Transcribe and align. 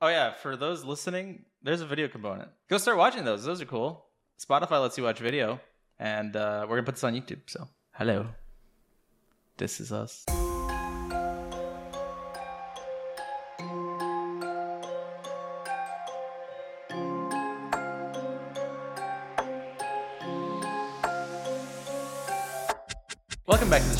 Oh 0.00 0.08
yeah, 0.08 0.34
for 0.34 0.56
those 0.56 0.84
listening, 0.84 1.44
there's 1.62 1.80
a 1.80 1.86
video 1.86 2.08
component. 2.08 2.50
Go 2.68 2.76
start 2.76 2.98
watching 2.98 3.24
those. 3.24 3.44
Those 3.44 3.62
are 3.62 3.66
cool. 3.66 4.04
Spotify 4.38 4.82
lets 4.82 4.98
you 4.98 5.04
watch 5.04 5.20
video, 5.20 5.58
and 5.98 6.36
uh, 6.36 6.66
we're 6.68 6.76
gonna 6.76 6.84
put 6.84 6.96
this 6.96 7.04
on 7.04 7.14
YouTube. 7.14 7.40
So 7.46 7.66
hello, 7.92 8.26
this 9.56 9.80
is 9.80 9.92
us. 9.92 10.26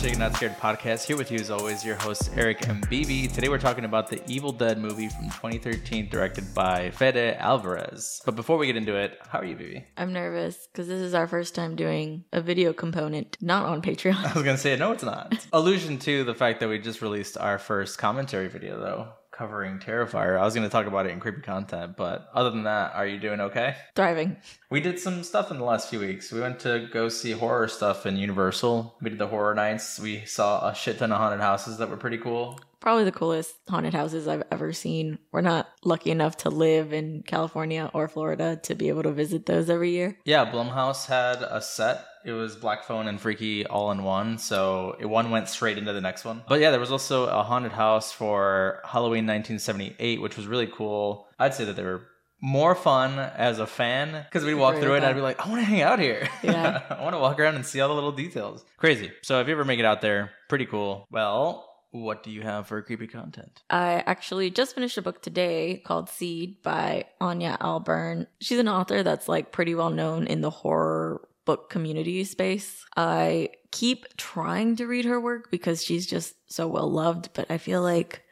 Shaken 0.07 0.21
Not 0.21 0.37
Scared 0.37 0.57
podcast. 0.59 1.05
Here 1.05 1.17
with 1.17 1.33
you, 1.33 1.41
as 1.41 1.51
always, 1.51 1.85
your 1.85 1.97
hosts 1.97 2.31
Eric 2.37 2.69
and 2.69 2.81
BB. 2.89 3.35
Today, 3.35 3.49
we're 3.49 3.59
talking 3.59 3.85
about 3.85 4.09
the 4.09 4.23
Evil 4.29 4.53
Dead 4.53 4.79
movie 4.79 5.09
from 5.09 5.25
2013, 5.25 6.09
directed 6.09 6.55
by 6.55 6.93
Fede 6.93 7.35
Alvarez. 7.41 8.23
But 8.25 8.37
before 8.37 8.57
we 8.57 8.69
get 8.69 8.77
into 8.77 8.95
it, 8.95 9.19
how 9.29 9.41
are 9.41 9.45
you, 9.45 9.57
BB? 9.57 9.83
I'm 9.97 10.13
nervous 10.13 10.69
because 10.69 10.87
this 10.87 11.01
is 11.01 11.13
our 11.13 11.27
first 11.27 11.57
time 11.57 11.75
doing 11.75 12.23
a 12.33 12.41
video 12.41 12.73
component, 12.73 13.37
not 13.41 13.67
on 13.67 13.83
Patreon. 13.83 14.15
I 14.25 14.33
was 14.33 14.45
gonna 14.45 14.57
say 14.57 14.77
no, 14.77 14.93
it's 14.93 15.03
not. 15.03 15.45
Allusion 15.53 15.99
to 15.99 16.23
the 16.23 16.37
fact 16.37 16.61
that 16.61 16.69
we 16.69 16.79
just 16.79 17.03
released 17.03 17.37
our 17.37 17.59
first 17.59 17.99
commentary 17.99 18.47
video, 18.47 18.79
though, 18.79 19.09
covering 19.37 19.79
Terrifier. 19.79 20.39
I 20.39 20.45
was 20.45 20.55
gonna 20.55 20.69
talk 20.69 20.87
about 20.87 21.07
it 21.07 21.13
in 21.13 21.21
creepy 21.21 21.43
content, 21.43 21.97
but 21.97 22.29
other 22.35 22.51
than 22.51 22.65
that, 22.65 22.95
are 22.95 23.07
you 23.07 23.19
doing 23.19 23.41
okay? 23.41 23.77
Thriving. 23.95 24.37
We 24.71 24.81
did 24.81 24.99
some 24.99 25.23
stuff 25.23 25.51
in 25.51 25.59
the 25.59 25.65
last 25.65 25.91
few 25.91 26.01
weeks. 26.01 26.33
We 26.33 26.41
went 26.41 26.59
to 26.61 26.89
go 26.93 27.09
see 27.09 27.33
horror 27.33 27.69
stuff 27.69 28.07
in 28.07 28.17
Universal. 28.17 28.97
We 29.01 29.11
did 29.11 29.19
the 29.19 29.27
horror 29.27 29.55
nights. 29.55 30.01
We 30.01 30.25
saw 30.25 30.69
a 30.69 30.75
shit 30.75 30.99
ton 30.99 31.13
of 31.13 31.19
haunted 31.19 31.41
houses 31.41 31.79
that 31.79 31.91
were 31.91 31.97
pretty 31.97 32.19
cool. 32.19 32.59
Probably 32.81 33.05
the 33.05 33.13
coolest 33.13 33.57
haunted 33.69 33.95
houses 33.95 34.29
I've 34.29 34.45
ever 34.51 34.73
seen. 34.73 35.19
We're 35.33 35.41
not 35.41 35.69
lucky 35.85 36.11
enough 36.11 36.37
to 36.39 36.51
live 36.51 36.93
in 36.93 37.23
California 37.27 37.91
or 37.93 38.07
Florida 38.07 38.61
to 38.63 38.75
be 38.75 38.89
able 38.89 39.03
to 39.03 39.13
visit 39.13 39.47
those 39.47 39.69
every 39.69 39.91
year. 39.91 40.19
Yeah, 40.25 40.51
Blumhouse 40.51 41.07
had 41.07 41.43
a 41.43 41.61
set. 41.61 42.05
It 42.27 42.33
was 42.33 42.57
Black 42.57 42.83
Phone 42.83 43.07
and 43.07 43.21
Freaky 43.21 43.65
all 43.65 43.93
in 43.93 44.03
one, 44.03 44.39
so 44.39 44.97
it, 44.99 45.07
one 45.07 45.31
went 45.31 45.49
straight 45.49 45.79
into 45.79 45.93
the 45.93 46.01
next 46.01 46.25
one. 46.25 46.43
But 46.49 46.59
yeah, 46.59 46.73
there 46.73 46.81
was 46.81 46.91
also 46.91 47.27
a 47.27 47.45
haunted 47.45 47.71
house 47.71 48.11
for 48.11 48.81
Halloween 48.85 49.29
1978, 49.29 50.21
which 50.21 50.37
was 50.37 50.49
really 50.49 50.67
cool. 50.67 51.29
I'd 51.39 51.55
say 51.55 51.65
that 51.65 51.77
they 51.77 51.85
were 51.85 52.03
more 52.41 52.75
fun 52.75 53.21
as 53.21 53.61
a 53.61 53.67
fan 53.67 54.25
because 54.25 54.45
we'd 54.45 54.55
walk 54.55 54.77
through 54.79 54.95
it 54.95 54.99
and 54.99 55.07
I'd 55.07 55.15
be 55.15 55.21
like, 55.21 55.39
I 55.41 55.49
want 55.49 55.61
to 55.61 55.65
hang 55.65 55.83
out 55.83 56.01
here. 56.01 56.29
Yeah. 56.43 56.83
I 56.91 57.03
want 57.03 57.15
to 57.15 57.21
walk 57.21 57.39
around 57.39 57.55
and 57.55 57.65
see 57.65 57.81
all 57.81 57.89
the 57.89 57.95
little 57.95 58.13
details. 58.13 58.65
Crazy. 58.77 59.13
So 59.23 59.41
if 59.41 59.47
you 59.47 59.53
ever 59.53 59.65
make 59.65 59.79
it 59.79 59.85
out 59.85 60.01
there, 60.01 60.33
pretty 60.49 60.67
cool. 60.67 61.07
Well, 61.11 61.69
what 61.91 62.23
do 62.23 62.31
you 62.31 62.43
have 62.43 62.67
for 62.67 62.83
creepy 62.83 63.07
content? 63.07 63.63
I 63.71 64.03
actually 64.07 64.51
just 64.51 64.75
finished 64.75 64.99
a 64.99 65.03
book 65.03 65.23
today 65.23 65.83
called 65.85 66.09
Seed 66.09 66.63
by 66.63 67.07
Ania 67.21 67.59
Ahlborn. 67.59 68.27
She's 68.41 68.59
an 68.59 68.69
author 68.69 69.03
that's 69.03 69.29
like 69.29 69.53
pretty 69.53 69.75
well 69.75 69.91
known 69.91 70.27
in 70.27 70.41
the 70.41 70.51
horror 70.51 71.27
book 71.47 71.71
community 71.71 72.23
space. 72.25 72.85
I 72.97 73.51
keep 73.71 74.17
trying 74.19 74.77
to 74.77 74.87
read 74.87 75.07
her 75.07 75.19
work 75.19 75.51
because 75.51 75.83
she's 75.83 76.07
just 76.07 76.35
so 76.53 76.69
well 76.69 76.91
loved, 76.91 77.31
but 77.33 77.51
I 77.51 77.57
feel 77.57 77.81
like 77.81 78.23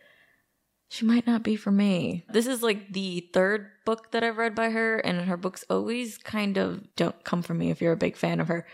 she 0.88 1.06
might 1.06 1.26
not 1.26 1.42
be 1.42 1.56
for 1.56 1.70
me. 1.70 2.24
This 2.30 2.46
is 2.46 2.62
like 2.62 2.92
the 2.92 3.30
third 3.32 3.68
book 3.86 4.12
that 4.12 4.22
I've 4.22 4.36
read 4.36 4.54
by 4.54 4.70
her, 4.70 4.98
and 4.98 5.22
her 5.22 5.36
books 5.36 5.64
always 5.70 6.18
kind 6.18 6.56
of 6.58 6.82
don't 6.96 7.24
come 7.24 7.42
for 7.42 7.54
me 7.54 7.70
if 7.70 7.80
you're 7.80 7.92
a 7.92 7.96
big 7.96 8.16
fan 8.16 8.38
of 8.40 8.48
her. 8.48 8.66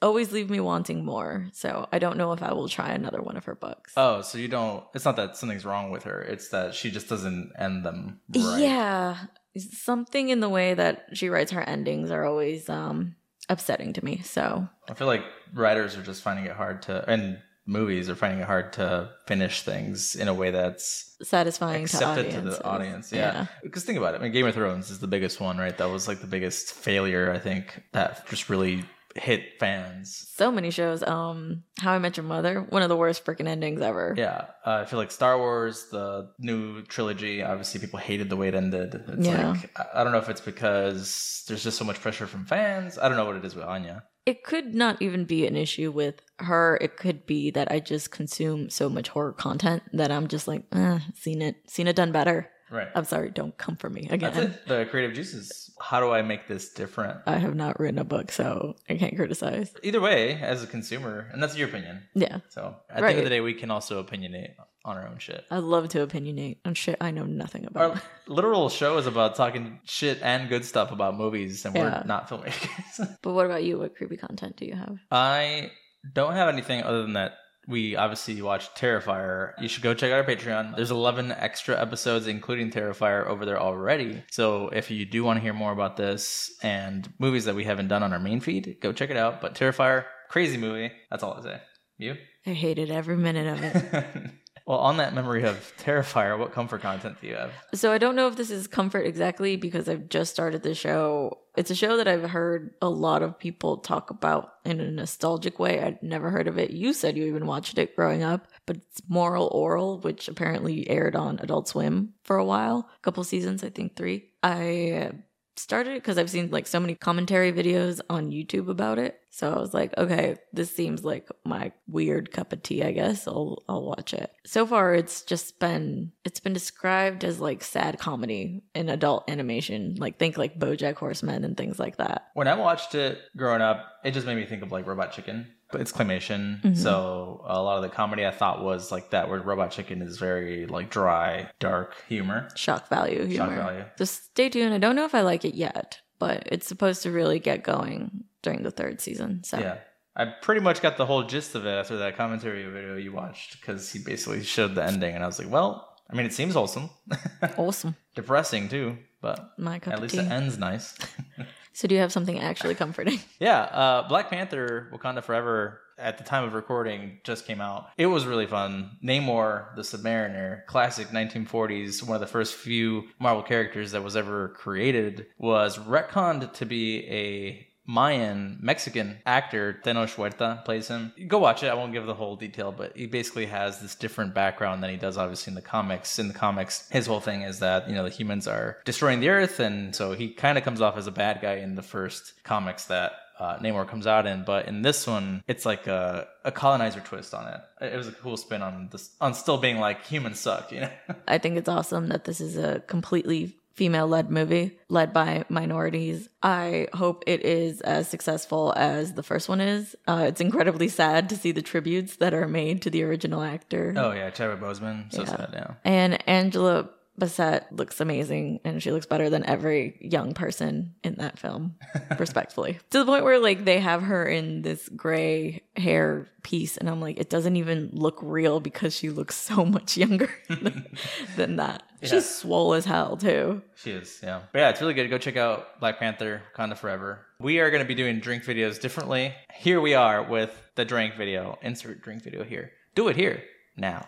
Always 0.00 0.32
leave 0.32 0.48
me 0.48 0.60
wanting 0.60 1.04
more. 1.04 1.48
So 1.52 1.88
I 1.92 1.98
don't 1.98 2.16
know 2.16 2.32
if 2.32 2.42
I 2.42 2.52
will 2.52 2.68
try 2.68 2.90
another 2.90 3.20
one 3.20 3.36
of 3.36 3.44
her 3.46 3.56
books. 3.56 3.92
Oh, 3.96 4.22
so 4.22 4.38
you 4.38 4.48
don't, 4.48 4.84
it's 4.94 5.04
not 5.04 5.16
that 5.16 5.36
something's 5.36 5.64
wrong 5.64 5.90
with 5.90 6.04
her, 6.04 6.20
it's 6.22 6.48
that 6.50 6.74
she 6.74 6.90
just 6.90 7.08
doesn't 7.08 7.52
end 7.58 7.84
them 7.84 8.20
right. 8.34 8.60
Yeah. 8.60 9.16
Something 9.56 10.28
in 10.28 10.38
the 10.38 10.48
way 10.48 10.74
that 10.74 11.06
she 11.14 11.28
writes 11.28 11.50
her 11.50 11.62
endings 11.62 12.12
are 12.12 12.24
always 12.24 12.68
um 12.68 13.16
upsetting 13.48 13.92
to 13.94 14.04
me. 14.04 14.20
So 14.24 14.68
I 14.88 14.94
feel 14.94 15.06
like 15.06 15.24
writers 15.54 15.96
are 15.96 16.02
just 16.02 16.22
finding 16.22 16.46
it 16.46 16.52
hard 16.52 16.82
to, 16.82 17.08
and 17.08 17.38
movies 17.66 18.08
are 18.08 18.14
finding 18.14 18.40
it 18.40 18.46
hard 18.46 18.72
to 18.72 19.10
finish 19.26 19.62
things 19.62 20.16
in 20.16 20.26
a 20.26 20.34
way 20.34 20.50
that's 20.50 21.16
satisfying 21.22 21.80
to 21.80 21.84
accepted 21.84 22.30
to, 22.30 22.36
audiences. 22.38 22.58
the 22.58 22.66
audience. 22.66 23.12
Yeah. 23.12 23.46
Because 23.62 23.84
think 23.84 23.98
about 23.98 24.14
it. 24.14 24.20
I 24.20 24.22
mean, 24.22 24.32
Game 24.32 24.46
of 24.46 24.54
Thrones 24.54 24.90
is 24.90 25.00
the 25.00 25.06
biggest 25.06 25.38
one, 25.40 25.58
right? 25.58 25.76
That 25.76 25.90
was 25.90 26.08
like 26.08 26.20
the 26.20 26.26
biggest 26.26 26.72
failure, 26.72 27.30
I 27.30 27.38
think, 27.38 27.82
that 27.92 28.26
just 28.28 28.48
really 28.48 28.84
hit 29.16 29.58
fans. 29.58 30.26
So 30.34 30.52
many 30.52 30.70
shows. 30.70 31.02
Um 31.02 31.64
How 31.80 31.92
I 31.92 31.98
Met 31.98 32.16
Your 32.16 32.24
Mother, 32.24 32.60
one 32.68 32.82
of 32.82 32.88
the 32.88 32.96
worst 32.96 33.24
freaking 33.24 33.48
endings 33.48 33.80
ever. 33.80 34.14
Yeah. 34.16 34.46
Uh, 34.66 34.82
I 34.82 34.84
feel 34.84 34.98
like 34.98 35.10
Star 35.10 35.38
Wars, 35.38 35.86
the 35.90 36.30
new 36.38 36.82
trilogy, 36.82 37.42
obviously 37.42 37.80
people 37.80 37.98
hated 37.98 38.28
the 38.30 38.36
way 38.36 38.48
it 38.48 38.54
ended. 38.54 38.94
It's 39.08 39.26
Yeah. 39.26 39.50
like, 39.50 39.78
I- 39.94 40.02
don't 40.04 40.12
know 40.12 40.18
if 40.18 40.28
it's 40.28 40.40
because 40.42 41.44
there's 41.48 41.62
just 41.64 41.78
so 41.78 41.84
much 41.84 42.00
pressure 42.00 42.26
from 42.26 42.44
fans. 42.44 42.98
I 42.98 43.08
don't 43.08 43.16
know 43.16 43.24
what 43.24 43.36
it 43.36 43.44
is 43.44 43.54
with 43.54 43.64
Ania. 43.64 44.02
It 44.26 44.44
could 44.44 44.74
not 44.74 45.00
even 45.00 45.24
be 45.24 45.46
an 45.46 45.56
issue 45.56 45.90
with 45.90 46.20
her. 46.38 46.76
It 46.82 46.98
could 46.98 47.24
be 47.24 47.50
that 47.52 47.72
I 47.72 47.80
just 47.80 48.10
consume 48.10 48.68
so 48.68 48.90
much 48.90 49.08
horror 49.08 49.32
content 49.32 49.82
that 49.94 50.10
I'm 50.12 50.28
just 50.28 50.46
like, 50.46 50.64
eh, 50.72 50.98
seen 51.14 51.40
it, 51.40 51.56
seen 51.66 51.88
it 51.88 51.96
done 51.96 52.12
better. 52.12 52.50
Right. 52.70 52.88
I'm 52.94 53.04
sorry, 53.04 53.30
don't 53.30 53.56
come 53.56 53.76
for 53.76 53.88
me 53.88 54.06
That's 54.10 54.22
again. 54.36 54.50
it. 54.50 54.66
The 54.68 54.86
creative 54.90 55.14
juices. 55.16 55.67
How 55.80 56.00
do 56.00 56.10
I 56.10 56.22
make 56.22 56.48
this 56.48 56.70
different? 56.72 57.20
I 57.26 57.36
have 57.38 57.54
not 57.54 57.78
written 57.78 57.98
a 57.98 58.04
book, 58.04 58.32
so 58.32 58.76
I 58.88 58.96
can't 58.96 59.16
criticize. 59.16 59.72
Either 59.82 60.00
way, 60.00 60.34
as 60.40 60.62
a 60.62 60.66
consumer, 60.66 61.28
and 61.32 61.42
that's 61.42 61.56
your 61.56 61.68
opinion. 61.68 62.02
Yeah. 62.14 62.38
So 62.48 62.76
at 62.90 63.00
the 63.00 63.08
end 63.08 63.18
of 63.18 63.24
the 63.24 63.30
day, 63.30 63.40
we 63.40 63.54
can 63.54 63.70
also 63.70 64.02
opinionate 64.02 64.54
on 64.84 64.96
our 64.96 65.06
own 65.06 65.18
shit. 65.18 65.44
I 65.50 65.58
love 65.58 65.88
to 65.90 66.06
opinionate 66.06 66.58
on 66.64 66.74
shit 66.74 66.96
I 67.00 67.10
know 67.10 67.24
nothing 67.26 67.66
about. 67.66 67.90
Our 67.90 68.02
literal 68.26 68.68
show 68.70 68.96
is 68.98 69.06
about 69.06 69.36
talking 69.36 69.80
shit 69.84 70.18
and 70.22 70.48
good 70.48 70.64
stuff 70.64 70.90
about 70.92 71.16
movies, 71.16 71.64
and 71.64 71.74
we're 71.74 72.02
not 72.06 72.28
filmmakers. 72.28 73.16
But 73.22 73.32
what 73.34 73.46
about 73.46 73.64
you? 73.64 73.78
What 73.78 73.96
creepy 73.96 74.16
content 74.16 74.56
do 74.56 74.64
you 74.66 74.74
have? 74.74 74.98
I 75.10 75.70
don't 76.12 76.32
have 76.34 76.48
anything 76.48 76.82
other 76.82 77.02
than 77.02 77.14
that. 77.14 77.34
We 77.68 77.96
obviously 77.96 78.40
watched 78.40 78.76
Terrifier. 78.76 79.52
You 79.60 79.68
should 79.68 79.82
go 79.82 79.92
check 79.92 80.10
out 80.10 80.16
our 80.16 80.24
Patreon. 80.24 80.74
There's 80.74 80.90
11 80.90 81.32
extra 81.32 81.78
episodes, 81.80 82.26
including 82.26 82.70
Terrifier, 82.70 83.26
over 83.26 83.44
there 83.44 83.60
already. 83.60 84.24
So 84.30 84.70
if 84.70 84.90
you 84.90 85.04
do 85.04 85.22
want 85.22 85.36
to 85.36 85.42
hear 85.42 85.52
more 85.52 85.72
about 85.72 85.98
this 85.98 86.56
and 86.62 87.12
movies 87.18 87.44
that 87.44 87.54
we 87.54 87.64
haven't 87.64 87.88
done 87.88 88.02
on 88.02 88.14
our 88.14 88.18
main 88.18 88.40
feed, 88.40 88.78
go 88.80 88.92
check 88.92 89.10
it 89.10 89.18
out. 89.18 89.42
But 89.42 89.54
Terrifier, 89.54 90.06
crazy 90.30 90.56
movie. 90.56 90.90
That's 91.10 91.22
all 91.22 91.34
I 91.34 91.42
say. 91.42 91.60
You? 91.98 92.16
I 92.46 92.50
hated 92.54 92.90
every 92.90 93.16
minute 93.16 93.46
of 93.46 93.62
it. 93.62 94.30
well, 94.68 94.80
on 94.80 94.98
that 94.98 95.14
memory 95.14 95.44
of 95.44 95.72
Terrifier, 95.78 96.38
what 96.38 96.52
comfort 96.52 96.82
content 96.82 97.16
do 97.22 97.26
you 97.26 97.36
have? 97.36 97.52
so 97.72 97.90
I 97.90 97.96
don't 97.96 98.14
know 98.14 98.28
if 98.28 98.36
this 98.36 98.50
is 98.50 98.66
comfort 98.66 99.06
exactly 99.06 99.56
because 99.56 99.88
I've 99.88 100.10
just 100.10 100.30
started 100.30 100.62
the 100.62 100.74
show. 100.74 101.38
It's 101.56 101.70
a 101.70 101.74
show 101.74 101.96
that 101.96 102.06
I've 102.06 102.28
heard 102.28 102.74
a 102.82 102.88
lot 102.90 103.22
of 103.22 103.38
people 103.38 103.78
talk 103.78 104.10
about 104.10 104.52
in 104.66 104.78
a 104.78 104.90
nostalgic 104.90 105.58
way. 105.58 105.80
I'd 105.80 106.02
never 106.02 106.28
heard 106.28 106.48
of 106.48 106.58
it. 106.58 106.70
You 106.70 106.92
said 106.92 107.16
you 107.16 107.24
even 107.24 107.46
watched 107.46 107.78
it 107.78 107.96
growing 107.96 108.22
up, 108.22 108.46
but 108.66 108.76
it's 108.76 109.00
Moral 109.08 109.48
Orel, 109.48 110.04
which 110.04 110.28
apparently 110.28 110.86
aired 110.90 111.16
on 111.16 111.38
Adult 111.40 111.66
Swim 111.66 112.12
for 112.24 112.36
a 112.36 112.44
while, 112.44 112.90
a 112.94 113.00
couple 113.00 113.24
seasons, 113.24 113.64
I 113.64 113.70
think 113.70 113.96
three. 113.96 114.32
I 114.42 115.12
started 115.58 115.90
it 115.92 116.02
because 116.02 116.18
I've 116.18 116.30
seen 116.30 116.50
like 116.50 116.66
so 116.66 116.80
many 116.80 116.94
commentary 116.94 117.52
videos 117.52 118.00
on 118.08 118.30
YouTube 118.30 118.68
about 118.68 118.98
it. 118.98 119.20
So 119.30 119.52
I 119.52 119.58
was 119.58 119.74
like, 119.74 119.96
okay, 119.96 120.36
this 120.52 120.74
seems 120.74 121.04
like 121.04 121.28
my 121.44 121.72
weird 121.86 122.32
cup 122.32 122.52
of 122.52 122.62
tea, 122.62 122.82
I 122.82 122.92
guess. 122.92 123.28
I'll 123.28 123.62
I'll 123.68 123.84
watch 123.84 124.14
it. 124.14 124.32
So 124.46 124.66
far 124.66 124.94
it's 124.94 125.22
just 125.22 125.58
been 125.60 126.12
it's 126.24 126.40
been 126.40 126.52
described 126.52 127.24
as 127.24 127.40
like 127.40 127.62
sad 127.62 127.98
comedy 127.98 128.62
in 128.74 128.88
adult 128.88 129.28
animation. 129.30 129.96
Like 129.98 130.18
think 130.18 130.38
like 130.38 130.58
BoJack 130.58 130.96
Horseman 130.96 131.44
and 131.44 131.56
things 131.56 131.78
like 131.78 131.96
that. 131.96 132.28
When 132.34 132.48
I 132.48 132.54
watched 132.54 132.94
it 132.94 133.18
growing 133.36 133.62
up, 133.62 133.84
it 134.04 134.12
just 134.12 134.26
made 134.26 134.36
me 134.36 134.46
think 134.46 134.62
of 134.62 134.72
like 134.72 134.86
Robot 134.86 135.12
Chicken. 135.12 135.46
But 135.70 135.82
it's 135.82 135.92
claymation, 135.92 136.62
Mhm. 136.62 136.76
so 136.76 137.44
a 137.46 137.60
lot 137.62 137.76
of 137.76 137.82
the 137.82 137.90
comedy 137.90 138.24
I 138.26 138.30
thought 138.30 138.62
was 138.64 138.90
like 138.90 139.10
that. 139.10 139.28
Where 139.28 139.40
Robot 139.40 139.70
Chicken 139.70 140.00
is 140.00 140.16
very 140.18 140.66
like 140.66 140.88
dry, 140.90 141.50
dark 141.60 141.94
humor, 142.08 142.48
Shock 142.56 142.88
value 142.88 143.26
humor. 143.26 143.46
shock 143.54 143.54
value. 143.54 143.84
Just 143.98 144.24
stay 144.30 144.48
tuned. 144.48 144.72
I 144.72 144.78
don't 144.78 144.96
know 144.96 145.04
if 145.04 145.14
I 145.14 145.20
like 145.20 145.44
it 145.44 145.54
yet, 145.54 146.00
but 146.18 146.44
it's 146.46 146.66
supposed 146.66 147.02
to 147.02 147.10
really 147.10 147.38
get 147.38 147.64
going 147.64 148.24
during 148.42 148.62
the 148.62 148.70
third 148.70 149.02
season. 149.02 149.44
So 149.44 149.58
Yeah, 149.58 149.76
I 150.16 150.24
pretty 150.40 150.62
much 150.62 150.80
got 150.80 150.96
the 150.96 151.04
whole 151.04 151.24
gist 151.24 151.54
of 151.54 151.66
it 151.66 151.70
after 151.70 151.98
that 151.98 152.16
commentary 152.16 152.64
video 152.64 152.96
you 152.96 153.12
watched 153.12 153.60
because 153.60 153.92
he 153.92 153.98
basically 153.98 154.42
showed 154.44 154.74
the 154.74 154.82
ending, 154.84 155.14
and 155.14 155.22
I 155.22 155.26
was 155.26 155.38
like, 155.38 155.50
well, 155.50 155.86
I 156.10 156.14
mean, 156.16 156.24
it 156.24 156.32
seems 156.32 156.54
wholesome, 156.54 156.88
awesome. 157.58 157.94
depressing 158.14 158.70
too, 158.70 158.96
but 159.20 159.52
My 159.58 159.78
cup 159.80 159.92
at 159.92 160.00
least 160.00 160.14
tea. 160.14 160.20
it 160.20 160.30
ends 160.32 160.56
nice. 160.56 160.96
So 161.78 161.86
do 161.86 161.94
you 161.94 162.00
have 162.00 162.10
something 162.10 162.40
actually 162.40 162.74
comforting? 162.74 163.20
Yeah, 163.38 163.60
uh, 163.60 164.08
Black 164.08 164.30
Panther: 164.30 164.90
Wakanda 164.92 165.22
Forever 165.22 165.80
at 165.96 166.18
the 166.18 166.24
time 166.24 166.42
of 166.42 166.54
recording 166.54 167.18
just 167.22 167.46
came 167.46 167.60
out. 167.60 167.90
It 167.96 168.06
was 168.06 168.26
really 168.26 168.46
fun. 168.46 168.96
Namor, 169.04 169.76
the 169.76 169.82
Submariner, 169.82 170.66
classic 170.66 171.08
1940s, 171.08 172.02
one 172.02 172.16
of 172.16 172.20
the 172.20 172.26
first 172.26 172.54
few 172.54 173.04
Marvel 173.20 173.44
characters 173.44 173.92
that 173.92 174.02
was 174.02 174.16
ever 174.16 174.48
created, 174.48 175.26
was 175.38 175.78
retconned 175.78 176.52
to 176.54 176.66
be 176.66 177.06
a 177.06 177.67
Mayan 177.88 178.58
Mexican 178.60 179.16
actor 179.24 179.80
Tenoch 179.82 180.14
Huerta 180.14 180.62
plays 180.66 180.88
him. 180.88 181.12
Go 181.26 181.38
watch 181.38 181.62
it. 181.62 181.68
I 181.68 181.74
won't 181.74 181.94
give 181.94 182.04
the 182.04 182.14
whole 182.14 182.36
detail, 182.36 182.70
but 182.70 182.94
he 182.94 183.06
basically 183.06 183.46
has 183.46 183.80
this 183.80 183.94
different 183.94 184.34
background 184.34 184.82
than 184.82 184.90
he 184.90 184.96
does 184.96 185.16
obviously 185.16 185.52
in 185.52 185.54
the 185.54 185.62
comics. 185.62 186.18
In 186.18 186.28
the 186.28 186.34
comics, 186.34 186.86
his 186.90 187.06
whole 187.06 187.20
thing 187.20 187.42
is 187.42 187.60
that, 187.60 187.88
you 187.88 187.94
know, 187.94 188.04
the 188.04 188.10
humans 188.10 188.46
are 188.46 188.76
destroying 188.84 189.20
the 189.20 189.30
earth 189.30 189.58
and 189.58 189.96
so 189.96 190.12
he 190.12 190.28
kind 190.28 190.58
of 190.58 190.64
comes 190.64 190.82
off 190.82 190.98
as 190.98 191.06
a 191.06 191.10
bad 191.10 191.40
guy 191.40 191.54
in 191.54 191.76
the 191.76 191.82
first 191.82 192.34
comics 192.44 192.84
that 192.84 193.12
uh, 193.38 193.56
Namor 193.58 193.86
comes 193.86 194.06
out 194.06 194.26
in, 194.26 194.42
but 194.44 194.66
in 194.66 194.82
this 194.82 195.06
one, 195.06 195.42
it's 195.46 195.64
like 195.64 195.86
a, 195.86 196.26
a 196.44 196.50
colonizer 196.52 197.00
twist 197.00 197.32
on 197.32 197.46
it. 197.46 197.60
It 197.92 197.96
was 197.96 198.08
a 198.08 198.12
cool 198.12 198.36
spin 198.36 198.62
on 198.62 198.88
this, 198.90 199.10
on 199.20 199.32
still 199.34 199.58
being 199.58 199.78
like 199.78 200.04
humans 200.04 200.40
suck, 200.40 200.72
you 200.72 200.80
know. 200.80 200.90
I 201.28 201.38
think 201.38 201.56
it's 201.56 201.68
awesome 201.68 202.08
that 202.08 202.24
this 202.24 202.40
is 202.40 202.56
a 202.56 202.80
completely 202.88 203.56
female 203.78 204.08
led 204.08 204.28
movie 204.28 204.76
led 204.88 205.12
by 205.12 205.44
minorities. 205.48 206.28
I 206.42 206.88
hope 206.92 207.22
it 207.28 207.42
is 207.44 207.80
as 207.80 208.08
successful 208.08 208.74
as 208.76 209.12
the 209.12 209.22
first 209.22 209.48
one 209.48 209.60
is. 209.60 209.94
Uh, 210.08 210.24
it's 210.26 210.40
incredibly 210.40 210.88
sad 210.88 211.28
to 211.28 211.36
see 211.36 211.52
the 211.52 211.62
tributes 211.62 212.16
that 212.16 212.34
are 212.34 212.48
made 212.48 212.82
to 212.82 212.90
the 212.90 213.04
original 213.04 213.40
actor. 213.42 213.94
Oh 213.96 214.10
yeah, 214.10 214.30
Chadwick 214.30 214.60
Boseman, 214.60 215.12
so 215.12 215.20
Yeah. 215.22 215.26
sad. 215.28 215.50
Yeah. 215.52 215.74
And 215.84 216.28
Angela 216.28 216.90
Bassett 217.18 217.64
looks 217.72 218.00
amazing 218.00 218.60
and 218.64 218.82
she 218.82 218.92
looks 218.92 219.06
better 219.06 219.28
than 219.28 219.44
every 219.44 219.96
young 220.00 220.34
person 220.34 220.94
in 221.02 221.16
that 221.16 221.38
film, 221.38 221.76
respectfully. 222.18 222.78
To 222.90 222.98
the 222.98 223.04
point 223.04 223.24
where 223.24 223.38
like 223.38 223.64
they 223.64 223.80
have 223.80 224.02
her 224.02 224.24
in 224.26 224.62
this 224.62 224.88
gray 224.88 225.62
hair 225.76 226.26
piece 226.42 226.76
and 226.76 226.88
I'm 226.88 227.00
like, 227.00 227.18
it 227.18 227.28
doesn't 227.28 227.56
even 227.56 227.90
look 227.92 228.18
real 228.22 228.60
because 228.60 228.94
she 228.94 229.10
looks 229.10 229.36
so 229.36 229.64
much 229.64 229.96
younger 229.96 230.30
than 231.36 231.56
that. 231.56 231.82
Yeah. 232.00 232.08
She's 232.08 232.28
swole 232.28 232.74
as 232.74 232.84
hell 232.84 233.16
too. 233.16 233.62
She 233.74 233.90
is, 233.90 234.20
yeah. 234.22 234.42
But 234.52 234.58
yeah, 234.60 234.68
it's 234.70 234.80
really 234.80 234.94
good. 234.94 235.10
Go 235.10 235.18
check 235.18 235.36
out 235.36 235.80
Black 235.80 235.98
Panther, 235.98 236.42
Wakanda 236.56 236.76
Forever. 236.76 237.26
We 237.40 237.58
are 237.58 237.70
going 237.70 237.82
to 237.82 237.88
be 237.88 237.94
doing 237.94 238.20
drink 238.20 238.44
videos 238.44 238.80
differently. 238.80 239.34
Here 239.54 239.80
we 239.80 239.94
are 239.94 240.22
with 240.22 240.56
the 240.76 240.84
drink 240.84 241.16
video. 241.16 241.58
Insert 241.62 242.02
drink 242.02 242.22
video 242.22 242.44
here. 242.44 242.72
Do 242.94 243.08
it 243.08 243.16
here, 243.16 243.42
now. 243.76 244.06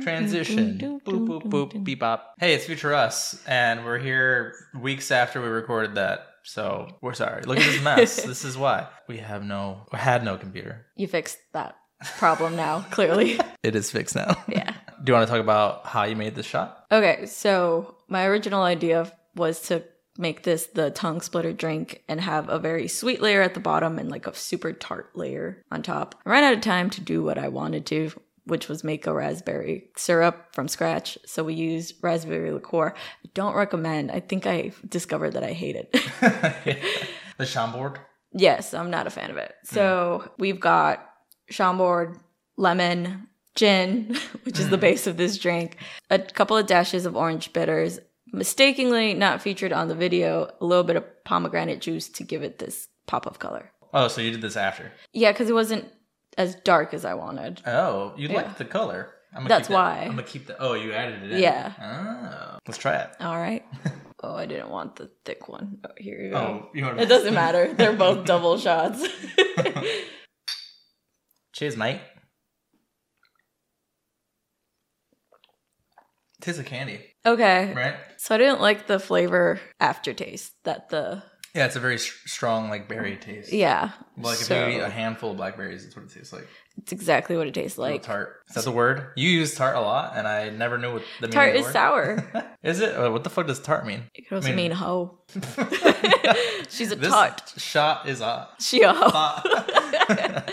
Transition. 0.00 0.78
Boop, 0.78 1.02
boop, 1.02 1.42
boop, 1.44 1.84
beep, 1.84 2.00
bop. 2.00 2.34
Hey, 2.38 2.54
it's 2.54 2.64
Future 2.64 2.94
Us, 2.94 3.40
and 3.46 3.84
we're 3.84 3.98
here 3.98 4.54
weeks 4.80 5.10
after 5.10 5.40
we 5.40 5.48
recorded 5.48 5.94
that. 5.94 6.26
So 6.42 6.88
we're 7.00 7.14
sorry. 7.14 7.42
Look 7.42 7.58
at 7.58 7.64
this 7.64 7.82
mess. 7.82 8.22
this 8.24 8.44
is 8.44 8.56
why. 8.56 8.88
We 9.08 9.18
have 9.18 9.44
no, 9.44 9.86
we 9.92 9.98
had 9.98 10.24
no 10.24 10.36
computer. 10.36 10.86
You 10.96 11.06
fixed 11.06 11.38
that 11.52 11.76
problem 12.18 12.56
now, 12.56 12.84
clearly. 12.90 13.38
It 13.62 13.76
is 13.76 13.92
fixed 13.92 14.16
now. 14.16 14.42
yeah. 14.48 14.74
Do 15.04 15.12
you 15.12 15.14
want 15.14 15.28
to 15.28 15.32
talk 15.32 15.40
about 15.40 15.86
how 15.86 16.02
you 16.02 16.16
made 16.16 16.34
this 16.34 16.46
shot? 16.46 16.86
Okay, 16.90 17.26
so 17.26 17.94
my 18.08 18.24
original 18.26 18.64
idea 18.64 19.12
was 19.36 19.60
to 19.68 19.84
make 20.18 20.42
this 20.42 20.66
the 20.66 20.90
tongue 20.90 21.20
splitter 21.20 21.52
drink 21.52 22.02
and 22.08 22.20
have 22.20 22.48
a 22.48 22.58
very 22.58 22.88
sweet 22.88 23.22
layer 23.22 23.40
at 23.40 23.54
the 23.54 23.60
bottom 23.60 24.00
and 24.00 24.10
like 24.10 24.26
a 24.26 24.34
super 24.34 24.72
tart 24.72 25.10
layer 25.14 25.62
on 25.70 25.84
top. 25.84 26.16
I 26.26 26.30
ran 26.30 26.42
out 26.42 26.54
of 26.54 26.60
time 26.60 26.90
to 26.90 27.00
do 27.00 27.22
what 27.22 27.38
I 27.38 27.48
wanted 27.48 27.86
to, 27.86 28.10
which 28.44 28.68
was 28.68 28.82
make 28.82 29.06
a 29.06 29.12
raspberry 29.12 29.90
syrup 29.96 30.48
from 30.52 30.68
scratch. 30.68 31.16
So 31.26 31.44
we 31.44 31.54
used 31.54 31.94
raspberry 32.02 32.50
liqueur. 32.50 32.94
I 32.96 33.28
don't 33.34 33.54
recommend. 33.54 34.10
I 34.10 34.20
think 34.20 34.46
I 34.46 34.72
discovered 34.88 35.32
that 35.32 35.44
I 35.44 35.52
hate 35.52 35.76
it. 35.76 35.92
the 37.38 37.46
Chambord. 37.46 37.98
Yes, 38.32 38.74
I'm 38.74 38.90
not 38.90 39.06
a 39.06 39.10
fan 39.10 39.30
of 39.30 39.36
it. 39.36 39.54
Hmm. 39.68 39.74
So 39.74 40.30
we've 40.38 40.60
got 40.60 41.06
Chambord, 41.50 42.18
lemon, 42.56 43.28
gin, 43.54 44.16
which 44.44 44.58
is 44.58 44.70
the 44.70 44.76
hmm. 44.76 44.82
base 44.82 45.06
of 45.06 45.16
this 45.16 45.38
drink, 45.38 45.76
a 46.10 46.18
couple 46.18 46.56
of 46.56 46.66
dashes 46.66 47.06
of 47.06 47.16
orange 47.16 47.52
bitters, 47.52 48.00
mistakenly 48.32 49.14
not 49.14 49.42
featured 49.42 49.72
on 49.72 49.88
the 49.88 49.94
video, 49.94 50.50
a 50.60 50.64
little 50.64 50.84
bit 50.84 50.96
of 50.96 51.24
pomegranate 51.24 51.80
juice 51.80 52.08
to 52.08 52.24
give 52.24 52.42
it 52.42 52.58
this 52.58 52.88
pop 53.06 53.26
of 53.26 53.38
color. 53.38 53.70
Oh, 53.94 54.08
so 54.08 54.22
you 54.22 54.30
did 54.30 54.40
this 54.40 54.56
after? 54.56 54.90
Yeah, 55.12 55.32
because 55.32 55.50
it 55.50 55.54
wasn't 55.54 55.92
as 56.38 56.54
dark 56.56 56.94
as 56.94 57.04
I 57.04 57.14
wanted. 57.14 57.60
Oh, 57.66 58.14
you 58.16 58.28
Yeah. 58.28 58.36
like 58.36 58.58
the 58.58 58.64
color. 58.64 59.12
I'm 59.34 59.38
gonna 59.38 59.48
That's 59.48 59.68
keep 59.68 59.74
that- 59.74 59.82
why. 59.82 59.98
I'm 60.04 60.10
gonna 60.10 60.22
keep 60.24 60.46
the. 60.46 60.60
Oh, 60.60 60.74
you 60.74 60.92
added 60.92 61.22
it 61.22 61.32
in. 61.32 61.38
Yeah. 61.40 61.72
Oh, 61.80 62.58
let's 62.66 62.78
try 62.78 62.96
it. 62.96 63.10
All 63.20 63.36
right. 63.38 63.64
Oh, 64.24 64.36
I 64.36 64.46
didn't 64.46 64.70
want 64.70 64.94
the 64.94 65.10
thick 65.24 65.48
one. 65.48 65.78
Oh, 65.84 65.88
here 65.98 66.16
you 66.20 66.30
go. 66.30 66.36
Oh, 66.36 66.70
you 66.74 66.84
want 66.84 67.00
It 67.00 67.08
doesn't 67.08 67.34
matter. 67.34 67.74
They're 67.76 67.92
both 67.92 68.24
double 68.24 68.56
shots. 68.56 69.02
Cheers, 71.52 71.76
mate. 71.76 72.00
Tastes 76.40 76.58
like 76.58 76.68
candy, 76.68 77.00
okay. 77.26 77.72
right? 77.74 77.96
So 78.16 78.36
I 78.36 78.38
didn't 78.38 78.60
like 78.60 78.86
the 78.86 79.00
flavor 79.00 79.58
aftertaste 79.80 80.52
that 80.62 80.88
the 80.88 81.24
Yeah, 81.54 81.66
it's 81.66 81.76
a 81.76 81.80
very 81.80 81.98
strong 81.98 82.70
like 82.70 82.88
berry 82.88 83.16
taste. 83.16 83.52
yeah. 83.52 83.90
Like 84.16 84.40
if 84.40 84.48
you 84.48 84.56
eat 84.68 84.80
a 84.80 84.88
handful 84.88 85.32
of 85.32 85.36
blackberries, 85.36 85.84
that's 85.84 85.94
what 85.94 86.06
it 86.06 86.10
tastes 86.12 86.32
like. 86.32 86.46
it's 86.78 86.92
exactly 86.92 87.36
what 87.36 87.46
it 87.46 87.52
tastes 87.54 87.76
Like 87.76 88.02
tart. 88.02 88.36
Is 88.48 88.54
that 88.54 88.64
the 88.64 88.72
word? 88.72 89.08
You 89.16 89.28
use 89.28 89.54
tart 89.54 89.76
a 89.76 89.80
lot, 89.80 90.14
and 90.16 90.26
I 90.26 90.48
never 90.50 90.78
knew 90.78 90.94
what 90.94 91.02
the 91.20 91.28
Tart 91.28 91.48
meaning 91.48 91.60
is 91.60 91.66
the 91.66 91.72
sour. 91.72 92.46
is 92.62 92.80
it? 92.80 92.98
What 92.98 93.22
the 93.24 93.30
fuck 93.30 93.46
does 93.46 93.60
tart 93.60 93.84
mean? 93.86 94.04
It 94.14 94.28
could 94.28 94.36
also 94.36 94.48
I 94.48 94.50
mean- 94.54 94.68
mean 94.68 94.72
hoe. 94.72 95.18
She's 96.70 96.90
a 96.92 96.96
this 96.96 97.10
tart. 97.10 97.52
shot 97.58 98.08
is 98.08 98.20
a. 98.22 98.48
She 98.58 98.80
a 98.82 98.92
hoe. 98.94 100.42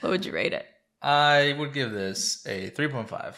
What 0.00 0.10
would 0.10 0.24
you 0.24 0.32
rate 0.32 0.52
it? 0.52 0.64
I 1.02 1.54
would 1.58 1.72
give 1.72 1.90
this 1.92 2.44
a 2.46 2.70
three 2.70 2.88
point 2.88 3.08
five. 3.08 3.36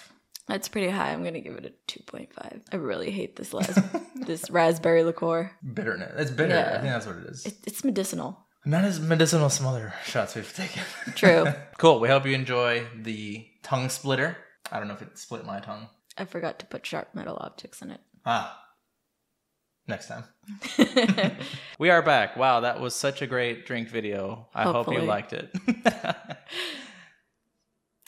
That's 0.50 0.68
pretty 0.68 0.90
high. 0.90 1.12
I'm 1.12 1.22
gonna 1.22 1.40
give 1.40 1.54
it 1.54 1.64
a 1.64 1.72
two 1.86 2.02
point 2.02 2.32
five. 2.34 2.60
I 2.72 2.76
really 2.76 3.12
hate 3.12 3.36
this 3.36 3.54
last 3.54 3.78
this 4.26 4.50
raspberry 4.50 5.04
liqueur. 5.04 5.52
Bitterness. 5.74 6.12
It's 6.16 6.30
bitter. 6.32 6.54
Yeah. 6.54 6.70
I 6.70 6.80
think 6.80 6.92
that's 6.92 7.06
what 7.06 7.18
it 7.18 7.26
is. 7.26 7.46
It, 7.46 7.54
it's 7.66 7.84
medicinal. 7.84 8.36
Not 8.64 8.84
as 8.84 8.98
medicinal 8.98 9.46
as 9.46 9.54
some 9.54 9.66
other 9.66 9.94
shots 10.04 10.34
we've 10.34 10.52
taken. 10.52 10.82
True. 11.14 11.46
cool. 11.78 12.00
We 12.00 12.08
hope 12.08 12.26
you 12.26 12.34
enjoy 12.34 12.84
the 12.96 13.46
tongue 13.62 13.88
splitter. 13.88 14.36
I 14.72 14.78
don't 14.80 14.88
know 14.88 14.94
if 14.94 15.02
it 15.02 15.16
split 15.18 15.46
my 15.46 15.60
tongue. 15.60 15.88
I 16.18 16.24
forgot 16.24 16.58
to 16.58 16.66
put 16.66 16.84
sharp 16.84 17.14
metal 17.14 17.36
objects 17.40 17.80
in 17.80 17.92
it. 17.92 18.00
Ah. 18.26 18.60
Next 19.86 20.08
time. 20.08 20.24
We 21.78 21.88
are 21.88 22.02
back. 22.02 22.36
Wow, 22.36 22.60
that 22.60 22.78
was 22.78 22.94
such 22.94 23.22
a 23.22 23.26
great 23.26 23.64
drink 23.64 23.88
video. 23.88 24.48
I 24.54 24.64
hope 24.64 24.92
you 24.92 25.00
liked 25.00 25.32
it. 25.32 25.50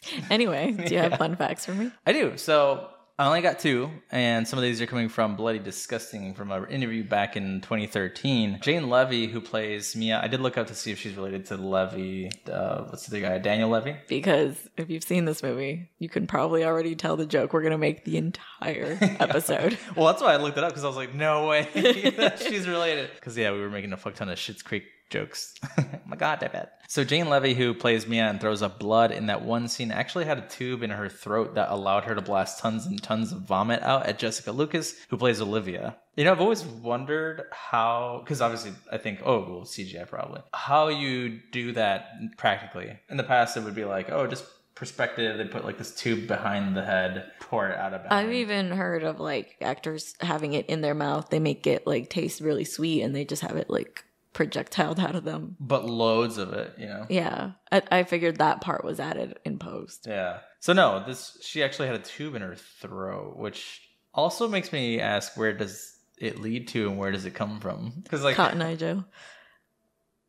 anyway, 0.30 0.72
do 0.72 0.94
you 0.94 1.00
have 1.00 1.18
fun 1.18 1.36
facts 1.36 1.66
for 1.66 1.74
me? 1.74 1.90
I 2.06 2.12
do. 2.12 2.36
So 2.36 2.88
I 3.18 3.26
only 3.26 3.42
got 3.42 3.58
two, 3.60 3.90
and 4.10 4.48
some 4.48 4.58
of 4.58 4.62
these 4.64 4.80
are 4.80 4.86
coming 4.86 5.08
from 5.08 5.36
Bloody 5.36 5.58
Disgusting 5.58 6.34
from 6.34 6.50
an 6.50 6.64
interview 6.70 7.04
back 7.04 7.36
in 7.36 7.60
2013. 7.60 8.58
Jane 8.62 8.88
Levy, 8.88 9.26
who 9.26 9.40
plays 9.40 9.94
Mia, 9.94 10.18
I 10.20 10.28
did 10.28 10.40
look 10.40 10.56
up 10.58 10.66
to 10.68 10.74
see 10.74 10.90
if 10.92 10.98
she's 10.98 11.14
related 11.14 11.46
to 11.46 11.56
Levy. 11.56 12.30
Uh, 12.50 12.84
what's 12.84 13.06
the 13.06 13.20
guy? 13.20 13.38
Daniel 13.38 13.68
Levy? 13.68 13.96
Because 14.08 14.68
if 14.76 14.88
you've 14.88 15.04
seen 15.04 15.26
this 15.26 15.42
movie, 15.42 15.90
you 15.98 16.08
can 16.08 16.26
probably 16.26 16.64
already 16.64 16.96
tell 16.96 17.16
the 17.16 17.26
joke 17.26 17.52
we're 17.52 17.62
gonna 17.62 17.78
make 17.78 18.04
the 18.04 18.16
entire 18.16 18.98
episode. 19.20 19.78
Well, 19.94 20.06
that's 20.06 20.22
why 20.22 20.32
I 20.32 20.36
looked 20.38 20.56
it 20.56 20.64
up 20.64 20.70
because 20.70 20.84
I 20.84 20.88
was 20.88 20.96
like, 20.96 21.14
no 21.14 21.46
way 21.46 21.68
that 22.16 22.40
she's 22.40 22.66
related. 22.66 23.10
Because 23.14 23.36
yeah, 23.36 23.52
we 23.52 23.60
were 23.60 23.70
making 23.70 23.92
a 23.92 23.96
fuck 23.98 24.14
ton 24.14 24.30
of 24.30 24.38
Schitt's 24.38 24.62
Creek 24.62 24.84
jokes. 25.12 25.54
oh 25.78 25.84
my 26.06 26.16
god, 26.16 26.42
I 26.42 26.48
bet. 26.48 26.80
So 26.88 27.04
Jane 27.04 27.28
Levy, 27.28 27.54
who 27.54 27.72
plays 27.74 28.06
Mia 28.06 28.24
and 28.24 28.40
throws 28.40 28.62
up 28.62 28.78
blood 28.78 29.12
in 29.12 29.26
that 29.26 29.42
one 29.42 29.68
scene, 29.68 29.92
actually 29.92 30.24
had 30.24 30.38
a 30.38 30.48
tube 30.48 30.82
in 30.82 30.90
her 30.90 31.08
throat 31.08 31.54
that 31.54 31.70
allowed 31.70 32.04
her 32.04 32.14
to 32.14 32.20
blast 32.20 32.58
tons 32.58 32.86
and 32.86 33.00
tons 33.02 33.32
of 33.32 33.42
vomit 33.42 33.82
out 33.82 34.06
at 34.06 34.18
Jessica 34.18 34.50
Lucas, 34.50 34.96
who 35.08 35.16
plays 35.16 35.40
Olivia. 35.40 35.96
You 36.16 36.24
know, 36.24 36.32
I've 36.32 36.40
always 36.40 36.64
wondered 36.64 37.44
how, 37.52 38.20
because 38.24 38.42
obviously 38.42 38.72
I 38.90 38.98
think, 38.98 39.20
oh, 39.24 39.38
well, 39.40 39.60
CGI 39.62 40.08
probably, 40.08 40.42
how 40.52 40.88
you 40.88 41.40
do 41.52 41.72
that 41.72 42.08
practically. 42.36 42.98
In 43.08 43.16
the 43.16 43.22
past, 43.22 43.56
it 43.56 43.62
would 43.62 43.74
be 43.74 43.84
like, 43.84 44.10
oh, 44.10 44.26
just 44.26 44.44
perspective. 44.74 45.38
They 45.38 45.44
put 45.44 45.64
like 45.64 45.78
this 45.78 45.94
tube 45.94 46.26
behind 46.26 46.76
the 46.76 46.84
head, 46.84 47.30
pour 47.40 47.68
it 47.68 47.78
out 47.78 47.94
of. 47.94 48.02
I've 48.10 48.32
even 48.32 48.70
heard 48.70 49.04
of 49.04 49.20
like 49.20 49.56
actors 49.60 50.14
having 50.20 50.54
it 50.54 50.66
in 50.66 50.80
their 50.80 50.94
mouth. 50.94 51.30
They 51.30 51.38
make 51.38 51.66
it 51.66 51.86
like 51.86 52.10
taste 52.10 52.40
really 52.40 52.64
sweet 52.64 53.02
and 53.02 53.14
they 53.14 53.24
just 53.24 53.42
have 53.42 53.56
it 53.56 53.70
like 53.70 54.04
projectiled 54.32 54.98
out 54.98 55.14
of 55.14 55.24
them. 55.24 55.56
but 55.60 55.84
loads 55.84 56.38
of 56.38 56.52
it, 56.52 56.72
you 56.78 56.86
know. 56.86 57.06
Yeah. 57.08 57.52
I, 57.70 57.82
I 57.90 58.02
figured 58.04 58.38
that 58.38 58.60
part 58.60 58.84
was 58.84 58.98
added 58.98 59.38
in 59.44 59.58
post. 59.58 60.06
Yeah. 60.08 60.38
So 60.60 60.72
no, 60.72 61.02
this 61.06 61.38
she 61.42 61.62
actually 61.62 61.88
had 61.88 61.96
a 61.96 62.02
tube 62.02 62.34
in 62.34 62.42
her 62.42 62.54
throat, 62.56 63.36
which 63.36 63.82
also 64.14 64.48
makes 64.48 64.72
me 64.72 65.00
ask 65.00 65.36
where 65.36 65.52
does 65.52 65.96
it 66.18 66.38
lead 66.38 66.68
to 66.68 66.88
and 66.88 66.98
where 66.98 67.10
does 67.10 67.24
it 67.24 67.34
come 67.34 67.60
from? 67.60 67.92
Because 68.02 68.22
like, 68.22 68.36
Cotton 68.36 68.62
Eye 68.62 68.76
Joe. 68.76 69.04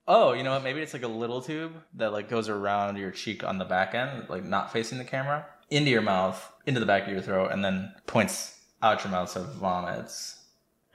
oh, 0.07 0.33
you 0.33 0.43
know 0.43 0.51
what? 0.51 0.63
Maybe 0.63 0.81
it's 0.81 0.93
like 0.93 1.03
a 1.03 1.07
little 1.07 1.41
tube 1.41 1.73
that 1.95 2.11
like 2.11 2.29
goes 2.29 2.49
around 2.49 2.97
your 2.97 3.11
cheek 3.11 3.43
on 3.43 3.57
the 3.57 3.65
back 3.65 3.93
end, 3.95 4.27
like 4.29 4.43
not 4.43 4.71
facing 4.73 4.97
the 4.97 5.05
camera, 5.05 5.45
into 5.69 5.91
your 5.91 6.01
mouth, 6.01 6.51
into 6.65 6.79
the 6.79 6.85
back 6.85 7.03
of 7.03 7.13
your 7.13 7.21
throat, 7.21 7.51
and 7.51 7.63
then 7.63 7.93
points 8.07 8.59
out 8.81 9.03
your 9.03 9.11
mouth 9.11 9.29
so 9.29 9.43
it 9.43 9.49
vomits. 9.49 10.42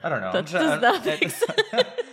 I 0.03 0.09
don't 0.09 0.21
know. 0.21 0.33
That 0.33 0.39
I'm 0.39 0.45
does 0.45 0.71
I'm- 0.71 0.81
not 0.81 1.05
make 1.07 1.31
sense. 1.31 1.43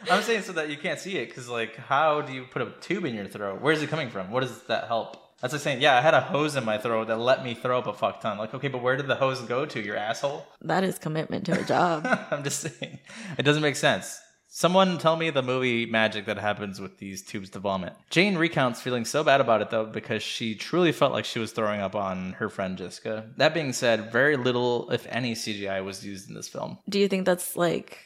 I'm 0.10 0.22
saying 0.24 0.42
so 0.44 0.54
that 0.54 0.70
you 0.70 0.78
can't 0.78 1.00
see 1.00 1.18
it 1.18 1.28
because, 1.30 1.48
like, 1.50 1.76
how 1.76 2.22
do 2.22 2.34
you 2.34 2.44
put 2.44 2.62
a 2.62 2.72
tube 2.82 3.06
in 3.06 3.16
your 3.16 3.26
throat? 3.28 3.62
Where's 3.62 3.82
it 3.82 3.90
coming 3.90 4.10
from? 4.10 4.32
What 4.32 4.42
does 4.42 4.64
that 4.64 4.88
help? 4.88 5.18
That's 5.42 5.54
like 5.54 5.62
saying, 5.62 5.82
yeah, 5.82 5.98
I 5.98 6.02
had 6.02 6.14
a 6.14 6.22
hose 6.22 6.56
in 6.56 6.64
my 6.64 6.78
throat 6.78 7.08
that 7.08 7.18
let 7.20 7.44
me 7.44 7.54
throw 7.54 7.78
up 7.78 7.88
a 7.88 7.94
fuck 7.94 8.22
ton. 8.22 8.38
Like, 8.38 8.54
okay, 8.54 8.70
but 8.70 8.82
where 8.82 8.96
did 8.96 9.08
the 9.08 9.16
hose 9.16 9.42
go 9.42 9.66
to? 9.66 9.80
Your 9.82 9.98
asshole? 9.98 10.46
That 10.62 10.84
is 10.84 10.98
commitment 10.98 11.46
to 11.48 11.60
a 11.60 11.64
job. 11.64 12.08
I'm 12.32 12.44
just 12.44 12.62
saying, 12.62 13.00
it 13.38 13.44
doesn't 13.44 13.62
make 13.62 13.76
sense. 13.76 14.20
Someone 14.58 14.98
tell 15.00 15.18
me 15.18 15.32
the 15.32 15.44
movie 15.44 15.86
magic 15.86 16.28
that 16.28 16.38
happens 16.38 16.80
with 16.80 16.98
these 16.98 17.22
tubes 17.22 17.50
to 17.50 17.60
vomit. 17.60 17.92
Jane 18.10 18.38
recounts 18.38 18.80
feeling 18.80 19.04
so 19.04 19.22
bad 19.22 19.42
about 19.42 19.62
it 19.62 19.70
though 19.70 19.86
because 19.86 20.24
she 20.24 20.56
truly 20.56 20.94
felt 20.94 21.12
like 21.12 21.26
she 21.26 21.40
was 21.40 21.52
throwing 21.52 21.82
up 21.82 21.94
on 21.94 22.32
her 22.40 22.48
friend 22.48 22.78
Jessica. 22.78 23.30
That 23.36 23.54
being 23.54 23.74
said, 23.74 24.14
very 24.14 24.38
little, 24.38 24.90
if 24.92 25.06
any, 25.08 25.34
CGI 25.36 25.84
was 25.84 26.06
used 26.06 26.30
in 26.30 26.36
this 26.36 26.48
film. 26.48 26.78
Do 26.88 27.00
you 27.00 27.10
think 27.10 27.26
that's 27.26 27.58
like 27.58 27.98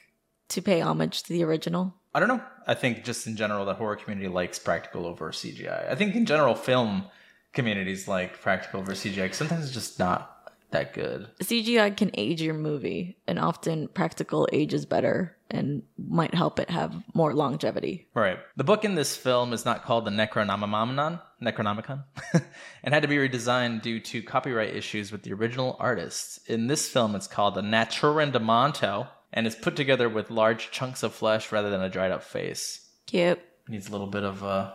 to 0.47 0.59
pay 0.59 0.81
homage 0.81 1.21
to 1.21 1.33
the 1.33 1.43
original? 1.43 1.93
I 2.15 2.19
don't 2.19 2.29
know. 2.29 2.41
I 2.65 2.73
think 2.73 3.03
just 3.03 3.27
in 3.27 3.35
general, 3.35 3.63
the 3.63 3.75
horror 3.75 3.97
community 3.97 4.27
likes 4.27 4.57
practical 4.57 5.05
over 5.05 5.29
CGI. 5.29 5.87
I 5.87 5.93
think 5.93 6.15
in 6.15 6.25
general, 6.25 6.55
film 6.55 7.05
communities 7.53 8.07
like 8.07 8.41
practical 8.41 8.79
over 8.79 8.93
CGI. 8.93 9.35
Sometimes 9.35 9.65
it's 9.65 9.73
just 9.75 9.99
not 9.99 10.38
that 10.71 10.93
good. 10.93 11.27
CGI 11.41 11.95
can 11.95 12.11
age 12.13 12.41
your 12.41 12.53
movie, 12.53 13.17
and 13.27 13.39
often 13.39 13.87
practical 13.87 14.47
ages 14.51 14.85
better 14.85 15.37
and 15.51 15.83
might 15.97 16.33
help 16.33 16.59
it 16.59 16.69
have 16.69 16.95
more 17.13 17.33
longevity. 17.33 18.07
Right. 18.13 18.37
The 18.55 18.63
book 18.63 18.85
in 18.85 18.95
this 18.95 19.15
film 19.15 19.51
is 19.51 19.65
not 19.65 19.83
called 19.83 20.05
the 20.05 20.11
Necronomicon, 20.11 21.21
Necronomicon, 21.41 22.03
and 22.83 22.93
had 22.93 23.01
to 23.01 23.07
be 23.07 23.17
redesigned 23.17 23.81
due 23.81 23.99
to 23.99 24.21
copyright 24.21 24.75
issues 24.75 25.11
with 25.11 25.23
the 25.23 25.33
original 25.33 25.75
artist. 25.79 26.47
In 26.47 26.67
this 26.67 26.87
film, 26.87 27.15
it's 27.15 27.27
called 27.27 27.55
the 27.55 27.61
Naturom 27.61 28.31
Demonto, 28.31 29.07
and 29.33 29.47
is 29.47 29.55
put 29.55 29.75
together 29.75 30.09
with 30.09 30.29
large 30.29 30.71
chunks 30.71 31.03
of 31.03 31.13
flesh 31.13 31.51
rather 31.51 31.69
than 31.69 31.81
a 31.81 31.89
dried 31.89 32.11
up 32.11 32.23
face. 32.23 32.87
Yep. 33.11 33.39
Needs 33.67 33.87
a 33.87 33.91
little 33.91 34.07
bit 34.07 34.23
of 34.23 34.43
uh, 34.43 34.71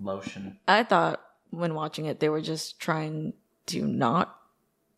lotion. 0.00 0.58
I 0.66 0.82
thought 0.84 1.20
when 1.50 1.74
watching 1.74 2.06
it, 2.06 2.20
they 2.20 2.28
were 2.28 2.40
just 2.40 2.80
trying 2.80 3.32
to 3.66 3.86
not 3.86 4.37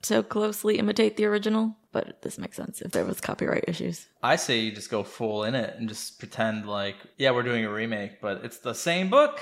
so 0.03 0.23
closely 0.23 0.79
imitate 0.79 1.17
the 1.17 1.27
original, 1.27 1.77
but 1.93 2.23
this 2.23 2.39
makes 2.39 2.57
sense 2.57 2.81
if 2.81 2.93
there 2.93 3.05
was 3.05 3.21
copyright 3.21 3.65
issues. 3.69 4.07
I 4.23 4.37
say 4.37 4.59
you 4.59 4.73
just 4.73 4.91
go 4.91 5.03
full 5.03 5.45
in 5.45 5.55
it 5.55 5.77
and 5.77 5.89
just 5.89 6.19
pretend 6.19 6.67
like, 6.67 6.97
yeah, 7.17 7.31
we're 7.33 7.43
doing 7.43 7.65
a 7.65 7.71
remake, 7.71 8.21
but 8.21 8.45
it's 8.45 8.59
the 8.59 8.75
same 8.75 9.11
book. 9.11 9.41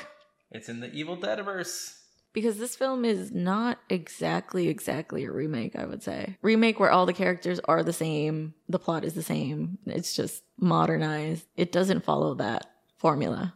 It's 0.51 0.69
in 0.69 0.81
the 0.81 0.93
Evil 0.93 1.17
Deadiverse. 1.17 1.95
Because 2.33 2.59
this 2.59 2.77
film 2.77 3.05
is 3.05 3.33
not 3.33 3.79
exactly 3.89 4.69
exactly 4.69 5.25
a 5.25 5.33
remake, 5.33 5.77
I 5.77 5.87
would 5.87 6.03
say. 6.03 6.37
Remake 6.43 6.79
where 6.79 6.91
all 6.91 7.07
the 7.07 7.13
characters 7.13 7.59
are 7.65 7.83
the 7.83 7.93
same, 7.93 8.55
the 8.69 8.79
plot 8.79 9.05
is 9.05 9.15
the 9.15 9.23
same. 9.23 9.79
It's 9.87 10.15
just 10.15 10.43
modernized. 10.59 11.47
It 11.57 11.73
doesn't 11.73 12.05
follow 12.05 12.35
that 12.35 12.71
formula. 12.97 13.55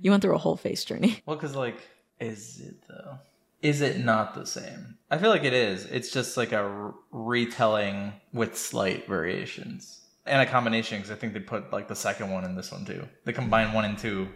You 0.00 0.10
went 0.10 0.22
through 0.22 0.34
a 0.34 0.38
whole 0.38 0.56
face 0.56 0.84
journey. 0.84 1.22
Well, 1.24 1.36
because 1.36 1.54
like, 1.54 1.80
is 2.20 2.60
it 2.60 2.76
though? 2.88 3.18
Is 3.62 3.80
it 3.80 3.98
not 4.04 4.34
the 4.34 4.46
same? 4.46 4.98
I 5.10 5.18
feel 5.18 5.30
like 5.30 5.44
it 5.44 5.52
is. 5.52 5.84
It's 5.86 6.10
just 6.12 6.36
like 6.36 6.52
a 6.52 6.92
retelling 7.10 8.12
with 8.32 8.56
slight 8.56 9.06
variations 9.08 10.00
and 10.26 10.40
a 10.42 10.46
combination. 10.46 10.98
Because 10.98 11.10
I 11.10 11.14
think 11.16 11.32
they 11.32 11.40
put 11.40 11.72
like 11.72 11.88
the 11.88 11.96
second 11.96 12.30
one 12.30 12.44
in 12.44 12.54
this 12.56 12.70
one 12.72 12.84
too. 12.84 13.06
They 13.24 13.32
combined 13.32 13.74
one 13.74 13.84
and 13.84 13.98
two 13.98 14.28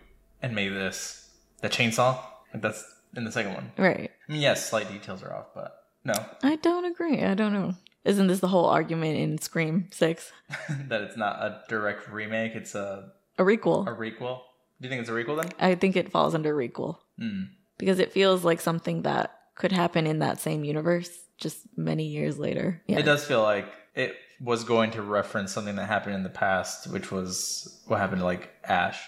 and 0.43 0.55
made 0.55 0.73
this 0.73 1.31
the 1.61 1.69
chainsaw. 1.69 2.19
Like 2.53 2.63
that's 2.63 2.85
in 3.17 3.25
the 3.25 3.33
second 3.33 3.55
one. 3.55 3.73
Right. 3.79 4.11
I 4.29 4.33
mean, 4.33 4.41
yes, 4.43 4.69
slight 4.71 4.89
details 4.89 5.23
are 5.23 5.35
off, 5.35 5.47
but 5.55 5.85
no, 6.05 6.15
I 6.43 6.57
don't 6.57 6.85
agree. 6.87 7.23
I 7.23 7.35
don't 7.35 7.53
know. 7.53 7.75
Isn't 8.05 8.27
this 8.27 8.41
the 8.41 8.49
whole 8.49 8.65
argument 8.67 9.17
in 9.19 9.39
Scream 9.39 9.89
6? 9.93 10.33
that 10.89 11.03
it's 11.03 11.17
not 11.17 11.37
a 11.37 11.63
direct 11.69 12.09
remake. 12.11 12.57
It's 12.57 12.75
a 12.75 13.13
A 13.39 13.45
requel. 13.45 13.87
a 13.87 13.95
requel. 13.95 14.41
Do 14.81 14.89
you 14.89 14.89
think 14.89 15.01
it's 15.03 15.09
a 15.11 15.13
requel 15.13 15.41
then? 15.41 15.53
I 15.61 15.77
think 15.77 15.95
it 15.97 16.11
falls 16.11 16.35
under 16.35 16.53
requel 16.57 16.97
Hmm. 17.19 17.43
Because 17.79 17.99
it 17.99 18.13
feels 18.13 18.45
like 18.45 18.61
something 18.61 19.03
that 19.03 19.35
could 19.55 19.73
happen 19.73 20.07
in 20.07 20.21
that 20.21 20.41
same 20.41 20.65
universe 20.65 21.11
just 21.39 21.67
many 21.77 22.05
years 22.05 22.39
later. 22.39 22.83
Yeah. 22.87 22.99
It 22.99 23.03
does 23.03 23.25
feel 23.25 23.43
like 23.43 23.67
it 23.95 24.15
was 24.41 24.65
going 24.65 24.91
to 24.93 25.03
reference 25.03 25.53
something 25.53 25.77
that 25.77 25.87
happened 25.87 26.15
in 26.15 26.23
the 26.23 26.29
past, 26.29 26.91
which 26.91 27.13
was 27.13 27.83
what 27.87 28.01
happened 28.01 28.21
to 28.21 28.25
like 28.25 28.51
Ash. 28.65 29.01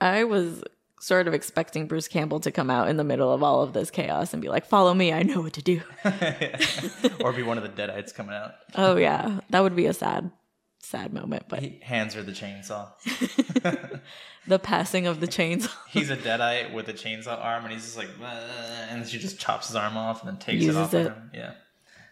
I 0.00 0.24
was 0.24 0.62
sort 1.00 1.28
of 1.28 1.34
expecting 1.34 1.86
Bruce 1.86 2.08
Campbell 2.08 2.40
to 2.40 2.50
come 2.50 2.70
out 2.70 2.88
in 2.88 2.96
the 2.96 3.04
middle 3.04 3.32
of 3.32 3.42
all 3.42 3.62
of 3.62 3.72
this 3.72 3.90
chaos 3.90 4.32
and 4.32 4.42
be 4.42 4.48
like, 4.48 4.66
"Follow 4.66 4.94
me, 4.94 5.12
I 5.12 5.22
know 5.22 5.40
what 5.40 5.52
to 5.54 5.62
do." 5.62 5.80
or 7.24 7.32
be 7.32 7.42
one 7.42 7.58
of 7.58 7.62
the 7.62 7.70
Deadites 7.70 8.14
coming 8.14 8.34
out. 8.34 8.54
oh 8.74 8.96
yeah, 8.96 9.40
that 9.50 9.60
would 9.60 9.76
be 9.76 9.86
a 9.86 9.92
sad 9.92 10.30
sad 10.88 11.12
moment, 11.12 11.44
but 11.48 11.60
He 11.60 11.78
hands 11.82 12.14
her 12.14 12.22
the 12.22 12.32
chainsaw. 12.32 12.88
the 14.46 14.58
passing 14.58 15.06
of 15.06 15.20
the 15.20 15.26
chainsaw. 15.26 15.70
He's 15.88 16.10
a 16.10 16.16
Deadite 16.16 16.72
with 16.72 16.88
a 16.88 16.92
chainsaw 16.94 17.42
arm, 17.44 17.64
and 17.64 17.72
he's 17.72 17.84
just 17.84 17.96
like, 17.96 18.08
and 18.90 19.06
she 19.06 19.18
just 19.18 19.38
chops 19.38 19.68
his 19.68 19.76
arm 19.76 19.96
off 19.96 20.22
and 20.22 20.30
then 20.32 20.38
takes 20.38 20.62
it 20.62 20.66
Uses 20.66 20.76
off 20.76 20.94
of 20.94 21.00
it. 21.00 21.08
him. 21.08 21.30
Yeah, 21.34 21.52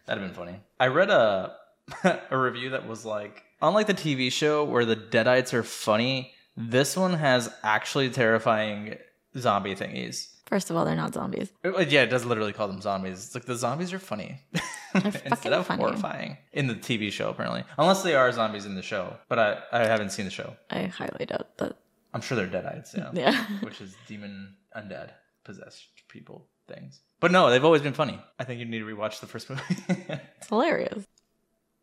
that'd 0.06 0.22
have 0.22 0.34
been 0.34 0.36
funny. 0.46 0.60
I 0.78 0.88
read 0.88 1.10
a 1.10 1.56
a 2.30 2.36
review 2.38 2.70
that 2.70 2.86
was 2.86 3.04
like, 3.04 3.42
unlike 3.62 3.86
the 3.86 3.94
TV 3.94 4.30
show 4.30 4.64
where 4.64 4.84
the 4.84 4.96
Deadites 4.96 5.52
are 5.54 5.62
funny, 5.62 6.32
this 6.56 6.96
one 6.96 7.14
has 7.14 7.52
actually 7.62 8.10
terrifying 8.10 8.96
zombie 9.38 9.74
thingies. 9.74 10.28
First 10.46 10.70
of 10.70 10.76
all, 10.76 10.84
they're 10.84 10.94
not 10.96 11.12
zombies. 11.12 11.50
It- 11.64 11.90
yeah, 11.90 12.02
it 12.02 12.06
does 12.06 12.24
literally 12.24 12.52
call 12.52 12.68
them 12.68 12.80
zombies. 12.80 13.24
It's 13.26 13.34
like 13.34 13.44
the 13.44 13.56
zombies 13.56 13.92
are 13.92 13.98
funny 13.98 14.40
instead 14.94 15.52
of 15.52 15.66
funny. 15.66 15.82
horrifying 15.82 16.38
in 16.52 16.66
the 16.68 16.74
TV 16.76 17.10
show, 17.12 17.30
apparently. 17.30 17.64
Unless 17.78 18.02
they 18.02 18.14
are 18.14 18.30
zombies 18.32 18.64
in 18.64 18.74
the 18.76 18.82
show, 18.82 19.16
but 19.28 19.38
I, 19.38 19.58
I 19.72 19.84
haven't 19.86 20.10
seen 20.10 20.24
the 20.24 20.30
show. 20.30 20.56
I 20.70 20.84
highly 20.84 21.26
doubt 21.26 21.58
that. 21.58 21.76
I'm 22.14 22.20
sure 22.20 22.36
they're 22.36 22.46
deadites, 22.46 22.96
yeah, 22.96 23.10
Yeah. 23.12 23.44
which 23.60 23.80
is 23.80 23.94
demon 24.06 24.54
undead 24.76 25.10
possessed 25.44 25.84
people 26.08 26.46
things. 26.68 27.00
But 27.20 27.30
no, 27.32 27.50
they've 27.50 27.64
always 27.64 27.82
been 27.82 27.92
funny. 27.92 28.18
I 28.38 28.44
think 28.44 28.58
you 28.60 28.66
need 28.66 28.78
to 28.78 28.84
rewatch 28.86 29.20
the 29.20 29.26
first 29.26 29.50
movie. 29.50 29.62
It's 30.38 30.48
hilarious. 30.48 31.04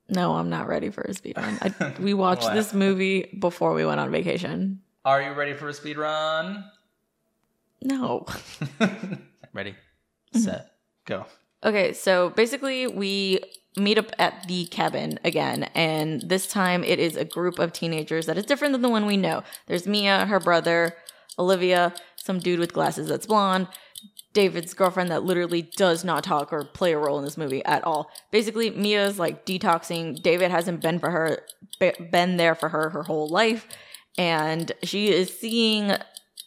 No, 0.10 0.34
I'm 0.36 0.50
not 0.50 0.68
ready 0.68 0.90
for 0.90 1.02
a 1.02 1.14
speed 1.14 1.38
run. 1.38 1.58
I, 1.62 1.94
we 2.00 2.14
watched 2.14 2.52
this 2.54 2.74
movie 2.74 3.36
before 3.40 3.74
we 3.74 3.86
went 3.86 4.00
on 4.00 4.12
vacation. 4.12 4.82
are 5.06 5.22
you 5.22 5.32
ready 5.34 5.54
for 5.54 5.70
a 5.70 5.74
speed 5.74 5.98
run? 5.98 6.64
No. 7.84 8.26
ready, 9.54 9.72
Mm-hmm. 10.34 10.40
set, 10.40 10.72
go. 11.06 11.26
Okay, 11.64 11.94
so 11.94 12.30
basically, 12.32 12.88
we 12.88 13.40
meet 13.78 13.98
up 13.98 14.12
at 14.18 14.48
the 14.48 14.66
cabin 14.66 15.20
again, 15.24 15.64
and 15.76 16.22
this 16.24 16.48
time 16.48 16.84
it 16.84 17.00
is 17.00 17.16
a 17.16 17.24
group 17.26 17.60
of 17.60 17.72
teenagers 17.72 18.26
that 18.26 18.38
is 18.38 18.46
different 18.46 18.72
than 18.74 18.82
the 18.82 18.90
one 18.90 19.06
we 19.06 19.16
know. 19.18 19.44
There's 19.68 19.86
Mia, 19.88 20.26
her 20.26 20.40
brother, 20.40 20.96
Olivia, 21.38 21.94
some 22.16 22.40
dude 22.40 22.60
with 22.60 22.74
glasses 22.74 23.08
that's 23.10 23.28
blonde, 23.28 23.68
David's 24.34 24.74
girlfriend 24.74 25.12
that 25.12 25.24
literally 25.24 25.62
does 25.78 26.04
not 26.04 26.24
talk 26.24 26.52
or 26.52 26.66
play 26.66 26.94
a 26.94 26.98
role 26.98 27.20
in 27.20 27.24
this 27.24 27.38
movie 27.38 27.64
at 27.66 27.84
all. 27.84 28.10
Basically, 28.32 28.72
Mia's 28.72 29.20
like 29.20 29.46
detoxing. 29.46 30.22
David 30.24 30.50
hasn't 30.50 30.82
been 30.82 30.98
for 30.98 31.12
her, 31.12 31.40
be- 31.80 31.94
been 32.12 32.38
there 32.38 32.56
for 32.56 32.70
her 32.70 32.90
her 32.90 33.04
whole 33.04 33.30
life, 33.30 33.68
and 34.18 34.72
she 34.82 35.10
is 35.10 35.38
seeing 35.40 35.94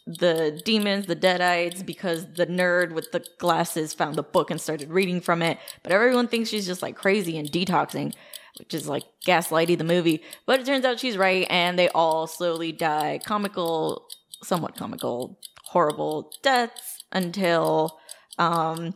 the 0.07 0.61
demons, 0.63 1.05
the 1.05 1.15
deadites, 1.15 1.85
because 1.85 2.25
the 2.33 2.47
nerd 2.47 2.93
with 2.93 3.11
the 3.11 3.25
glasses 3.37 3.93
found 3.93 4.15
the 4.15 4.23
book 4.23 4.49
and 4.49 4.59
started 4.59 4.89
reading 4.89 5.19
from 5.19 5.41
it. 5.41 5.57
But 5.83 5.91
everyone 5.91 6.27
thinks 6.27 6.49
she's 6.49 6.65
just 6.65 6.81
like 6.81 6.95
crazy 6.95 7.37
and 7.37 7.51
detoxing, 7.51 8.13
which 8.57 8.73
is 8.73 8.87
like 8.87 9.03
gaslighty 9.25 9.77
the 9.77 9.83
movie. 9.83 10.23
But 10.45 10.61
it 10.61 10.65
turns 10.65 10.85
out 10.85 10.99
she's 10.99 11.17
right, 11.17 11.45
and 11.49 11.77
they 11.77 11.89
all 11.89 12.25
slowly 12.25 12.71
die 12.71 13.19
comical, 13.25 14.07
somewhat 14.43 14.77
comical, 14.77 15.39
horrible 15.65 16.31
deaths 16.41 17.03
until 17.11 17.99
um 18.37 18.93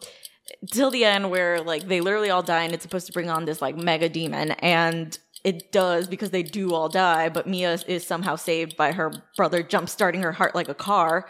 till 0.72 0.92
the 0.92 1.06
end 1.06 1.30
where 1.30 1.62
like 1.62 1.88
they 1.88 2.02
literally 2.02 2.30
all 2.30 2.44
die 2.44 2.64
and 2.64 2.74
it's 2.74 2.84
supposed 2.84 3.08
to 3.08 3.14
bring 3.14 3.30
on 3.30 3.46
this 3.46 3.62
like 3.62 3.76
mega 3.76 4.10
demon 4.10 4.52
and 4.52 5.18
it 5.44 5.72
does 5.72 6.08
because 6.08 6.30
they 6.30 6.44
do 6.44 6.74
all 6.74 6.90
die 6.90 7.30
but 7.30 7.48
mia 7.48 7.78
is 7.88 8.06
somehow 8.06 8.36
saved 8.36 8.76
by 8.78 8.92
her 8.92 9.12
brother 9.36 9.64
jump 9.64 9.90
starting 9.90 10.22
her 10.22 10.32
heart 10.32 10.56
like 10.56 10.70
a 10.70 10.74
car. 10.74 11.28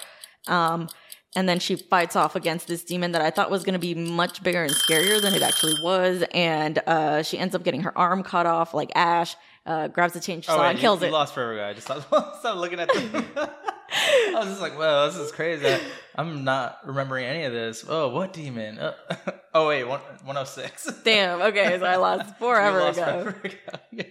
Um 0.47 0.89
and 1.33 1.47
then 1.47 1.59
she 1.59 1.77
fights 1.77 2.17
off 2.17 2.35
against 2.35 2.67
this 2.67 2.83
demon 2.83 3.13
that 3.13 3.21
i 3.21 3.29
thought 3.29 3.49
was 3.49 3.63
going 3.63 3.73
to 3.73 3.79
be 3.79 3.95
much 3.95 4.43
bigger 4.43 4.63
and 4.63 4.73
scarier 4.73 5.21
than 5.21 5.33
it 5.33 5.41
actually 5.41 5.75
was 5.81 6.23
and 6.33 6.79
uh 6.87 7.23
she 7.23 7.37
ends 7.37 7.55
up 7.55 7.63
getting 7.63 7.81
her 7.81 7.97
arm 7.97 8.21
cut 8.23 8.45
off 8.45 8.73
like 8.73 8.91
ash 8.95 9.35
uh 9.65 9.87
grabs 9.87 10.13
the 10.13 10.19
chainsaw 10.19 10.49
Oh, 10.57 10.61
and 10.61 10.77
you- 10.77 10.81
kills 10.81 11.01
you 11.01 11.07
it 11.07 11.11
lost 11.11 11.33
forever, 11.33 11.55
guy. 11.57 11.69
I 11.69 11.73
just 11.73 11.87
stopped, 11.87 12.07
stopped 12.39 12.57
looking 12.57 12.79
at 12.79 12.87
the. 12.89 13.25
I 13.93 14.39
was 14.39 14.47
just 14.47 14.61
like, 14.61 14.77
"Well, 14.77 15.07
this 15.07 15.17
is 15.17 15.31
crazy. 15.33 15.75
I'm 16.15 16.43
not 16.45 16.79
remembering 16.85 17.25
any 17.25 17.43
of 17.43 17.51
this." 17.53 17.83
Oh, 17.87 18.09
what 18.09 18.31
demon? 18.33 18.79
Uh, 18.79 18.93
oh 19.53 19.67
wait, 19.67 19.83
one 19.83 19.99
one 20.23 20.37
oh 20.37 20.45
six. 20.45 20.85
damn 21.03 21.41
okay 21.41 21.77
so 21.77 21.85
i 21.85 21.97
lost 21.97 22.37
forever 22.37 22.79
lost 22.79 22.97
ago 22.97 23.05
forever 23.23 23.39
ago. 23.43 23.55
Yeah. 23.91 24.03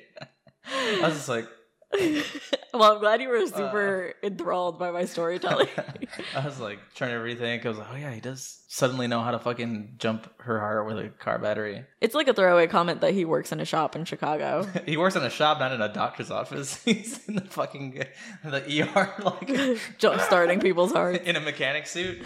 I 0.72 1.00
was 1.08 1.14
just 1.14 1.28
like, 1.28 1.48
well, 2.72 2.92
I'm 2.94 3.00
glad 3.00 3.20
you 3.20 3.28
were 3.28 3.44
super 3.46 4.14
enthralled 4.22 4.78
by 4.78 4.90
my 4.90 5.04
storytelling. 5.04 5.68
I 6.36 6.44
was 6.44 6.60
like 6.60 6.78
trying 6.94 7.10
to 7.10 7.16
rethink. 7.16 7.64
I 7.64 7.68
was 7.68 7.78
like, 7.78 7.88
"Oh 7.92 7.96
yeah, 7.96 8.12
he 8.12 8.20
does 8.20 8.62
suddenly 8.68 9.08
know 9.08 9.20
how 9.22 9.32
to 9.32 9.38
fucking 9.40 9.96
jump 9.98 10.30
her 10.42 10.60
heart 10.60 10.86
with 10.86 10.98
a 10.98 11.08
car 11.08 11.38
battery." 11.38 11.84
it's 12.00 12.14
like 12.14 12.28
a 12.28 12.32
throwaway 12.32 12.66
comment 12.66 13.00
that 13.02 13.12
he 13.12 13.24
works 13.24 13.52
in 13.52 13.60
a 13.60 13.64
shop 13.64 13.94
in 13.96 14.04
Chicago. 14.04 14.66
He 14.86 14.96
works 14.96 15.14
in 15.16 15.22
a 15.22 15.30
shop, 15.30 15.58
not 15.60 15.72
in 15.72 15.80
a 15.80 15.92
doctor's 15.92 16.30
office. 16.30 16.82
He's 16.84 17.26
in 17.28 17.34
the 17.34 17.42
fucking 17.42 18.02
the 18.44 18.82
ER, 18.94 19.22
like 19.22 19.78
Jump 19.98 20.20
starting 20.22 20.60
people's 20.60 20.92
hearts. 20.92 21.20
in 21.24 21.36
a 21.36 21.40
mechanic 21.40 21.86
suit. 21.86 22.22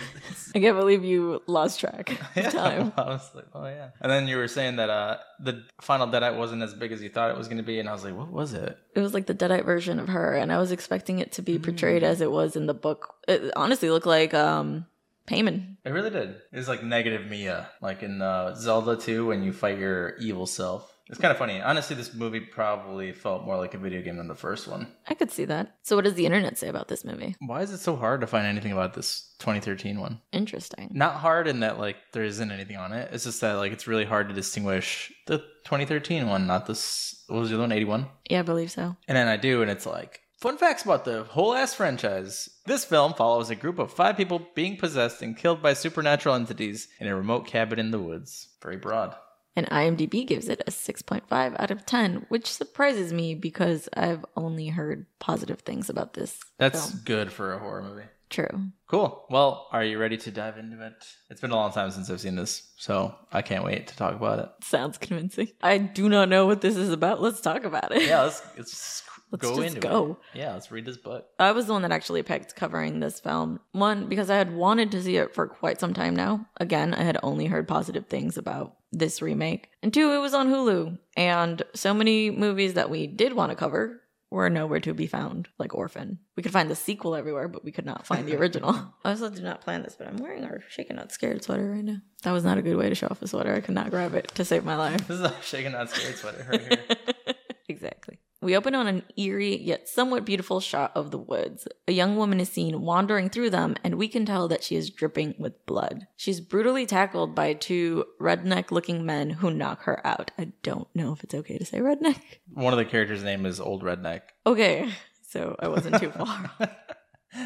I 0.54 0.61
can't 0.61 0.76
believe 0.78 1.04
you 1.04 1.42
lost 1.47 1.80
track 1.80 2.11
of 2.12 2.18
Yeah, 2.37 2.50
time. 2.50 2.92
I 2.97 3.02
was 3.06 3.28
like, 3.35 3.47
oh 3.54 3.66
yeah. 3.66 3.90
And 4.00 4.11
then 4.11 4.28
you 4.28 4.37
were 4.37 4.49
saying 4.49 4.76
that 4.76 4.90
uh, 4.90 5.18
the 5.40 5.64
final 5.80 6.06
Deadite 6.06 6.37
wasn't 6.38 6.62
as 6.62 6.75
big 6.75 6.92
as 6.92 7.02
you 7.02 7.09
thought 7.09 7.30
it 7.30 7.37
was 7.37 7.49
going 7.49 7.56
to 7.59 7.62
be, 7.64 7.80
and 7.80 7.88
I 7.88 7.92
was 7.92 8.04
like, 8.04 8.14
what 8.16 8.30
was 8.30 8.52
it? 8.54 8.78
It 8.94 9.00
was 9.00 9.12
like 9.14 9.26
the 9.26 9.35
Deadite 9.35 9.53
Version 9.62 9.99
of 10.00 10.08
her, 10.08 10.34
and 10.34 10.52
I 10.52 10.58
was 10.58 10.73
expecting 10.73 11.18
it 11.20 11.32
to 11.32 11.42
be 11.42 11.58
portrayed 11.58 12.02
Mm. 12.02 12.06
as 12.06 12.20
it 12.20 12.30
was 12.30 12.56
in 12.56 12.66
the 12.66 12.75
book. 12.75 13.14
It 13.28 13.52
honestly 13.56 13.90
looked 13.90 14.06
like 14.06 14.34
um 14.34 14.87
Payman. 15.28 15.76
It 15.84 15.90
really 15.90 16.11
did. 16.11 16.30
It 16.52 16.56
was 16.56 16.68
like 16.68 16.82
negative 16.82 17.26
Mia, 17.26 17.68
like 17.80 18.02
in 18.02 18.20
uh, 18.20 18.54
Zelda 18.54 18.96
2 18.96 19.26
when 19.26 19.42
you 19.42 19.52
fight 19.52 19.78
your 19.78 20.16
evil 20.16 20.46
self. 20.46 20.93
It's 21.08 21.18
kind 21.18 21.32
of 21.32 21.38
funny. 21.38 21.61
Honestly, 21.61 21.94
this 21.94 22.14
movie 22.14 22.40
probably 22.40 23.12
felt 23.12 23.44
more 23.44 23.58
like 23.58 23.75
a 23.75 23.78
video 23.78 24.00
game 24.00 24.16
than 24.16 24.28
the 24.28 24.34
first 24.34 24.66
one. 24.66 24.87
I 25.06 25.14
could 25.14 25.30
see 25.30 25.44
that. 25.44 25.76
So, 25.82 25.96
what 25.96 26.04
does 26.04 26.14
the 26.14 26.25
internet 26.25 26.56
say 26.56 26.68
about 26.68 26.88
this 26.88 27.04
movie? 27.04 27.37
Why 27.40 27.61
is 27.61 27.73
it 27.73 27.78
so 27.78 27.94
hard 27.96 28.23
to 28.23 28.26
find 28.26 28.46
anything 28.46 28.73
about 28.73 28.94
this 28.94 29.34
2013 29.40 30.00
one? 30.00 30.20
Interesting. 30.32 30.90
Not 30.92 31.16
hard 31.16 31.46
in 31.46 31.61
that 31.61 31.78
like 31.78 31.96
there 32.12 32.25
isn't 32.25 32.50
anything 32.50 32.76
on 32.76 32.92
it. 32.92 33.11
It's 33.12 33.25
just 33.25 33.40
that 33.42 33.54
like 33.54 33.73
it's 33.73 33.87
really 33.87 34.06
hard 34.06 34.28
to 34.28 34.34
distinguish 34.34 35.12
the 35.26 35.38
2013 35.64 36.26
one, 36.26 36.46
not 36.46 36.66
this. 36.66 37.23
What 37.28 37.40
was 37.40 37.50
the 37.50 37.56
other 37.56 37.64
one? 37.64 37.73
81. 37.73 38.06
Yeah, 38.30 38.40
I 38.40 38.42
believe 38.42 38.70
so. 38.70 38.96
And 39.06 39.16
then 39.16 39.28
I 39.28 39.37
do, 39.37 39.61
and 39.61 39.70
it's 39.70 39.87
like 39.87 40.20
fun 40.38 40.56
facts 40.58 40.84
about 40.84 41.04
the 41.04 41.25
whole 41.25 41.54
ass 41.54 41.75
franchise. 41.75 42.49
This 42.66 42.84
film 42.84 43.12
follows 43.14 43.50
a 43.50 43.54
group 43.54 43.78
of 43.78 43.92
five 43.92 44.16
people 44.16 44.46
being 44.54 44.76
possessed 44.78 45.20
and 45.23 45.37
killed 45.37 45.62
by 45.62 45.75
supernatural 45.75 46.34
entities 46.34 46.88
in 46.99 47.06
a 47.06 47.16
remote 47.16 47.46
cabin 47.46 47.78
in 47.78 47.90
the 47.90 47.99
woods. 47.99 48.49
Very 48.62 48.76
broad. 48.76 49.14
And 49.56 49.68
IMDb 49.70 50.26
gives 50.26 50.49
it 50.49 50.62
a 50.66 50.70
6.5 50.70 51.23
out 51.61 51.70
of 51.70 51.87
10, 51.87 52.26
which 52.28 52.46
surprises 52.52 53.12
me 53.12 53.34
because 53.37 53.88
I've 53.96 54.25
only 54.37 54.68
heard 54.68 55.06
positive 55.20 55.61
things 55.61 55.88
about 55.88 56.14
this. 56.14 56.40
That's 56.58 56.90
film. 56.90 57.02
good 57.04 57.32
for 57.32 57.52
a 57.52 57.58
horror 57.61 57.82
movie. 57.82 58.02
true. 58.30 58.49
Cool. 58.88 59.25
Well, 59.30 59.68
are 59.73 59.82
you 59.84 59.99
ready 59.99 60.16
to 60.18 60.30
dive 60.30 60.58
into 60.58 60.84
it? 60.84 61.04
It's 61.30 61.40
been 61.40 61.50
a 61.50 61.56
long 61.56 61.73
time 61.73 61.90
since 61.90 62.11
I've 62.11 62.20
seen 62.20 62.37
this, 62.37 62.73
so 62.76 63.14
I 63.32 63.42
can't 63.42 63.64
wait 63.64 63.87
to 63.88 63.96
talk 63.96 64.14
about 64.14 64.38
it. 64.40 64.49
Sounds 64.62 64.99
convincing. 64.99 65.49
I 65.62 65.78
do 65.78 66.08
not 66.08 66.28
know 66.28 66.46
what 66.46 66.61
this 66.61 66.76
is 66.76 66.90
about. 66.90 67.20
Let's 67.23 67.40
talk 67.40 67.64
about 67.64 67.92
it. 67.94 68.02
Yeah, 68.06 68.23
let's 68.23 68.42
let's, 68.56 69.02
Let's 69.34 69.42
go 69.42 69.62
just 69.62 69.76
into 69.76 69.88
go. 69.88 70.18
it. 70.32 70.38
Yeah, 70.38 70.52
let's 70.52 70.70
read 70.70 70.84
this 70.84 70.96
book. 70.96 71.26
I 71.40 71.50
was 71.50 71.66
the 71.66 71.72
one 71.72 71.82
that 71.82 71.90
actually 71.90 72.22
picked 72.22 72.54
covering 72.54 73.00
this 73.00 73.18
film. 73.18 73.58
One, 73.72 74.08
because 74.08 74.30
I 74.30 74.36
had 74.36 74.54
wanted 74.54 74.92
to 74.92 75.02
see 75.02 75.16
it 75.16 75.34
for 75.34 75.48
quite 75.48 75.80
some 75.80 75.92
time 75.92 76.14
now. 76.14 76.46
Again, 76.58 76.94
I 76.94 77.02
had 77.02 77.18
only 77.22 77.46
heard 77.46 77.66
positive 77.66 78.06
things 78.06 78.38
about 78.38 78.76
this 78.92 79.20
remake. 79.20 79.70
And 79.82 79.92
two, 79.92 80.12
it 80.12 80.18
was 80.18 80.34
on 80.34 80.48
Hulu. 80.50 80.98
And 81.16 81.62
so 81.74 81.92
many 81.92 82.30
movies 82.30 82.74
that 82.74 82.90
we 82.90 83.08
did 83.08 83.32
want 83.32 83.50
to 83.50 83.56
cover 83.56 84.00
were 84.30 84.48
nowhere 84.50 84.80
to 84.80 84.94
be 84.94 85.06
found, 85.06 85.48
like 85.58 85.74
Orphan. 85.74 86.18
We 86.36 86.42
could 86.42 86.52
find 86.52 86.70
the 86.70 86.76
sequel 86.76 87.14
everywhere, 87.14 87.48
but 87.48 87.64
we 87.64 87.72
could 87.72 87.86
not 87.86 88.06
find 88.06 88.26
the 88.26 88.36
original. 88.40 88.94
I 89.04 89.10
also 89.10 89.30
did 89.30 89.44
not 89.44 89.62
plan 89.62 89.82
this, 89.82 89.96
but 89.96 90.06
I'm 90.06 90.16
wearing 90.16 90.44
our 90.44 90.60
Shaken 90.68 90.96
Not 90.96 91.12
Scared 91.12 91.42
sweater 91.42 91.70
right 91.70 91.84
now. 91.84 91.98
That 92.22 92.32
was 92.32 92.44
not 92.44 92.58
a 92.58 92.62
good 92.62 92.76
way 92.76 92.88
to 92.88 92.94
show 92.94 93.08
off 93.10 93.22
a 93.22 93.28
sweater. 93.28 93.54
I 93.54 93.60
could 93.60 93.74
not 93.74 93.90
grab 93.90 94.14
it 94.14 94.28
to 94.34 94.44
save 94.44 94.64
my 94.64 94.76
life. 94.76 95.06
This 95.08 95.18
is 95.18 95.24
a 95.24 95.34
shaken 95.42 95.72
not 95.72 95.90
scared 95.90 96.16
sweater 96.16 96.46
right 96.48 96.60
here. 96.60 97.34
exactly. 97.68 98.18
We 98.44 98.58
open 98.58 98.74
on 98.74 98.86
an 98.86 99.04
eerie 99.16 99.56
yet 99.56 99.88
somewhat 99.88 100.26
beautiful 100.26 100.60
shot 100.60 100.92
of 100.94 101.10
the 101.10 101.16
woods. 101.16 101.66
A 101.88 101.92
young 101.92 102.14
woman 102.16 102.40
is 102.40 102.50
seen 102.50 102.82
wandering 102.82 103.30
through 103.30 103.48
them, 103.48 103.74
and 103.82 103.94
we 103.94 104.06
can 104.06 104.26
tell 104.26 104.48
that 104.48 104.62
she 104.62 104.76
is 104.76 104.90
dripping 104.90 105.34
with 105.38 105.64
blood. 105.64 106.06
She's 106.14 106.42
brutally 106.42 106.84
tackled 106.84 107.34
by 107.34 107.54
two 107.54 108.04
redneck 108.20 108.70
looking 108.70 109.06
men 109.06 109.30
who 109.30 109.50
knock 109.50 109.84
her 109.84 110.06
out. 110.06 110.30
I 110.36 110.52
don't 110.62 110.86
know 110.94 111.14
if 111.14 111.24
it's 111.24 111.32
okay 111.32 111.56
to 111.56 111.64
say 111.64 111.78
redneck. 111.78 112.20
One 112.52 112.74
of 112.74 112.78
the 112.78 112.84
characters' 112.84 113.24
name 113.24 113.46
is 113.46 113.60
Old 113.60 113.82
Redneck. 113.82 114.20
Okay, 114.46 114.90
so 115.26 115.56
I 115.58 115.68
wasn't 115.68 115.98
too 115.98 116.10
far. 116.10 116.50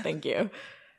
Thank 0.02 0.24
you. 0.24 0.50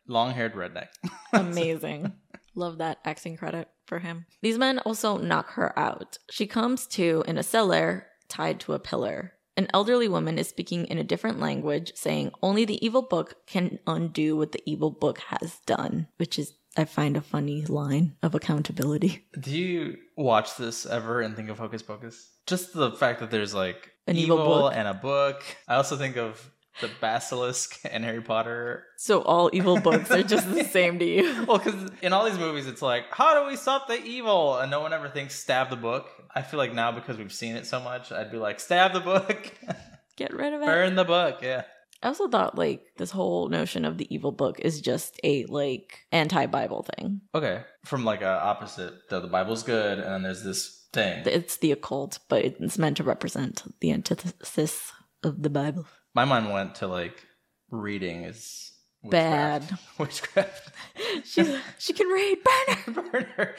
Long 0.07 0.31
haired 0.31 0.53
redneck. 0.53 0.87
Amazing. 1.33 2.13
Love 2.55 2.77
that 2.77 2.99
acting 3.03 3.35
credit 3.35 3.67
for 3.85 3.99
him. 3.99 4.27
These 4.41 4.57
men 4.57 4.79
also 4.79 5.17
knock 5.17 5.49
her 5.55 5.77
out. 5.77 6.19
She 6.31 6.47
comes 6.47 6.87
to 6.87 7.25
in 7.27 7.37
a 7.37 7.43
cellar 7.43 8.07
tied 8.29 8.61
to 8.61 8.71
a 8.71 8.79
pillar. 8.79 9.33
An 9.59 9.67
elderly 9.73 10.07
woman 10.07 10.39
is 10.39 10.47
speaking 10.47 10.85
in 10.85 10.97
a 10.97 11.03
different 11.03 11.41
language, 11.41 11.91
saying 11.93 12.31
only 12.41 12.63
the 12.63 12.79
evil 12.85 13.01
book 13.01 13.35
can 13.45 13.77
undo 13.85 14.37
what 14.37 14.53
the 14.53 14.63
evil 14.65 14.89
book 14.89 15.19
has 15.19 15.59
done, 15.65 16.07
which 16.15 16.39
is, 16.39 16.53
I 16.77 16.85
find, 16.85 17.17
a 17.17 17.21
funny 17.21 17.65
line 17.65 18.15
of 18.23 18.33
accountability. 18.33 19.27
Do 19.37 19.51
you 19.51 19.97
watch 20.15 20.55
this 20.55 20.85
ever 20.85 21.19
and 21.19 21.35
think 21.35 21.49
of 21.49 21.59
Hocus 21.59 21.81
Pocus? 21.81 22.29
Just 22.47 22.73
the 22.73 22.91
fact 22.93 23.19
that 23.19 23.31
there's 23.31 23.53
like 23.53 23.91
An 24.07 24.15
evil 24.15 24.37
book. 24.37 24.73
and 24.73 24.87
a 24.87 24.93
book. 24.93 25.43
I 25.67 25.75
also 25.75 25.97
think 25.97 26.15
of 26.15 26.49
the 26.81 26.89
basilisk 27.01 27.79
and 27.89 28.03
Harry 28.03 28.21
Potter. 28.21 28.85
So 28.97 29.21
all 29.21 29.49
evil 29.53 29.79
books 29.79 30.11
are 30.11 30.23
just 30.23 30.49
the 30.53 30.63
same 30.63 30.99
to 30.99 31.05
you. 31.05 31.19
Well, 31.47 31.57
because 31.57 31.89
in 32.01 32.13
all 32.13 32.25
these 32.25 32.37
movies, 32.37 32.67
it's 32.67 32.81
like, 32.81 33.05
how 33.11 33.41
do 33.41 33.47
we 33.49 33.55
stop 33.55 33.87
the 33.87 34.01
evil? 34.03 34.57
And 34.57 34.69
no 34.71 34.79
one 34.81 34.93
ever 34.93 35.09
thinks 35.09 35.35
stab 35.35 35.69
the 35.69 35.75
book. 35.75 36.07
I 36.33 36.41
feel 36.41 36.57
like 36.57 36.73
now 36.73 36.91
because 36.91 37.17
we've 37.17 37.33
seen 37.33 37.55
it 37.55 37.65
so 37.65 37.79
much, 37.79 38.11
I'd 38.11 38.31
be 38.31 38.37
like, 38.37 38.59
stab 38.59 38.93
the 38.93 38.99
book, 38.99 39.51
Get 40.15 40.33
rid 40.33 40.53
of 40.53 40.61
it. 40.61 40.65
burn 40.65 40.95
the 40.95 41.05
book. 41.05 41.39
Yeah. 41.41 41.63
I 42.01 42.07
also 42.07 42.27
thought 42.29 42.57
like 42.57 42.81
this 42.97 43.11
whole 43.11 43.49
notion 43.49 43.83
of 43.83 43.97
the 43.97 44.13
evil 44.13 44.31
book 44.31 44.59
is 44.59 44.79
just 44.79 45.19
a 45.23 45.45
like 45.45 46.05
anti-Bible 46.11 46.85
thing. 46.95 47.21
Okay. 47.35 47.63
From 47.85 48.05
like 48.05 48.21
a 48.21 48.41
opposite, 48.41 48.93
the, 49.09 49.19
the 49.21 49.27
Bible's 49.27 49.63
good, 49.63 49.99
and 49.99 50.07
then 50.13 50.21
there's 50.23 50.43
this 50.43 50.87
thing. 50.93 51.23
It's 51.25 51.57
the 51.57 51.71
occult, 51.71 52.19
but 52.29 52.43
it's 52.45 52.77
meant 52.77 52.97
to 52.97 53.03
represent 53.03 53.63
the 53.81 53.91
antithesis 53.91 54.91
of 55.23 55.41
the 55.41 55.49
Bible. 55.49 55.85
My 56.19 56.25
mind 56.25 56.51
went 56.51 56.75
to 56.75 56.87
like 56.87 57.25
reading 57.71 58.23
is 58.25 58.73
Bad. 59.05 59.63
witchcraft. 59.97 60.73
She 61.23 61.57
she 61.77 61.93
can 61.93 62.07
read 62.07 62.37
Burner 62.43 63.01
Burner. 63.11 63.55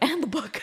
and 0.00 0.22
the 0.22 0.26
book. 0.26 0.60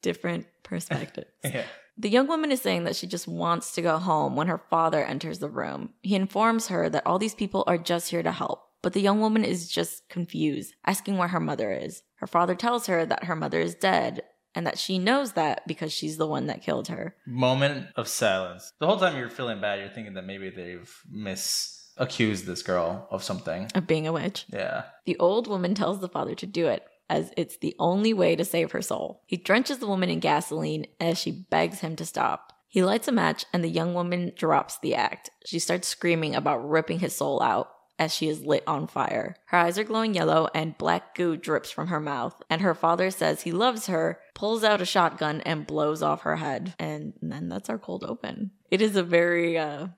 Different 0.00 0.46
perspectives. 0.62 1.26
yeah. 1.44 1.64
The 1.98 2.08
young 2.08 2.28
woman 2.28 2.50
is 2.50 2.62
saying 2.62 2.84
that 2.84 2.96
she 2.96 3.06
just 3.06 3.28
wants 3.28 3.72
to 3.74 3.82
go 3.82 3.98
home 3.98 4.34
when 4.34 4.46
her 4.46 4.62
father 4.70 5.04
enters 5.04 5.38
the 5.38 5.50
room. 5.50 5.90
He 6.00 6.14
informs 6.14 6.68
her 6.68 6.88
that 6.88 7.06
all 7.06 7.18
these 7.18 7.34
people 7.34 7.62
are 7.66 7.76
just 7.76 8.08
here 8.08 8.22
to 8.22 8.32
help, 8.32 8.62
but 8.80 8.94
the 8.94 9.02
young 9.02 9.20
woman 9.20 9.44
is 9.44 9.68
just 9.68 10.08
confused, 10.08 10.72
asking 10.86 11.18
where 11.18 11.28
her 11.28 11.40
mother 11.40 11.70
is. 11.72 12.02
Her 12.16 12.26
father 12.26 12.54
tells 12.54 12.86
her 12.86 13.04
that 13.04 13.24
her 13.24 13.36
mother 13.36 13.60
is 13.60 13.74
dead 13.74 14.22
and 14.54 14.66
that 14.66 14.78
she 14.78 14.98
knows 14.98 15.32
that 15.32 15.66
because 15.66 15.92
she's 15.92 16.16
the 16.16 16.26
one 16.26 16.46
that 16.46 16.62
killed 16.62 16.88
her. 16.88 17.16
Moment 17.26 17.88
of 17.96 18.08
silence. 18.08 18.72
The 18.78 18.86
whole 18.86 18.98
time 18.98 19.16
you're 19.16 19.28
feeling 19.28 19.60
bad, 19.60 19.80
you're 19.80 19.88
thinking 19.88 20.14
that 20.14 20.26
maybe 20.26 20.50
they've 20.50 20.90
misaccused 21.12 22.44
this 22.44 22.62
girl 22.62 23.06
of 23.10 23.22
something. 23.22 23.70
Of 23.74 23.86
being 23.86 24.06
a 24.06 24.12
witch. 24.12 24.46
Yeah. 24.52 24.84
The 25.06 25.18
old 25.18 25.46
woman 25.46 25.74
tells 25.74 26.00
the 26.00 26.08
father 26.08 26.34
to 26.34 26.46
do 26.46 26.66
it, 26.68 26.84
as 27.08 27.32
it's 27.36 27.58
the 27.58 27.74
only 27.78 28.12
way 28.12 28.36
to 28.36 28.44
save 28.44 28.72
her 28.72 28.82
soul. 28.82 29.22
He 29.26 29.36
drenches 29.36 29.78
the 29.78 29.86
woman 29.86 30.10
in 30.10 30.20
gasoline 30.20 30.86
as 31.00 31.18
she 31.18 31.30
begs 31.30 31.80
him 31.80 31.96
to 31.96 32.04
stop. 32.04 32.52
He 32.68 32.82
lights 32.82 33.06
a 33.06 33.12
match, 33.12 33.44
and 33.52 33.62
the 33.62 33.68
young 33.68 33.92
woman 33.92 34.32
drops 34.34 34.78
the 34.78 34.94
act. 34.94 35.28
She 35.44 35.58
starts 35.58 35.88
screaming 35.88 36.34
about 36.34 36.66
ripping 36.66 37.00
his 37.00 37.14
soul 37.14 37.42
out 37.42 37.68
as 38.02 38.12
she 38.12 38.28
is 38.28 38.44
lit 38.44 38.64
on 38.66 38.88
fire. 38.88 39.36
Her 39.46 39.58
eyes 39.58 39.78
are 39.78 39.84
glowing 39.84 40.14
yellow, 40.14 40.48
and 40.54 40.76
black 40.76 41.14
goo 41.14 41.36
drips 41.36 41.70
from 41.70 41.86
her 41.86 42.00
mouth. 42.00 42.34
And 42.50 42.60
her 42.60 42.74
father 42.74 43.10
says 43.10 43.42
he 43.42 43.52
loves 43.52 43.86
her, 43.86 44.18
pulls 44.34 44.64
out 44.64 44.80
a 44.80 44.84
shotgun, 44.84 45.40
and 45.42 45.66
blows 45.66 46.02
off 46.02 46.22
her 46.22 46.36
head. 46.36 46.74
And 46.78 47.12
then 47.22 47.48
that's 47.48 47.70
our 47.70 47.78
cold 47.78 48.04
open. 48.04 48.50
It 48.70 48.82
is 48.82 48.96
a 48.96 49.04
very 49.04 49.56
uh, 49.56 49.88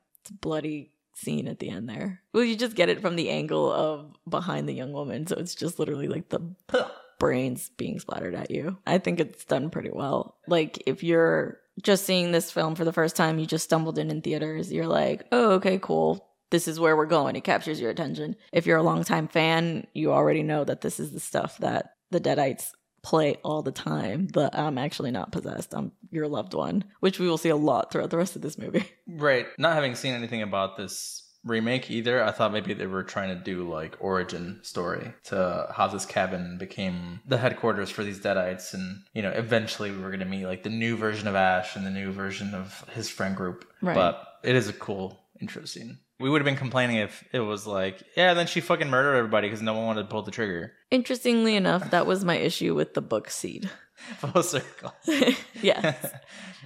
bloody 0.40 0.93
scene 1.14 1.49
at 1.49 1.61
the 1.61 1.71
end 1.71 1.88
there. 1.88 2.21
Well, 2.35 2.45
you 2.45 2.57
just 2.57 2.77
get 2.77 2.90
it 2.90 3.01
from 3.01 3.17
the 3.17 3.31
angle 3.31 3.73
of 3.73 4.12
behind 4.29 4.69
the 4.69 4.75
young 4.75 4.93
woman, 4.93 5.27
so 5.27 5.37
it's 5.37 5.55
just 5.55 5.79
literally 5.79 6.09
like 6.09 6.29
the 6.29 6.40
brains 7.19 7.71
being 7.79 7.99
splattered 8.01 8.35
at 8.35 8.51
you. 8.51 8.77
I 8.87 8.99
think 8.99 9.19
it's 9.21 9.45
done 9.47 9.71
pretty 9.71 9.90
well. 9.93 10.37
Like 10.47 10.83
if 10.87 11.03
you're 11.03 11.59
just 11.83 12.05
seeing 12.05 12.33
this 12.33 12.51
film 12.51 12.75
for 12.75 12.85
the 12.85 12.93
first 12.93 13.17
time, 13.17 13.38
you 13.38 13.47
just 13.47 13.64
stumbled 13.64 13.99
in 13.99 14.11
in 14.11 14.21
theaters, 14.21 14.73
you're 14.73 14.87
like, 14.87 15.27
"Oh, 15.33 15.53
okay, 15.53 15.79
cool. 15.81 16.29
This 16.55 16.69
is 16.69 16.79
where 16.79 16.97
we're 16.97 17.07
going." 17.07 17.35
It 17.35 17.43
captures 17.43 17.81
your 17.81 17.90
attention. 17.90 18.37
If 18.53 18.64
you're 18.64 18.79
a 18.79 18.83
longtime 18.83 19.27
fan, 19.27 19.88
you 19.93 20.12
already 20.12 20.45
know 20.45 20.62
that 20.62 20.83
this 20.83 21.01
is 21.01 21.11
the 21.11 21.19
stuff 21.21 21.59
that 21.59 21.97
the 22.12 22.21
Deadites 22.21 22.71
play 23.03 23.37
all 23.45 23.62
the 23.62 23.73
time. 23.73 24.29
But 24.33 24.57
I'm 24.57 24.79
actually 24.79 25.11
not 25.11 25.33
possessed. 25.33 25.75
I'm 25.75 25.90
your 26.11 26.29
loved 26.29 26.55
one, 26.55 26.85
which 27.01 27.19
we 27.19 27.29
will 27.29 27.38
see 27.38 27.49
a 27.49 27.57
lot 27.57 27.90
throughout 27.90 28.11
the 28.11 28.17
rest 28.17 28.37
of 28.37 28.43
this 28.43 28.59
movie. 28.59 28.85
Right. 29.07 29.47
Not 29.59 29.75
having 29.75 29.95
seen 29.97 30.14
anything 30.14 30.43
about 30.43 30.79
this 30.79 31.25
remake 31.45 31.90
either, 31.90 32.25
I 32.25 32.33
thought 32.33 32.53
maybe 32.53 32.73
they 32.73 32.87
were 32.87 33.03
trying 33.03 33.37
to 33.37 33.45
do 33.45 33.69
like 33.69 33.97
origin 34.01 34.61
story 34.62 35.12
to 35.25 35.69
how 35.71 35.88
this 35.88 36.07
cabin 36.07 36.57
became 36.59 37.21
the 37.27 37.37
headquarters 37.37 37.90
for 37.90 38.03
these 38.03 38.19
deadites 38.19 38.73
and 38.73 39.03
you 39.12 39.21
know, 39.21 39.31
eventually 39.31 39.90
we 39.90 39.99
were 39.99 40.11
gonna 40.11 40.25
meet 40.25 40.47
like 40.47 40.62
the 40.62 40.71
new 40.71 40.97
version 40.97 41.29
of 41.29 41.35
Ash 41.35 41.77
and 41.77 41.85
the 41.85 41.90
new 41.90 42.12
version 42.12 42.55
of 42.55 42.85
his 42.95 43.11
friend 43.11 43.37
group. 43.37 43.67
Right. 43.83 43.95
But 43.95 44.27
it 44.43 44.57
is 44.57 44.69
a 44.69 44.73
cool 44.73 45.21
intro 45.38 45.67
scene. 45.67 45.99
We 46.20 46.31
would 46.31 46.40
have 46.40 46.46
been 46.46 46.57
complaining 46.57 46.96
if 46.96 47.24
it 47.33 47.40
was 47.40 47.66
like, 47.66 48.03
yeah, 48.16 48.35
then 48.35 48.46
she 48.46 48.61
fucking 48.61 48.88
murdered 48.88 49.16
everybody 49.16 49.48
because 49.48 49.62
no 49.62 49.74
one 49.74 49.87
wanted 49.87 50.03
to 50.03 50.09
pull 50.09 50.22
the 50.22 50.31
trigger. 50.31 50.72
Interestingly 50.90 51.57
enough, 51.57 51.90
that 51.90 52.07
was 52.07 52.24
my 52.24 52.37
issue 52.37 52.74
with 52.74 52.94
the 52.94 53.03
book 53.03 53.31
seed. 53.31 53.70
Full 54.18 54.42
circle. 54.42 54.92
yes. 55.07 55.37
yeah, 55.62 56.00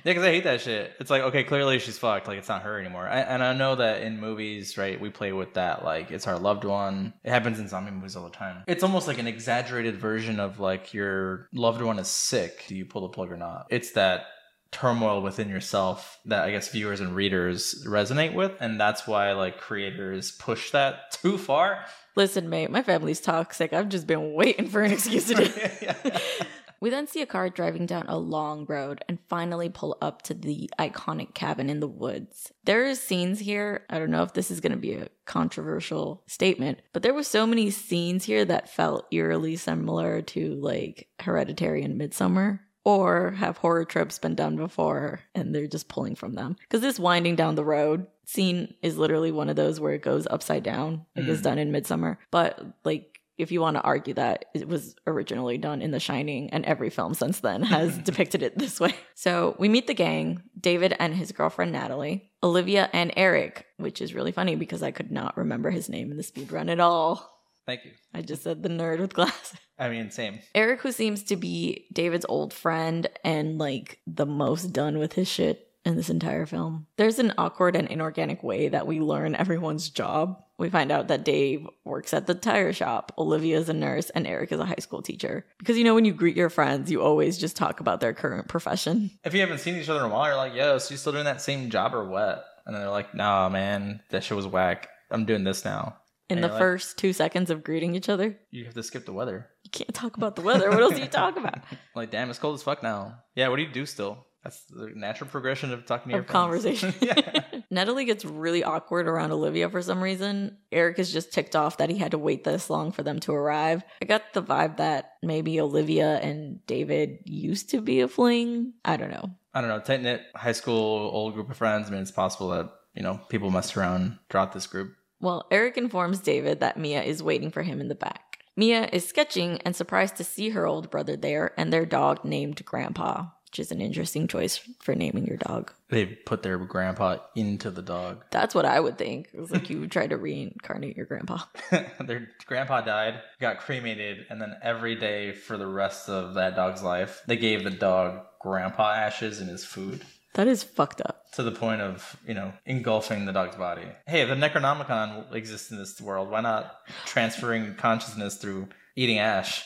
because 0.03 0.25
I 0.25 0.29
hate 0.29 0.45
that 0.45 0.61
shit. 0.61 0.93
It's 0.99 1.11
like, 1.11 1.23
okay, 1.23 1.45
clearly 1.45 1.79
she's 1.79 1.99
fucked. 1.99 2.27
Like, 2.27 2.39
it's 2.39 2.49
not 2.49 2.63
her 2.63 2.81
anymore. 2.81 3.07
I, 3.07 3.21
and 3.21 3.43
I 3.43 3.53
know 3.53 3.77
that 3.77 4.03
in 4.03 4.19
movies, 4.19 4.77
right, 4.79 5.01
we 5.01 5.11
play 5.11 5.33
with 5.33 5.55
that. 5.55 5.85
Like, 5.85 6.11
it's 6.11 6.27
our 6.27 6.39
loved 6.39 6.65
one. 6.65 7.13
It 7.25 7.31
happens 7.31 7.59
in 7.59 7.69
zombie 7.69 7.91
movies 7.91 8.17
all 8.17 8.25
the 8.25 8.31
time. 8.31 8.65
It's 8.67 8.83
almost 8.83 9.07
like 9.07 9.19
an 9.19 9.27
exaggerated 9.27 9.97
version 9.99 10.41
of 10.41 10.59
like 10.59 10.95
your 10.95 11.49
loved 11.53 11.83
one 11.83 11.99
is 11.99 12.09
sick. 12.09 12.65
Do 12.67 12.75
you 12.75 12.87
pull 12.87 13.03
the 13.03 13.09
plug 13.09 13.31
or 13.31 13.37
not? 13.37 13.67
It's 13.71 13.93
that 13.93 14.25
turmoil 14.71 15.23
within 15.23 15.49
yourself 15.49 16.19
that 16.27 16.45
I 16.45 16.51
guess 16.51 16.71
viewers 16.71 17.01
and 17.01 17.15
readers 17.15 17.85
resonate 17.87 18.35
with. 18.35 18.53
And 18.61 18.81
that's 18.81 19.07
why 19.07 19.33
like 19.33 19.59
creators 19.59 20.33
push 20.33 20.71
that 20.73 21.13
too 21.13 21.39
far. 21.39 21.85
Listen, 22.17 22.49
mate, 22.49 22.71
my 22.71 22.83
family's 22.83 23.21
toxic. 23.21 23.73
I've 23.73 23.89
just 23.89 24.07
been 24.07 24.35
waiting 24.35 24.69
for 24.69 24.83
an 24.83 24.93
excuse 24.93 25.27
to 25.27 25.35
do. 25.35 26.11
We 26.81 26.91
then 26.91 27.09
see 27.09 27.23
a 27.23 27.27
car 27.27 27.51
driving 27.51 27.87
down 27.87 28.07
a 28.07 28.19
long 28.19 28.65
road 28.67 29.05
and 29.09 29.19
finally 29.29 29.69
pull 29.69 29.99
up 30.01 30.23
to 30.23 30.35
the 30.35 30.71
iconic 30.79 31.35
cabin 31.35 31.69
in 31.71 31.81
the 31.81 31.89
woods. 31.89 32.53
There 32.65 32.89
are 32.89 32.95
scenes 32.95 33.41
here, 33.41 33.85
I 33.91 33.99
don't 33.99 34.11
know 34.11 34.23
if 34.23 34.35
this 34.35 34.51
is 34.51 34.61
going 34.61 34.73
to 34.73 34.79
be 34.79 34.95
a 34.95 35.09
controversial 35.27 36.23
statement, 36.29 36.81
but 36.93 37.03
there 37.03 37.15
were 37.15 37.25
so 37.25 37.47
many 37.47 37.71
scenes 37.71 38.25
here 38.25 38.45
that 38.45 38.71
felt 38.71 39.07
eerily 39.11 39.57
similar 39.57 40.23
to 40.23 40.55
like 40.55 41.09
Hereditary 41.19 41.83
and 41.83 42.01
Midsommar. 42.01 42.61
Or 42.85 43.33
have 43.33 43.59
horror 43.59 43.85
tropes 43.85 44.19
been 44.19 44.35
done 44.35 44.57
before 44.57 45.21
and 45.35 45.55
they're 45.55 45.67
just 45.67 45.89
pulling 45.89 46.15
from 46.15 46.35
them? 46.35 46.57
Because 46.61 46.81
this 46.81 46.99
winding 46.99 47.37
down 47.37 47.55
the 47.55 47.65
road 47.65 48.07
scene 48.25 48.75
is 48.83 48.97
literally 48.97 49.33
one 49.33 49.49
of 49.51 49.57
those 49.57 49.79
where 49.81 49.93
it 49.93 50.03
goes 50.03 50.27
upside 50.31 50.63
down, 50.63 51.05
like 51.17 51.27
it's 51.27 51.41
Mm. 51.41 51.45
done 51.45 51.59
in 51.59 51.73
Midsommar. 51.73 52.17
But 52.31 52.61
like 52.85 53.15
if 53.37 53.53
you 53.53 53.61
want 53.61 53.77
to 53.77 53.83
argue 53.83 54.15
that 54.15 54.47
it 54.53 54.67
was 54.67 54.97
originally 55.07 55.59
done 55.59 55.81
in 55.81 55.93
The 55.93 56.01
Shining, 56.01 56.51
and 56.51 56.65
every 56.65 56.91
film 56.91 57.15
since 57.15 57.39
then 57.39 57.63
has 57.77 57.97
depicted 57.99 58.43
it 58.43 58.59
this 58.59 58.81
way. 58.81 58.93
So 59.15 59.55
we 59.61 59.69
meet 59.69 59.87
the 59.87 59.95
gang 59.95 60.43
David 60.61 60.95
and 60.99 61.15
his 61.15 61.31
girlfriend 61.31 61.71
Natalie, 61.73 62.31
Olivia 62.43 62.91
and 62.93 63.13
Eric, 63.17 63.67
which 63.77 64.03
is 64.03 64.13
really 64.13 64.33
funny 64.33 64.57
because 64.57 64.83
I 64.83 64.91
could 64.91 65.13
not 65.13 65.37
remember 65.37 65.71
his 65.71 65.89
name 65.89 66.11
in 66.11 66.17
the 66.17 66.23
speed 66.25 66.51
run 66.51 66.69
at 66.69 66.81
all. 66.81 67.38
Thank 67.69 67.85
you. 67.85 67.91
I 68.15 68.23
just 68.23 68.45
said 68.45 68.63
the 68.63 68.71
nerd 68.71 68.99
with 68.99 69.13
glasses. 69.13 69.59
I 69.79 69.91
mean, 69.91 70.11
same. 70.11 70.39
Eric, 70.55 70.81
who 70.81 70.91
seems 70.91 71.23
to 71.25 71.37
be 71.37 71.87
David's 71.93 72.25
old 72.27 72.55
friend 72.55 73.07
and 73.23 73.59
like 73.59 74.01
the 74.07 74.25
most 74.25 74.73
done 74.73 74.99
with 74.99 75.13
his 75.13 75.29
shit 75.29 75.69
in 75.85 75.95
this 75.95 76.09
entire 76.09 76.47
film. 76.47 76.87
There's 76.97 77.19
an 77.19 77.35
awkward 77.37 77.77
and 77.77 77.87
inorganic 77.87 78.43
way 78.43 78.69
that 78.71 78.87
we 78.87 79.01
learn 79.01 79.35
everyone's 79.35 79.91
job. 79.91 80.43
We 80.57 80.71
find 80.71 80.91
out 80.91 81.09
that 81.09 81.27
Dave 81.27 81.67
works 81.85 82.15
at 82.15 82.27
the 82.27 82.35
tire 82.35 82.73
shop, 82.73 83.13
Olivia 83.19 83.59
is 83.59 83.69
a 83.69 83.75
nurse, 83.75 84.09
and 84.11 84.27
Eric 84.27 84.51
is 84.51 84.61
a 84.61 84.65
high 84.65 84.77
school 84.79 85.03
teacher. 85.03 85.45
Because 85.59 85.77
you 85.77 85.85
know, 85.85 85.95
when 85.95 86.07
you 86.07 86.15
greet 86.15 86.39
your 86.39 86.49
friends, 86.49 86.91
you 86.91 87.03
always 87.03 87.37
just 87.37 87.55
talk 87.55 87.81
about 87.81 88.01
their 88.01 88.15
current 88.15 88.49
profession. 88.49 89.11
If 89.25 89.35
you 89.35 89.41
haven't 89.41 89.59
seen 89.59 89.77
each 89.77 89.91
other 89.91 90.01
in 90.01 90.07
a 90.07 90.09
while, 90.09 90.29
you're 90.29 90.37
like, 90.37 90.55
yo, 90.55 90.79
so 90.79 90.93
you 90.93 90.97
still 90.97 91.13
doing 91.13 91.25
that 91.25 91.43
same 91.43 91.69
job 91.69 91.95
or 91.95 92.09
what? 92.09 92.47
And 92.65 92.75
they're 92.75 92.89
like, 92.89 93.15
nah, 93.15 93.51
man, 93.51 94.01
that 94.09 94.25
shit 94.25 94.39
was 94.39 94.47
whack. 94.47 94.89
I'm 95.11 95.27
doing 95.27 95.45
this 95.45 95.67
now. 95.67 95.97
In 96.31 96.39
And 96.39 96.45
the 96.45 96.49
like- 96.49 96.59
first 96.59 96.99
two 96.99 97.13
seconds 97.13 97.51
of 97.51 97.65
greeting 97.65 97.95
each 97.95 98.09
other, 98.09 98.39
You 98.51 98.65
have 98.67 98.75
to 98.75 98.83
skip 98.83 99.07
the 99.07 99.13
weather. 99.13 99.49
you 99.65 99.71
can't 99.71 99.95
talk 99.95 100.17
about 100.17 100.37
the 100.37 100.43
weather. 100.43 100.69
What 100.71 100.83
else 100.83 100.95
do 100.95 101.01
you 101.01 101.07
talk 101.07 101.37
about? 101.37 101.59
Like, 101.95 102.11
damn, 102.11 102.29
it's 102.31 102.39
cold 102.39 102.55
as 102.55 102.63
fuck 102.63 102.83
now. 102.83 103.19
Yeah, 103.35 103.49
what 103.49 103.57
do 103.57 103.63
you 103.63 103.73
do 103.73 103.85
still? 103.87 104.27
That's 104.45 104.63
the 104.67 104.93
natural 104.95 105.29
progression 105.29 105.73
of 105.73 105.85
talking 105.85 106.11
to 106.11 106.15
your 106.15 106.21
of 106.21 106.29
conversation. 106.29 106.95
yeah. 107.01 107.43
Natalie 107.71 108.05
gets 108.05 108.25
really 108.25 108.63
awkward 108.63 109.09
around 109.09 109.33
Olivia 109.33 109.69
for 109.69 109.83
some 109.83 110.01
reason. 110.01 110.57
Eric 110.71 110.99
is 111.01 111.13
just 111.13 111.33
ticked 111.33 111.57
off 111.57 111.79
that 111.79 111.91
he 111.91 111.99
had 111.99 112.13
to 112.13 112.19
wait 112.19 112.45
this 112.45 112.71
long 112.71 112.93
for 112.93 113.03
them 113.03 113.19
to 113.21 113.33
arrive. 113.33 113.83
I 114.01 114.05
got 114.05 114.23
the 114.35 114.43
vibe 114.43 114.77
that 114.77 115.15
maybe 115.23 115.61
Olivia 115.61 116.19
and 116.19 116.65
David 116.67 117.19
used 117.25 117.71
to 117.71 117.81
be 117.81 118.01
a 118.01 118.09
fling. 118.09 118.75
I 118.85 118.97
don't 118.97 119.11
know. 119.11 119.31
I 119.53 119.61
don't 119.61 119.71
know, 119.71 119.81
tight 119.81 120.03
knit 120.03 120.23
high 120.37 120.53
school 120.53 121.11
old 121.13 121.35
group 121.35 121.51
of 121.51 121.57
friends. 121.57 121.89
I 121.89 121.91
mean, 121.91 122.03
it's 122.03 122.13
possible 122.13 122.51
that 122.51 122.71
you 122.95 123.03
know 123.03 123.21
people 123.29 123.51
messed 123.51 123.77
around 123.77 124.19
throughout 124.31 124.53
this 124.53 124.67
group. 124.69 124.93
Well, 125.21 125.47
Eric 125.51 125.77
informs 125.77 126.21
David 126.21 126.61
that 126.61 126.77
Mia 126.77 127.03
is 127.03 127.23
waiting 127.23 127.51
for 127.51 127.63
him 127.63 127.81
in 127.81 127.89
the 127.89 127.95
back. 127.95 128.45
Mia 128.57 128.89
is 128.93 129.07
sketching 129.07 129.61
and 129.65 129.75
surprised 129.75 130.17
to 130.17 130.25
see 130.25 130.51
her 130.51 130.67
old 130.67 130.91
brother 130.91 131.17
there 131.17 131.53
and 131.57 131.73
their 131.73 131.87
dog 131.87 132.25
named 132.25 132.65
Grandpa, 132.65 133.27
which 133.45 133.61
is 133.61 133.71
an 133.71 133.81
interesting 133.81 134.27
choice 134.27 134.61
for 134.81 134.95
naming 134.95 135.27
your 135.27 135.37
dog. 135.37 135.73
They 135.91 136.07
put 136.07 136.43
their 136.43 136.59
grandpa 136.59 137.19
into 137.37 137.71
the 137.71 137.83
dog. 137.83 138.25
That's 138.31 138.55
what 138.55 138.65
I 138.65 138.81
would 138.81 138.99
think. 138.99 139.29
It 139.33 139.41
was 139.41 139.51
like 139.51 139.71
you 139.71 139.81
would 139.81 139.93
try 139.93 140.07
to 140.07 140.17
reincarnate 140.17 140.97
your 140.97 141.07
grandpa. 141.07 141.39
their 142.01 142.31
grandpa 142.47 142.81
died, 142.81 143.21
got 143.41 143.61
cremated, 143.61 144.27
and 144.29 144.41
then 144.41 144.57
every 144.61 144.97
day 144.97 145.33
for 145.33 145.57
the 145.57 145.67
rest 145.67 146.09
of 146.09 146.35
that 146.35 146.57
dog's 146.57 146.83
life, 146.83 147.23
they 147.27 147.37
gave 147.37 147.65
the 147.65 147.71
dog 147.71 148.25
grandpa 148.41 148.93
ashes 148.93 149.41
in 149.41 149.49
his 149.49 149.65
food. 149.65 150.05
That 150.35 150.47
is 150.47 150.63
fucked 150.63 151.01
up. 151.01 151.33
To 151.33 151.43
the 151.43 151.53
point 151.53 151.81
of, 151.81 152.17
you 152.27 152.35
know, 152.35 152.53
engulfing 152.67 153.25
the 153.25 153.33
dog's 153.33 153.57
body. 153.57 153.87
Hey, 154.07 154.25
the 154.25 154.35
Necronomicon 154.35 155.33
exists 155.35 155.71
in 155.71 155.79
this 155.79 156.01
world. 156.01 156.31
Why 156.31 156.41
not 156.41 156.77
transferring 157.07 157.75
consciousness 157.75 158.37
through 158.37 158.69
eating 158.97 159.19
ash? 159.19 159.65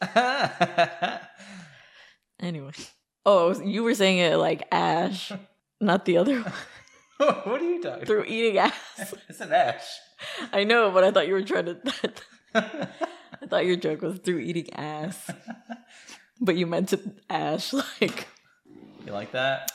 Anyway. 2.40 2.72
Oh, 3.24 3.60
you 3.62 3.82
were 3.82 3.94
saying 3.94 4.18
it 4.18 4.36
like 4.36 4.66
Ash, 4.70 5.32
not 5.80 6.04
the 6.04 6.18
other 6.18 6.42
one. 6.42 6.52
what 7.44 7.60
are 7.60 7.64
you 7.64 7.82
talking 7.82 8.04
Through 8.04 8.24
eating 8.26 8.58
ass. 8.58 9.14
It's 9.28 9.40
an 9.40 9.52
ash. 9.52 9.84
I 10.52 10.64
know, 10.64 10.90
but 10.90 11.02
I 11.02 11.10
thought 11.10 11.26
you 11.26 11.32
were 11.34 11.42
trying 11.42 11.66
to. 11.66 11.78
I 12.54 13.46
thought 13.48 13.66
your 13.66 13.76
joke 13.76 14.02
was 14.02 14.18
through 14.18 14.38
eating 14.40 14.72
ass. 14.74 15.30
But 16.40 16.56
you 16.56 16.66
meant 16.66 16.90
to 16.90 17.00
ash 17.30 17.72
like. 17.72 18.28
You 19.06 19.12
like 19.12 19.30
that? 19.32 19.70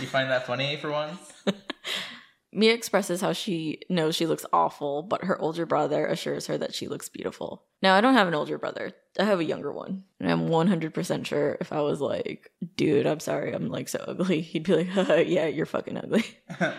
You 0.00 0.08
find 0.08 0.28
that 0.30 0.44
funny 0.44 0.76
for 0.76 0.90
once? 0.90 1.32
Mia 2.52 2.74
expresses 2.74 3.20
how 3.20 3.32
she 3.32 3.80
knows 3.88 4.16
she 4.16 4.26
looks 4.26 4.44
awful, 4.52 5.02
but 5.04 5.24
her 5.24 5.40
older 5.40 5.64
brother 5.64 6.04
assures 6.06 6.48
her 6.48 6.58
that 6.58 6.74
she 6.74 6.88
looks 6.88 7.08
beautiful. 7.08 7.62
Now, 7.80 7.94
I 7.94 8.00
don't 8.00 8.14
have 8.14 8.28
an 8.28 8.34
older 8.34 8.58
brother. 8.58 8.92
I 9.18 9.24
have 9.24 9.38
a 9.38 9.44
younger 9.44 9.72
one. 9.72 10.02
And 10.20 10.30
I'm 10.30 10.48
100% 10.48 11.24
sure 11.24 11.56
if 11.60 11.72
I 11.72 11.80
was 11.80 12.00
like, 12.00 12.50
dude, 12.76 13.06
I'm 13.06 13.20
sorry, 13.20 13.54
I'm 13.54 13.68
like 13.68 13.88
so 13.88 14.04
ugly, 14.06 14.40
he'd 14.42 14.64
be 14.64 14.84
like, 14.84 14.88
yeah, 15.28 15.46
you're 15.46 15.64
fucking 15.64 15.96
ugly. 15.96 16.24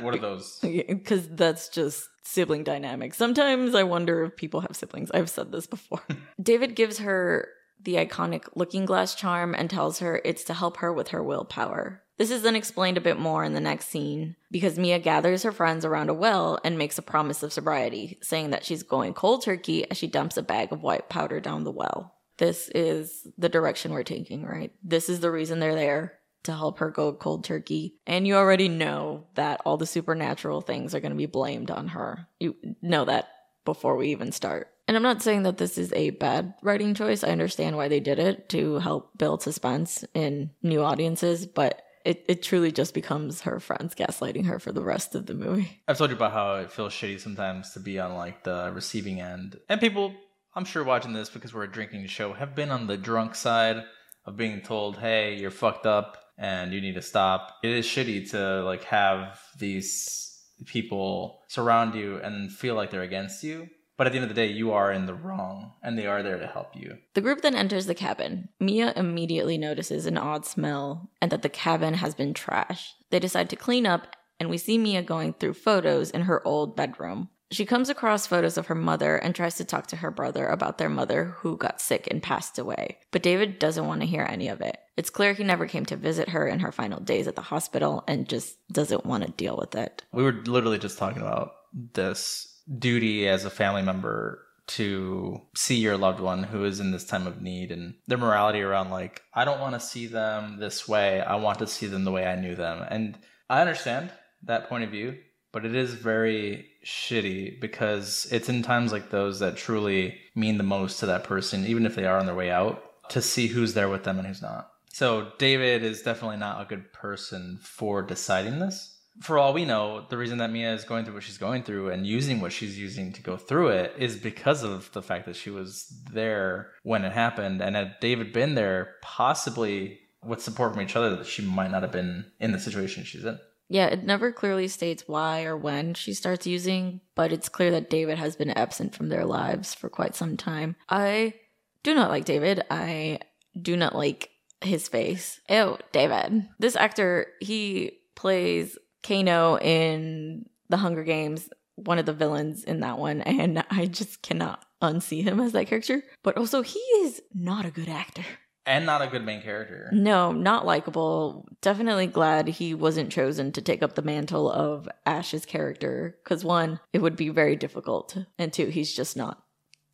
what 0.01 0.13
are 0.13 0.19
those? 0.19 0.59
Because 0.61 1.27
that's 1.29 1.69
just 1.69 2.07
sibling 2.23 2.65
dynamics. 2.65 3.17
Sometimes 3.17 3.73
I 3.75 3.83
wonder 3.83 4.25
if 4.25 4.35
people 4.35 4.59
have 4.59 4.75
siblings. 4.75 5.09
I've 5.11 5.29
said 5.29 5.53
this 5.53 5.67
before. 5.67 6.03
David 6.41 6.75
gives 6.75 6.99
her 6.99 7.47
the 7.83 7.95
iconic 7.95 8.45
looking 8.55 8.85
glass 8.85 9.15
charm 9.15 9.53
and 9.53 9.69
tells 9.69 9.99
her 9.99 10.21
it's 10.23 10.43
to 10.45 10.53
help 10.53 10.77
her 10.77 10.91
with 10.91 11.09
her 11.09 11.23
willpower. 11.23 12.01
This 12.17 12.29
is 12.29 12.43
then 12.43 12.55
explained 12.55 12.97
a 12.97 13.01
bit 13.01 13.19
more 13.19 13.43
in 13.43 13.53
the 13.53 13.59
next 13.59 13.89
scene 13.89 14.35
because 14.51 14.77
Mia 14.77 14.99
gathers 14.99 15.43
her 15.43 15.51
friends 15.51 15.83
around 15.83 16.09
a 16.09 16.13
well 16.13 16.59
and 16.63 16.77
makes 16.77 16.97
a 16.97 17.01
promise 17.01 17.41
of 17.41 17.51
sobriety, 17.51 18.19
saying 18.21 18.51
that 18.51 18.63
she's 18.63 18.83
going 18.83 19.13
cold 19.13 19.43
turkey 19.43 19.89
as 19.89 19.97
she 19.97 20.07
dumps 20.07 20.37
a 20.37 20.43
bag 20.43 20.71
of 20.71 20.83
white 20.83 21.09
powder 21.09 21.39
down 21.39 21.63
the 21.63 21.71
well. 21.71 22.15
This 22.37 22.69
is 22.69 23.27
the 23.37 23.49
direction 23.49 23.91
we're 23.91 24.03
taking, 24.03 24.45
right? 24.45 24.71
This 24.83 25.09
is 25.09 25.19
the 25.21 25.31
reason 25.31 25.59
they're 25.59 25.75
there 25.75 26.13
to 26.43 26.51
help 26.51 26.79
her 26.79 26.91
go 26.91 27.13
cold 27.13 27.43
turkey. 27.43 27.95
And 28.05 28.27
you 28.27 28.35
already 28.35 28.67
know 28.67 29.27
that 29.35 29.61
all 29.65 29.77
the 29.77 29.85
supernatural 29.85 30.61
things 30.61 30.93
are 30.93 30.99
going 30.99 31.11
to 31.11 31.17
be 31.17 31.25
blamed 31.25 31.71
on 31.71 31.89
her. 31.89 32.27
You 32.39 32.55
know 32.81 33.05
that 33.05 33.29
before 33.65 33.95
we 33.95 34.09
even 34.09 34.31
start. 34.31 34.72
And 34.93 34.97
I'm 34.97 35.11
not 35.11 35.23
saying 35.23 35.41
that 35.41 35.57
this 35.57 35.79
is 35.79 35.91
a 35.93 36.11
bad 36.11 36.53
writing 36.61 36.93
choice. 36.93 37.23
I 37.23 37.29
understand 37.29 37.75
why 37.75 37.87
they 37.87 37.99
did 37.99 38.19
it 38.19 38.47
to 38.49 38.75
help 38.75 39.17
build 39.17 39.41
suspense 39.41 40.05
in 40.13 40.51
new 40.61 40.83
audiences, 40.83 41.47
but 41.47 41.81
it, 42.05 42.23
it 42.27 42.43
truly 42.43 42.71
just 42.71 42.93
becomes 42.93 43.41
her 43.41 43.59
friends 43.59 43.95
gaslighting 43.95 44.45
her 44.45 44.59
for 44.59 44.71
the 44.71 44.83
rest 44.83 45.15
of 45.15 45.25
the 45.25 45.33
movie. 45.33 45.81
I've 45.87 45.97
told 45.97 46.11
you 46.11 46.15
about 46.15 46.31
how 46.31 46.57
it 46.57 46.71
feels 46.71 46.93
shitty 46.93 47.19
sometimes 47.19 47.71
to 47.71 47.79
be 47.79 47.97
on 47.97 48.13
like 48.13 48.43
the 48.43 48.71
receiving 48.71 49.19
end. 49.19 49.57
And 49.67 49.81
people, 49.81 50.13
I'm 50.53 50.63
sure 50.63 50.83
watching 50.83 51.13
this 51.13 51.31
because 51.31 51.55
we're 51.55 51.63
a 51.63 51.71
drinking 51.71 52.05
show, 52.05 52.33
have 52.33 52.53
been 52.53 52.69
on 52.69 52.85
the 52.85 52.95
drunk 52.95 53.33
side 53.33 53.83
of 54.27 54.37
being 54.37 54.61
told, 54.61 54.99
"Hey, 54.99 55.37
you're 55.39 55.49
fucked 55.49 55.87
up 55.87 56.19
and 56.37 56.71
you 56.71 56.81
need 56.81 56.93
to 56.93 57.01
stop." 57.01 57.57
It 57.63 57.71
is 57.71 57.87
shitty 57.87 58.29
to 58.29 58.61
like 58.61 58.83
have 58.83 59.41
these 59.57 60.39
people 60.67 61.41
surround 61.47 61.95
you 61.95 62.17
and 62.17 62.51
feel 62.51 62.75
like 62.75 62.91
they're 62.91 63.01
against 63.01 63.43
you. 63.43 63.69
But 63.97 64.07
at 64.07 64.13
the 64.13 64.19
end 64.19 64.29
of 64.29 64.35
the 64.35 64.41
day, 64.41 64.51
you 64.51 64.71
are 64.71 64.91
in 64.91 65.05
the 65.05 65.13
wrong 65.13 65.73
and 65.83 65.97
they 65.97 66.07
are 66.07 66.23
there 66.23 66.39
to 66.39 66.47
help 66.47 66.75
you. 66.75 66.97
The 67.13 67.21
group 67.21 67.41
then 67.41 67.55
enters 67.55 67.85
the 67.85 67.95
cabin. 67.95 68.49
Mia 68.59 68.93
immediately 68.95 69.57
notices 69.57 70.05
an 70.05 70.17
odd 70.17 70.45
smell 70.45 71.11
and 71.21 71.31
that 71.31 71.41
the 71.41 71.49
cabin 71.49 71.95
has 71.95 72.15
been 72.15 72.33
trashed. 72.33 72.93
They 73.11 73.19
decide 73.19 73.49
to 73.51 73.55
clean 73.55 73.85
up, 73.85 74.15
and 74.39 74.49
we 74.49 74.57
see 74.57 74.77
Mia 74.77 75.03
going 75.03 75.33
through 75.33 75.53
photos 75.53 76.09
in 76.09 76.21
her 76.21 76.45
old 76.45 76.75
bedroom. 76.75 77.29
She 77.51 77.67
comes 77.67 77.87
across 77.87 78.25
photos 78.25 78.57
of 78.57 78.65
her 78.65 78.75
mother 78.75 79.15
and 79.15 79.35
tries 79.35 79.57
to 79.57 79.63
talk 79.63 79.85
to 79.87 79.97
her 79.97 80.09
brother 80.09 80.47
about 80.47 80.79
their 80.79 80.89
mother 80.89 81.35
who 81.37 81.55
got 81.55 81.79
sick 81.79 82.07
and 82.09 82.21
passed 82.21 82.57
away. 82.57 82.97
But 83.11 83.21
David 83.21 83.59
doesn't 83.59 83.85
want 83.85 84.01
to 84.01 84.07
hear 84.07 84.25
any 84.27 84.47
of 84.47 84.59
it. 84.61 84.79
It's 84.97 85.11
clear 85.11 85.33
he 85.33 85.43
never 85.43 85.67
came 85.67 85.85
to 85.85 85.95
visit 85.95 86.29
her 86.29 86.47
in 86.47 86.61
her 86.61 86.71
final 86.71 86.99
days 86.99 87.27
at 87.27 87.35
the 87.35 87.43
hospital 87.43 88.03
and 88.07 88.27
just 88.27 88.57
doesn't 88.71 89.05
want 89.05 89.23
to 89.23 89.31
deal 89.31 89.55
with 89.55 89.75
it. 89.75 90.03
We 90.11 90.23
were 90.23 90.41
literally 90.47 90.79
just 90.79 90.97
talking 90.97 91.21
about 91.21 91.51
this 91.93 92.52
duty 92.79 93.27
as 93.27 93.45
a 93.45 93.49
family 93.49 93.81
member 93.81 94.39
to 94.65 95.41
see 95.55 95.75
your 95.75 95.97
loved 95.97 96.19
one 96.19 96.43
who 96.43 96.63
is 96.63 96.79
in 96.79 96.91
this 96.91 97.05
time 97.05 97.27
of 97.27 97.41
need 97.41 97.71
and 97.71 97.95
their 98.07 98.17
morality 98.17 98.61
around 98.61 98.89
like 98.91 99.21
I 99.33 99.45
don't 99.45 99.59
want 99.59 99.73
to 99.73 99.79
see 99.79 100.07
them 100.07 100.57
this 100.59 100.87
way. 100.87 101.21
I 101.21 101.35
want 101.35 101.59
to 101.59 101.67
see 101.67 101.87
them 101.87 102.05
the 102.05 102.11
way 102.11 102.25
I 102.25 102.39
knew 102.39 102.55
them. 102.55 102.85
And 102.89 103.17
I 103.49 103.61
understand 103.61 104.09
that 104.43 104.69
point 104.69 104.83
of 104.83 104.89
view, 104.89 105.17
but 105.51 105.65
it 105.65 105.75
is 105.75 105.93
very 105.93 106.67
shitty 106.85 107.59
because 107.59 108.27
it's 108.31 108.49
in 108.49 108.61
times 108.61 108.91
like 108.91 109.09
those 109.09 109.39
that 109.39 109.57
truly 109.57 110.17
mean 110.35 110.57
the 110.57 110.63
most 110.63 110.99
to 110.99 111.05
that 111.07 111.23
person 111.23 111.65
even 111.65 111.85
if 111.85 111.95
they 111.95 112.05
are 112.05 112.19
on 112.19 112.25
their 112.25 112.35
way 112.35 112.49
out 112.49 113.09
to 113.09 113.21
see 113.21 113.47
who's 113.47 113.73
there 113.73 113.89
with 113.89 114.03
them 114.03 114.17
and 114.17 114.27
who's 114.27 114.41
not. 114.41 114.69
So 114.93 115.31
David 115.39 115.83
is 115.83 116.03
definitely 116.03 116.37
not 116.37 116.61
a 116.61 116.65
good 116.65 116.93
person 116.93 117.59
for 117.61 118.01
deciding 118.01 118.59
this. 118.59 118.92
For 119.21 119.37
all 119.37 119.53
we 119.53 119.65
know, 119.65 120.05
the 120.09 120.17
reason 120.17 120.39
that 120.39 120.51
Mia 120.51 120.73
is 120.73 120.83
going 120.83 121.05
through 121.05 121.13
what 121.13 121.23
she's 121.23 121.37
going 121.37 121.63
through 121.63 121.89
and 121.89 122.05
using 122.05 122.41
what 122.41 122.51
she's 122.51 122.77
using 122.77 123.13
to 123.13 123.21
go 123.21 123.37
through 123.37 123.69
it 123.69 123.93
is 123.97 124.17
because 124.17 124.63
of 124.63 124.91
the 124.93 125.03
fact 125.03 125.25
that 125.27 125.35
she 125.35 125.49
was 125.49 125.87
there 126.11 126.71
when 126.83 127.05
it 127.05 127.13
happened. 127.13 127.61
And 127.61 127.75
had 127.75 127.99
David 127.99 128.33
been 128.33 128.55
there, 128.55 128.95
possibly 129.01 129.99
with 130.23 130.41
support 130.41 130.73
from 130.73 130.81
each 130.81 130.95
other, 130.95 131.15
that 131.15 131.27
she 131.27 131.43
might 131.43 131.71
not 131.71 131.83
have 131.83 131.91
been 131.91 132.25
in 132.39 132.51
the 132.51 132.59
situation 132.59 133.03
she's 133.03 133.25
in. 133.25 133.39
Yeah, 133.69 133.87
it 133.87 134.03
never 134.03 134.31
clearly 134.31 134.67
states 134.67 135.03
why 135.07 135.45
or 135.45 135.57
when 135.57 135.93
she 135.93 136.13
starts 136.13 136.45
using, 136.45 137.01
but 137.15 137.31
it's 137.31 137.49
clear 137.49 137.71
that 137.71 137.89
David 137.89 138.17
has 138.17 138.35
been 138.35 138.51
absent 138.51 138.93
from 138.93 139.09
their 139.09 139.25
lives 139.25 139.73
for 139.73 139.89
quite 139.89 140.15
some 140.15 140.37
time. 140.37 140.75
I 140.89 141.35
do 141.81 141.93
not 141.93 142.09
like 142.09 142.25
David. 142.25 142.63
I 142.69 143.19
do 143.59 143.77
not 143.77 143.95
like 143.95 144.29
his 144.61 144.87
face. 144.87 145.39
Ew, 145.49 145.77
David. 145.91 146.47
This 146.59 146.75
actor, 146.75 147.27
he 147.39 147.99
plays 148.15 148.77
Kano 149.03 149.57
in 149.59 150.47
The 150.69 150.77
Hunger 150.77 151.03
Games, 151.03 151.49
one 151.75 151.99
of 151.99 152.05
the 152.05 152.13
villains 152.13 152.63
in 152.63 152.79
that 152.81 152.97
one, 152.97 153.21
and 153.21 153.63
I 153.69 153.85
just 153.85 154.21
cannot 154.21 154.63
unsee 154.81 155.23
him 155.23 155.39
as 155.39 155.51
that 155.53 155.67
character. 155.67 156.03
But 156.23 156.37
also, 156.37 156.61
he 156.61 156.79
is 156.79 157.21
not 157.33 157.65
a 157.65 157.71
good 157.71 157.89
actor. 157.89 158.23
And 158.65 158.85
not 158.85 159.01
a 159.01 159.07
good 159.07 159.25
main 159.25 159.41
character. 159.41 159.89
No, 159.91 160.31
not 160.31 160.65
likable. 160.65 161.49
Definitely 161.59 162.07
glad 162.07 162.47
he 162.47 162.73
wasn't 162.73 163.11
chosen 163.11 163.51
to 163.51 163.61
take 163.61 163.83
up 163.83 163.95
the 163.95 164.01
mantle 164.01 164.49
of 164.49 164.87
Ash's 165.05 165.45
character. 165.45 166.17
Because 166.23 166.45
one, 166.45 166.79
it 166.93 167.01
would 167.01 167.17
be 167.17 167.27
very 167.27 167.57
difficult. 167.57 168.17
And 168.39 168.53
two, 168.53 168.67
he's 168.67 168.93
just 168.93 169.17
not 169.17 169.43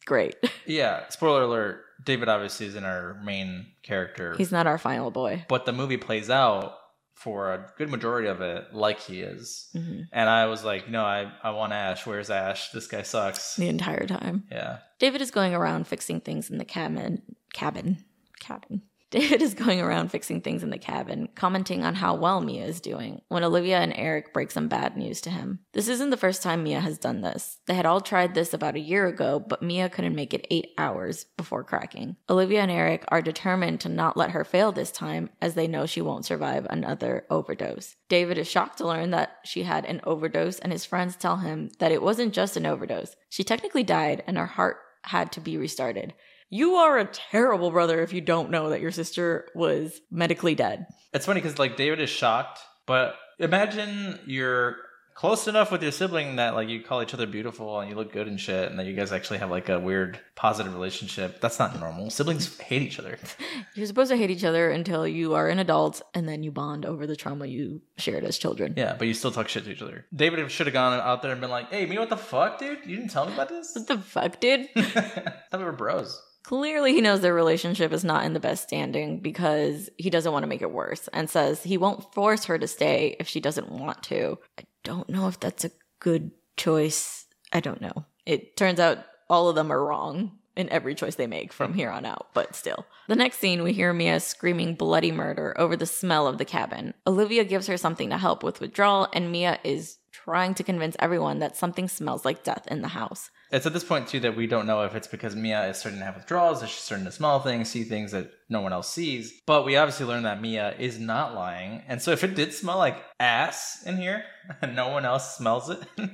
great. 0.05 0.35
Yeah, 0.67 1.09
spoiler 1.09 1.41
alert 1.41 1.81
David 2.05 2.29
obviously 2.29 2.67
isn't 2.67 2.83
our 2.85 3.19
main 3.23 3.65
character. 3.81 4.35
he's 4.37 4.51
not 4.51 4.67
our 4.67 4.77
final 4.77 5.09
boy. 5.09 5.45
but 5.49 5.65
the 5.65 5.73
movie 5.73 5.97
plays 5.97 6.29
out 6.29 6.75
for 7.19 7.53
a 7.53 7.69
good 7.77 7.89
majority 7.89 8.29
of 8.29 8.39
it 8.41 8.73
like 8.73 8.99
he 9.01 9.19
is. 9.21 9.67
Mhm. 9.75 10.07
And 10.13 10.29
I 10.29 10.45
was 10.45 10.63
like, 10.63 10.89
no, 10.89 11.03
I, 11.03 11.29
I 11.43 11.49
want 11.51 11.73
Ash. 11.73 12.05
Where's 12.05 12.29
Ash? 12.29 12.71
This 12.71 12.87
guy 12.87 13.01
sucks. 13.01 13.57
The 13.57 13.67
entire 13.67 14.05
time. 14.07 14.45
Yeah. 14.49 14.77
David 14.99 15.21
is 15.21 15.29
going 15.29 15.53
around 15.53 15.85
fixing 15.85 16.21
things 16.21 16.49
in 16.49 16.57
the 16.59 16.65
cabin. 16.65 17.21
Cabin. 17.53 18.05
Cabin. 18.39 18.83
David 19.11 19.41
is 19.41 19.55
going 19.55 19.81
around 19.81 20.09
fixing 20.09 20.39
things 20.39 20.61
in 20.61 20.69
the 20.69 20.77
cabin, 20.77 21.29
commenting 21.33 21.83
on 21.83 21.95
how 21.95 22.13
well 22.13 22.41
Mia 22.41 22.63
is 22.65 22.79
doing, 22.79 23.21
when 23.27 23.43
Olivia 23.43 23.79
and 23.79 23.91
Eric 23.95 24.33
break 24.33 24.51
some 24.51 24.67
bad 24.67 24.95
news 24.95 25.19
to 25.21 25.31
him. 25.31 25.61
This 25.73 25.87
isn't 25.87 26.11
the 26.11 26.17
first 26.17 26.43
time 26.43 26.63
Mia 26.63 26.79
has 26.79 26.99
done 26.99 27.21
this. 27.21 27.57
They 27.65 27.73
had 27.73 27.87
all 27.87 28.01
tried 28.01 28.35
this 28.35 28.53
about 28.53 28.75
a 28.75 28.79
year 28.79 29.07
ago, 29.07 29.39
but 29.39 29.63
Mia 29.63 29.89
couldn't 29.89 30.13
make 30.13 30.35
it 30.35 30.45
eight 30.51 30.67
hours 30.77 31.25
before 31.37 31.63
cracking. 31.63 32.17
Olivia 32.29 32.61
and 32.61 32.69
Eric 32.69 33.03
are 33.07 33.23
determined 33.23 33.79
to 33.81 33.89
not 33.89 34.15
let 34.15 34.29
her 34.29 34.43
fail 34.43 34.71
this 34.71 34.91
time, 34.91 35.31
as 35.41 35.55
they 35.55 35.67
know 35.67 35.87
she 35.87 36.01
won't 36.01 36.25
survive 36.25 36.67
another 36.69 37.25
overdose. 37.31 37.95
David 38.09 38.37
is 38.37 38.47
shocked 38.47 38.77
to 38.77 38.87
learn 38.87 39.09
that 39.09 39.37
she 39.43 39.63
had 39.63 39.85
an 39.85 40.01
overdose, 40.03 40.59
and 40.59 40.71
his 40.71 40.85
friends 40.85 41.15
tell 41.15 41.37
him 41.37 41.71
that 41.79 41.91
it 41.91 42.03
wasn't 42.03 42.31
just 42.31 42.57
an 42.57 42.67
overdose. 42.67 43.15
She 43.31 43.43
technically 43.43 43.83
died, 43.83 44.23
and 44.27 44.37
her 44.37 44.45
heart 44.45 44.77
had 45.05 45.31
to 45.31 45.41
be 45.41 45.57
restarted. 45.57 46.13
You 46.51 46.75
are 46.75 46.97
a 46.97 47.05
terrible 47.05 47.69
brother 47.69 48.01
if 48.01 48.11
you 48.11 48.21
don't 48.21 48.49
know 48.49 48.69
that 48.71 48.81
your 48.81 48.91
sister 48.91 49.47
was 49.53 50.01
medically 50.09 50.55
dead. 50.55 50.87
It's 51.13 51.27
funny 51.27 51.41
because 51.41 51.59
like 51.59 51.77
David 51.77 51.99
is 51.99 52.09
shocked, 52.09 52.59
but 52.87 53.15
imagine 53.37 54.19
you're 54.25 54.77
close 55.13 55.47
enough 55.47 55.69
with 55.69 55.83
your 55.83 55.91
sibling 55.91 56.37
that 56.37 56.55
like 56.55 56.69
you 56.69 56.81
call 56.81 57.03
each 57.03 57.13
other 57.13 57.27
beautiful 57.27 57.79
and 57.79 57.89
you 57.89 57.95
look 57.95 58.11
good 58.11 58.27
and 58.27 58.39
shit, 58.39 58.69
and 58.69 58.79
that 58.79 58.87
you 58.87 58.95
guys 58.95 59.11
actually 59.11 59.37
have 59.37 59.51
like 59.51 59.69
a 59.69 59.79
weird 59.79 60.19
positive 60.33 60.73
relationship. 60.73 61.39
That's 61.39 61.59
not 61.59 61.79
normal. 61.79 62.09
Siblings 62.09 62.57
hate 62.57 62.81
each 62.81 62.97
other. 62.97 63.19
You're 63.75 63.85
supposed 63.85 64.09
to 64.09 64.17
hate 64.17 64.31
each 64.31 64.43
other 64.43 64.71
until 64.71 65.07
you 65.07 65.35
are 65.35 65.49
an 65.49 65.59
adult 65.59 66.01
and 66.15 66.27
then 66.27 66.41
you 66.41 66.51
bond 66.51 66.83
over 66.83 67.05
the 67.05 67.15
trauma 67.15 67.45
you 67.45 67.81
shared 67.97 68.23
as 68.23 68.39
children. 68.39 68.73
Yeah, 68.75 68.95
but 68.97 69.07
you 69.07 69.13
still 69.13 69.31
talk 69.31 69.49
shit 69.49 69.65
to 69.65 69.71
each 69.71 69.83
other. 69.83 70.05
David 70.15 70.49
should 70.49 70.65
have 70.65 70.73
gone 70.73 70.99
out 70.99 71.21
there 71.21 71.31
and 71.31 71.41
been 71.41 71.51
like, 71.51 71.69
"Hey, 71.69 71.85
me, 71.85 71.99
what 71.99 72.09
the 72.09 72.17
fuck, 72.17 72.57
dude? 72.57 72.79
You 72.85 72.95
didn't 72.95 73.11
tell 73.11 73.27
me 73.27 73.33
about 73.33 73.49
this." 73.49 73.73
What 73.75 73.87
the 73.87 73.99
fuck, 73.99 74.39
dude? 74.39 74.67
I 74.75 74.81
thought 75.51 75.59
we 75.59 75.63
were 75.63 75.71
bros. 75.71 76.23
Clearly, 76.43 76.93
he 76.93 77.01
knows 77.01 77.21
their 77.21 77.33
relationship 77.33 77.91
is 77.91 78.03
not 78.03 78.25
in 78.25 78.33
the 78.33 78.39
best 78.39 78.63
standing 78.63 79.19
because 79.19 79.89
he 79.97 80.09
doesn't 80.09 80.31
want 80.31 80.43
to 80.43 80.47
make 80.47 80.61
it 80.61 80.71
worse 80.71 81.07
and 81.13 81.29
says 81.29 81.63
he 81.63 81.77
won't 81.77 82.13
force 82.13 82.45
her 82.45 82.57
to 82.57 82.67
stay 82.67 83.15
if 83.19 83.27
she 83.27 83.39
doesn't 83.39 83.69
want 83.69 84.03
to. 84.03 84.39
I 84.57 84.63
don't 84.83 85.09
know 85.09 85.27
if 85.27 85.39
that's 85.39 85.65
a 85.65 85.71
good 85.99 86.31
choice. 86.57 87.25
I 87.53 87.59
don't 87.59 87.81
know. 87.81 88.05
It 88.25 88.57
turns 88.57 88.79
out 88.79 89.05
all 89.29 89.49
of 89.49 89.55
them 89.55 89.71
are 89.71 89.85
wrong 89.85 90.39
in 90.55 90.69
every 90.69 90.95
choice 90.95 91.15
they 91.15 91.27
make 91.27 91.53
from 91.53 91.73
here 91.73 91.89
on 91.89 92.05
out, 92.05 92.27
but 92.33 92.55
still. 92.55 92.85
The 93.07 93.15
next 93.15 93.39
scene, 93.39 93.63
we 93.63 93.71
hear 93.71 93.93
Mia 93.93 94.19
screaming 94.19 94.75
bloody 94.75 95.11
murder 95.11 95.55
over 95.57 95.77
the 95.77 95.85
smell 95.85 96.27
of 96.27 96.37
the 96.37 96.45
cabin. 96.45 96.93
Olivia 97.07 97.43
gives 97.43 97.67
her 97.67 97.77
something 97.77 98.09
to 98.09 98.17
help 98.17 98.43
with 98.43 98.59
withdrawal, 98.59 99.07
and 99.13 99.31
Mia 99.31 99.59
is 99.63 99.98
trying 100.23 100.53
to 100.55 100.63
convince 100.63 100.95
everyone 100.99 101.39
that 101.39 101.55
something 101.55 101.87
smells 101.87 102.25
like 102.25 102.43
death 102.43 102.67
in 102.69 102.81
the 102.81 102.89
house. 102.89 103.29
It's 103.51 103.65
at 103.65 103.73
this 103.73 103.83
point 103.83 104.07
too 104.07 104.19
that 104.21 104.35
we 104.35 104.47
don't 104.47 104.67
know 104.67 104.83
if 104.83 104.95
it's 104.95 105.07
because 105.07 105.35
Mia 105.35 105.67
is 105.67 105.77
starting 105.77 105.99
to 105.99 106.05
have 106.05 106.15
withdrawals, 106.15 106.61
that 106.61 106.69
she's 106.69 106.83
starting 106.83 107.05
to 107.05 107.11
smell 107.11 107.39
things, 107.39 107.69
see 107.69 107.83
things 107.83 108.11
that 108.11 108.31
no 108.49 108.61
one 108.61 108.73
else 108.73 108.89
sees. 108.89 109.33
But 109.47 109.65
we 109.65 109.75
obviously 109.75 110.05
learned 110.05 110.25
that 110.25 110.41
Mia 110.41 110.75
is 110.77 110.99
not 110.99 111.35
lying, 111.35 111.83
and 111.87 112.01
so 112.01 112.11
if 112.11 112.23
it 112.23 112.35
did 112.35 112.53
smell 112.53 112.77
like 112.77 113.03
ass 113.19 113.83
in 113.85 113.97
here 113.97 114.23
and 114.61 114.75
no 114.75 114.89
one 114.89 115.05
else 115.05 115.35
smells 115.35 115.69
it, 115.69 115.81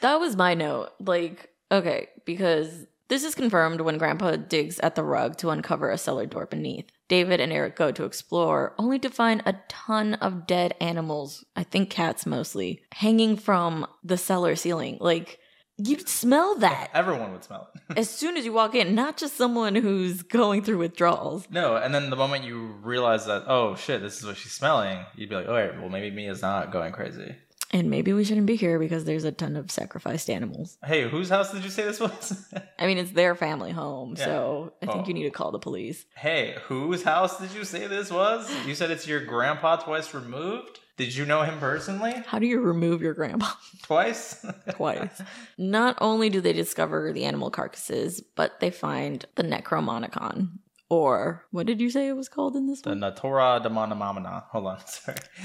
That 0.00 0.20
was 0.20 0.36
my 0.36 0.54
note. 0.54 0.90
Like, 1.00 1.50
okay, 1.72 2.08
because 2.24 2.86
this 3.08 3.24
is 3.24 3.34
confirmed 3.34 3.80
when 3.80 3.98
Grandpa 3.98 4.36
digs 4.36 4.78
at 4.80 4.94
the 4.94 5.02
rug 5.02 5.36
to 5.38 5.50
uncover 5.50 5.90
a 5.90 5.98
cellar 5.98 6.26
door 6.26 6.46
beneath. 6.46 6.90
David 7.08 7.40
and 7.40 7.52
Eric 7.52 7.76
go 7.76 7.90
to 7.90 8.04
explore, 8.04 8.74
only 8.78 8.98
to 8.98 9.10
find 9.10 9.42
a 9.44 9.54
ton 9.68 10.14
of 10.14 10.46
dead 10.46 10.74
animals, 10.80 11.44
I 11.56 11.64
think 11.64 11.90
cats 11.90 12.26
mostly, 12.26 12.82
hanging 12.92 13.36
from 13.36 13.86
the 14.04 14.18
cellar 14.18 14.56
ceiling. 14.56 14.98
Like, 15.00 15.38
you'd 15.78 16.08
smell 16.08 16.56
that 16.56 16.90
everyone 16.92 17.32
would 17.32 17.44
smell 17.44 17.70
it. 17.74 17.98
as 17.98 18.10
soon 18.10 18.36
as 18.36 18.44
you 18.44 18.52
walk 18.52 18.74
in, 18.74 18.94
not 18.94 19.16
just 19.16 19.36
someone 19.36 19.74
who's 19.74 20.22
going 20.22 20.62
through 20.62 20.78
withdrawals. 20.78 21.46
no, 21.50 21.76
and 21.76 21.94
then 21.94 22.10
the 22.10 22.16
moment 22.16 22.44
you 22.44 22.74
realize 22.82 23.26
that, 23.26 23.44
oh 23.46 23.74
shit, 23.76 24.02
this 24.02 24.18
is 24.18 24.26
what 24.26 24.36
she's 24.36 24.52
smelling, 24.52 25.04
you'd 25.16 25.30
be 25.30 25.36
like, 25.36 25.46
oh, 25.46 25.50
all 25.54 25.58
right, 25.58 25.80
well 25.80 25.88
maybe 25.88 26.14
Mia's 26.14 26.42
not 26.42 26.72
going 26.72 26.92
crazy. 26.92 27.34
And 27.70 27.90
maybe 27.90 28.14
we 28.14 28.24
shouldn't 28.24 28.46
be 28.46 28.56
here 28.56 28.78
because 28.78 29.04
there's 29.04 29.24
a 29.24 29.32
ton 29.32 29.54
of 29.54 29.70
sacrificed 29.70 30.30
animals. 30.30 30.78
Hey, 30.84 31.06
whose 31.08 31.28
house 31.28 31.52
did 31.52 31.62
you 31.64 31.70
say 31.70 31.84
this 31.84 32.00
was? 32.00 32.46
I 32.78 32.86
mean, 32.86 32.96
it's 32.96 33.10
their 33.10 33.34
family 33.34 33.72
home, 33.72 34.14
Yeah. 34.16 34.24
so 34.24 34.72
I 34.82 34.86
think 34.86 35.04
Oh. 35.04 35.08
you 35.08 35.12
need 35.14 35.24
to 35.24 35.30
call 35.30 35.50
the 35.50 35.58
police. 35.58 36.06
hey, 36.16 36.56
whose 36.64 37.02
house 37.02 37.38
did 37.38 37.52
you 37.52 37.64
say 37.64 37.86
this 37.86 38.10
was? 38.10 38.50
You 38.66 38.74
said 38.74 38.90
it's 38.90 39.06
your 39.06 39.20
grandpa 39.20 39.76
twice 39.76 40.14
removed? 40.14 40.80
Did 40.96 41.14
you 41.14 41.26
know 41.26 41.42
him 41.42 41.58
personally? 41.60 42.12
How 42.26 42.38
do 42.40 42.46
you 42.46 42.58
remove 42.60 43.02
your 43.02 43.14
grandpa? 43.14 43.46
Twice? 43.82 44.44
twice. 44.70 45.22
Not 45.58 45.96
only 46.00 46.28
do 46.30 46.40
they 46.40 46.52
discover 46.52 47.12
the 47.12 47.24
animal 47.24 47.50
carcasses, 47.50 48.20
but 48.34 48.58
they 48.60 48.70
find 48.70 49.24
the 49.36 49.44
Necromonicon. 49.44 50.58
Or 50.90 51.44
what 51.50 51.66
did 51.66 51.80
you 51.80 51.90
say 51.90 52.08
it 52.08 52.16
was 52.16 52.28
called 52.28 52.56
in 52.56 52.66
this 52.66 52.80
book? 52.80 52.84
The 52.84 53.00
one? 53.00 53.00
Natura 53.00 53.60
de 53.62 53.68
Manamamana. 53.68 54.44
Hold 54.50 54.66
on, 54.66 54.78
sorry. 54.86 55.18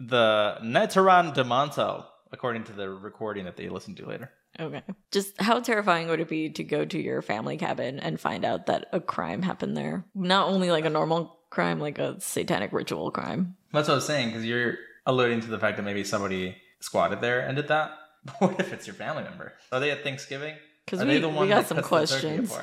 the 0.00 0.58
Naturom 0.62 1.34
Demonto, 1.34 2.04
according 2.32 2.64
to 2.64 2.72
the 2.72 2.90
recording 2.90 3.44
that 3.46 3.56
they 3.56 3.68
listened 3.68 3.96
to 3.98 4.06
later. 4.06 4.30
okay. 4.60 4.82
Just 5.10 5.40
how 5.40 5.60
terrifying 5.60 6.08
would 6.08 6.20
it 6.20 6.28
be 6.28 6.50
to 6.50 6.62
go 6.64 6.84
to 6.84 6.98
your 6.98 7.22
family 7.22 7.56
cabin 7.56 7.98
and 8.00 8.20
find 8.20 8.44
out 8.44 8.66
that 8.66 8.86
a 8.92 9.00
crime 9.00 9.42
happened 9.42 9.76
there? 9.76 10.04
Not 10.14 10.48
only 10.48 10.70
like 10.70 10.84
a 10.84 10.90
normal 10.90 11.38
crime, 11.50 11.80
like 11.80 11.98
a 11.98 12.20
satanic 12.20 12.72
ritual 12.72 13.10
crime. 13.10 13.56
That's 13.72 13.88
what 13.88 13.94
I 13.94 13.96
was 13.96 14.06
saying, 14.06 14.28
because 14.28 14.44
you're 14.44 14.74
alluding 15.06 15.40
to 15.40 15.48
the 15.48 15.58
fact 15.58 15.78
that 15.78 15.84
maybe 15.84 16.04
somebody 16.04 16.56
squatted 16.80 17.20
there 17.22 17.40
and 17.40 17.56
did 17.56 17.68
that. 17.68 17.92
But 18.24 18.34
what 18.40 18.60
if 18.60 18.72
it's 18.72 18.86
your 18.86 18.94
family 18.94 19.22
member? 19.22 19.54
Are 19.72 19.80
they 19.80 19.90
at 19.90 20.02
Thanksgiving? 20.02 20.54
Because 20.90 21.04
we, 21.06 21.18
the 21.18 21.28
we 21.28 21.48
got 21.48 21.66
some 21.66 21.76
cuts 21.82 22.12
the 22.12 22.18
questions. 22.48 22.56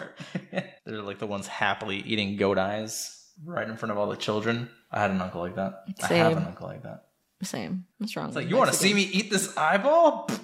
They're 0.85 1.01
like 1.01 1.19
the 1.19 1.27
ones 1.27 1.47
happily 1.47 1.97
eating 1.97 2.37
goat 2.37 2.57
eyes 2.57 3.11
right 3.43 3.67
in 3.67 3.77
front 3.77 3.91
of 3.91 3.97
all 3.97 4.07
the 4.07 4.15
children. 4.17 4.69
I 4.91 4.99
had 5.01 5.11
an 5.11 5.21
uncle 5.21 5.41
like 5.41 5.55
that. 5.55 5.83
Same. 5.99 6.11
I 6.11 6.15
have 6.29 6.37
an 6.37 6.43
uncle 6.45 6.67
like 6.67 6.83
that. 6.83 7.05
Same. 7.43 7.85
What's 7.97 8.15
wrong? 8.15 8.27
It's 8.27 8.35
like, 8.35 8.49
you 8.49 8.55
want 8.57 8.71
to 8.71 8.77
see 8.77 8.93
me 8.93 9.03
eat 9.03 9.29
this 9.29 9.55
eyeball? 9.57 10.29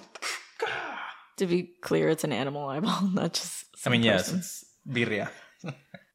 To 1.38 1.46
be 1.46 1.62
clear, 1.80 2.10
it's 2.10 2.24
an 2.24 2.32
animal 2.32 2.68
eyeball, 2.68 3.08
not 3.14 3.32
just. 3.32 3.64
I 3.86 3.90
mean, 3.90 4.02
yes, 4.02 4.30
it's 4.32 4.64
birria. 4.88 5.28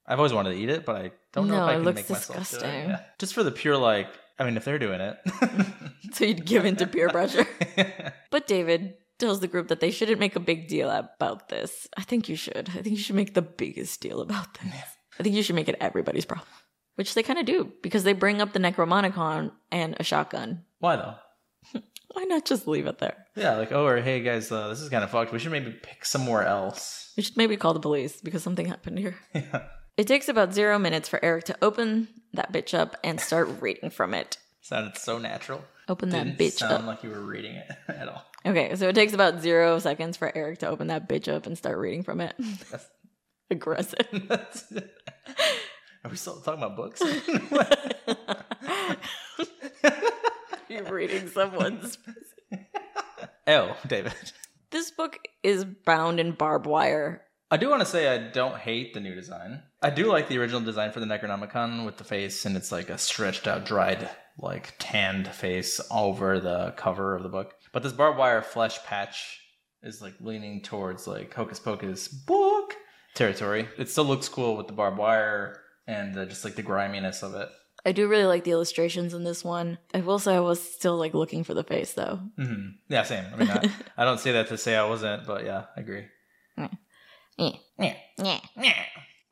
I've 0.06 0.20
always 0.20 0.32
wanted 0.32 0.52
to 0.52 0.58
eat 0.58 0.70
it, 0.70 0.86
but 0.86 0.96
I 0.96 1.12
don't 1.34 1.48
know 1.48 1.58
No, 1.58 1.64
if 1.64 1.70
I 1.70 1.74
it 1.74 1.76
can 1.78 1.84
looks 1.86 1.96
make 1.98 2.10
myself 2.12 2.38
do 2.38 2.40
disgusting. 2.44 2.70
it. 2.70 2.88
Yeah. 2.90 3.00
Just 3.18 3.34
for 3.34 3.44
the 3.44 3.52
pure, 3.52 3.76
like, 3.78 4.08
I 4.38 4.46
mean, 4.46 4.56
if 4.58 4.64
they're 4.64 4.78
doing 4.80 5.02
it. 5.02 5.18
So 6.14 6.24
you'd 6.24 6.46
give 6.46 6.66
in 6.66 6.76
to 6.78 6.88
peer 6.88 7.10
pressure. 7.10 7.48
But 8.30 8.46
David 8.48 8.94
tells 9.20 9.40
the 9.40 9.48
group 9.48 9.68
that 9.70 9.80
they 9.80 9.92
shouldn't 9.92 10.20
make 10.20 10.36
a 10.36 10.40
big 10.40 10.68
deal 10.68 10.90
about 10.90 11.50
this. 11.50 11.88
I 11.98 12.04
think 12.04 12.30
you 12.30 12.36
should. 12.36 12.70
I 12.70 12.82
think 12.82 12.98
you 12.98 12.98
should 12.98 13.16
make 13.16 13.34
the 13.34 13.42
biggest 13.42 14.02
deal 14.02 14.22
about 14.22 14.54
this. 14.56 14.74
I 15.20 15.24
think 15.24 15.36
you 15.36 15.44
should 15.44 15.56
make 15.56 15.70
it 15.70 15.78
everybody's 15.80 16.26
problem. 16.26 16.48
Which 16.96 17.14
they 17.14 17.24
kind 17.24 17.40
of 17.40 17.46
do 17.46 17.72
because 17.84 18.04
they 18.04 18.14
bring 18.14 18.42
up 18.42 18.54
the 18.54 18.60
Necromonicon 18.60 19.52
and 19.72 19.96
a 20.00 20.04
shotgun. 20.04 20.64
Why 20.80 20.96
though? 20.96 21.16
Why 22.14 22.24
not 22.24 22.46
just 22.46 22.68
leave 22.68 22.88
it 22.88 22.98
there? 22.98 23.26
Yeah, 23.36 23.58
like, 23.58 23.72
oh, 23.72 23.86
or 23.86 24.02
hey 24.02 24.22
guys, 24.22 24.52
uh, 24.52 24.70
this 24.70 24.82
is 24.82 24.90
kind 24.90 25.04
of 25.04 25.12
fucked. 25.12 25.32
We 25.32 25.40
should 25.40 25.52
maybe 25.52 25.72
pick 25.72 26.06
somewhere 26.06 26.44
else. 26.44 27.14
We 27.16 27.22
should 27.24 27.38
maybe 27.38 27.58
call 27.58 27.74
the 27.74 27.80
police 27.80 28.20
because 28.22 28.42
something 28.42 28.66
happened 28.66 29.00
here. 29.00 29.16
Yeah. 29.34 29.68
It 29.98 30.06
takes 30.08 30.30
about 30.30 30.54
zero 30.54 30.78
minutes 30.78 31.10
for 31.10 31.24
Eric 31.26 31.46
to 31.46 31.58
open 31.60 32.08
that 32.34 32.54
bitch 32.54 32.78
up 32.78 32.98
and 33.04 33.20
start 33.20 33.50
reading 33.62 33.90
from 33.90 34.14
it. 34.14 34.38
Sounded 34.62 34.96
so 34.96 35.18
natural. 35.18 35.64
Open 35.90 36.10
that 36.10 36.24
Didn't 36.26 36.38
bitch 36.40 36.54
sound 36.60 36.74
up. 36.74 36.86
like 36.86 37.04
you 37.04 37.10
were 37.10 37.22
reading 37.22 37.56
it 37.56 37.72
at 37.88 38.08
all. 38.10 38.26
Okay, 38.46 38.76
so 38.76 38.90
it 38.90 38.94
takes 38.96 39.14
about 39.14 39.42
zero 39.42 39.80
seconds 39.80 40.18
for 40.18 40.36
Eric 40.36 40.60
to 40.60 40.68
open 40.68 40.88
that 40.88 41.08
bitch 41.08 41.34
up 41.34 41.46
and 41.46 41.58
start 41.58 41.78
reading 41.78 42.04
from 42.04 42.20
it. 42.22 42.36
That's- 42.38 42.90
Aggressive. 43.50 44.06
Are 46.04 46.10
we 46.12 46.18
still 46.18 46.42
talking 46.42 46.62
about 46.62 46.76
books? 46.76 47.02
You're 50.70 50.84
reading 50.92 51.28
someone's. 51.30 51.98
oh, 53.48 53.78
David. 53.88 54.14
This 54.72 54.92
book 54.92 55.18
is 55.44 55.64
bound 55.64 56.20
in 56.20 56.34
barbed 56.34 56.66
wire. 56.66 57.22
I 57.50 57.56
do 57.56 57.70
want 57.70 57.80
to 57.80 57.86
say 57.86 58.14
I 58.14 58.18
don't 58.30 58.58
hate 58.58 58.94
the 58.94 59.00
new 59.00 59.16
design. 59.16 59.64
I 59.82 59.90
do 59.92 60.08
like 60.12 60.28
the 60.28 60.38
original 60.40 60.60
design 60.60 60.92
for 60.92 61.00
the 61.00 61.06
Necronomicon 61.06 61.86
with 61.86 61.96
the 61.98 62.04
face, 62.04 62.46
and 62.46 62.58
it's 62.58 62.72
like 62.72 62.90
a 62.90 62.98
stretched 62.98 63.48
out, 63.48 63.64
dried, 63.66 64.10
like 64.38 64.74
tanned 64.80 65.28
face 65.28 65.82
over 65.92 66.40
the 66.40 66.74
cover 66.78 67.16
of 67.16 67.24
the 67.24 67.30
book. 67.30 67.54
But 67.74 67.84
this 67.84 67.94
barbed 67.94 68.18
wire 68.18 68.42
flesh 68.42 68.84
patch 68.84 69.40
is 69.84 70.02
like 70.02 70.16
leaning 70.20 70.62
towards 70.62 71.08
like 71.08 71.34
Hocus 71.34 71.60
Pocus 71.60 72.08
book 72.08 72.76
territory. 73.16 73.68
It 73.78 73.90
still 73.90 74.06
looks 74.06 74.30
cool 74.30 74.56
with 74.58 74.68
the 74.68 74.74
barbed 74.74 74.98
wire 74.98 75.62
and 75.88 76.14
the, 76.14 76.26
just 76.26 76.44
like 76.46 76.56
the 76.56 76.62
griminess 76.64 77.24
of 77.24 77.34
it. 77.36 77.50
I 77.86 77.92
do 77.94 78.08
really 78.08 78.26
like 78.26 78.44
the 78.44 78.52
illustrations 78.52 79.14
in 79.14 79.24
this 79.24 79.44
one. 79.46 79.78
I 79.94 80.02
will 80.02 80.20
say 80.20 80.36
I 80.36 80.40
was 80.42 80.62
still 80.62 80.98
like 80.98 81.14
looking 81.14 81.44
for 81.44 81.54
the 81.54 81.64
face 81.64 81.94
though. 81.94 82.20
hmm 82.38 82.70
Yeah, 82.90 83.04
same. 83.04 83.26
I 83.34 83.38
mean, 83.38 83.50
I, 83.50 83.70
I 83.98 84.04
don't 84.06 84.20
say 84.20 84.34
that 84.34 84.48
to 84.50 84.58
say 84.58 84.76
I 84.76 84.86
wasn't, 84.86 85.26
but 85.26 85.46
yeah, 85.46 85.66
I 85.76 85.80
agree. 85.80 86.06
Eh. 86.58 86.68
Yeah, 87.80 87.94
yeah. 88.18 88.40
Give 88.56 88.64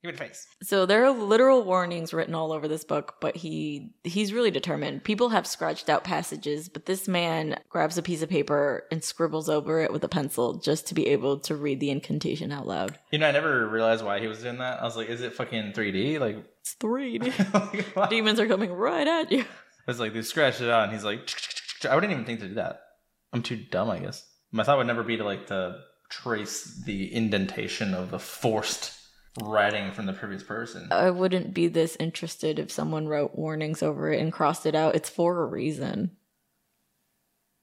it 0.09 0.15
a 0.15 0.17
face. 0.17 0.47
So 0.63 0.85
there 0.85 1.05
are 1.05 1.11
literal 1.11 1.63
warnings 1.63 2.13
written 2.13 2.35
all 2.35 2.51
over 2.51 2.67
this 2.67 2.83
book, 2.83 3.15
but 3.21 3.35
he 3.35 3.93
he's 4.03 4.33
really 4.33 4.51
determined. 4.51 5.03
People 5.03 5.29
have 5.29 5.47
scratched 5.47 5.89
out 5.89 6.03
passages, 6.03 6.69
but 6.69 6.85
this 6.85 7.07
man 7.07 7.59
grabs 7.69 7.97
a 7.97 8.01
piece 8.01 8.21
of 8.21 8.29
paper 8.29 8.85
and 8.91 9.03
scribbles 9.03 9.49
over 9.49 9.79
it 9.79 9.91
with 9.91 10.03
a 10.03 10.09
pencil 10.09 10.55
just 10.59 10.87
to 10.87 10.93
be 10.93 11.07
able 11.07 11.39
to 11.39 11.55
read 11.55 11.79
the 11.79 11.89
incantation 11.89 12.51
out 12.51 12.67
loud. 12.67 12.97
You 13.11 13.19
know, 13.19 13.27
I 13.27 13.31
never 13.31 13.67
realized 13.67 14.03
why 14.03 14.19
he 14.19 14.27
was 14.27 14.41
doing 14.41 14.57
that. 14.59 14.81
I 14.81 14.83
was 14.83 14.95
like, 14.95 15.09
is 15.09 15.21
it 15.21 15.33
fucking 15.33 15.73
3D? 15.73 16.19
Like, 16.19 16.37
It's 16.61 16.73
three. 16.73 17.19
I 17.53 18.07
Demons 18.09 18.39
are 18.39 18.47
coming 18.47 18.71
right 18.71 19.07
at 19.07 19.31
you. 19.31 19.45
was 19.87 19.99
like, 19.99 20.13
they 20.13 20.21
scratched 20.21 20.61
it 20.61 20.69
out, 20.69 20.83
and 20.85 20.93
he's 20.93 21.03
like, 21.03 21.29
I 21.89 21.95
wouldn't 21.95 22.11
even 22.11 22.25
think 22.25 22.39
to 22.39 22.47
do 22.47 22.55
that. 22.55 22.81
I'm 23.33 23.43
too 23.43 23.57
dumb, 23.57 23.89
I 23.89 23.99
guess. 23.99 24.25
My 24.51 24.63
thought 24.63 24.77
would 24.77 24.87
never 24.87 25.03
be 25.03 25.17
to 25.17 25.23
like 25.23 25.47
to 25.47 25.79
trace 26.09 26.81
the 26.85 27.13
indentation 27.13 27.93
of 27.93 28.11
the 28.11 28.19
forced 28.19 28.93
writing 29.41 29.91
from 29.91 30.05
the 30.05 30.13
previous 30.13 30.43
person. 30.43 30.87
I 30.91 31.09
wouldn't 31.09 31.53
be 31.53 31.67
this 31.67 31.97
interested 31.99 32.59
if 32.59 32.71
someone 32.71 33.07
wrote 33.07 33.35
warnings 33.35 33.83
over 33.83 34.11
it 34.11 34.21
and 34.21 34.31
crossed 34.31 34.65
it 34.65 34.75
out. 34.75 34.95
It's 34.95 35.09
for 35.09 35.41
a 35.41 35.45
reason. 35.45 36.11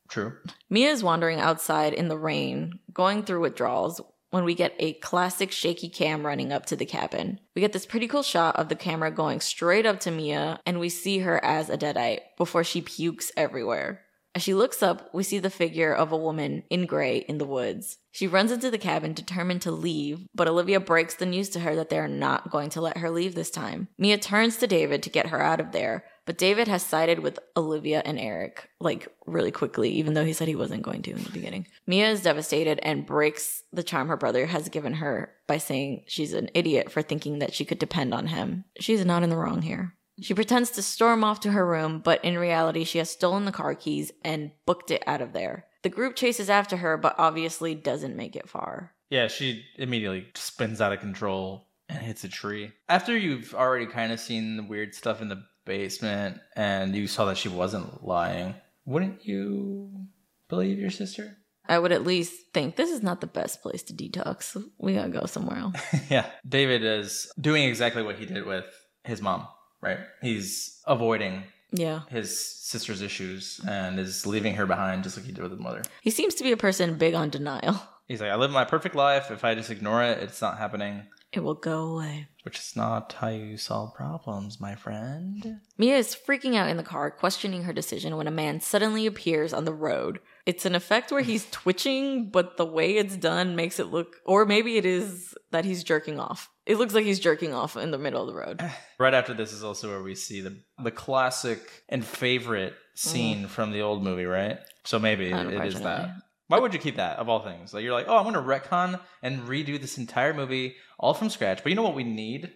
True. 0.09 0.35
Mia 0.69 0.91
is 0.91 1.03
wandering 1.03 1.41
outside 1.41 1.95
in 1.95 2.09
the 2.09 2.19
rain, 2.19 2.81
going 2.93 3.23
through 3.23 3.41
withdrawals, 3.41 4.01
when 4.31 4.45
we 4.45 4.55
get 4.55 4.75
a 4.79 4.95
classic 4.95 5.53
shaky 5.53 5.89
cam 5.89 6.25
running 6.25 6.53
up 6.53 6.67
to 6.67 6.77
the 6.77 6.87
cabin. 6.87 7.39
We 7.55 7.61
get 7.61 7.73
this 7.73 7.87
pretty 7.87 8.09
cool 8.09 8.23
shot 8.23 8.57
of 8.57 8.69
the 8.69 8.75
camera 8.75 9.11
going 9.11 9.41
straight 9.41 9.87
up 9.87 10.01
to 10.01 10.11
Mia, 10.11 10.59
and 10.65 10.81
we 10.81 10.89
see 10.89 11.19
her 11.19 11.43
as 11.45 11.69
a 11.69 11.77
deadite 11.77 12.21
before 12.39 12.65
she 12.65 12.81
pukes 12.81 13.31
everywhere. 13.37 14.03
As 14.35 14.43
she 14.43 14.55
looks 14.55 14.83
up, 14.83 15.13
we 15.13 15.23
see 15.23 15.39
the 15.39 15.51
figure 15.51 15.95
of 15.95 16.11
a 16.11 16.17
woman 16.17 16.63
in 16.71 16.87
gray 16.87 17.19
in 17.19 17.37
the 17.37 17.45
woods. 17.45 17.99
She 18.11 18.27
runs 18.27 18.51
into 18.51 18.71
the 18.71 18.79
cabin 18.79 19.13
determined 19.13 19.61
to 19.63 19.71
leave, 19.71 20.27
but 20.35 20.49
Olivia 20.49 20.81
breaks 20.81 21.15
the 21.15 21.27
news 21.27 21.51
to 21.51 21.61
her 21.61 21.77
that 21.77 21.91
they 21.91 21.99
are 21.99 22.09
not 22.09 22.51
going 22.51 22.71
to 22.71 22.81
let 22.81 22.99
her 22.99 23.11
leave 23.11 23.35
this 23.35 23.51
time. 23.51 23.89
Mia 23.99 24.17
turns 24.17 24.57
to 24.59 24.67
David 24.67 25.03
to 25.03 25.11
get 25.11 25.27
her 25.27 25.43
out 25.43 25.61
of 25.61 25.73
there, 25.73 26.05
but 26.25 26.39
David 26.39 26.67
has 26.69 26.83
sided 26.83 27.19
with 27.19 27.39
Olivia 27.57 28.03
and 28.07 28.19
Eric, 28.19 28.71
like 28.81 29.09
really 29.27 29.51
quickly, 29.51 29.91
even 29.91 30.15
though 30.15 30.25
he 30.25 30.33
said 30.33 30.49
he 30.49 30.57
wasn't 30.57 30.83
going 30.83 31.03
to 31.03 31.11
in 31.11 31.23
the 31.23 31.31
beginning. 31.31 31.67
Mia 31.87 32.11
is 32.11 32.23
devastated 32.23 32.79
and 32.83 33.05
breaks 33.05 33.65
the 33.73 33.83
charm 33.83 34.09
her 34.09 34.17
brother 34.17 34.47
has 34.47 34.69
given 34.71 34.95
her 34.95 35.33
by 35.47 35.59
saying 35.59 36.05
she's 36.07 36.33
an 36.33 36.49
idiot 36.55 36.91
for 36.91 37.03
thinking 37.03 37.41
that 37.41 37.53
she 37.53 37.67
could 37.67 37.79
depend 37.79 38.15
on 38.15 38.29
him. 38.29 38.65
She's 38.79 39.05
not 39.05 39.23
in 39.23 39.31
the 39.31 39.37
wrong 39.37 39.61
here. 39.63 39.95
She 40.21 40.35
pretends 40.35 40.71
to 40.73 40.83
storm 40.83 41.25
off 41.25 41.41
to 41.41 41.53
her 41.53 41.67
room, 41.67 42.01
but 42.05 42.25
in 42.25 42.39
reality, 42.39 42.85
she 42.85 42.99
has 42.99 43.11
stolen 43.11 43.45
the 43.45 43.53
car 43.53 43.75
keys 43.75 44.13
and 44.23 44.53
booked 44.67 44.91
it 44.91 45.03
out 45.07 45.23
of 45.23 45.33
there. 45.33 45.67
The 45.83 45.89
group 45.89 46.17
chases 46.17 46.51
after 46.51 46.77
her, 46.77 46.97
but 46.97 47.15
obviously 47.19 47.75
doesn't 47.75 48.17
make 48.17 48.37
it 48.37 48.49
far. 48.49 48.93
Yeah, 49.11 49.29
she 49.29 49.65
immediately 49.77 50.29
spins 50.35 50.81
out 50.81 50.93
of 50.93 51.01
control 51.01 51.69
and 51.89 51.99
hits 51.99 52.25
a 52.25 52.29
tree. 52.29 52.73
After 52.89 53.17
you've 53.17 53.55
already 53.55 53.87
kind 53.87 54.13
of 54.13 54.21
seen 54.21 54.57
the 54.57 54.63
weird 54.63 54.95
stuff 54.95 55.21
in 55.21 55.29
the 55.29 55.43
basement 55.65 56.39
and 56.57 56.95
you 56.95 57.07
saw 57.07 57.27
that 57.27 57.39
she 57.39 57.49
wasn't 57.49 58.05
lying, 58.05 58.55
wouldn't 58.85 59.25
you 59.25 60.07
believe 60.49 60.79
your 60.79 60.91
sister? 60.91 61.37
I 61.69 61.79
would 61.79 61.93
at 61.93 62.05
least 62.05 62.35
think 62.53 62.77
this 62.77 62.91
is 62.91 63.03
not 63.03 63.21
the 63.21 63.27
best 63.27 63.63
place 63.63 63.83
to 63.85 63.93
detox. 63.93 64.61
We 64.79 64.95
gotta 64.95 65.11
go 65.11 65.27
somewhere 65.27 65.59
else. 65.59 65.77
yeah. 66.11 66.27
David 66.47 66.85
is 66.85 67.31
doing 67.41 67.65
exactly 67.65 68.03
what 68.03 68.17
he 68.17 68.27
did 68.27 68.47
with 68.47 68.65
his 69.05 69.23
mom, 69.23 69.47
right? 69.83 69.99
He's 70.23 70.81
avoiding 70.87 71.43
Yeah. 71.71 72.01
his 72.09 72.39
sister's 72.39 73.03
issues 73.03 73.61
and 73.69 73.99
is 73.99 74.27
leaving 74.27 74.55
her 74.55 74.65
behind 74.67 75.03
just 75.05 75.17
like 75.17 75.27
he 75.27 75.33
did 75.33 75.43
with 75.43 75.53
his 75.53 75.61
mother. 75.61 75.83
He 76.01 76.11
seems 76.11 76.35
to 76.37 76.45
be 76.45 76.53
a 76.53 76.57
person 76.57 76.97
big 76.97 77.15
on 77.15 77.29
denial. 77.31 77.83
He's 78.09 78.21
like, 78.21 78.31
I 78.31 78.37
live 78.37 78.51
my 78.51 78.65
perfect 78.65 78.95
life. 78.95 79.31
If 79.31 79.45
I 79.45 79.55
just 79.55 79.71
ignore 79.71 80.03
it, 80.03 80.19
it's 80.23 80.41
not 80.43 80.59
happening. 80.59 81.03
It 81.33 81.41
will 81.41 81.55
go 81.55 81.85
away. 81.95 82.27
Which 82.43 82.59
is 82.59 82.77
not 82.77 83.15
how 83.21 83.29
you 83.29 83.57
solve 83.57 83.95
problems, 83.95 84.61
my 84.61 84.75
friend. 84.75 85.61
Mia 85.79 85.97
is 85.97 86.15
freaking 86.17 86.55
out 86.57 86.69
in 86.69 86.77
the 86.77 86.83
car, 86.83 87.11
questioning 87.11 87.63
her 87.63 87.73
decision 87.73 88.17
when 88.17 88.27
a 88.27 88.31
man 88.33 88.61
suddenly 88.61 89.07
appears 89.07 89.53
on 89.55 89.65
the 89.65 89.73
road. 89.73 90.19
It's 90.45 90.67
an 90.67 90.75
effect 90.75 91.13
where 91.13 91.23
he's 91.23 91.49
twitching, 91.51 92.31
but 92.31 92.57
the 92.57 92.65
way 92.65 92.97
it's 92.97 93.17
done 93.17 93.55
makes 93.55 93.79
it 93.79 93.87
look, 93.87 94.17
or 94.25 94.45
maybe 94.45 94.77
it 94.77 94.85
is 94.85 95.35
that 95.53 95.65
he's 95.65 95.85
jerking 95.85 96.19
off. 96.19 96.51
It 96.67 96.79
looks 96.79 96.95
like 96.95 97.05
he's 97.05 97.21
jerking 97.21 97.55
off 97.55 97.77
in 97.77 97.93
the 97.93 97.99
middle 97.99 98.23
of 98.23 98.27
the 98.29 98.35
road. 98.35 98.61
Right 98.99 99.15
after 99.15 99.35
this 99.35 99.53
is 99.53 99.65
also 99.65 99.91
where 99.91 100.03
we 100.03 100.15
see 100.15 100.43
the 100.43 100.57
the 100.81 100.93
classic 100.93 101.59
and 101.89 102.05
favorite 102.05 102.75
scene 102.95 103.45
mm. 103.45 103.49
from 103.49 103.73
the 103.73 103.81
old 103.81 104.05
movie, 104.05 104.27
right? 104.27 104.61
So 104.85 105.01
maybe 105.01 105.31
it 105.31 105.65
is 105.65 105.81
that. 105.81 106.11
Why 106.47 106.61
would 106.61 106.73
you 106.73 106.79
keep 106.79 106.97
that 106.97 107.19
of 107.19 107.29
all 107.29 107.41
things? 107.41 107.75
Like 107.75 107.83
you're 107.83 107.93
like, 107.93 108.07
oh, 108.09 108.17
I'm 108.17 108.25
gonna 108.25 108.43
retcon 108.43 109.01
and 109.23 109.43
redo 109.49 109.81
this 109.81 109.99
entire 109.99 110.33
movie 110.33 110.77
all 111.01 111.15
from 111.15 111.31
scratch. 111.31 111.65
But 111.65 111.71
you 111.71 111.77
know 111.77 111.83
what 111.83 111.97
we 111.97 112.05
need? 112.05 112.53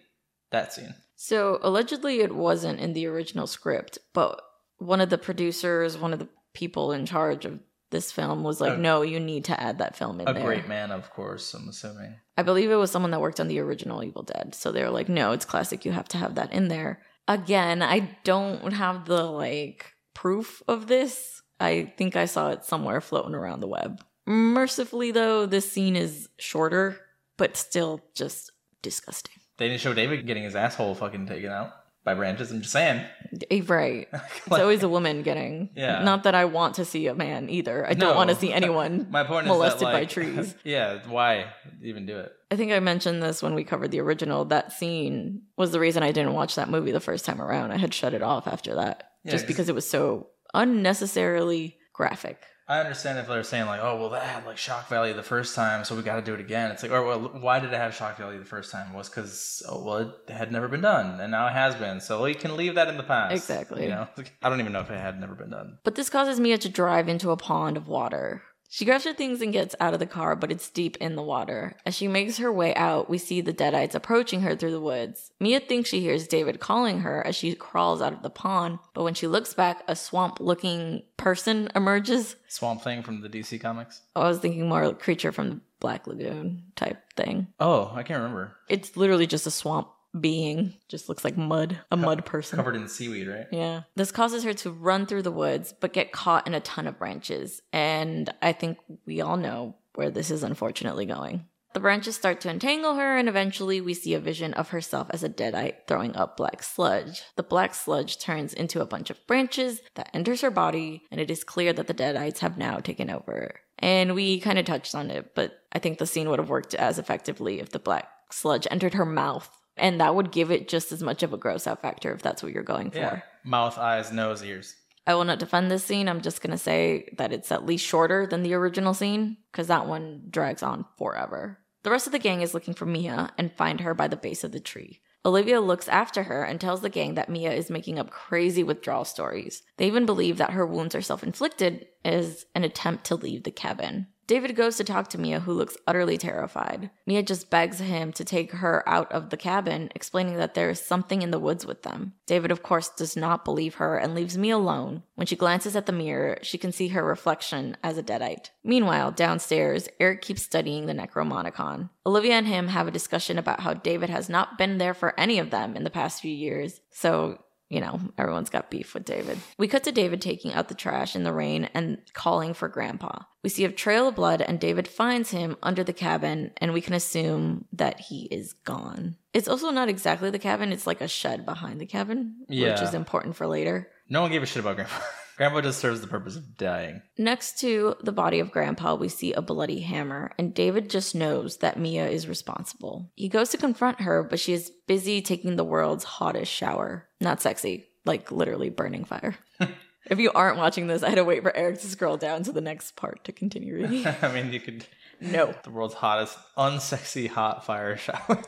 That 0.51 0.71
scene. 0.71 0.93
So 1.17 1.59
allegedly 1.61 2.21
it 2.21 2.33
wasn't 2.33 2.79
in 2.79 2.93
the 2.93 3.07
original 3.07 3.47
script, 3.47 3.97
but 4.13 4.41
one 4.77 5.01
of 5.01 5.09
the 5.09 5.17
producers, 5.17 5.97
one 5.97 6.13
of 6.13 6.19
the 6.19 6.29
people 6.53 6.91
in 6.91 7.05
charge 7.05 7.43
of 7.43 7.59
this 7.91 8.11
film 8.11 8.43
was 8.43 8.59
like, 8.59 8.73
Oh. 8.73 8.77
no, 8.77 9.01
you 9.01 9.19
need 9.19 9.45
to 9.45 9.59
add 9.61 9.77
that 9.77 9.95
film 9.95 10.19
in 10.19 10.27
A 10.27 10.33
there. 10.33 10.43
great 10.43 10.67
man, 10.67 10.91
of 10.91 11.09
course. 11.11 11.53
I'm 11.53 11.69
assuming. 11.69 12.15
I 12.37 12.43
believe 12.43 12.69
it 12.69 12.75
was 12.75 12.91
someone 12.91 13.11
that 13.11 13.21
worked 13.21 13.39
on 13.39 13.47
the 13.47 13.59
original 13.59 14.03
Evil 14.03 14.23
Dead. 14.23 14.53
So 14.55 14.71
they 14.71 14.83
were 14.83 14.89
like, 14.89 15.09
no, 15.09 15.31
it's 15.31 15.45
classic. 15.45 15.85
You 15.85 15.91
have 15.93 16.07
to 16.09 16.17
have 16.17 16.35
that 16.35 16.51
in 16.53 16.67
there. 16.67 17.01
Again, 17.27 17.81
I 17.81 18.17
don't 18.23 18.73
have 18.73 19.05
the 19.05 19.23
like 19.23 19.93
proof 20.13 20.61
of 20.67 20.87
this. 20.87 21.41
I 21.59 21.93
think 21.97 22.15
I 22.15 22.25
saw 22.25 22.49
it 22.51 22.63
somewhere 22.65 23.01
floating 23.01 23.33
around 23.35 23.61
the 23.61 23.67
web. 23.67 24.03
Mercifully, 24.27 25.11
though, 25.11 25.45
this 25.45 25.71
scene 25.71 25.95
is 25.95 26.29
shorter, 26.37 26.99
but 27.37 27.55
still 27.57 28.01
just 28.13 28.51
disgusting. 28.81 29.33
They 29.57 29.69
didn't 29.69 29.81
show 29.81 29.93
David 29.93 30.27
getting 30.27 30.43
his 30.43 30.55
asshole 30.55 30.93
fucking 30.95 31.25
taken 31.27 31.49
out 31.51 31.71
by 32.07 32.13
branches. 32.13 32.49
I'm 32.51 32.61
just 32.61 32.71
saying. 32.71 33.03
Eh, 33.51 33.61
Right. 33.67 34.07
It's 34.47 34.59
always 34.65 34.81
a 34.81 34.87
woman 34.89 35.23
getting. 35.23 35.69
Yeah. 35.75 36.03
Not 36.03 36.23
that 36.23 36.35
I 36.35 36.45
want 36.45 36.75
to 36.75 36.85
see 36.85 37.07
a 37.07 37.13
man 37.13 37.49
either. 37.49 37.85
I 37.85 37.93
don't 37.93 38.15
want 38.15 38.29
to 38.29 38.35
see 38.37 38.51
anyone 38.53 39.07
My 39.11 39.23
point 39.25 39.45
molested 39.45 39.75
is 39.75 39.79
that, 39.81 39.91
by 39.91 39.99
like, 39.99 40.09
trees. 40.17 40.55
yeah, 40.63 40.99
why 41.09 41.47
even 41.83 42.05
do 42.05 42.17
it? 42.17 42.31
I 42.49 42.55
think 42.55 42.71
I 42.71 42.79
mentioned 42.79 43.21
this 43.21 43.43
when 43.43 43.53
we 43.55 43.65
covered 43.65 43.91
the 43.91 43.99
original. 43.99 44.45
That 44.45 44.71
scene 44.71 45.41
was 45.57 45.71
the 45.73 45.81
reason 45.81 46.01
I 46.01 46.13
didn't 46.13 46.33
watch 46.33 46.55
that 46.55 46.69
movie 46.69 46.93
the 46.93 47.01
first 47.01 47.25
time 47.25 47.41
around. 47.41 47.71
I 47.73 47.77
had 47.77 47.93
shut 47.93 48.13
it 48.13 48.21
off 48.23 48.47
after 48.47 48.75
that 48.75 49.11
Yeah, 49.25 49.31
just 49.33 49.43
'cause- 49.43 49.47
because 49.47 49.67
it 49.69 49.75
was 49.75 49.89
so 49.89 50.27
unnecessarily 50.53 51.77
graphic. 51.93 52.39
I 52.69 52.79
understand 52.81 53.17
if 53.17 53.27
they're 53.27 53.43
saying 53.43 53.65
like, 53.65 53.79
oh 53.81 53.97
well, 53.97 54.09
that 54.09 54.23
had 54.23 54.45
like 54.45 54.57
shock 54.57 54.89
value 54.89 55.13
the 55.13 55.23
first 55.23 55.55
time, 55.55 55.85
so 55.85 55.95
we 55.95 56.01
got 56.01 56.17
to 56.17 56.21
do 56.21 56.33
it 56.33 56.41
again. 56.41 56.69
It's 56.71 56.83
like, 56.83 56.91
or 56.91 57.05
well, 57.05 57.19
why 57.39 57.59
did 57.59 57.71
it 57.71 57.77
have 57.77 57.95
shock 57.95 58.17
value 58.17 58.39
the 58.39 58.45
first 58.45 58.71
time? 58.71 58.93
Was 58.93 59.07
because 59.07 59.63
oh 59.69 59.83
well, 59.83 59.97
it 59.99 60.29
had 60.29 60.51
never 60.51 60.67
been 60.67 60.81
done, 60.81 61.21
and 61.21 61.31
now 61.31 61.47
it 61.47 61.53
has 61.53 61.75
been. 61.75 62.01
So 62.01 62.23
we 62.23 62.33
can 62.33 62.57
leave 62.57 62.75
that 62.75 62.89
in 62.89 62.97
the 62.97 63.03
past. 63.03 63.33
Exactly. 63.33 63.83
You 63.83 63.89
know, 63.89 64.07
I 64.43 64.49
don't 64.49 64.59
even 64.59 64.73
know 64.73 64.81
if 64.81 64.91
it 64.91 64.99
had 64.99 65.17
never 65.19 65.33
been 65.33 65.51
done. 65.51 65.77
But 65.85 65.95
this 65.95 66.09
causes 66.09 66.39
Mia 66.41 66.57
to 66.57 66.69
drive 66.69 67.07
into 67.07 67.31
a 67.31 67.37
pond 67.37 67.77
of 67.77 67.87
water. 67.87 68.43
She 68.69 68.85
grabs 68.85 69.05
her 69.05 69.13
things 69.13 69.41
and 69.41 69.53
gets 69.53 69.75
out 69.79 69.93
of 69.93 69.99
the 69.99 70.05
car, 70.05 70.35
but 70.35 70.51
it's 70.51 70.69
deep 70.69 70.97
in 70.97 71.15
the 71.15 71.21
water. 71.21 71.75
As 71.85 71.95
she 71.95 72.07
makes 72.07 72.37
her 72.37 72.51
way 72.51 72.75
out, 72.75 73.09
we 73.09 73.17
see 73.17 73.41
the 73.41 73.53
Deadites 73.53 73.95
approaching 73.95 74.41
her 74.41 74.55
through 74.55 74.71
the 74.71 74.81
woods. 74.81 75.31
Mia 75.39 75.59
thinks 75.59 75.89
she 75.89 76.01
hears 76.01 76.27
David 76.27 76.59
calling 76.59 76.99
her 76.99 77.25
as 77.25 77.35
she 77.35 77.55
crawls 77.55 78.01
out 78.01 78.13
of 78.13 78.23
the 78.23 78.29
pond, 78.29 78.79
but 78.93 79.03
when 79.03 79.13
she 79.13 79.27
looks 79.27 79.53
back, 79.53 79.83
a 79.87 79.95
swamp 79.95 80.39
looking 80.39 81.03
person 81.15 81.69
emerges. 81.75 82.35
Swamp 82.47 82.81
Thing 82.81 83.03
from 83.03 83.21
the 83.21 83.29
DC 83.29 83.59
comics. 83.59 84.01
Oh, 84.15 84.21
I 84.21 84.27
was 84.27 84.39
thinking 84.39 84.67
more 84.67 84.93
creature 84.93 85.31
from 85.31 85.49
the 85.49 85.59
Black 85.79 86.07
Lagoon 86.07 86.63
type 86.75 87.13
thing. 87.15 87.47
Oh, 87.59 87.91
I 87.93 88.03
can't 88.03 88.21
remember. 88.21 88.55
It's 88.67 88.97
literally 88.97 89.27
just 89.27 89.47
a 89.47 89.51
swamp 89.51 89.89
being. 90.19 90.73
Just 90.87 91.09
looks 91.09 91.23
like 91.23 91.37
mud, 91.37 91.79
a 91.91 91.97
mud 91.97 92.25
person. 92.25 92.57
Covered 92.57 92.75
in 92.75 92.87
seaweed, 92.87 93.27
right? 93.27 93.47
Yeah. 93.51 93.83
This 93.95 94.11
causes 94.11 94.43
her 94.43 94.53
to 94.53 94.71
run 94.71 95.05
through 95.05 95.23
the 95.23 95.31
woods, 95.31 95.73
but 95.79 95.93
get 95.93 96.11
caught 96.11 96.47
in 96.47 96.53
a 96.53 96.59
ton 96.59 96.87
of 96.87 96.99
branches. 96.99 97.61
And 97.71 98.33
I 98.41 98.53
think 98.53 98.77
we 99.05 99.21
all 99.21 99.37
know 99.37 99.75
where 99.95 100.09
this 100.09 100.31
is 100.31 100.43
unfortunately 100.43 101.05
going. 101.05 101.45
The 101.73 101.81
branches 101.81 102.15
start 102.15 102.41
to 102.41 102.49
entangle 102.49 102.95
her, 102.95 103.17
and 103.17 103.29
eventually 103.29 103.81
we 103.81 103.93
see 103.93 104.15
a 104.15 104.19
vision 104.19 104.53
of 104.55 104.69
herself 104.69 105.07
as 105.11 105.21
a 105.21 105.29
deadite 105.29 105.85
throwing 105.87 106.15
up 106.15 106.37
black 106.37 106.63
sludge. 106.63 107.21
The 107.35 107.43
black 107.43 107.75
sludge 107.75 108.17
turns 108.17 108.53
into 108.53 108.81
a 108.81 108.85
bunch 108.85 109.09
of 109.09 109.27
branches 109.27 109.81
that 109.95 110.09
enters 110.13 110.41
her 110.41 110.49
body, 110.49 111.03
and 111.11 111.21
it 111.21 111.29
is 111.29 111.43
clear 111.43 111.73
that 111.73 111.85
the 111.85 111.93
deadites 111.93 112.39
have 112.39 112.57
now 112.57 112.79
taken 112.79 113.09
over. 113.11 113.59
And 113.77 114.15
we 114.15 114.39
kind 114.39 114.57
of 114.57 114.65
touched 114.65 114.95
on 114.95 115.11
it, 115.11 115.35
but 115.35 115.59
I 115.71 115.79
think 115.79 115.99
the 115.99 116.07
scene 116.07 116.29
would 116.29 116.39
have 116.39 116.49
worked 116.49 116.73
as 116.73 116.97
effectively 116.97 117.59
if 117.59 117.69
the 117.69 117.79
black 117.79 118.09
sludge 118.31 118.67
entered 118.71 118.95
her 118.95 119.05
mouth. 119.05 119.49
And 119.77 120.01
that 120.01 120.15
would 120.15 120.31
give 120.31 120.51
it 120.51 120.67
just 120.67 120.91
as 120.91 121.03
much 121.03 121.23
of 121.23 121.33
a 121.33 121.37
gross 121.37 121.67
out 121.67 121.81
factor 121.81 122.13
if 122.13 122.21
that's 122.21 122.43
what 122.43 122.51
you're 122.51 122.63
going 122.63 122.91
for. 122.91 122.97
Yeah. 122.97 123.21
Mouth, 123.43 123.77
eyes, 123.77 124.11
nose, 124.11 124.43
ears. 124.43 124.75
I 125.05 125.15
will 125.15 125.23
not 125.23 125.39
defend 125.39 125.71
this 125.71 125.85
scene. 125.85 126.09
I'm 126.09 126.21
just 126.21 126.41
going 126.41 126.51
to 126.51 126.57
say 126.57 127.09
that 127.17 127.31
it's 127.31 127.51
at 127.51 127.65
least 127.65 127.85
shorter 127.85 128.27
than 128.27 128.43
the 128.43 128.53
original 128.53 128.93
scene 128.93 129.37
because 129.51 129.67
that 129.67 129.87
one 129.87 130.23
drags 130.29 130.61
on 130.61 130.85
forever. 130.97 131.59
The 131.83 131.91
rest 131.91 132.07
of 132.07 132.11
the 132.11 132.19
gang 132.19 132.41
is 132.41 132.53
looking 132.53 132.73
for 132.73 132.85
Mia 132.85 133.31
and 133.37 133.53
find 133.53 133.79
her 133.79 133.93
by 133.93 134.09
the 134.09 134.17
base 134.17 134.43
of 134.43 134.51
the 134.51 134.59
tree. 134.59 134.99
Olivia 135.25 135.61
looks 135.61 135.87
after 135.87 136.23
her 136.23 136.43
and 136.43 136.59
tells 136.59 136.81
the 136.81 136.89
gang 136.89 137.15
that 137.15 137.29
Mia 137.29 137.53
is 137.53 137.69
making 137.69 137.99
up 137.99 138.09
crazy 138.09 138.63
withdrawal 138.63 139.05
stories. 139.05 139.63
They 139.77 139.87
even 139.87 140.05
believe 140.05 140.37
that 140.37 140.51
her 140.51 140.65
wounds 140.65 140.95
are 140.95 141.01
self 141.01 141.23
inflicted 141.23 141.87
as 142.03 142.45
an 142.55 142.63
attempt 142.63 143.05
to 143.05 143.15
leave 143.15 143.43
the 143.43 143.51
cabin. 143.51 144.07
David 144.27 144.57
goes 144.57 144.75
to 144.75 144.83
talk 144.83 145.07
to 145.09 145.17
Mia, 145.17 145.39
who 145.39 145.53
looks 145.53 145.77
utterly 145.87 146.17
terrified. 146.17 146.89
Mia 147.05 147.23
just 147.23 147.49
begs 147.49 147.79
him 147.79 148.11
to 148.11 148.25
take 148.25 148.51
her 148.51 148.87
out 148.87 149.09
of 149.09 149.29
the 149.29 149.37
cabin, 149.37 149.89
explaining 149.95 150.35
that 150.35 150.53
there 150.53 150.69
is 150.69 150.81
something 150.81 151.21
in 151.21 151.31
the 151.31 151.39
woods 151.39 151.65
with 151.65 151.83
them. 151.83 152.11
David, 152.25 152.51
of 152.51 152.61
course, 152.61 152.89
does 152.89 153.15
not 153.15 153.45
believe 153.45 153.75
her 153.75 153.97
and 153.97 154.13
leaves 154.13 154.37
Mia 154.37 154.57
alone. 154.57 155.03
When 155.15 155.27
she 155.27 155.37
glances 155.37 155.77
at 155.77 155.85
the 155.85 155.93
mirror, 155.93 156.39
she 156.41 156.57
can 156.57 156.73
see 156.73 156.89
her 156.89 157.03
reflection 157.03 157.77
as 157.81 157.97
a 157.97 158.03
deadite. 158.03 158.49
Meanwhile, 158.65 159.11
downstairs, 159.11 159.87
Eric 159.97 160.21
keeps 160.21 160.43
studying 160.43 160.85
the 160.85 160.93
Necronomicon. 160.93 161.89
Olivia 162.05 162.33
and 162.33 162.47
him 162.47 162.67
have 162.67 162.87
a 162.87 162.91
discussion 162.91 163.37
about 163.37 163.61
how 163.61 163.73
David 163.73 164.09
has 164.09 164.27
not 164.27 164.57
been 164.57 164.77
there 164.77 164.93
for 164.93 165.17
any 165.17 165.39
of 165.39 165.51
them 165.51 165.77
in 165.77 165.85
the 165.85 165.89
past 165.89 166.21
few 166.21 166.35
years. 166.35 166.81
So 166.89 167.39
you 167.69 167.81
know, 167.81 167.99
everyone's 168.17 168.49
got 168.49 168.69
beef 168.69 168.93
with 168.93 169.05
David. 169.05 169.37
We 169.57 169.67
cut 169.67 169.83
to 169.83 169.91
David 169.91 170.21
taking 170.21 170.53
out 170.53 170.69
the 170.69 170.75
trash 170.75 171.15
in 171.15 171.23
the 171.23 171.33
rain 171.33 171.69
and 171.73 171.97
calling 172.13 172.53
for 172.53 172.69
Grandpa. 172.69 173.23
We 173.43 173.49
see 173.49 173.65
a 173.65 173.71
trail 173.71 174.07
of 174.07 174.15
blood, 174.15 174.41
and 174.41 174.59
David 174.59 174.87
finds 174.87 175.31
him 175.31 175.57
under 175.61 175.83
the 175.83 175.93
cabin, 175.93 176.51
and 176.57 176.73
we 176.73 176.81
can 176.81 176.93
assume 176.93 177.65
that 177.73 177.99
he 177.99 178.23
is 178.25 178.53
gone. 178.53 179.15
It's 179.33 179.47
also 179.47 179.69
not 179.69 179.89
exactly 179.89 180.29
the 180.29 180.39
cabin, 180.39 180.71
it's 180.71 180.87
like 180.87 181.01
a 181.01 181.07
shed 181.07 181.45
behind 181.45 181.79
the 181.79 181.85
cabin, 181.85 182.35
which 182.47 182.81
is 182.81 182.93
important 182.93 183.35
for 183.35 183.47
later. 183.47 183.89
No 184.09 184.21
one 184.21 184.31
gave 184.31 184.43
a 184.43 184.45
shit 184.45 184.61
about 184.61 184.75
Grandpa. 184.77 184.95
Grandpa 185.37 185.61
just 185.61 185.79
serves 185.79 186.01
the 186.01 186.07
purpose 186.07 186.35
of 186.35 186.57
dying. 186.57 187.01
Next 187.17 187.59
to 187.59 187.95
the 188.01 188.11
body 188.11 188.39
of 188.39 188.51
Grandpa, 188.51 188.95
we 188.95 189.07
see 189.07 189.33
a 189.33 189.41
bloody 189.41 189.81
hammer, 189.81 190.31
and 190.39 190.51
David 190.53 190.89
just 190.89 191.13
knows 191.13 191.57
that 191.57 191.79
Mia 191.79 192.07
is 192.09 192.27
responsible. 192.27 193.11
He 193.15 193.29
goes 193.29 193.49
to 193.49 193.57
confront 193.57 194.01
her, 194.01 194.23
but 194.23 194.39
she 194.39 194.53
is 194.53 194.71
busy 194.87 195.21
taking 195.21 195.55
the 195.55 195.63
world's 195.63 196.03
hottest 196.05 196.51
shower. 196.51 197.07
Not 197.21 197.39
sexy, 197.39 197.85
like 198.03 198.31
literally 198.31 198.71
burning 198.71 199.05
fire. 199.05 199.35
if 200.09 200.17
you 200.17 200.31
aren't 200.33 200.57
watching 200.57 200.87
this, 200.87 201.03
I 201.03 201.09
had 201.09 201.15
to 201.15 201.23
wait 201.23 201.43
for 201.43 201.55
Eric 201.55 201.81
to 201.81 201.87
scroll 201.87 202.17
down 202.17 202.41
to 202.43 202.51
the 202.51 202.61
next 202.61 202.95
part 202.95 203.23
to 203.25 203.31
continue 203.31 203.75
reading. 203.87 204.07
I 204.23 204.31
mean, 204.33 204.51
you 204.51 204.59
could. 204.59 204.87
no. 205.21 205.53
The 205.63 205.69
world's 205.69 205.93
hottest, 205.93 206.35
unsexy 206.57 207.29
hot 207.29 207.63
fire 207.63 207.95
shower. 207.95 208.41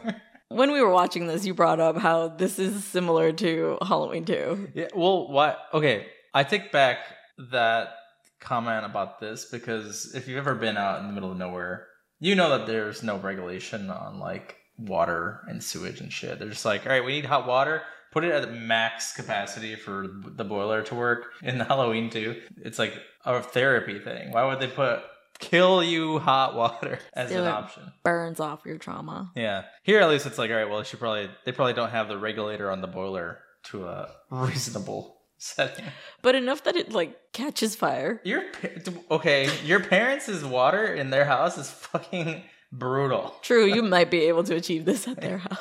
When 0.48 0.72
we 0.72 0.82
were 0.82 0.90
watching 0.90 1.28
this, 1.28 1.46
you 1.46 1.54
brought 1.54 1.80
up 1.80 1.98
how 1.98 2.30
this 2.30 2.58
is 2.58 2.84
similar 2.84 3.32
to 3.34 3.78
Halloween 3.84 4.26
2. 4.26 4.70
yeah. 4.74 4.88
Well, 4.96 5.28
why? 5.28 5.56
Okay, 5.72 6.08
I 6.34 6.44
take 6.44 6.72
back 6.72 7.00
that 7.52 7.90
comment 8.40 8.86
about 8.86 9.20
this 9.20 9.46
because 9.46 10.14
if 10.16 10.28
you've 10.28 10.38
ever 10.38 10.56
been 10.56 10.78
out 10.78 11.00
in 11.00 11.08
the 11.08 11.14
middle 11.14 11.32
of 11.32 11.38
nowhere, 11.38 11.88
you 12.20 12.36
know 12.36 12.50
that 12.58 12.68
there's 12.68 13.04
no 13.04 13.18
regulation 13.18 13.90
on 13.90 14.20
like 14.20 14.56
water 14.78 15.42
and 15.48 15.64
sewage 15.64 16.00
and 16.02 16.12
shit. 16.12 16.40
They're 16.40 16.50
just 16.50 16.66
like, 16.66 16.86
all 16.86 16.92
right, 16.92 17.04
we 17.04 17.14
need 17.14 17.26
hot 17.26 17.48
water. 17.48 17.82
Put 18.12 18.24
it 18.24 18.32
at 18.32 18.52
max 18.54 19.14
capacity 19.16 19.76
for 19.76 20.08
the 20.08 20.44
boiler 20.44 20.82
to 20.84 20.96
work. 20.96 21.26
In 21.44 21.60
Halloween 21.60 22.10
2, 22.10 22.42
it's 22.64 22.80
like 22.80 22.94
a 23.26 23.42
therapy 23.42 24.00
thing. 24.00 24.32
Why 24.32 24.46
would 24.46 24.60
they 24.60 24.68
put 24.68 25.02
kill 25.40 25.82
you 25.84 26.20
hot 26.20 26.56
water 26.56 27.00
as 27.14 27.30
Do 27.30 27.38
an 27.40 27.46
it. 27.46 27.48
option? 27.50 27.92
Burns 28.04 28.40
off 28.40 28.62
your 28.66 28.78
trauma. 28.78 29.32
Yeah. 29.36 29.64
Here 29.84 30.00
at 30.00 30.10
least 30.10 30.26
it's 30.26 30.38
like, 30.38 30.50
all 30.50 30.58
right, 30.58 30.70
well, 30.70 30.84
she 30.84 30.98
probably 30.98 31.30
they 31.46 31.52
probably 31.52 31.74
don't 31.74 31.92
have 31.92 32.08
the 32.08 32.18
regulator 32.18 32.72
on 32.72 32.82
the 32.82 32.88
boiler 32.88 33.40
to 33.66 33.86
uh, 33.88 34.10
a 34.32 34.36
reasonable 34.46 35.18
setting. 35.40 35.86
But 36.22 36.36
enough 36.36 36.64
that 36.66 36.76
it 36.76 36.92
like 36.92 37.34
catches 37.34 37.76
fire. 37.76 38.22
Your 38.24 38.44
okay, 39.10 39.50
your 39.66 39.80
parents' 39.80 40.44
water 40.44 40.94
in 40.94 41.10
their 41.10 41.26
house 41.26 41.58
is 41.58 41.70
fucking 41.72 42.44
brutal. 42.72 43.36
True, 43.42 43.66
you 43.66 43.82
might 43.96 44.12
be 44.12 44.22
able 44.24 44.44
to 44.44 44.56
achieve 44.56 44.86
this 44.86 45.08
at 45.08 45.22
their 45.22 45.40
house. 45.40 45.58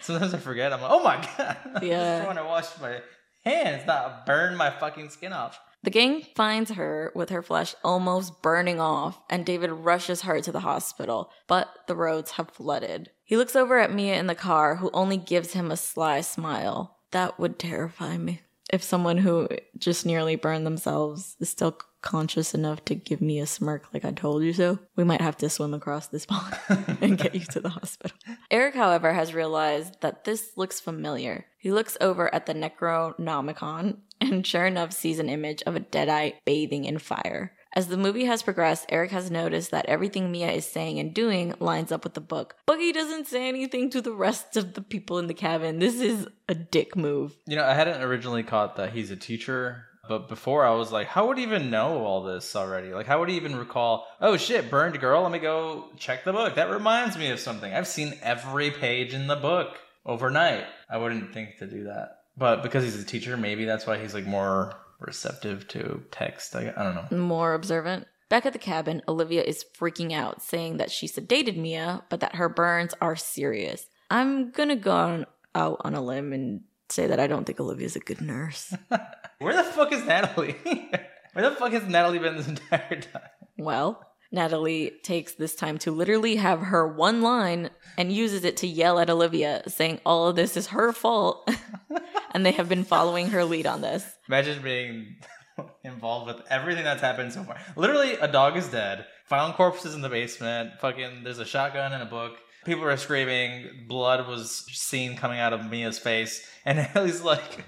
Sometimes 0.00 0.32
I 0.32 0.38
forget. 0.38 0.72
I'm 0.72 0.80
like, 0.80 0.90
oh 0.90 1.02
my 1.02 1.28
god. 1.36 1.56
Yeah. 1.82 2.22
I 2.22 2.26
want 2.26 2.38
to 2.38 2.44
wash 2.44 2.66
my 2.80 3.00
hands, 3.44 3.86
not 3.86 4.24
burn 4.26 4.56
my 4.56 4.70
fucking 4.70 5.10
skin 5.10 5.32
off. 5.32 5.60
The 5.82 5.90
gang 5.90 6.22
finds 6.34 6.72
her 6.72 7.12
with 7.14 7.30
her 7.30 7.42
flesh 7.42 7.74
almost 7.84 8.42
burning 8.42 8.80
off, 8.80 9.20
and 9.30 9.46
David 9.46 9.70
rushes 9.70 10.22
her 10.22 10.40
to 10.40 10.50
the 10.50 10.60
hospital, 10.60 11.30
but 11.46 11.68
the 11.86 11.94
roads 11.94 12.32
have 12.32 12.50
flooded. 12.50 13.10
He 13.24 13.36
looks 13.36 13.54
over 13.54 13.78
at 13.78 13.92
Mia 13.92 14.18
in 14.18 14.26
the 14.26 14.34
car, 14.34 14.76
who 14.76 14.90
only 14.92 15.16
gives 15.16 15.52
him 15.52 15.70
a 15.70 15.76
sly 15.76 16.22
smile. 16.22 16.96
That 17.12 17.38
would 17.38 17.58
terrify 17.58 18.16
me. 18.16 18.40
If 18.72 18.82
someone 18.82 19.18
who 19.18 19.48
just 19.78 20.06
nearly 20.06 20.36
burned 20.36 20.66
themselves 20.66 21.36
is 21.40 21.48
still 21.48 21.78
conscious 22.02 22.54
enough 22.54 22.84
to 22.84 22.94
give 22.94 23.20
me 23.20 23.40
a 23.40 23.46
smirk 23.46 23.92
like 23.92 24.04
I 24.04 24.12
told 24.12 24.44
you 24.44 24.52
so, 24.52 24.78
we 24.94 25.04
might 25.04 25.20
have 25.20 25.36
to 25.38 25.48
swim 25.48 25.74
across 25.74 26.08
this 26.08 26.26
pond 26.26 26.56
and 27.00 27.18
get 27.18 27.34
you 27.34 27.40
to 27.40 27.60
the 27.60 27.68
hospital. 27.68 28.16
Eric, 28.50 28.74
however, 28.74 29.12
has 29.12 29.34
realized 29.34 30.00
that 30.02 30.24
this 30.24 30.52
looks 30.56 30.78
familiar. 30.78 31.46
He 31.58 31.72
looks 31.72 31.96
over 32.00 32.32
at 32.32 32.46
the 32.46 32.54
Necronomicon 32.54 33.98
and 34.20 34.46
sure 34.46 34.66
enough 34.66 34.92
sees 34.92 35.18
an 35.18 35.28
image 35.28 35.62
of 35.62 35.76
a 35.76 35.80
deadite 35.80 36.34
bathing 36.44 36.84
in 36.84 36.98
fire. 36.98 37.55
As 37.76 37.88
the 37.88 37.98
movie 37.98 38.24
has 38.24 38.42
progressed, 38.42 38.86
Eric 38.88 39.10
has 39.10 39.30
noticed 39.30 39.70
that 39.70 39.84
everything 39.84 40.32
Mia 40.32 40.50
is 40.50 40.64
saying 40.64 40.98
and 40.98 41.12
doing 41.12 41.52
lines 41.60 41.92
up 41.92 42.04
with 42.04 42.14
the 42.14 42.22
book, 42.22 42.56
he 42.66 42.90
doesn't 42.90 43.26
say 43.26 43.48
anything 43.48 43.90
to 43.90 44.00
the 44.00 44.14
rest 44.14 44.56
of 44.56 44.72
the 44.72 44.80
people 44.80 45.18
in 45.18 45.26
the 45.26 45.34
cabin. 45.34 45.78
This 45.78 46.00
is 46.00 46.26
a 46.48 46.54
dick 46.54 46.96
move. 46.96 47.36
You 47.46 47.56
know, 47.56 47.66
I 47.66 47.74
hadn't 47.74 48.00
originally 48.00 48.42
caught 48.42 48.76
that 48.76 48.94
he's 48.94 49.10
a 49.10 49.16
teacher, 49.16 49.84
but 50.08 50.26
before 50.26 50.64
I 50.64 50.70
was 50.70 50.90
like, 50.90 51.06
how 51.06 51.26
would 51.26 51.36
he 51.36 51.42
even 51.42 51.68
know 51.68 52.02
all 52.02 52.22
this 52.22 52.56
already? 52.56 52.94
Like, 52.94 53.06
how 53.06 53.20
would 53.20 53.28
he 53.28 53.36
even 53.36 53.54
recall, 53.54 54.06
oh 54.22 54.38
shit, 54.38 54.70
burned 54.70 54.98
girl, 54.98 55.22
let 55.22 55.32
me 55.32 55.38
go 55.38 55.90
check 55.98 56.24
the 56.24 56.32
book. 56.32 56.54
That 56.54 56.70
reminds 56.70 57.18
me 57.18 57.28
of 57.28 57.40
something. 57.40 57.74
I've 57.74 57.86
seen 57.86 58.18
every 58.22 58.70
page 58.70 59.12
in 59.12 59.26
the 59.26 59.36
book 59.36 59.76
overnight. 60.06 60.64
I 60.88 60.96
wouldn't 60.96 61.34
think 61.34 61.58
to 61.58 61.66
do 61.66 61.84
that. 61.84 62.20
But 62.38 62.62
because 62.62 62.84
he's 62.84 63.02
a 63.02 63.04
teacher, 63.04 63.36
maybe 63.36 63.66
that's 63.66 63.86
why 63.86 63.98
he's 63.98 64.14
like 64.14 64.24
more 64.24 64.74
receptive 65.00 65.68
to 65.68 66.02
text. 66.10 66.54
I, 66.56 66.72
I 66.76 66.82
don't 66.82 67.12
know. 67.12 67.18
more 67.18 67.54
observant. 67.54 68.06
Back 68.28 68.44
at 68.44 68.52
the 68.52 68.58
cabin, 68.58 69.02
Olivia 69.06 69.42
is 69.42 69.64
freaking 69.78 70.12
out, 70.12 70.42
saying 70.42 70.78
that 70.78 70.90
she 70.90 71.06
sedated 71.06 71.56
Mia, 71.56 72.02
but 72.08 72.20
that 72.20 72.34
her 72.36 72.48
burns 72.48 72.92
are 73.00 73.14
serious. 73.14 73.86
I'm 74.10 74.50
gonna 74.50 74.76
go 74.76 74.90
on, 74.92 75.26
out 75.54 75.80
on 75.84 75.94
a 75.94 76.00
limb 76.00 76.32
and 76.32 76.62
say 76.88 77.06
that 77.06 77.20
I 77.20 77.26
don't 77.28 77.44
think 77.44 77.60
Olivia's 77.60 77.96
a 77.96 78.00
good 78.00 78.20
nurse. 78.20 78.74
Where 79.38 79.54
the 79.54 79.64
fuck 79.64 79.92
is 79.92 80.04
Natalie? 80.04 80.56
Where 81.32 81.48
the 81.50 81.54
fuck 81.56 81.72
has 81.72 81.84
Natalie 81.84 82.18
been 82.18 82.36
this 82.36 82.48
entire 82.48 83.00
time? 83.00 83.22
well, 83.58 84.02
Natalie 84.32 84.92
takes 85.02 85.34
this 85.34 85.54
time 85.54 85.78
to 85.78 85.90
literally 85.90 86.36
have 86.36 86.60
her 86.60 86.86
one 86.86 87.22
line 87.22 87.70
and 87.96 88.12
uses 88.12 88.44
it 88.44 88.56
to 88.58 88.66
yell 88.66 88.98
at 88.98 89.10
Olivia, 89.10 89.62
saying 89.68 90.00
all 90.04 90.28
of 90.28 90.36
this 90.36 90.56
is 90.56 90.68
her 90.68 90.92
fault. 90.92 91.48
and 92.32 92.44
they 92.44 92.52
have 92.52 92.68
been 92.68 92.84
following 92.84 93.30
her 93.30 93.44
lead 93.44 93.66
on 93.66 93.80
this. 93.80 94.04
Imagine 94.28 94.62
being 94.62 95.16
involved 95.84 96.26
with 96.26 96.44
everything 96.50 96.84
that's 96.84 97.00
happened 97.00 97.32
so 97.32 97.44
far. 97.44 97.58
Literally, 97.76 98.14
a 98.14 98.28
dog 98.28 98.56
is 98.56 98.68
dead. 98.68 99.06
Found 99.26 99.54
corpses 99.54 99.94
in 99.94 100.02
the 100.02 100.08
basement. 100.08 100.72
Fucking, 100.80 101.22
there's 101.24 101.38
a 101.38 101.44
shotgun 101.44 101.92
in 101.92 102.00
a 102.00 102.06
book. 102.06 102.36
People 102.64 102.84
are 102.84 102.96
screaming. 102.96 103.86
Blood 103.88 104.26
was 104.26 104.66
seen 104.72 105.16
coming 105.16 105.38
out 105.38 105.52
of 105.52 105.70
Mia's 105.70 105.98
face. 105.98 106.46
And 106.64 106.88
Ellie's 106.94 107.22
like, 107.22 107.64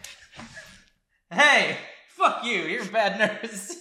"Hey, 1.31 1.77
fuck 2.09 2.45
you! 2.45 2.63
You're 2.63 2.83
a 2.83 2.87
bad 2.87 3.43
nurse." 3.43 3.77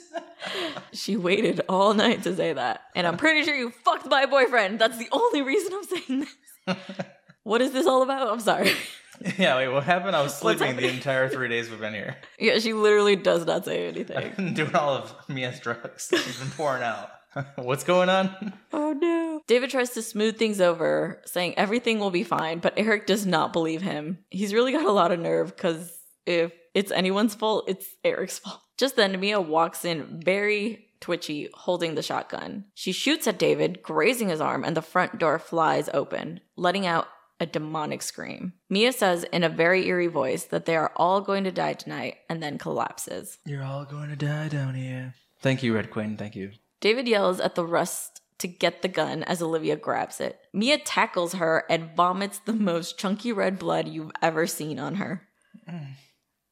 She 0.94 1.16
waited 1.18 1.62
all 1.70 1.94
night 1.94 2.24
to 2.24 2.36
say 2.36 2.54
that. 2.54 2.82
And 2.96 3.06
I'm 3.06 3.18
pretty 3.18 3.44
sure 3.44 3.56
you 3.56 3.70
fucked 3.70 4.08
my 4.08 4.26
boyfriend. 4.26 4.80
That's 4.80 4.98
the 4.98 5.08
only 5.12 5.42
reason 5.42 5.74
I'm 5.74 5.84
saying 5.84 6.28
this. 6.66 6.78
what 7.44 7.62
is 7.62 7.72
this 7.72 7.86
all 7.86 8.02
about? 8.02 8.30
I'm 8.30 8.40
sorry. 8.40 8.72
yeah, 9.38 9.56
wait, 9.58 9.68
what 9.70 9.84
happened? 9.84 10.16
I 10.16 10.22
was 10.22 10.36
sleeping 10.36 10.76
the 10.76 10.90
entire 10.90 11.30
three 11.30 11.50
days 11.50 11.70
we've 11.70 11.80
been 11.80 11.94
here. 11.94 12.18
Yeah, 12.40 12.60
she 12.60 12.74
literally 12.74 13.16
does 13.16 13.46
not 13.46 13.66
say 13.66 13.88
anything. 13.88 14.18
I've 14.18 14.36
been 14.36 14.54
doing 14.54 14.76
all 14.76 14.96
of 14.96 15.14
Mia's 15.28 15.60
drugs. 15.60 16.10
She's 16.10 16.40
been 16.40 16.52
pouring 16.52 16.84
out. 16.84 17.10
What's 17.56 17.84
going 17.84 18.10
on? 18.10 18.54
Oh 18.74 18.94
no. 18.94 19.42
David 19.48 19.70
tries 19.70 19.92
to 19.92 20.02
smooth 20.02 20.38
things 20.38 20.60
over, 20.60 21.22
saying 21.26 21.54
everything 21.58 22.00
will 22.00 22.12
be 22.12 22.24
fine, 22.24 22.60
but 22.60 22.74
Eric 22.78 23.06
does 23.06 23.26
not 23.26 23.54
believe 23.54 23.82
him. 23.82 24.20
He's 24.30 24.54
really 24.54 24.72
got 24.72 24.86
a 24.86 24.92
lot 24.92 25.12
of 25.12 25.20
nerve 25.20 25.56
because 25.56 25.92
if 26.26 26.52
it's 26.74 26.92
anyone's 26.92 27.36
fault, 27.36 27.66
it's 27.68 27.86
Eric's 28.04 28.40
fault. 28.40 28.62
Just 28.78 28.96
then, 28.96 29.20
Mia 29.20 29.42
walks 29.42 29.84
in 29.84 30.22
very 30.24 30.88
twitchy, 31.00 31.50
holding 31.54 31.96
the 31.96 32.02
shotgun. 32.02 32.66
She 32.74 32.92
shoots 32.92 33.28
at 33.28 33.40
David, 33.40 33.82
grazing 33.82 34.30
his 34.30 34.42
arm, 34.42 34.64
and 34.64 34.76
the 34.76 34.82
front 34.82 35.20
door 35.20 35.40
flies 35.40 35.90
open, 35.94 36.42
letting 36.56 36.86
out 36.86 37.08
a 37.40 37.46
demonic 37.46 38.02
scream. 38.02 38.54
Mia 38.70 38.92
says 38.92 39.24
in 39.26 39.44
a 39.44 39.50
very 39.50 39.88
eerie 39.88 40.08
voice 40.08 40.46
that 40.46 40.66
they 40.66 40.76
are 40.76 40.92
all 40.96 41.22
going 41.22 41.44
to 41.44 41.52
die 41.52 41.74
tonight 41.74 42.16
and 42.30 42.42
then 42.42 42.58
collapses. 42.58 43.38
You're 43.46 43.64
all 43.64 43.86
going 43.86 44.10
to 44.10 44.16
die 44.16 44.48
down 44.48 44.74
here. 44.74 45.14
Thank 45.40 45.62
you, 45.62 45.76
Red 45.76 45.92
Queen. 45.92 46.18
Thank 46.18 46.36
you. 46.36 46.52
David 46.80 47.08
yells 47.08 47.40
at 47.40 47.56
the 47.56 47.66
rest 47.66 48.22
to 48.40 48.48
get 48.48 48.82
the 48.82 48.88
gun 48.88 49.24
as 49.24 49.42
Olivia 49.42 49.76
grabs 49.76 50.20
it. 50.20 50.40
Mia 50.54 50.78
tackles 50.78 51.34
her 51.34 51.64
and 51.70 51.96
vomits 51.96 52.40
the 52.40 52.54
most 52.54 52.98
chunky 52.98 53.32
red 53.32 53.60
blood 53.60 53.88
you've 53.88 54.12
ever 54.22 54.48
seen 54.48 54.80
on 54.80 54.96
her. 54.96 55.28
Mm. 55.70 55.88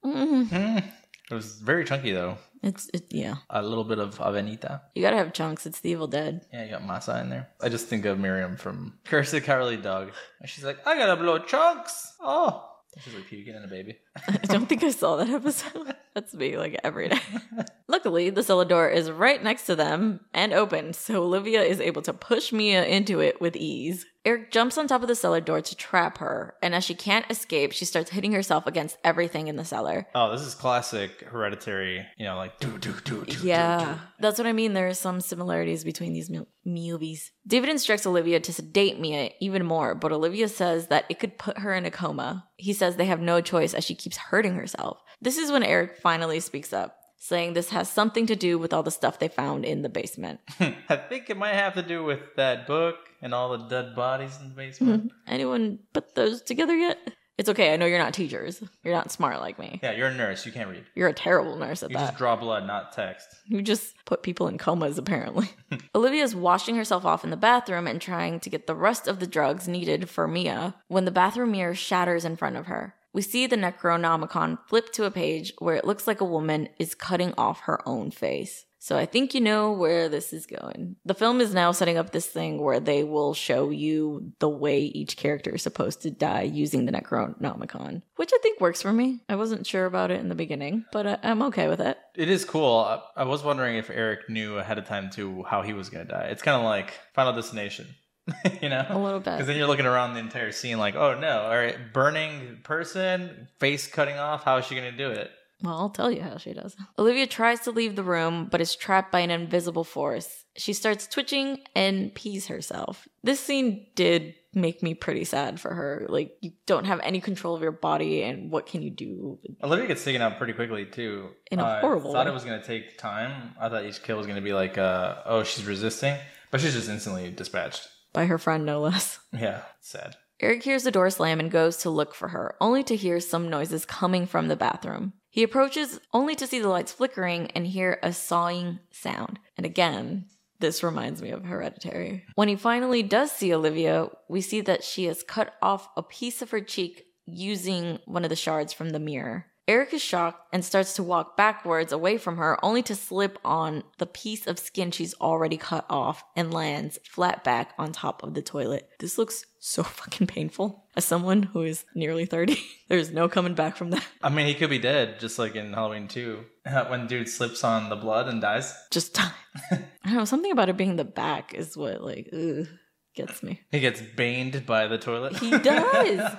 Mm. 0.03 0.83
It 1.29 1.33
was 1.33 1.59
very 1.59 1.85
chunky 1.85 2.11
though. 2.11 2.37
It's 2.61 2.89
it, 2.93 3.05
yeah. 3.11 3.35
A 3.49 3.61
little 3.61 3.83
bit 3.83 3.99
of 3.99 4.17
Avenita. 4.17 4.81
You 4.95 5.01
gotta 5.01 5.17
have 5.17 5.33
chunks. 5.33 5.65
It's 5.65 5.79
the 5.79 5.89
Evil 5.91 6.07
Dead. 6.07 6.45
Yeah, 6.51 6.65
you 6.65 6.71
got 6.71 6.81
masa 6.81 7.21
in 7.21 7.29
there. 7.29 7.49
I 7.61 7.69
just 7.69 7.87
think 7.87 8.05
of 8.05 8.19
Miriam 8.19 8.57
from 8.57 8.93
Courage 9.05 9.29
the 9.31 9.41
Cowardly 9.41 9.77
Dog. 9.77 10.11
And 10.39 10.49
she's 10.49 10.63
like, 10.63 10.85
I 10.87 10.97
gotta 10.97 11.15
blow 11.15 11.39
chunks. 11.39 12.13
Oh. 12.19 12.69
She's 13.01 13.13
like 13.13 13.27
puking 13.27 13.55
in 13.55 13.63
a 13.63 13.67
baby. 13.67 13.97
I 14.27 14.37
don't 14.47 14.67
think 14.67 14.83
I 14.83 14.91
saw 14.91 15.17
that 15.17 15.29
episode. 15.29 15.93
That's 16.15 16.33
me 16.33 16.57
like 16.57 16.79
every 16.83 17.09
day. 17.09 17.19
Luckily, 17.87 18.29
the 18.29 18.43
cellar 18.43 18.63
door 18.65 18.89
is 18.89 19.11
right 19.11 19.43
next 19.43 19.65
to 19.65 19.75
them 19.75 20.21
and 20.33 20.53
open, 20.53 20.93
so 20.93 21.23
Olivia 21.23 21.61
is 21.61 21.81
able 21.81 22.01
to 22.03 22.13
push 22.13 22.53
Mia 22.53 22.85
into 22.85 23.19
it 23.19 23.41
with 23.41 23.55
ease. 23.57 24.05
Eric 24.23 24.49
jumps 24.51 24.77
on 24.77 24.87
top 24.87 25.03
of 25.03 25.07
the 25.07 25.13
cellar 25.13 25.39
door 25.39 25.61
to 25.61 25.75
trap 25.75 26.17
her, 26.17 26.55
and 26.63 26.73
as 26.73 26.83
she 26.83 26.95
can't 26.95 27.29
escape, 27.29 27.73
she 27.73 27.85
starts 27.85 28.09
hitting 28.09 28.31
herself 28.31 28.65
against 28.65 28.97
everything 29.03 29.47
in 29.49 29.55
the 29.55 29.65
cellar. 29.65 30.07
Oh, 30.15 30.31
this 30.31 30.41
is 30.41 30.55
classic 30.55 31.21
hereditary, 31.21 32.03
you 32.17 32.25
know, 32.25 32.35
like 32.37 32.59
do 32.59 32.75
do 32.79 32.93
do 33.03 33.23
do. 33.25 33.45
Yeah, 33.45 33.99
that's 34.19 34.39
what 34.39 34.47
I 34.47 34.53
mean. 34.53 34.73
There 34.73 34.87
are 34.87 34.95
some 34.95 35.21
similarities 35.21 35.83
between 35.83 36.13
these 36.13 36.29
mu- 36.31 36.47
movies. 36.65 37.31
David 37.45 37.69
instructs 37.69 38.07
Olivia 38.07 38.39
to 38.39 38.53
sedate 38.53 38.99
Mia 38.99 39.29
even 39.39 39.63
more, 39.63 39.93
but 39.93 40.11
Olivia 40.11 40.47
says 40.47 40.87
that 40.87 41.05
it 41.07 41.19
could 41.19 41.37
put 41.37 41.59
her 41.59 41.73
in 41.73 41.85
a 41.85 41.91
coma. 41.91 42.47
He 42.57 42.73
says 42.73 42.95
they 42.95 43.05
have 43.05 43.19
no 43.19 43.41
choice 43.41 43.75
as 43.75 43.83
she 43.83 43.93
keeps 44.05 44.17
hurting 44.17 44.53
herself. 44.53 45.01
This 45.19 45.39
is 45.39 45.51
when 45.51 45.63
Eric 45.63 45.97
finally 45.97 46.39
speaks 46.39 46.71
up, 46.71 46.95
saying 47.17 47.53
this 47.53 47.71
has 47.71 47.89
something 47.89 48.27
to 48.27 48.35
do 48.35 48.59
with 48.59 48.71
all 48.71 48.83
the 48.83 48.91
stuff 48.91 49.17
they 49.17 49.27
found 49.27 49.65
in 49.65 49.81
the 49.81 49.89
basement. 49.89 50.41
I 50.59 50.95
think 50.95 51.31
it 51.31 51.37
might 51.37 51.55
have 51.55 51.73
to 51.73 51.81
do 51.81 52.03
with 52.03 52.19
that 52.35 52.67
book 52.67 52.97
and 53.23 53.33
all 53.33 53.57
the 53.57 53.67
dead 53.67 53.95
bodies 53.95 54.37
in 54.39 54.49
the 54.49 54.53
basement. 54.53 55.07
Mm-hmm. 55.07 55.33
Anyone 55.33 55.79
put 55.91 56.13
those 56.13 56.43
together 56.43 56.75
yet? 56.75 56.99
It's 57.39 57.49
okay. 57.49 57.73
I 57.73 57.77
know 57.77 57.87
you're 57.87 57.97
not 57.97 58.13
teachers. 58.13 58.63
You're 58.83 58.93
not 58.93 59.11
smart 59.11 59.41
like 59.41 59.57
me. 59.57 59.79
Yeah, 59.81 59.93
you're 59.93 60.07
a 60.07 60.13
nurse. 60.13 60.45
You 60.45 60.51
can't 60.51 60.69
read. 60.69 60.85
You're 60.93 61.09
a 61.09 61.13
terrible 61.13 61.57
nurse 61.57 61.81
at 61.81 61.89
You 61.89 61.97
that. 61.97 62.01
You 62.01 62.07
just 62.09 62.17
draw 62.19 62.35
blood, 62.35 62.67
not 62.67 62.93
text. 62.93 63.27
You 63.47 63.63
just 63.63 63.95
put 64.05 64.21
people 64.21 64.47
in 64.47 64.59
comas, 64.59 64.99
apparently. 64.99 65.49
Olivia's 65.95 66.35
washing 66.35 66.75
herself 66.75 67.05
off 67.05 67.23
in 67.23 67.31
the 67.31 67.37
bathroom 67.37 67.87
and 67.87 67.99
trying 67.99 68.39
to 68.39 68.49
get 68.51 68.67
the 68.67 68.75
rest 68.75 69.07
of 69.07 69.19
the 69.19 69.27
drugs 69.27 69.67
needed 69.67 70.09
for 70.09 70.27
Mia 70.27 70.75
when 70.87 71.05
the 71.05 71.11
bathroom 71.11 71.51
mirror 71.51 71.73
shatters 71.73 72.23
in 72.23 72.37
front 72.37 72.55
of 72.55 72.67
her. 72.67 72.93
We 73.15 73.21
see 73.21 73.47
the 73.47 73.55
Necronomicon 73.55 74.57
flip 74.67 74.91
to 74.91 75.05
a 75.05 75.09
page 75.11 75.53
where 75.59 75.75
it 75.75 75.85
looks 75.85 76.05
like 76.05 76.19
a 76.19 76.25
woman 76.25 76.67
is 76.77 76.93
cutting 76.93 77.33
off 77.37 77.61
her 77.61 77.79
own 77.87 78.11
face. 78.11 78.65
So 78.79 78.97
I 78.97 79.05
think 79.05 79.33
you 79.33 79.39
know 79.39 79.71
where 79.71 80.09
this 80.09 80.33
is 80.33 80.45
going. 80.45 80.97
The 81.05 81.13
film 81.15 81.39
is 81.39 81.53
now 81.53 81.71
setting 81.71 81.97
up 81.97 82.11
this 82.11 82.27
thing 82.27 82.61
where 82.61 82.81
they 82.81 83.05
will 83.05 83.33
show 83.33 83.69
you 83.69 84.33
the 84.39 84.49
way 84.49 84.79
each 84.81 85.15
character 85.15 85.51
is 85.55 85.63
supposed 85.63 86.01
to 86.01 86.11
die 86.11 86.41
using 86.41 86.85
the 86.85 86.91
Necronomicon, 86.91 88.01
which 88.17 88.31
I 88.35 88.37
think 88.43 88.59
works 88.59 88.81
for 88.81 88.91
me. 88.91 89.21
I 89.29 89.37
wasn't 89.37 89.65
sure 89.65 89.85
about 89.85 90.11
it 90.11 90.19
in 90.19 90.27
the 90.27 90.35
beginning, 90.35 90.83
but 90.91 91.07
I- 91.07 91.19
I'm 91.23 91.41
okay 91.43 91.69
with 91.69 91.79
it. 91.79 91.97
It 92.15 92.29
is 92.29 92.43
cool. 92.43 92.79
I, 92.79 93.21
I 93.21 93.23
was 93.23 93.43
wondering 93.45 93.77
if 93.77 93.89
Eric 93.89 94.29
knew 94.29 94.57
ahead 94.57 94.77
of 94.77 94.85
time 94.87 95.09
too 95.09 95.43
how 95.43 95.61
he 95.61 95.71
was 95.73 95.89
gonna 95.89 96.03
die. 96.05 96.27
It's 96.31 96.43
kind 96.43 96.57
of 96.57 96.63
like 96.65 96.93
Final 97.13 97.33
Destination, 97.33 97.87
you 98.61 98.69
know? 98.69 98.85
A 98.89 98.97
little 98.97 99.19
bit. 99.19 99.33
Because 99.33 99.47
then 99.47 99.57
you're 99.57 99.67
looking 99.67 99.85
around 99.85 100.13
the 100.13 100.19
entire 100.19 100.51
scene 100.51 100.77
like, 100.77 100.95
oh 100.95 101.19
no, 101.19 101.41
all 101.43 101.55
right, 101.55 101.77
burning 101.93 102.59
person, 102.63 103.47
face 103.59 103.87
cutting 103.87 104.17
off. 104.17 104.43
How 104.43 104.57
is 104.57 104.65
she 104.65 104.75
gonna 104.75 104.91
do 104.91 105.09
it? 105.09 105.31
Well, 105.63 105.77
I'll 105.77 105.89
tell 105.89 106.11
you 106.11 106.21
how 106.21 106.37
she 106.37 106.53
does. 106.53 106.75
Olivia 106.99 107.27
tries 107.27 107.61
to 107.61 107.71
leave 107.71 107.95
the 107.95 108.03
room, 108.03 108.49
but 108.51 108.59
is 108.61 108.75
trapped 108.75 109.11
by 109.11 109.21
an 109.21 109.31
invisible 109.31 109.85
force. 109.85 110.43
She 110.57 110.73
starts 110.73 111.07
twitching 111.07 111.59
and 111.75 112.13
pees 112.13 112.47
herself. 112.47 113.07
This 113.23 113.39
scene 113.39 113.87
did 113.95 114.35
make 114.53 114.83
me 114.83 114.93
pretty 114.93 115.23
sad 115.23 115.59
for 115.59 115.73
her. 115.73 116.05
Like, 116.09 116.35
you 116.41 116.51
don't 116.65 116.85
have 116.85 116.99
any 117.03 117.21
control 117.21 117.55
of 117.55 117.61
your 117.61 117.71
body, 117.71 118.23
and 118.23 118.51
what 118.51 118.65
can 118.67 118.81
you 118.81 118.89
do? 118.89 119.39
Olivia 119.63 119.87
gets 119.87 120.03
taken 120.03 120.21
out 120.21 120.37
pretty 120.37 120.53
quickly 120.53 120.85
too. 120.85 121.29
In 121.51 121.59
a 121.59 121.63
Uh, 121.63 121.81
horrible 121.81 122.11
I 122.11 122.13
thought 122.13 122.25
way. 122.25 122.31
it 122.31 122.33
was 122.33 122.43
gonna 122.43 122.63
take 122.63 122.97
time. 122.97 123.55
I 123.59 123.69
thought 123.69 123.85
each 123.85 124.03
kill 124.03 124.17
was 124.17 124.27
gonna 124.27 124.41
be 124.41 124.53
like, 124.53 124.77
uh, 124.77 125.15
oh, 125.25 125.43
she's 125.43 125.65
resisting, 125.65 126.15
but 126.51 126.59
she's 126.59 126.73
just 126.73 126.89
instantly 126.89 127.31
dispatched. 127.31 127.87
By 128.15 128.25
her 128.25 128.37
friend, 128.37 128.65
no 128.65 128.79
less. 128.79 129.19
Yeah, 129.33 129.63
sad. 129.81 130.15
Eric 130.39 130.63
hears 130.63 130.83
the 130.83 130.91
door 130.91 131.09
slam 131.09 131.39
and 131.39 131.51
goes 131.51 131.77
to 131.77 131.89
look 131.89 132.15
for 132.15 132.29
her, 132.29 132.55
only 132.61 132.83
to 132.83 132.95
hear 132.95 133.19
some 133.19 133.49
noises 133.49 133.85
coming 133.85 134.25
from 134.25 134.47
the 134.47 134.55
bathroom. 134.55 135.13
He 135.29 135.43
approaches 135.43 135.99
only 136.13 136.35
to 136.35 136.47
see 136.47 136.59
the 136.59 136.69
lights 136.69 136.93
flickering 136.93 137.51
and 137.51 137.67
hear 137.67 137.99
a 138.01 138.13
sawing 138.13 138.79
sound. 138.91 139.39
And 139.57 139.65
again, 139.65 140.25
this 140.59 140.83
reminds 140.83 141.21
me 141.21 141.31
of 141.31 141.43
Hereditary. 141.43 142.23
When 142.35 142.47
he 142.47 142.55
finally 142.55 143.03
does 143.03 143.31
see 143.31 143.53
Olivia, 143.53 144.07
we 144.29 144.39
see 144.41 144.61
that 144.61 144.83
she 144.83 145.05
has 145.05 145.23
cut 145.23 145.53
off 145.61 145.89
a 145.97 146.03
piece 146.03 146.41
of 146.41 146.51
her 146.51 146.61
cheek 146.61 147.05
using 147.25 147.99
one 148.05 148.23
of 148.23 148.29
the 148.29 148.35
shards 148.35 148.71
from 148.71 148.91
the 148.91 148.99
mirror. 148.99 149.47
Eric 149.67 149.93
is 149.95 150.01
shocked 150.01 150.47
and 150.53 150.63
starts 150.63 150.93
to 150.93 151.01
walk 151.01 151.35
backwards 151.35 151.91
away 151.91 152.17
from 152.19 152.37
her, 152.37 152.63
only 152.63 152.83
to 152.83 152.93
slip 152.93 153.39
on 153.43 153.83
the 153.97 154.05
piece 154.05 154.45
of 154.45 154.59
skin 154.59 154.91
she's 154.91 155.15
already 155.15 155.57
cut 155.57 155.85
off 155.89 156.23
and 156.35 156.53
lands 156.53 156.99
flat 157.03 157.43
back 157.43 157.73
on 157.79 157.91
top 157.91 158.21
of 158.21 158.35
the 158.35 158.43
toilet. 158.43 158.87
This 158.99 159.17
looks 159.17 159.43
so 159.59 159.81
fucking 159.83 160.27
painful. 160.27 160.85
As 160.95 161.05
someone 161.05 161.41
who 161.43 161.63
is 161.63 161.83
nearly 161.95 162.25
30, 162.25 162.57
there's 162.89 163.11
no 163.11 163.27
coming 163.27 163.55
back 163.55 163.75
from 163.75 163.89
that. 163.89 164.05
I 164.21 164.29
mean, 164.29 164.45
he 164.45 164.53
could 164.53 164.69
be 164.69 164.77
dead, 164.77 165.19
just 165.19 165.39
like 165.39 165.55
in 165.55 165.73
Halloween 165.73 166.07
2, 166.07 166.43
when 166.87 167.07
dude 167.07 167.27
slips 167.27 167.63
on 167.63 167.89
the 167.89 167.95
blood 167.95 168.27
and 168.27 168.41
dies. 168.41 168.71
Just 168.91 169.15
time. 169.15 169.33
I 169.71 169.79
don't 170.05 170.13
know, 170.13 170.25
something 170.25 170.51
about 170.51 170.69
it 170.69 170.77
being 170.77 170.95
the 170.95 171.03
back 171.03 171.55
is 171.55 171.75
what, 171.75 172.03
like, 172.03 172.29
ugh, 172.31 172.67
gets 173.15 173.41
me. 173.41 173.61
He 173.71 173.79
gets 173.79 173.99
baned 173.99 174.67
by 174.67 174.85
the 174.85 174.99
toilet. 174.99 175.37
He 175.37 175.49
does. 175.57 176.35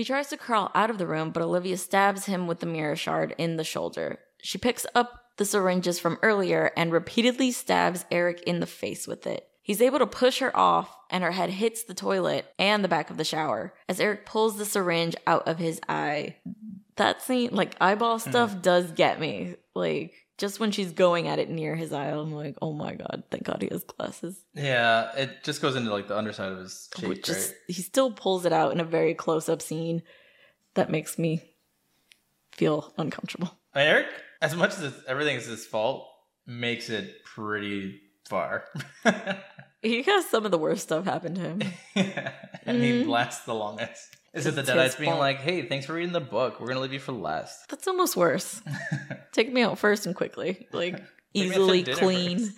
He 0.00 0.04
tries 0.04 0.28
to 0.28 0.38
crawl 0.38 0.70
out 0.74 0.88
of 0.88 0.96
the 0.96 1.06
room, 1.06 1.30
but 1.30 1.42
Olivia 1.42 1.76
stabs 1.76 2.24
him 2.24 2.46
with 2.46 2.60
the 2.60 2.66
mirror 2.66 2.96
shard 2.96 3.34
in 3.36 3.58
the 3.58 3.64
shoulder. 3.64 4.18
She 4.40 4.56
picks 4.56 4.86
up 4.94 5.26
the 5.36 5.44
syringes 5.44 6.00
from 6.00 6.16
earlier 6.22 6.72
and 6.74 6.90
repeatedly 6.90 7.50
stabs 7.50 8.06
Eric 8.10 8.40
in 8.44 8.60
the 8.60 8.66
face 8.66 9.06
with 9.06 9.26
it. 9.26 9.46
He's 9.60 9.82
able 9.82 9.98
to 9.98 10.06
push 10.06 10.38
her 10.38 10.56
off, 10.56 10.96
and 11.10 11.22
her 11.22 11.32
head 11.32 11.50
hits 11.50 11.84
the 11.84 11.92
toilet 11.92 12.46
and 12.58 12.82
the 12.82 12.88
back 12.88 13.10
of 13.10 13.18
the 13.18 13.24
shower 13.24 13.74
as 13.90 14.00
Eric 14.00 14.24
pulls 14.24 14.56
the 14.56 14.64
syringe 14.64 15.16
out 15.26 15.46
of 15.46 15.58
his 15.58 15.82
eye. 15.86 16.36
That 16.96 17.20
scene, 17.20 17.50
like 17.52 17.76
eyeball 17.78 18.20
hmm. 18.20 18.30
stuff, 18.30 18.62
does 18.62 18.92
get 18.92 19.20
me. 19.20 19.56
Like, 19.74 20.14
just 20.40 20.58
when 20.58 20.72
she's 20.72 20.90
going 20.90 21.28
at 21.28 21.38
it 21.38 21.48
near 21.48 21.76
his 21.76 21.92
eye, 21.92 22.08
I'm 22.10 22.32
like, 22.32 22.56
oh 22.60 22.72
my 22.72 22.94
god, 22.94 23.22
thank 23.30 23.44
god 23.44 23.62
he 23.62 23.68
has 23.68 23.84
glasses. 23.84 24.42
yeah, 24.54 25.12
it 25.16 25.44
just 25.44 25.62
goes 25.62 25.76
into 25.76 25.92
like 25.92 26.08
the 26.08 26.16
underside 26.16 26.50
of 26.50 26.58
his 26.58 26.88
cheek, 26.96 27.22
just 27.22 27.50
right? 27.50 27.56
he 27.68 27.82
still 27.82 28.10
pulls 28.10 28.44
it 28.46 28.52
out 28.52 28.72
in 28.72 28.80
a 28.80 28.84
very 28.84 29.14
close 29.14 29.48
up 29.48 29.62
scene 29.62 30.02
that 30.74 30.90
makes 30.90 31.18
me 31.18 31.42
feel 32.52 32.92
uncomfortable. 32.98 33.56
I 33.74 33.78
mean, 33.78 33.88
Eric, 33.88 34.06
as 34.42 34.56
much 34.56 34.76
as 34.78 34.92
everything 35.06 35.36
is 35.36 35.46
his 35.46 35.64
fault, 35.66 36.08
makes 36.46 36.90
it 36.90 37.24
pretty 37.24 38.00
far. 38.28 38.64
He 39.82 40.02
has 40.02 40.26
some 40.28 40.44
of 40.44 40.50
the 40.50 40.58
worst 40.58 40.82
stuff 40.82 41.06
happen 41.06 41.34
to 41.36 41.40
him. 41.40 41.62
and 42.66 42.82
he 42.82 43.02
Mm. 43.02 43.08
lasts 43.08 43.46
the 43.46 43.54
longest. 43.54 44.14
Is 44.32 44.46
it 44.46 44.54
the 44.54 44.62
Deadites 44.62 44.98
being 44.98 45.10
fault. 45.10 45.20
like, 45.20 45.38
hey, 45.38 45.62
thanks 45.62 45.86
for 45.86 45.94
reading 45.94 46.12
the 46.12 46.20
book. 46.20 46.60
We're 46.60 46.66
going 46.66 46.76
to 46.76 46.82
leave 46.82 46.92
you 46.92 47.00
for 47.00 47.12
last? 47.12 47.68
That's 47.68 47.88
almost 47.88 48.16
worse. 48.16 48.62
Take 49.32 49.52
me 49.52 49.62
out 49.62 49.78
first 49.78 50.06
and 50.06 50.14
quickly, 50.14 50.68
like 50.72 50.98
Take 50.98 51.02
me 51.02 51.50
out 51.50 51.54
to 51.54 51.74
easily 51.74 51.82
clean. 51.82 52.52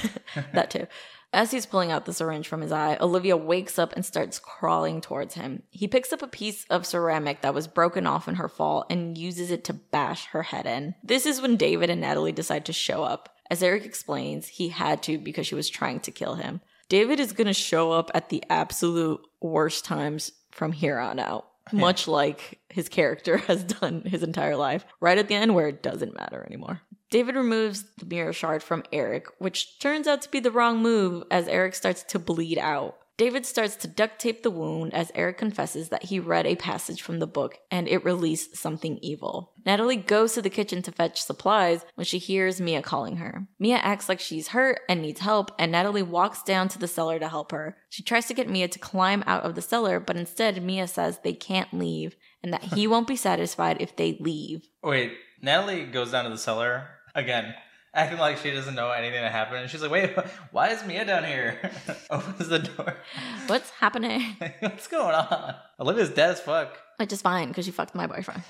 that 0.52 0.70
too. 0.70 0.86
As 1.30 1.50
he's 1.50 1.66
pulling 1.66 1.92
out 1.92 2.06
the 2.06 2.14
syringe 2.14 2.48
from 2.48 2.62
his 2.62 2.72
eye, 2.72 2.96
Olivia 2.98 3.36
wakes 3.36 3.78
up 3.78 3.92
and 3.94 4.04
starts 4.04 4.38
crawling 4.38 5.02
towards 5.02 5.34
him. 5.34 5.62
He 5.68 5.86
picks 5.86 6.10
up 6.14 6.22
a 6.22 6.26
piece 6.26 6.64
of 6.70 6.86
ceramic 6.86 7.42
that 7.42 7.52
was 7.52 7.66
broken 7.66 8.06
off 8.06 8.28
in 8.28 8.36
her 8.36 8.48
fall 8.48 8.86
and 8.88 9.18
uses 9.18 9.50
it 9.50 9.64
to 9.64 9.74
bash 9.74 10.26
her 10.28 10.44
head 10.44 10.64
in. 10.64 10.94
This 11.02 11.26
is 11.26 11.42
when 11.42 11.56
David 11.56 11.90
and 11.90 12.00
Natalie 12.00 12.32
decide 12.32 12.64
to 12.64 12.72
show 12.72 13.02
up. 13.02 13.34
As 13.50 13.62
Eric 13.62 13.84
explains, 13.84 14.48
he 14.48 14.70
had 14.70 15.02
to 15.02 15.18
because 15.18 15.46
she 15.46 15.54
was 15.54 15.68
trying 15.68 16.00
to 16.00 16.10
kill 16.10 16.36
him. 16.36 16.62
David 16.88 17.20
is 17.20 17.32
going 17.32 17.46
to 17.46 17.52
show 17.52 17.92
up 17.92 18.10
at 18.14 18.30
the 18.30 18.42
absolute 18.48 19.20
worst 19.42 19.84
times 19.84 20.32
from 20.58 20.72
here 20.72 20.98
on 20.98 21.18
out, 21.20 21.46
much 21.72 22.08
like 22.08 22.58
his 22.68 22.88
character 22.88 23.36
has 23.48 23.64
done 23.64 24.02
his 24.02 24.22
entire 24.22 24.56
life, 24.56 24.84
right 25.00 25.16
at 25.16 25.28
the 25.28 25.34
end 25.34 25.54
where 25.54 25.68
it 25.68 25.82
doesn't 25.82 26.16
matter 26.16 26.44
anymore. 26.44 26.82
David 27.10 27.36
removes 27.36 27.84
the 27.96 28.04
mirror 28.04 28.34
shard 28.34 28.62
from 28.62 28.82
Eric, 28.92 29.28
which 29.38 29.78
turns 29.78 30.06
out 30.06 30.20
to 30.22 30.30
be 30.30 30.40
the 30.40 30.50
wrong 30.50 30.82
move 30.82 31.24
as 31.30 31.48
Eric 31.48 31.74
starts 31.74 32.02
to 32.02 32.18
bleed 32.18 32.58
out. 32.58 32.98
David 33.18 33.44
starts 33.44 33.74
to 33.74 33.88
duct 33.88 34.20
tape 34.20 34.44
the 34.44 34.50
wound 34.50 34.94
as 34.94 35.10
Eric 35.12 35.38
confesses 35.38 35.88
that 35.88 36.04
he 36.04 36.20
read 36.20 36.46
a 36.46 36.54
passage 36.54 37.02
from 37.02 37.18
the 37.18 37.26
book 37.26 37.58
and 37.68 37.88
it 37.88 38.04
released 38.04 38.56
something 38.56 38.96
evil. 39.02 39.54
Natalie 39.66 39.96
goes 39.96 40.34
to 40.34 40.40
the 40.40 40.48
kitchen 40.48 40.82
to 40.82 40.92
fetch 40.92 41.20
supplies 41.20 41.84
when 41.96 42.04
she 42.04 42.18
hears 42.18 42.60
Mia 42.60 42.80
calling 42.80 43.16
her. 43.16 43.48
Mia 43.58 43.78
acts 43.78 44.08
like 44.08 44.20
she's 44.20 44.48
hurt 44.48 44.82
and 44.88 45.02
needs 45.02 45.18
help, 45.18 45.50
and 45.58 45.72
Natalie 45.72 46.00
walks 46.00 46.44
down 46.44 46.68
to 46.68 46.78
the 46.78 46.86
cellar 46.86 47.18
to 47.18 47.28
help 47.28 47.50
her. 47.50 47.76
She 47.88 48.04
tries 48.04 48.26
to 48.28 48.34
get 48.34 48.48
Mia 48.48 48.68
to 48.68 48.78
climb 48.78 49.24
out 49.26 49.42
of 49.42 49.56
the 49.56 49.62
cellar, 49.62 49.98
but 49.98 50.16
instead 50.16 50.62
Mia 50.62 50.86
says 50.86 51.18
they 51.18 51.32
can't 51.32 51.74
leave 51.74 52.14
and 52.44 52.52
that 52.52 52.62
he 52.62 52.86
won't 52.86 53.08
be 53.08 53.16
satisfied 53.16 53.78
if 53.80 53.96
they 53.96 54.16
leave. 54.20 54.68
Wait, 54.80 55.12
Natalie 55.42 55.86
goes 55.86 56.12
down 56.12 56.22
to 56.22 56.30
the 56.30 56.38
cellar 56.38 56.86
again, 57.16 57.52
acting 57.94 58.18
like 58.18 58.38
she 58.38 58.50
doesn't 58.50 58.74
know 58.74 58.90
anything 58.90 59.20
that 59.20 59.32
happened. 59.32 59.60
And 59.60 59.70
she's 59.70 59.82
like, 59.82 59.90
wait, 59.90 60.16
why 60.50 60.68
is 60.68 60.84
Mia 60.84 61.04
down 61.04 61.24
here? 61.24 61.72
Opens 62.10 62.48
the 62.48 62.60
door. 62.60 62.96
What's 63.46 63.70
happening? 63.70 64.36
What's 64.60 64.86
going 64.88 65.14
on? 65.14 65.54
Olivia's 65.80 66.10
dead 66.10 66.30
as 66.30 66.40
fuck. 66.40 66.78
Which 66.96 67.12
is 67.12 67.22
fine 67.22 67.48
because 67.48 67.64
she 67.64 67.70
fucked 67.70 67.94
my 67.94 68.06
boyfriend. 68.06 68.42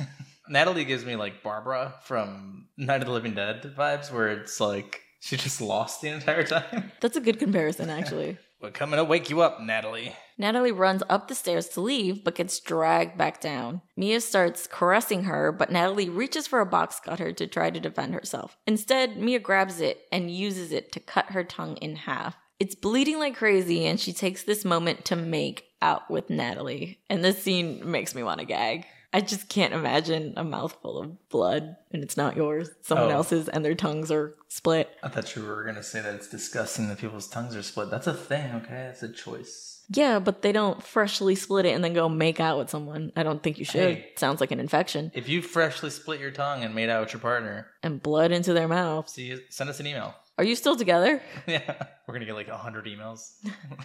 Natalie 0.49 0.84
gives 0.84 1.05
me 1.05 1.16
like 1.16 1.43
Barbara 1.43 1.95
from 2.03 2.68
Night 2.76 3.01
of 3.03 3.07
the 3.07 3.12
Living 3.12 3.34
Dead 3.34 3.62
vibes, 3.76 4.11
where 4.11 4.28
it's 4.28 4.61
like 4.61 5.03
she 5.20 5.36
just 5.36 5.61
lost 5.61 6.01
the 6.01 6.09
entire 6.09 6.45
time. 6.45 6.93
That's 7.01 7.16
a 7.16 7.20
good 7.20 7.39
comparison, 7.39 7.91
actually. 7.91 8.39
We're 8.61 8.73
coming 8.73 8.97
to 8.97 9.05
wake 9.05 9.31
you 9.31 9.41
up, 9.41 9.61
Natalie. 9.61 10.17
Natalie 10.37 10.73
runs 10.73 11.05
up 11.09 11.29
the 11.29 11.37
stairs 11.37 11.69
to 11.71 11.81
leave, 11.81 12.25
but 12.25 12.35
gets 12.35 12.59
dragged 12.59 13.17
back 13.17 13.41
down. 13.41 13.83
Mia 13.97 14.21
starts 14.21 14.67
caressing 14.67 15.25
her, 15.25 15.53
but 15.53 15.71
Natalie 15.71 16.09
reaches 16.09 16.49
for 16.49 16.59
a 16.59 16.67
box 16.67 16.99
cutter 16.99 17.33
to 17.33 17.47
try 17.47 17.71
to 17.71 17.79
defend 17.79 18.15
herself. 18.15 18.57
Instead, 18.67 19.17
Mia 19.17 19.39
grabs 19.39 19.81
it 19.81 20.01
and 20.11 20.29
uses 20.29 20.73
it 20.73 20.91
to 20.93 21.01
cut 21.01 21.27
her 21.27 21.45
tongue 21.45 21.77
in 21.77 21.95
half. 21.95 22.37
It's 22.59 22.75
bleeding 22.75 23.21
like 23.21 23.37
crazy, 23.37 23.87
and 23.87 24.01
she 24.01 24.13
takes 24.13 24.43
this 24.43 24.65
moment 24.65 25.05
to 25.05 25.17
make 25.17 25.65
out 25.81 26.11
with 26.11 26.29
Natalie. 26.29 26.99
And 27.09 27.23
this 27.25 27.41
scene 27.41 27.89
makes 27.89 28.13
me 28.13 28.25
want 28.25 28.41
to 28.41 28.47
gag. 28.47 28.87
I 29.13 29.21
just 29.23 29.49
can't 29.49 29.73
imagine 29.73 30.35
a 30.37 30.45
mouthful 30.45 30.99
of 30.99 31.29
blood 31.31 31.77
and 31.91 32.03
it's 32.03 32.17
not 32.17 32.37
yours, 32.37 32.69
someone 32.83 33.09
Oh. 33.09 33.15
else's, 33.15 33.49
and 33.49 33.65
their 33.65 33.75
tongues 33.75 34.11
are 34.13 34.35
split. 34.49 34.91
I 35.03 35.09
thought 35.09 35.35
you 35.35 35.45
were 35.47 35.65
gonna 35.65 35.83
say 35.83 36.01
that 36.03 36.15
it's 36.15 36.29
disgusting 36.29 36.89
that 36.89 36.99
people's 36.99 37.27
tongues 37.29 37.57
are 37.57 37.63
split. 37.63 37.91
That's 37.91 38.07
a 38.07 38.13
thing, 38.13 38.53
okay? 38.57 38.91
It's 38.93 39.03
a 39.03 39.09
choice. 39.11 39.77
Yeah, 39.91 40.19
but 40.19 40.43
they 40.43 40.53
don't 40.53 40.83
freshly 40.83 41.35
split 41.35 41.65
it 41.65 41.71
and 41.75 41.83
then 41.83 41.95
go 41.95 42.11
make 42.11 42.41
out 42.41 42.59
with 42.59 42.69
someone. 42.69 43.11
I 43.17 43.23
don't 43.23 43.43
think 43.43 43.59
you 43.59 43.65
should. 43.65 43.81
Hey. 43.97 44.13
Sounds 44.17 44.39
like 44.43 44.51
an 44.51 44.61
infection. 44.61 45.11
If 45.15 45.31
you 45.31 45.41
freshly 45.41 45.89
split 45.89 46.21
your 46.21 46.31
tongue 46.31 46.63
and 46.63 46.75
made 46.75 46.91
out 46.91 47.01
with 47.05 47.15
your 47.15 47.21
partner, 47.21 47.69
And 47.83 48.03
blood 48.03 48.31
into 48.31 48.53
their 48.53 48.69
mouth. 48.69 49.09
see, 49.09 49.39
send 49.49 49.71
us 49.71 49.81
an 49.81 49.87
email. 49.87 50.15
Are 50.39 50.45
you 50.45 50.55
still 50.55 50.76
together? 50.76 51.20
yeah, 51.49 51.74
we're 52.07 52.14
gonna 52.14 52.24
get 52.24 52.36
like 52.36 52.47
a 52.47 52.57
hundred 52.57 52.86
emails. 52.86 53.32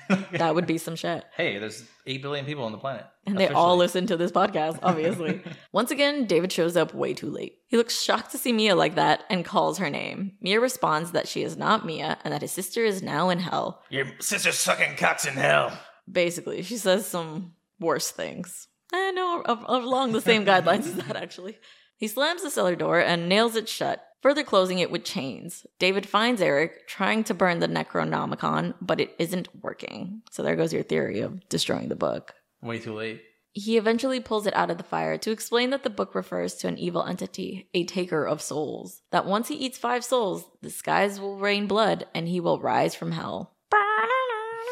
That 0.34 0.54
would 0.54 0.68
be 0.68 0.78
some 0.78 0.96
shit. 0.96 1.24
hey, 1.36 1.58
there's 1.58 1.84
eight 2.06 2.22
billion 2.22 2.46
people 2.46 2.64
on 2.66 2.72
the 2.72 2.78
planet, 2.78 3.06
And 3.26 3.38
they 3.38 3.48
all 3.48 3.76
listen 3.78 4.06
to 4.08 4.18
this 4.18 4.32
podcast, 4.32 4.80
obviously. 4.84 5.42
Once 5.72 5.90
again, 5.90 6.26
David 6.26 6.52
shows 6.52 6.78
up 6.78 6.94
way 6.94 7.14
too 7.14 7.30
late. 7.30 7.58
He 7.68 7.78
looks 7.78 8.02
shocked 8.02 8.32
to 8.32 8.38
see 8.38 8.54
Mia 8.54 8.76
like 8.76 8.96
that 8.96 9.24
and 9.30 9.44
calls 9.44 9.80
her 9.80 9.90
name. 9.90 10.34
Mia 10.42 10.60
responds 10.60 11.12
that 11.12 11.28
she 11.28 11.42
is 11.42 11.58
not 11.58 11.86
Mia 11.86 12.18
and 12.24 12.34
that 12.34 12.42
his 12.42 12.52
sister 12.52 12.84
is 12.84 13.02
now 13.02 13.30
in 13.30 13.40
hell. 13.40 13.82
Your 13.90 14.06
sister's 14.20 14.60
sucking 14.60 14.96
cocks 14.98 15.26
in 15.26 15.34
hell. 15.34 15.78
Basically, 16.12 16.62
she 16.62 16.78
says 16.78 17.08
some 17.08 17.54
worse 17.80 18.12
things. 18.12 18.68
I 18.92 19.12
know, 19.12 19.44
along 19.68 20.12
the 20.12 20.22
same 20.22 20.46
guidelines 20.46 20.86
as 20.86 20.96
that, 20.96 21.16
actually. 21.16 21.58
He 21.98 22.08
slams 22.08 22.44
the 22.44 22.52
cellar 22.52 22.76
door 22.76 23.00
and 23.00 23.30
nails 23.30 23.56
it 23.56 23.70
shut, 23.70 24.04
further 24.24 24.44
closing 24.44 24.80
it 24.80 24.90
with 24.90 25.04
chains. 25.04 25.68
David 25.80 26.08
finds 26.08 26.42
Eric 26.42 26.88
trying 26.88 27.26
to 27.26 27.34
burn 27.34 27.60
the 27.60 27.68
Necronomicon, 27.68 28.74
but 28.82 29.02
it 29.02 29.14
isn't 29.20 29.50
working. 29.62 30.22
So 30.32 30.42
there 30.42 30.56
goes 30.56 30.72
your 30.72 30.82
theory 30.82 31.20
of 31.20 31.48
destroying 31.50 31.90
the 31.90 31.96
book. 31.96 32.34
Way 32.62 32.80
too 32.80 32.96
late. 32.96 33.22
He 33.52 33.78
eventually 33.78 34.22
pulls 34.22 34.48
it 34.48 34.56
out 34.56 34.72
of 34.72 34.78
the 34.78 34.84
fire 34.84 35.18
to 35.20 35.32
explain 35.32 35.70
that 35.72 35.84
the 35.84 35.90
book 35.90 36.16
refers 36.16 36.56
to 36.56 36.70
an 36.70 36.80
evil 36.80 37.04
entity, 37.04 37.70
a 37.74 37.84
taker 37.84 38.26
of 38.26 38.42
souls. 38.42 39.02
That 39.12 39.26
once 39.26 39.50
he 39.50 39.56
eats 39.56 39.78
five 39.78 40.06
souls, 40.06 40.46
the 40.62 40.72
skies 40.72 41.20
will 41.20 41.38
rain 41.38 41.68
blood 41.68 42.08
and 42.16 42.28
he 42.28 42.40
will 42.40 42.60
rise 42.60 42.96
from 42.96 43.12
hell. 43.12 43.54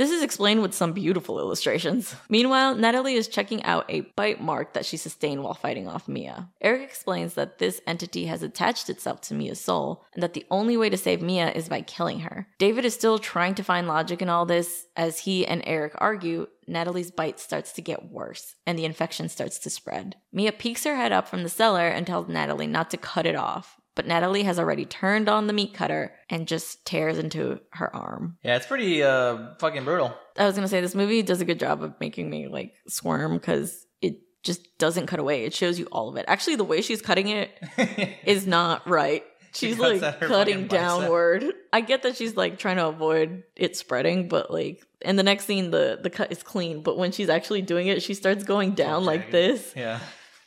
This 0.00 0.12
is 0.12 0.22
explained 0.22 0.62
with 0.62 0.72
some 0.72 0.94
beautiful 0.94 1.38
illustrations. 1.38 2.16
Meanwhile, 2.30 2.76
Natalie 2.76 3.16
is 3.16 3.28
checking 3.28 3.62
out 3.64 3.84
a 3.90 4.00
bite 4.16 4.40
mark 4.40 4.72
that 4.72 4.86
she 4.86 4.96
sustained 4.96 5.42
while 5.42 5.52
fighting 5.52 5.86
off 5.86 6.08
Mia. 6.08 6.48
Eric 6.62 6.80
explains 6.80 7.34
that 7.34 7.58
this 7.58 7.82
entity 7.86 8.24
has 8.24 8.42
attached 8.42 8.88
itself 8.88 9.20
to 9.20 9.34
Mia's 9.34 9.60
soul, 9.60 10.06
and 10.14 10.22
that 10.22 10.32
the 10.32 10.46
only 10.50 10.78
way 10.78 10.88
to 10.88 10.96
save 10.96 11.20
Mia 11.20 11.52
is 11.52 11.68
by 11.68 11.82
killing 11.82 12.20
her. 12.20 12.48
David 12.58 12.86
is 12.86 12.94
still 12.94 13.18
trying 13.18 13.54
to 13.56 13.62
find 13.62 13.86
logic 13.86 14.22
in 14.22 14.30
all 14.30 14.46
this. 14.46 14.86
As 14.96 15.18
he 15.18 15.46
and 15.46 15.62
Eric 15.66 15.92
argue, 15.98 16.46
Natalie's 16.66 17.10
bite 17.10 17.38
starts 17.38 17.72
to 17.72 17.82
get 17.82 18.10
worse, 18.10 18.54
and 18.66 18.78
the 18.78 18.86
infection 18.86 19.28
starts 19.28 19.58
to 19.58 19.68
spread. 19.68 20.16
Mia 20.32 20.52
peeks 20.52 20.84
her 20.84 20.96
head 20.96 21.12
up 21.12 21.28
from 21.28 21.42
the 21.42 21.50
cellar 21.50 21.88
and 21.88 22.06
tells 22.06 22.26
Natalie 22.26 22.66
not 22.66 22.90
to 22.92 22.96
cut 22.96 23.26
it 23.26 23.36
off. 23.36 23.76
But 24.00 24.06
Natalie 24.06 24.44
has 24.44 24.58
already 24.58 24.86
turned 24.86 25.28
on 25.28 25.46
the 25.46 25.52
meat 25.52 25.74
cutter 25.74 26.14
and 26.30 26.48
just 26.48 26.86
tears 26.86 27.18
into 27.18 27.60
her 27.72 27.94
arm. 27.94 28.38
yeah, 28.42 28.56
it's 28.56 28.64
pretty 28.64 29.02
uh 29.02 29.56
fucking 29.58 29.84
brutal. 29.84 30.14
I 30.38 30.46
was 30.46 30.54
gonna 30.54 30.68
say 30.68 30.80
this 30.80 30.94
movie 30.94 31.20
does 31.20 31.42
a 31.42 31.44
good 31.44 31.60
job 31.60 31.82
of 31.82 31.92
making 32.00 32.30
me 32.30 32.48
like 32.48 32.72
squirm 32.88 33.34
because 33.34 33.86
it 34.00 34.14
just 34.42 34.78
doesn't 34.78 35.04
cut 35.06 35.20
away. 35.20 35.44
It 35.44 35.52
shows 35.52 35.78
you 35.78 35.84
all 35.92 36.08
of 36.08 36.16
it. 36.16 36.24
Actually, 36.28 36.56
the 36.56 36.64
way 36.64 36.80
she's 36.80 37.02
cutting 37.02 37.28
it 37.28 37.50
is 38.24 38.46
not 38.46 38.88
right. 38.88 39.22
She's 39.52 39.76
cuts 39.76 40.00
like 40.00 40.20
cutting 40.20 40.60
bicep. 40.62 40.70
downward. 40.70 41.44
I 41.70 41.82
get 41.82 42.02
that 42.04 42.16
she's 42.16 42.38
like 42.38 42.58
trying 42.58 42.76
to 42.76 42.86
avoid 42.86 43.42
it 43.54 43.76
spreading, 43.76 44.28
but 44.28 44.50
like 44.50 44.82
in 45.02 45.16
the 45.16 45.22
next 45.22 45.44
scene, 45.44 45.72
the 45.72 45.98
the 46.02 46.08
cut 46.08 46.32
is 46.32 46.42
clean. 46.42 46.82
But 46.82 46.96
when 46.96 47.12
she's 47.12 47.28
actually 47.28 47.60
doing 47.60 47.88
it, 47.88 48.02
she 48.02 48.14
starts 48.14 48.44
going 48.44 48.70
down 48.70 49.04
like 49.04 49.30
this. 49.30 49.74
yeah. 49.76 50.00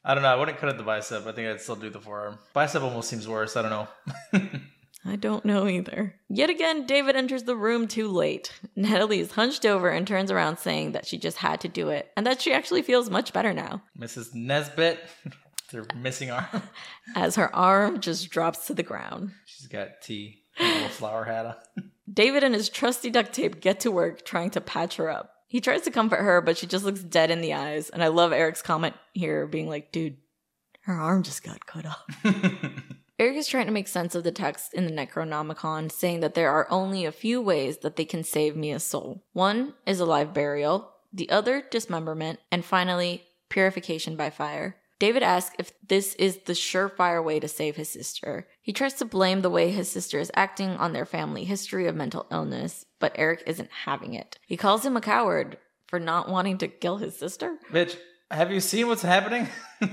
I 0.05 0.13
don't 0.13 0.23
know. 0.23 0.29
I 0.29 0.35
wouldn't 0.35 0.57
cut 0.57 0.69
at 0.69 0.77
the 0.77 0.83
bicep. 0.83 1.25
I 1.25 1.31
think 1.31 1.47
I'd 1.47 1.61
still 1.61 1.75
do 1.75 1.89
the 1.89 2.01
forearm. 2.01 2.37
Bicep 2.53 2.83
almost 2.83 3.09
seems 3.09 3.27
worse. 3.27 3.55
I 3.55 3.61
don't 3.61 3.71
know. 3.71 4.59
I 5.05 5.15
don't 5.17 5.43
know 5.43 5.67
either. 5.67 6.15
Yet 6.29 6.49
again, 6.49 6.85
David 6.85 7.15
enters 7.15 7.43
the 7.43 7.55
room 7.55 7.87
too 7.87 8.07
late. 8.07 8.53
Natalie 8.75 9.19
is 9.19 9.31
hunched 9.31 9.65
over 9.65 9.89
and 9.89 10.07
turns 10.07 10.31
around 10.31 10.59
saying 10.59 10.93
that 10.93 11.05
she 11.05 11.17
just 11.17 11.37
had 11.37 11.61
to 11.61 11.67
do 11.67 11.89
it 11.89 12.09
and 12.15 12.25
that 12.25 12.41
she 12.41 12.53
actually 12.53 12.81
feels 12.81 13.09
much 13.09 13.33
better 13.33 13.53
now. 13.53 13.83
Mrs. 13.99 14.33
Nesbit, 14.33 14.99
their 15.71 15.85
missing 15.95 16.31
arm. 16.31 16.63
as 17.15 17.35
her 17.35 17.53
arm 17.53 17.99
just 17.99 18.29
drops 18.29 18.67
to 18.67 18.73
the 18.73 18.83
ground. 18.83 19.31
She's 19.45 19.67
got 19.67 20.01
tea, 20.01 20.43
and 20.57 20.69
a 20.69 20.73
little 20.73 20.89
flower 20.89 21.25
hat 21.25 21.45
on. 21.45 21.91
David 22.11 22.43
and 22.43 22.53
his 22.53 22.69
trusty 22.69 23.09
duct 23.09 23.33
tape 23.33 23.59
get 23.59 23.81
to 23.81 23.91
work 23.91 24.23
trying 24.23 24.51
to 24.51 24.61
patch 24.61 24.97
her 24.97 25.09
up. 25.09 25.32
He 25.53 25.61
tries 25.61 25.81
to 25.81 25.91
comfort 25.91 26.23
her, 26.23 26.41
but 26.41 26.57
she 26.57 26.65
just 26.65 26.83
looks 26.83 27.03
dead 27.03 27.29
in 27.29 27.39
the 27.39 27.53
eyes. 27.53 27.91
And 27.91 28.03
I 28.03 28.07
love 28.07 28.33
Eric's 28.33 28.63
comment 28.63 28.95
here 29.13 29.45
being 29.45 29.69
like, 29.69 29.91
dude, 29.91 30.17
her 30.81 30.95
arm 30.95 31.21
just 31.21 31.43
got 31.43 31.67
cut 31.67 31.85
off. 31.85 32.03
Eric 33.19 33.37
is 33.37 33.47
trying 33.47 33.67
to 33.67 33.71
make 33.71 33.87
sense 33.87 34.15
of 34.15 34.23
the 34.23 34.31
text 34.31 34.73
in 34.73 34.87
the 34.87 34.91
Necronomicon, 34.91 35.91
saying 35.91 36.21
that 36.21 36.33
there 36.33 36.49
are 36.49 36.65
only 36.71 37.05
a 37.05 37.11
few 37.11 37.39
ways 37.39 37.77
that 37.83 37.97
they 37.97 38.03
can 38.03 38.23
save 38.23 38.55
Mia's 38.55 38.83
soul. 38.83 39.23
One 39.33 39.75
is 39.85 39.99
a 39.99 40.05
live 40.05 40.33
burial, 40.33 40.91
the 41.13 41.29
other, 41.29 41.63
dismemberment, 41.69 42.39
and 42.51 42.65
finally, 42.65 43.21
purification 43.49 44.15
by 44.15 44.31
fire. 44.31 44.77
David 44.97 45.21
asks 45.21 45.55
if 45.59 45.71
this 45.87 46.15
is 46.15 46.37
the 46.45 46.53
surefire 46.53 47.23
way 47.23 47.39
to 47.39 47.47
save 47.47 47.75
his 47.75 47.89
sister. 47.89 48.47
He 48.61 48.73
tries 48.73 48.93
to 48.95 49.05
blame 49.05 49.41
the 49.41 49.51
way 49.51 49.69
his 49.69 49.91
sister 49.91 50.17
is 50.17 50.31
acting 50.33 50.71
on 50.71 50.93
their 50.93 51.05
family 51.05 51.43
history 51.43 51.87
of 51.87 51.95
mental 51.95 52.25
illness, 52.31 52.85
but 53.03 53.11
Eric 53.15 53.43
isn't 53.45 53.69
having 53.83 54.13
it. 54.13 54.39
He 54.47 54.55
calls 54.55 54.85
him 54.85 54.95
a 54.95 55.01
coward 55.01 55.57
for 55.87 55.99
not 55.99 56.29
wanting 56.29 56.57
to 56.59 56.69
kill 56.69 56.99
his 56.99 57.17
sister. 57.17 57.57
Bitch, 57.69 57.97
have 58.31 58.49
you 58.49 58.61
seen 58.61 58.87
what's 58.87 59.01
happening? 59.01 59.49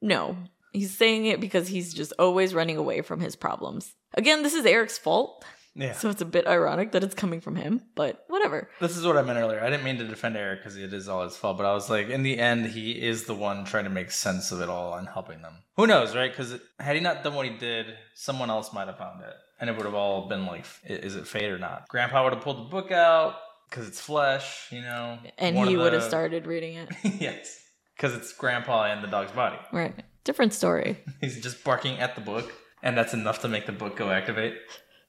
No, 0.00 0.36
he's 0.72 0.96
saying 0.96 1.26
it 1.26 1.40
because 1.40 1.66
he's 1.66 1.92
just 1.92 2.12
always 2.20 2.54
running 2.54 2.76
away 2.76 3.02
from 3.02 3.18
his 3.18 3.34
problems. 3.34 3.96
Again, 4.14 4.44
this 4.44 4.54
is 4.54 4.64
Eric's 4.64 4.96
fault, 4.96 5.44
yeah. 5.74 5.92
so 5.92 6.08
it's 6.08 6.22
a 6.22 6.24
bit 6.24 6.46
ironic 6.46 6.92
that 6.92 7.02
it's 7.02 7.16
coming 7.16 7.40
from 7.40 7.56
him, 7.56 7.82
but 7.96 8.24
whatever. 8.28 8.70
This 8.80 8.96
is 8.96 9.04
what 9.04 9.16
I 9.16 9.22
meant 9.22 9.40
earlier. 9.40 9.60
I 9.60 9.70
didn't 9.70 9.82
mean 9.82 9.98
to 9.98 10.06
defend 10.06 10.36
Eric 10.36 10.60
because 10.60 10.76
it 10.76 10.92
is 10.92 11.08
all 11.08 11.24
his 11.24 11.36
fault, 11.36 11.56
but 11.56 11.66
I 11.66 11.74
was 11.74 11.90
like, 11.90 12.08
in 12.10 12.22
the 12.22 12.38
end, 12.38 12.66
he 12.66 12.92
is 12.92 13.24
the 13.24 13.34
one 13.34 13.64
trying 13.64 13.84
to 13.84 13.90
make 13.90 14.12
sense 14.12 14.52
of 14.52 14.60
it 14.60 14.68
all 14.68 14.94
and 14.94 15.08
helping 15.08 15.42
them. 15.42 15.54
Who 15.76 15.88
knows, 15.88 16.14
right? 16.14 16.30
Because 16.30 16.60
had 16.78 16.94
he 16.94 17.02
not 17.02 17.24
done 17.24 17.34
what 17.34 17.46
he 17.46 17.56
did, 17.56 17.86
someone 18.14 18.50
else 18.50 18.72
might 18.72 18.86
have 18.86 18.98
found 18.98 19.22
it. 19.22 19.34
And 19.60 19.68
it 19.68 19.76
would 19.76 19.86
have 19.86 19.94
all 19.94 20.28
been 20.28 20.46
like, 20.46 20.64
is 20.84 21.16
it 21.16 21.26
fate 21.26 21.50
or 21.50 21.58
not? 21.58 21.88
Grandpa 21.88 22.22
would 22.24 22.32
have 22.32 22.42
pulled 22.42 22.58
the 22.58 22.70
book 22.70 22.92
out 22.92 23.34
because 23.68 23.88
it's 23.88 24.00
flesh, 24.00 24.68
you 24.70 24.80
know? 24.80 25.18
And 25.36 25.56
he 25.56 25.74
of 25.74 25.80
would 25.80 25.92
have 25.92 26.02
started 26.04 26.46
reading 26.46 26.74
it. 26.76 26.88
yes. 27.20 27.60
Because 27.96 28.14
it's 28.14 28.32
Grandpa 28.32 28.92
in 28.92 29.02
the 29.02 29.08
dog's 29.08 29.32
body. 29.32 29.58
Right. 29.72 29.94
Different 30.24 30.54
story. 30.54 30.98
He's 31.20 31.40
just 31.40 31.64
barking 31.64 31.98
at 31.98 32.14
the 32.14 32.20
book, 32.20 32.52
and 32.82 32.96
that's 32.96 33.14
enough 33.14 33.40
to 33.42 33.48
make 33.48 33.66
the 33.66 33.72
book 33.72 33.96
go 33.96 34.10
activate. 34.10 34.54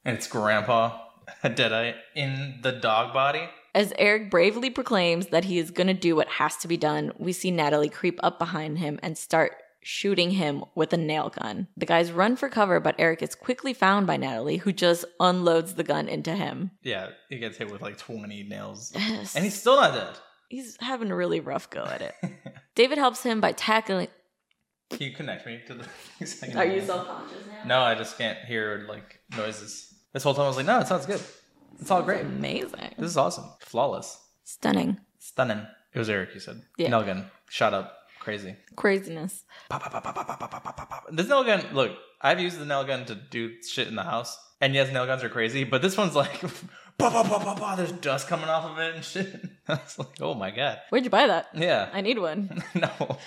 And 0.03 0.17
it's 0.17 0.27
Grandpa, 0.27 0.97
a 1.43 1.49
deadite, 1.49 1.95
in 2.15 2.59
the 2.63 2.71
dog 2.71 3.13
body. 3.13 3.47
As 3.75 3.93
Eric 3.99 4.31
bravely 4.31 4.71
proclaims 4.71 5.27
that 5.27 5.45
he 5.45 5.59
is 5.59 5.69
going 5.69 5.87
to 5.87 5.93
do 5.93 6.15
what 6.15 6.27
has 6.27 6.57
to 6.57 6.67
be 6.67 6.77
done, 6.77 7.11
we 7.19 7.31
see 7.33 7.51
Natalie 7.51 7.89
creep 7.89 8.19
up 8.23 8.39
behind 8.39 8.79
him 8.79 8.99
and 9.03 9.15
start 9.15 9.51
shooting 9.89 10.29
him 10.29 10.63
with 10.75 10.93
a 10.93 10.97
nail 10.97 11.29
gun. 11.29 11.67
The 11.75 11.85
guys 11.87 12.11
run 12.11 12.35
for 12.35 12.47
cover, 12.47 12.79
but 12.79 12.95
Eric 12.99 13.23
is 13.23 13.33
quickly 13.33 13.73
found 13.73 14.05
by 14.05 14.17
Natalie, 14.17 14.57
who 14.57 14.71
just 14.71 15.03
unloads 15.19 15.73
the 15.73 15.83
gun 15.83 16.07
into 16.07 16.35
him. 16.35 16.69
Yeah, 16.83 17.09
he 17.27 17.39
gets 17.39 17.57
hit 17.57 17.71
with 17.71 17.81
like 17.81 17.97
20 17.97 18.43
nails. 18.43 18.91
Yes. 18.93 19.35
And 19.35 19.43
he's 19.43 19.59
still 19.59 19.77
not 19.77 19.95
dead. 19.95 20.19
He's 20.47 20.77
having 20.79 21.09
a 21.09 21.15
really 21.15 21.39
rough 21.39 21.71
go 21.71 21.83
at 21.83 22.03
it. 22.03 22.13
David 22.75 22.99
helps 22.99 23.23
him 23.23 23.41
by 23.41 23.51
tackling. 23.53 24.09
Can 24.91 25.01
you 25.01 25.11
connect 25.11 25.47
me 25.47 25.59
to 25.67 25.73
the? 25.73 25.87
Are 26.57 26.65
you 26.65 26.81
self 26.81 27.07
conscious 27.07 27.47
now? 27.47 27.67
No, 27.67 27.81
I 27.81 27.95
just 27.95 28.17
can't 28.17 28.37
hear 28.45 28.85
like 28.87 29.19
noises. 29.35 29.91
This 30.13 30.23
whole 30.23 30.35
time 30.35 30.45
I 30.45 30.47
was 30.47 30.57
like, 30.57 30.65
no, 30.67 30.79
it 30.79 30.87
sounds 30.87 31.07
good. 31.07 31.21
It's 31.79 31.89
all 31.89 32.03
great. 32.03 32.21
Amazing. 32.21 32.93
This 32.97 33.09
is 33.11 33.17
awesome. 33.17 33.45
Flawless. 33.59 34.19
Stunning. 34.43 34.99
Stunning. 35.17 35.65
It 35.93 35.99
was 35.99 36.09
Eric, 36.09 36.29
you 36.35 36.39
said. 36.39 36.61
Yeah. 36.77 36.89
Nail 36.89 37.03
gun. 37.03 37.31
Shot 37.49 37.73
up. 37.73 37.98
Crazy. 38.19 38.55
Craziness. 38.75 39.43
Pop, 39.69 39.81
pop, 39.81 39.91
pop, 39.91 40.03
pop, 40.03 40.15
pop, 40.15 40.39
pop, 40.39 40.63
pop, 40.63 40.89
pop. 40.89 41.05
This 41.11 41.27
nail 41.27 41.43
gun, 41.43 41.63
look, 41.73 41.97
I've 42.21 42.39
used 42.39 42.59
the 42.59 42.65
nail 42.65 42.83
gun 42.83 43.05
to 43.05 43.15
do 43.15 43.61
shit 43.63 43.87
in 43.87 43.95
the 43.95 44.03
house. 44.03 44.37
And 44.61 44.73
yes, 44.73 44.91
nail 44.91 45.05
guns 45.05 45.23
are 45.23 45.29
crazy, 45.29 45.63
but 45.63 45.81
this 45.81 45.97
one's 45.97 46.15
like, 46.15 46.41
pop, 46.97 47.13
pop, 47.13 47.27
pop, 47.27 47.43
pop, 47.43 47.59
pop, 47.59 47.77
there's 47.77 47.93
dust 47.93 48.27
coming 48.27 48.49
off 48.49 48.65
of 48.65 48.77
it 48.77 48.95
and 48.95 49.03
shit. 49.03 49.41
I 49.67 49.73
was 49.75 49.97
like, 49.97 50.21
oh 50.21 50.33
my 50.33 50.51
god. 50.51 50.79
Where'd 50.89 51.05
you 51.05 51.09
buy 51.09 51.27
that? 51.27 51.47
Yeah. 51.53 51.89
I 51.93 52.01
need 52.01 52.19
one. 52.19 52.61
no. 52.75 53.17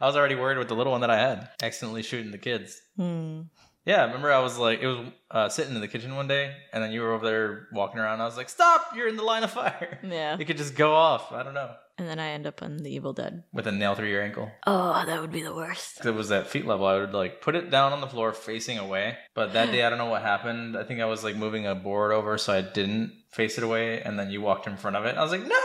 I 0.00 0.06
was 0.06 0.16
already 0.16 0.34
worried 0.34 0.58
with 0.58 0.66
the 0.66 0.74
little 0.74 0.90
one 0.90 1.02
that 1.02 1.10
I 1.10 1.18
had, 1.18 1.48
accidentally 1.62 2.02
shooting 2.02 2.32
the 2.32 2.38
kids. 2.38 2.82
Hmm. 2.96 3.42
Yeah, 3.84 4.04
remember 4.06 4.30
I 4.32 4.38
was 4.40 4.58
like, 4.58 4.80
it 4.80 4.86
was 4.86 4.98
uh, 5.30 5.48
sitting 5.48 5.74
in 5.74 5.80
the 5.80 5.88
kitchen 5.88 6.14
one 6.14 6.28
day, 6.28 6.54
and 6.72 6.82
then 6.82 6.92
you 6.92 7.00
were 7.00 7.12
over 7.12 7.26
there 7.26 7.68
walking 7.72 7.98
around. 8.00 8.20
I 8.20 8.24
was 8.26 8.36
like, 8.36 8.48
stop, 8.48 8.94
you're 8.94 9.08
in 9.08 9.16
the 9.16 9.24
line 9.24 9.42
of 9.42 9.50
fire. 9.50 9.98
Yeah. 10.04 10.36
It 10.38 10.44
could 10.44 10.56
just 10.56 10.74
go 10.76 10.94
off. 10.94 11.32
I 11.32 11.42
don't 11.42 11.54
know. 11.54 11.70
And 11.98 12.08
then 12.08 12.18
I 12.18 12.28
end 12.30 12.46
up 12.46 12.62
on 12.62 12.78
The 12.78 12.90
Evil 12.94 13.12
Dead. 13.12 13.44
With 13.52 13.66
a 13.66 13.72
nail 13.72 13.94
through 13.94 14.08
your 14.08 14.22
ankle. 14.22 14.50
Oh, 14.66 15.04
that 15.04 15.20
would 15.20 15.30
be 15.32 15.42
the 15.42 15.54
worst. 15.54 15.96
'Cause 15.98 16.06
It 16.06 16.14
was 16.14 16.30
at 16.32 16.46
feet 16.46 16.64
level. 16.66 16.86
I 16.86 16.96
would 16.98 17.12
like 17.12 17.40
put 17.40 17.54
it 17.54 17.70
down 17.70 17.92
on 17.92 18.00
the 18.00 18.06
floor 18.06 18.32
facing 18.32 18.78
away. 18.78 19.18
But 19.34 19.52
that 19.52 19.70
day, 19.72 19.84
I 19.84 19.90
don't 19.90 19.98
know 19.98 20.06
what 20.06 20.22
happened. 20.22 20.76
I 20.76 20.84
think 20.84 21.00
I 21.00 21.04
was 21.04 21.22
like 21.22 21.36
moving 21.36 21.66
a 21.66 21.74
board 21.74 22.12
over, 22.12 22.38
so 22.38 22.52
I 22.52 22.60
didn't 22.62 23.12
face 23.30 23.58
it 23.58 23.64
away. 23.64 24.00
And 24.00 24.18
then 24.18 24.30
you 24.30 24.40
walked 24.40 24.66
in 24.66 24.76
front 24.76 24.96
of 24.96 25.04
it. 25.04 25.16
I 25.16 25.22
was 25.22 25.32
like, 25.32 25.44
no! 25.46 25.58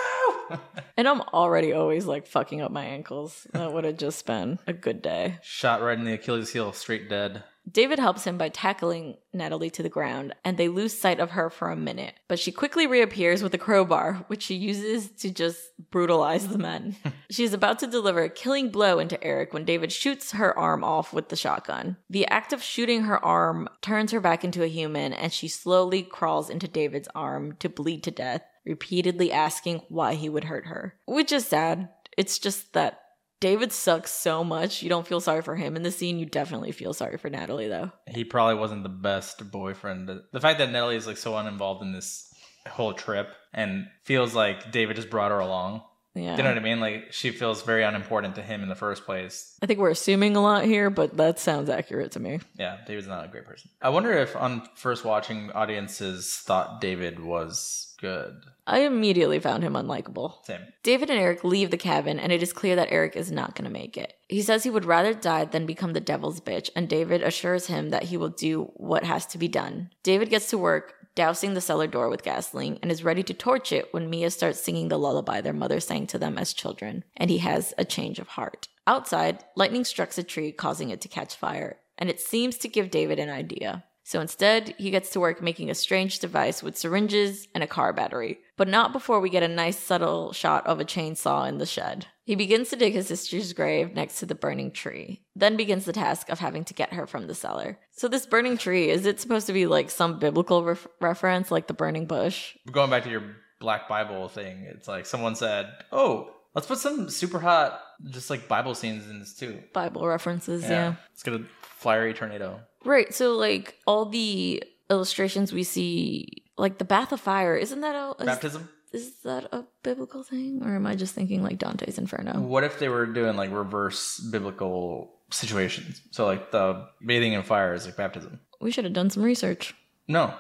And 0.98 1.08
I'm 1.08 1.22
already 1.22 1.74
always 1.74 2.06
like 2.08 2.26
fucking 2.26 2.62
up 2.62 2.72
my 2.72 2.84
ankles. 2.86 3.46
That 3.54 3.72
would 3.72 3.84
have 3.84 3.98
just 3.98 4.26
been 4.26 4.58
a 4.66 4.74
good 4.74 5.02
day. 5.04 5.38
Shot 5.44 5.82
right 5.82 5.98
in 5.98 6.06
the 6.06 6.14
Achilles 6.14 6.52
heel, 6.52 6.72
straight 6.74 7.08
dead. 7.10 7.44
David 7.70 8.00
helps 8.00 8.24
him 8.24 8.38
by 8.38 8.50
tackling 8.50 9.18
Natalie 9.34 9.70
to 9.72 9.84
the 9.84 9.90
ground, 9.90 10.34
and 10.46 10.58
they 10.58 10.70
lose 10.70 10.98
sight 10.98 11.20
of 11.20 11.32
her 11.32 11.50
for 11.50 11.70
a 11.70 11.76
minute. 11.76 12.14
But 12.28 12.40
she 12.40 12.52
quickly 12.52 12.88
reappears 12.88 13.44
with 13.44 13.54
a 13.54 13.58
crowbar, 13.58 14.26
which 14.28 14.44
she 14.44 14.56
uses 14.56 15.12
to 15.22 15.30
just 15.30 15.60
brutalize 15.92 16.48
the 16.48 16.58
men. 16.58 16.96
she 17.30 17.44
is 17.44 17.54
about 17.54 17.80
to 17.80 17.88
deliver 17.88 18.24
a 18.24 18.30
killing 18.30 18.70
blow 18.70 19.00
into 19.00 19.22
Eric 19.24 19.54
when 19.54 19.66
David 19.66 19.92
shoots 19.92 20.32
her 20.32 20.58
arm 20.58 20.84
off 20.84 21.12
with 21.12 21.30
the 21.30 21.36
shotgun. 21.36 21.98
The 22.10 22.28
act 22.28 22.54
of 22.54 22.64
shooting 22.64 23.04
her 23.04 23.24
arm 23.24 23.68
turns 23.82 24.12
her 24.12 24.22
back 24.22 24.44
into 24.44 24.64
a 24.64 24.68
human, 24.68 25.12
and 25.12 25.34
she 25.34 25.48
slowly 25.48 26.04
crawls 26.04 26.50
into 26.50 26.68
David's 26.68 27.10
arm 27.14 27.58
to 27.60 27.70
bleed 27.70 28.04
to 28.04 28.12
death, 28.12 28.44
repeatedly 28.66 29.32
asking 29.32 29.82
why 29.90 30.14
he 30.14 30.30
would 30.30 30.46
hurt 30.46 30.68
her. 30.68 30.96
Which 31.06 31.32
is 31.32 31.48
sad. 31.48 31.90
It's 32.18 32.40
just 32.40 32.74
that 32.74 33.02
David 33.40 33.72
sucks 33.72 34.12
so 34.12 34.44
much. 34.44 34.82
You 34.82 34.90
don't 34.90 35.06
feel 35.06 35.22
sorry 35.22 35.42
for 35.42 35.56
him 35.56 35.76
in 35.76 35.84
the 35.84 35.92
scene. 35.92 36.18
You 36.20 36.26
definitely 36.26 36.72
feel 36.72 36.94
sorry 36.94 37.18
for 37.18 37.30
Natalie, 37.30 37.68
though. 37.68 37.92
He 38.08 38.24
probably 38.24 38.56
wasn't 38.56 38.84
the 38.84 38.90
best 38.90 39.52
boyfriend. 39.52 40.10
The 40.32 40.42
fact 40.42 40.60
that 40.60 40.72
Natalie 40.72 40.96
is 40.96 41.08
like 41.08 41.18
so 41.18 41.38
uninvolved 41.38 41.84
in 41.84 41.92
this 41.92 42.34
whole 42.68 42.94
trip 42.94 43.30
and 43.54 43.88
feels 44.04 44.34
like 44.34 44.72
David 44.72 44.96
just 44.96 45.10
brought 45.10 45.32
her 45.32 45.40
along. 45.40 45.84
Yeah. 46.16 46.36
You 46.36 46.42
know 46.42 46.50
what 46.50 46.58
I 46.58 46.62
mean? 46.62 46.80
Like 46.80 47.14
she 47.14 47.30
feels 47.30 47.62
very 47.62 47.84
unimportant 47.84 48.36
to 48.36 48.42
him 48.42 48.64
in 48.64 48.70
the 48.70 48.76
first 48.76 49.06
place. 49.06 49.56
I 49.62 49.68
think 49.68 49.80
we're 49.80 49.92
assuming 49.92 50.36
a 50.36 50.42
lot 50.42 50.66
here, 50.66 50.90
but 50.90 51.16
that 51.18 51.38
sounds 51.38 51.70
accurate 51.70 52.14
to 52.14 52.20
me. 52.20 52.40
Yeah, 52.56 52.78
David's 52.88 53.08
not 53.08 53.26
a 53.26 53.28
great 53.28 53.46
person. 53.46 53.70
I 53.84 53.90
wonder 53.90 54.12
if 54.14 54.36
on 54.36 54.68
first 54.76 55.06
watching 55.06 55.52
audiences 55.52 56.42
thought 56.44 56.82
David 56.82 57.20
was 57.20 57.87
good. 57.98 58.44
I 58.66 58.80
immediately 58.80 59.40
found 59.40 59.64
him 59.64 59.74
unlikable. 59.74 60.46
Same. 60.46 60.62
David 60.84 61.10
and 61.10 61.20
Eric 61.20 61.44
leave 61.44 61.72
the 61.72 61.78
cabin, 61.78 62.20
and 62.20 62.32
it 62.32 62.44
is 62.44 62.52
clear 62.52 62.76
that 62.76 62.92
Eric 62.92 63.16
is 63.16 63.32
not 63.32 63.56
going 63.56 63.64
to 63.64 63.72
make 63.72 63.98
it. 63.98 64.14
He 64.28 64.42
says 64.42 64.64
he 64.64 64.70
would 64.70 64.86
rather 64.86 65.14
die 65.14 65.46
than 65.46 65.66
become 65.66 65.94
the 65.94 66.02
devil's 66.02 66.42
bitch, 66.42 66.70
and 66.76 66.90
David 66.90 67.24
assures 67.24 67.68
him 67.68 67.90
that 67.90 68.04
he 68.04 68.18
will 68.18 68.30
do 68.30 68.72
what 68.76 69.04
has 69.06 69.26
to 69.28 69.38
be 69.38 69.48
done. 69.48 69.90
David 70.04 70.30
gets 70.30 70.50
to 70.50 70.58
work 70.58 70.94
dousing 71.16 71.56
the 71.56 71.62
cellar 71.62 71.88
door 71.88 72.10
with 72.10 72.24
gasoline 72.24 72.78
and 72.84 72.92
is 72.92 73.04
ready 73.04 73.24
to 73.24 73.34
torch 73.34 73.72
it 73.72 73.92
when 73.92 74.10
Mia 74.10 74.30
starts 74.30 74.60
singing 74.60 74.90
the 74.90 75.00
lullaby 75.00 75.42
their 75.42 75.52
mother 75.52 75.80
sang 75.80 76.06
to 76.08 76.20
them 76.20 76.38
as 76.38 76.54
children, 76.54 77.04
and 77.16 77.30
he 77.30 77.40
has 77.40 77.74
a 77.78 77.86
change 77.86 78.20
of 78.20 78.28
heart. 78.28 78.68
Outside, 78.86 79.44
lightning 79.56 79.84
strikes 79.84 80.18
a 80.18 80.24
tree, 80.24 80.52
causing 80.52 80.90
it 80.90 81.02
to 81.02 81.08
catch 81.08 81.36
fire, 81.36 81.78
and 81.98 82.10
it 82.10 82.20
seems 82.20 82.58
to 82.60 82.68
give 82.68 82.92
David 82.92 83.18
an 83.18 83.30
idea. 83.30 83.84
So 84.08 84.22
instead, 84.22 84.74
he 84.78 84.90
gets 84.90 85.10
to 85.10 85.20
work 85.20 85.42
making 85.42 85.70
a 85.70 85.76
strange 85.76 86.20
device 86.20 86.64
with 86.64 86.78
syringes 86.78 87.50
and 87.54 87.62
a 87.62 87.68
car 87.68 87.92
battery, 87.92 88.40
but 88.56 88.70
not 88.70 88.94
before 88.94 89.20
we 89.20 89.30
get 89.30 89.44
a 89.44 89.50
nice 89.50 89.78
subtle 89.78 90.32
shot 90.32 90.66
of 90.66 90.80
a 90.80 90.86
chainsaw 90.86 91.46
in 91.50 91.58
the 91.58 91.66
shed. 91.66 92.06
He 92.24 92.34
begins 92.36 92.70
to 92.70 92.78
dig 92.78 92.94
his 92.94 93.08
sister's 93.08 93.52
grave 93.52 93.94
next 93.94 94.20
to 94.20 94.26
the 94.26 94.34
burning 94.34 94.72
tree, 94.72 95.24
then 95.36 95.58
begins 95.58 95.84
the 95.84 95.92
task 95.92 96.30
of 96.30 96.40
having 96.40 96.64
to 96.64 96.74
get 96.74 96.94
her 96.94 97.06
from 97.06 97.28
the 97.28 97.36
cellar. 97.36 97.80
So, 97.92 98.08
this 98.08 98.26
burning 98.26 98.58
tree, 98.58 98.90
is 98.90 99.06
it 99.06 99.20
supposed 99.20 99.48
to 99.48 99.54
be 99.54 99.66
like 99.66 99.90
some 99.90 100.20
biblical 100.20 100.64
ref- 100.64 100.88
reference, 101.02 101.52
like 101.52 101.68
the 101.68 101.74
burning 101.74 102.06
bush? 102.06 102.56
Going 102.72 102.90
back 102.90 103.04
to 103.04 103.10
your 103.10 103.36
Black 103.60 103.90
Bible 103.90 104.30
thing, 104.30 104.68
it's 104.70 104.88
like 104.88 105.06
someone 105.06 105.36
said, 105.36 105.70
"Oh, 105.92 106.34
let's 106.56 106.68
put 106.68 106.78
some 106.78 107.10
super 107.10 107.40
hot, 107.40 107.82
just 108.10 108.30
like 108.30 108.48
Bible 108.48 108.74
scenes 108.74 109.10
in 109.10 109.20
this 109.20 109.36
too." 109.36 109.62
Bible 109.74 110.08
references, 110.08 110.64
yeah. 110.64 110.96
Let's 111.10 111.24
get 111.24 111.34
a 111.34 111.44
fiery 111.62 112.14
tornado. 112.14 112.62
Right. 112.88 113.14
So, 113.14 113.34
like, 113.36 113.76
all 113.86 114.06
the 114.06 114.64
illustrations 114.90 115.52
we 115.52 115.64
see, 115.64 116.44
like 116.58 116.78
the 116.78 116.86
Bath 116.86 117.12
of 117.12 117.20
Fire, 117.20 117.56
isn't 117.56 117.82
that 117.82 117.96
a. 117.96 118.16
Is, 118.20 118.26
Baptism. 118.26 118.70
is 118.94 119.22
that 119.24 119.50
a 119.52 119.66
biblical 119.84 120.24
thing? 120.24 120.62
Or 120.64 120.76
am 120.76 120.88
I 120.88 120.96
just 120.96 121.14
thinking 121.14 121.44
like 121.44 121.60
Dante's 121.60 121.98
Inferno? 121.98 122.40
What 122.40 122.64
if 122.64 122.80
they 122.80 122.88
were 122.88 123.06
doing 123.06 123.36
like 123.36 123.52
reverse 123.52 124.20
biblical 124.20 125.12
situations? 125.32 126.02
So 126.12 126.26
like 126.26 126.52
the 126.52 126.88
bathing 127.06 127.34
in 127.34 127.44
fire 127.44 127.74
is 127.74 127.86
like 127.86 127.98
baptism. 127.98 128.40
We 128.62 128.72
should 128.72 128.86
have 128.86 128.94
done 128.94 129.10
some 129.10 129.24
research. 129.24 129.76
No. 130.08 130.34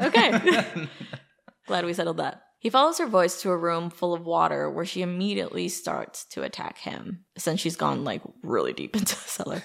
Okay. 0.00 0.32
Glad 1.66 1.86
we 1.86 1.94
settled 1.94 2.18
that. 2.18 2.42
He 2.58 2.68
follows 2.68 2.98
her 2.98 3.06
voice 3.06 3.40
to 3.40 3.50
a 3.50 3.56
room 3.56 3.88
full 3.88 4.12
of 4.12 4.26
water 4.26 4.70
where 4.70 4.84
she 4.84 5.00
immediately 5.00 5.70
starts 5.70 6.26
to 6.26 6.42
attack 6.42 6.76
him, 6.76 7.24
since 7.38 7.58
she's 7.58 7.76
gone 7.76 8.04
like 8.04 8.20
really 8.42 8.74
deep 8.74 8.94
into 8.98 9.14
the 9.14 9.20
cellar. 9.22 9.62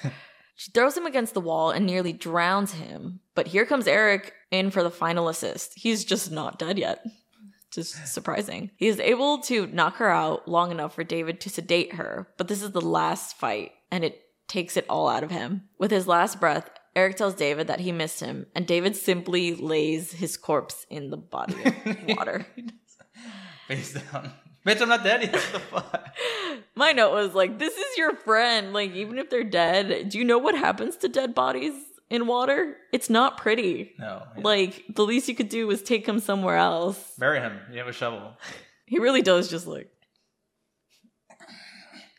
She 0.55 0.71
throws 0.71 0.95
him 0.95 1.05
against 1.05 1.33
the 1.33 1.41
wall 1.41 1.71
and 1.71 1.85
nearly 1.85 2.13
drowns 2.13 2.73
him. 2.73 3.19
But 3.33 3.47
here 3.47 3.65
comes 3.65 3.87
Eric 3.87 4.33
in 4.51 4.71
for 4.71 4.83
the 4.83 4.89
final 4.91 5.27
assist. 5.27 5.73
He's 5.75 6.05
just 6.05 6.31
not 6.31 6.57
dead 6.57 6.79
yet. 6.79 7.05
Just 7.71 8.07
surprising. 8.07 8.71
He 8.77 8.87
is 8.87 8.99
able 9.01 9.39
to 9.43 9.67
knock 9.67 9.97
her 9.97 10.09
out 10.09 10.47
long 10.47 10.71
enough 10.71 10.95
for 10.95 11.03
David 11.03 11.41
to 11.41 11.49
sedate 11.49 11.95
her, 11.95 12.29
but 12.37 12.47
this 12.47 12.61
is 12.61 12.71
the 12.71 12.79
last 12.79 13.37
fight, 13.37 13.71
and 13.91 14.05
it 14.05 14.21
takes 14.47 14.77
it 14.77 14.85
all 14.89 15.09
out 15.09 15.23
of 15.23 15.31
him. 15.31 15.63
With 15.77 15.91
his 15.91 16.07
last 16.07 16.39
breath, 16.39 16.69
Eric 16.95 17.17
tells 17.17 17.33
David 17.33 17.67
that 17.67 17.81
he 17.81 17.91
missed 17.91 18.21
him, 18.21 18.45
and 18.55 18.65
David 18.65 18.95
simply 18.95 19.55
lays 19.55 20.13
his 20.13 20.37
corpse 20.37 20.85
in 20.89 21.09
the 21.09 21.17
body 21.17 21.57
of 21.65 22.07
water. 22.17 22.45
Face 23.67 23.93
down. 23.93 24.31
Bitch, 24.66 24.82
I'm 24.82 24.89
not 24.89 25.03
dead 25.03 25.22
yet. 25.24 25.34
What 25.34 25.53
the 25.53 25.59
fuck? 25.59 26.16
My 26.76 26.91
note 26.91 27.13
was 27.13 27.34
like, 27.36 27.59
this 27.59 27.78
is 27.78 27.97
your 27.97 28.16
friend. 28.16 28.74
Like, 28.74 28.91
even 28.91 29.20
if 29.20 29.30
they're 29.30 29.43
dead, 29.43 30.09
do 30.09 30.18
you 30.18 30.24
know 30.26 30.39
what 30.39 30.55
happens 30.55 30.95
to 30.97 31.07
dead 31.07 31.36
bodies 31.36 31.74
in 32.09 32.26
water? 32.26 32.76
It's 32.91 33.09
not 33.09 33.38
pretty. 33.38 33.93
No. 33.99 34.24
yeah. 34.36 34.43
Like, 34.43 34.84
the 34.93 35.03
least 35.03 35.28
you 35.28 35.36
could 35.36 35.49
do 35.49 35.68
was 35.68 35.84
take 35.84 36.07
him 36.07 36.20
somewhere 36.20 36.57
else. 36.57 37.13
Bury 37.20 37.39
him. 37.39 37.59
You 37.72 37.78
have 37.80 37.88
a 37.88 37.93
shovel. 37.93 38.38
He 38.88 38.99
really 38.99 39.24
does 39.24 39.49
just 39.49 39.66
like, 39.66 39.89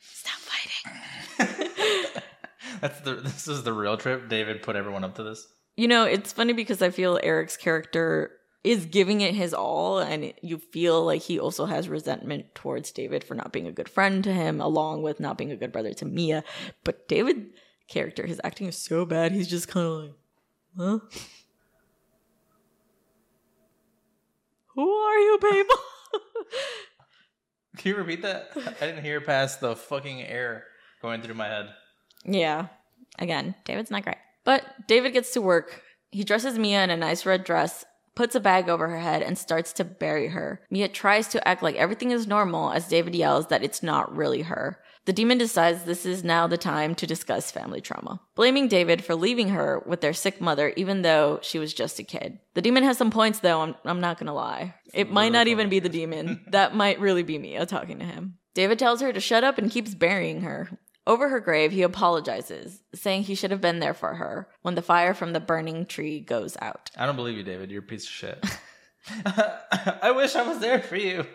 stop 0.01 0.41
fighting. 0.41 1.71
That's 2.81 2.99
the. 3.03 3.15
This 3.15 3.47
is 3.47 3.63
the 3.63 3.73
real 3.73 3.97
trip. 3.97 4.29
David 4.29 4.63
put 4.63 4.75
everyone 4.75 5.05
up 5.05 5.15
to 5.15 5.23
this. 5.23 5.47
You 5.77 5.87
know, 5.87 6.07
it's 6.07 6.33
funny 6.33 6.55
because 6.55 6.83
I 6.83 6.91
feel 6.91 7.21
Eric's 7.23 7.57
character 7.57 8.33
is 8.67 8.85
giving 8.87 9.21
it 9.21 9.35
his 9.35 9.55
all, 9.55 10.01
and 10.01 10.35
you 10.43 10.59
feel 10.59 11.05
like 11.05 11.23
he 11.23 11.39
also 11.39 11.67
has 11.67 11.89
resentment 11.89 12.53
towards 12.55 12.91
David 12.91 13.23
for 13.23 13.37
not 13.37 13.53
being 13.53 13.69
a 13.69 13.73
good 13.73 13.89
friend 13.89 14.25
to 14.25 14.33
him, 14.33 14.61
along 14.61 15.03
with 15.03 15.21
not 15.21 15.39
being 15.39 15.53
a 15.53 15.57
good 15.57 15.71
brother 15.71 15.95
to 15.95 16.05
Mia. 16.05 16.43
But 16.83 17.07
David 17.07 17.51
character, 17.89 18.27
his 18.27 18.41
acting 18.43 18.67
is 18.67 18.77
so 18.77 19.05
bad, 19.05 19.31
he's 19.31 19.47
just 19.47 19.69
kind 19.69 19.87
of 19.87 19.93
like, 19.93 20.13
huh? 20.77 20.99
Who 24.75 24.91
are 24.91 25.19
you, 25.19 25.39
people? 25.39 25.77
Can 27.77 27.91
you 27.91 27.97
repeat 27.97 28.23
that? 28.23 28.51
I 28.57 28.87
didn't 28.87 29.05
hear 29.05 29.21
past 29.21 29.61
the 29.61 29.77
fucking 29.77 30.23
air 30.23 30.65
going 31.01 31.23
through 31.23 31.35
my 31.35 31.47
head. 31.47 31.69
Yeah. 32.25 32.67
Again, 33.19 33.55
David's 33.65 33.91
not 33.93 34.03
great. 34.03 34.17
But 34.45 34.65
David 34.89 35.13
gets 35.13 35.33
to 35.35 35.41
work. 35.41 35.83
He 36.11 36.25
dresses 36.25 36.59
Mia 36.59 36.83
in 36.83 36.91
a 36.91 36.97
nice 36.97 37.25
red 37.25 37.45
dress, 37.45 37.85
puts 38.17 38.35
a 38.35 38.41
bag 38.41 38.69
over 38.69 38.89
her 38.89 38.99
head, 38.99 39.23
and 39.23 39.39
starts 39.39 39.73
to 39.75 39.85
bury 39.85 40.29
her. 40.29 40.61
Mia 40.71 40.89
tries 40.89 41.29
to 41.29 41.47
act 41.47 41.63
like 41.63 41.77
everything 41.77 42.11
is 42.11 42.27
normal 42.27 42.73
as 42.73 42.89
David 42.89 43.15
yells 43.15 43.47
that 43.47 43.63
it's 43.63 43.83
not 43.83 44.15
really 44.17 44.43
her. 44.43 44.81
The 45.05 45.13
demon 45.13 45.39
decides 45.39 45.85
this 45.85 46.05
is 46.05 46.25
now 46.25 46.49
the 46.49 46.59
time 46.59 46.97
to 46.97 47.07
discuss 47.07 47.53
family 47.53 47.81
trauma, 47.81 48.21
blaming 48.35 48.67
David 48.67 49.05
for 49.05 49.15
leaving 49.15 49.51
her 49.51 49.81
with 49.87 50.01
their 50.01 50.13
sick 50.13 50.41
mother, 50.41 50.73
even 50.77 51.03
though 51.03 51.39
she 51.43 51.61
was 51.61 51.73
just 51.73 52.01
a 52.01 52.03
kid. 52.03 52.41
The 52.55 52.63
demon 52.63 52.83
has 52.83 52.99
some 52.99 53.13
points, 53.13 53.39
though, 53.39 53.61
I'm, 53.61 53.77
I'm 53.85 54.01
not 54.01 54.19
gonna 54.19 54.35
lie. 54.35 54.75
It 54.93 55.13
might 55.13 55.31
not 55.31 55.47
even 55.47 55.69
be 55.69 55.79
the 55.79 55.89
demon. 55.89 56.45
that 56.51 56.75
might 56.75 56.99
really 56.99 57.23
be 57.23 57.39
Mia 57.39 57.67
talking 57.67 58.01
to 58.01 58.05
him. 58.05 58.39
David 58.55 58.79
tells 58.79 59.01
her 59.03 59.13
to 59.13 59.21
shut 59.21 59.45
up 59.45 59.59
and 59.59 59.71
keeps 59.71 59.95
burying 59.95 60.41
her. 60.41 60.71
Over 61.07 61.29
her 61.29 61.41
grave, 61.41 61.71
he 61.71 61.83
apologizes, 61.83 62.81
saying 62.95 63.23
he 63.23 63.37
should 63.37 63.53
have 63.53 63.61
been 63.61 63.79
there 63.79 63.95
for 63.95 64.15
her 64.15 64.49
when 64.63 64.75
the 64.75 64.83
fire 64.83 65.15
from 65.15 65.33
the 65.33 65.41
burning 65.41 65.87
tree 65.87 66.19
goes 66.21 66.57
out. 66.61 66.91
I 66.97 67.07
don't 67.07 67.17
believe 67.17 67.37
you, 67.37 67.45
David. 67.45 67.71
You're 67.71 67.83
a 67.83 67.87
piece 67.87 68.05
of 68.05 68.11
shit. 68.11 68.45
I 70.03 70.13
wish 70.15 70.35
I 70.35 70.43
was 70.43 70.59
there 70.59 70.81
for 70.81 70.97
you. 70.97 71.27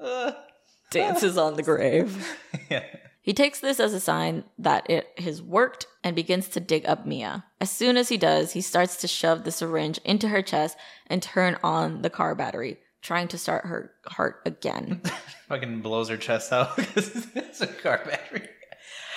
Dances 0.90 1.36
on 1.36 1.54
the 1.54 1.62
grave. 1.62 2.36
yeah. 2.70 2.84
He 3.20 3.34
takes 3.34 3.60
this 3.60 3.78
as 3.78 3.92
a 3.92 4.00
sign 4.00 4.44
that 4.58 4.88
it 4.88 5.06
has 5.18 5.42
worked 5.42 5.86
and 6.02 6.16
begins 6.16 6.48
to 6.50 6.60
dig 6.60 6.86
up 6.86 7.04
Mia. 7.04 7.44
As 7.60 7.70
soon 7.70 7.96
as 7.96 8.08
he 8.08 8.16
does, 8.16 8.52
he 8.52 8.62
starts 8.62 8.96
to 8.98 9.08
shove 9.08 9.44
the 9.44 9.50
syringe 9.50 9.98
into 10.04 10.28
her 10.28 10.40
chest 10.40 10.78
and 11.08 11.22
turn 11.22 11.58
on 11.62 12.00
the 12.00 12.08
car 12.08 12.34
battery, 12.34 12.78
trying 13.02 13.28
to 13.28 13.36
start 13.36 13.66
her 13.66 13.92
heart 14.06 14.40
again. 14.46 15.02
Fucking 15.48 15.82
blows 15.82 16.08
her 16.08 16.16
chest 16.16 16.52
out 16.52 16.74
because 16.76 17.26
it's 17.34 17.60
a 17.60 17.66
car 17.66 18.00
battery. 18.06 18.48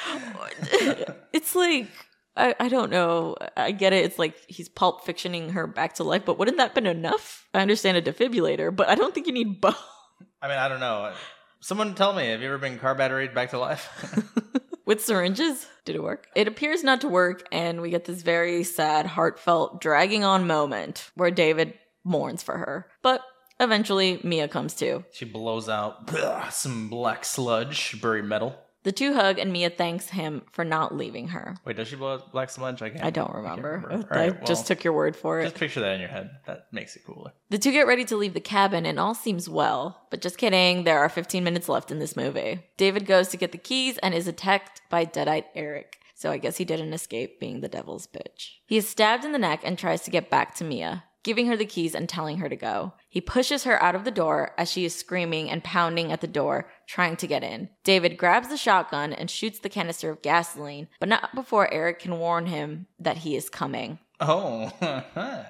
it's 1.34 1.56
like 1.56 1.88
I, 2.36 2.56
I 2.60 2.70
don't 2.70 2.92
know. 2.92 3.36
I 3.58 3.72
get 3.72 3.94
it. 3.94 4.06
It's 4.06 4.18
like 4.18 4.36
he's 4.48 4.70
pulp 4.70 5.06
fictioning 5.06 5.52
her 5.52 5.68
back 5.68 5.96
to 5.96 6.04
life, 6.04 6.24
but 6.26 6.38
wouldn't 6.38 6.58
that 6.58 6.74
been 6.74 6.88
enough? 6.88 7.48
I 7.54 7.60
understand 7.60 7.98
a 7.98 8.02
defibrillator, 8.02 8.74
but 8.76 8.90
I 8.90 8.96
don't 8.96 9.14
think 9.14 9.28
you 9.28 9.34
need 9.34 9.60
both. 9.62 9.78
I 10.42 10.48
mean, 10.48 10.58
I 10.58 10.68
don't 10.68 10.80
know. 10.80 11.14
Someone 11.60 11.94
tell 11.94 12.14
me, 12.14 12.28
have 12.28 12.42
you 12.42 12.48
ever 12.48 12.58
been 12.58 12.80
car 12.80 12.96
batteried 12.96 13.36
back 13.36 13.52
to 13.52 13.60
life? 13.60 13.88
With 14.86 15.04
syringes? 15.04 15.68
Did 15.86 15.96
it 15.96 16.04
work? 16.04 16.28
It 16.36 16.48
appears 16.48 16.84
not 16.84 17.02
to 17.02 17.08
work, 17.08 17.48
and 17.52 17.82
we 17.82 17.92
get 17.92 18.06
this 18.06 18.24
very 18.24 18.64
sad, 18.64 19.06
heartfelt, 19.06 19.80
dragging 19.80 20.24
on 20.24 20.48
moment 20.48 21.12
where 21.16 21.30
David 21.32 21.76
mourns 22.04 22.42
for 22.42 22.58
her. 22.58 22.88
But 23.04 23.22
eventually, 23.60 24.20
Mia 24.24 24.48
comes 24.48 24.74
to. 24.76 25.06
she 25.12 25.26
blows 25.26 25.70
out 25.70 26.10
some 26.52 26.90
black 26.90 27.24
sludge, 27.26 28.02
buried 28.02 28.26
metal. 28.26 28.56
The 28.84 28.92
two 28.92 29.14
hug, 29.14 29.38
and 29.38 29.54
Mia 29.54 29.70
thanks 29.70 30.10
him 30.10 30.42
for 30.52 30.66
not 30.66 30.96
leaving 30.96 31.30
her. 31.30 31.56
Wait, 31.66 31.76
does 31.76 31.88
she 31.88 31.96
blow 31.96 32.22
black 32.32 32.50
sludge? 32.50 32.82
I 32.82 32.90
can't. 32.90 33.06
I 33.06 33.12
don't 33.12 33.34
remember. 33.34 33.84
I, 33.86 33.94
remember. 33.94 34.14
All 34.14 34.20
right, 34.20 34.46
just 34.46 34.62
well, 34.62 34.68
took 34.68 34.84
your 34.84 34.94
word 34.94 35.16
for 35.16 35.40
it. 35.40 35.44
Just 35.44 35.56
picture 35.56 35.82
that 35.82 35.94
in 35.94 36.00
your 36.00 36.10
head. 36.10 36.32
That 36.48 36.68
makes 36.72 36.96
it 36.96 37.04
cooler. 37.06 37.32
The 37.50 37.60
two 37.60 37.72
get 37.72 37.86
ready 37.86 38.06
to 38.06 38.18
leave 38.18 38.34
the 38.34 38.40
cabin 38.40 38.86
and 38.86 39.00
all 39.00 39.14
seems 39.14 39.48
well, 39.48 40.08
but 40.10 40.22
just 40.22 40.38
kidding, 40.38 40.84
there 40.84 41.00
are 41.00 41.10
15 41.10 41.44
minutes 41.44 41.70
left 41.70 41.92
in 41.92 42.00
this 42.00 42.16
movie. 42.16 42.64
David 42.78 43.06
goes 43.06 43.28
to 43.30 43.38
get 43.38 43.52
the 43.52 43.58
keys 43.58 44.00
and 44.00 44.14
is 44.16 44.28
attacked 44.28 44.82
by 44.90 45.06
Deadite 45.06 45.46
Eric. 45.54 45.98
So 46.16 46.32
I 46.32 46.38
guess 46.38 46.58
he 46.58 46.66
didn't 46.66 46.94
escape 46.94 47.40
being 47.40 47.62
the 47.62 47.68
devil's 47.68 48.06
bitch. 48.06 48.50
He 48.68 48.78
is 48.78 48.88
stabbed 48.88 49.26
in 49.26 49.32
the 49.32 49.40
neck 49.40 49.62
and 49.64 49.76
tries 49.76 50.02
to 50.04 50.12
get 50.12 50.30
back 50.30 50.54
to 50.56 50.64
Mia, 50.64 51.04
giving 51.24 51.48
her 51.48 51.58
the 51.58 51.66
keys 51.66 51.96
and 51.96 52.08
telling 52.08 52.38
her 52.38 52.48
to 52.48 52.56
go. 52.56 52.94
He 53.10 53.22
pushes 53.22 53.64
her 53.64 53.82
out 53.82 53.96
of 53.96 54.04
the 54.04 54.12
door 54.12 54.52
as 54.56 54.72
she 54.72 54.86
is 54.86 54.96
screaming 54.96 55.50
and 55.50 55.64
pounding 55.64 56.12
at 56.12 56.22
the 56.22 56.28
door, 56.28 56.68
trying 56.92 57.16
to 57.16 57.28
get 57.28 57.42
in. 57.42 57.70
David 57.86 58.18
grabs 58.18 58.50
the 58.50 58.58
shotgun 58.58 59.14
and 59.14 59.32
shoots 59.32 59.60
the 59.60 59.70
canister 59.70 60.10
of 60.10 60.22
gasoline, 60.22 60.90
but 61.00 61.08
not 61.08 61.34
before 61.34 61.74
Eric 61.74 62.00
can 62.00 62.20
warn 62.20 62.48
him 62.48 62.88
that 63.00 63.20
he 63.20 63.38
is 63.38 63.50
coming. 63.50 63.98
Oh. 64.20 64.70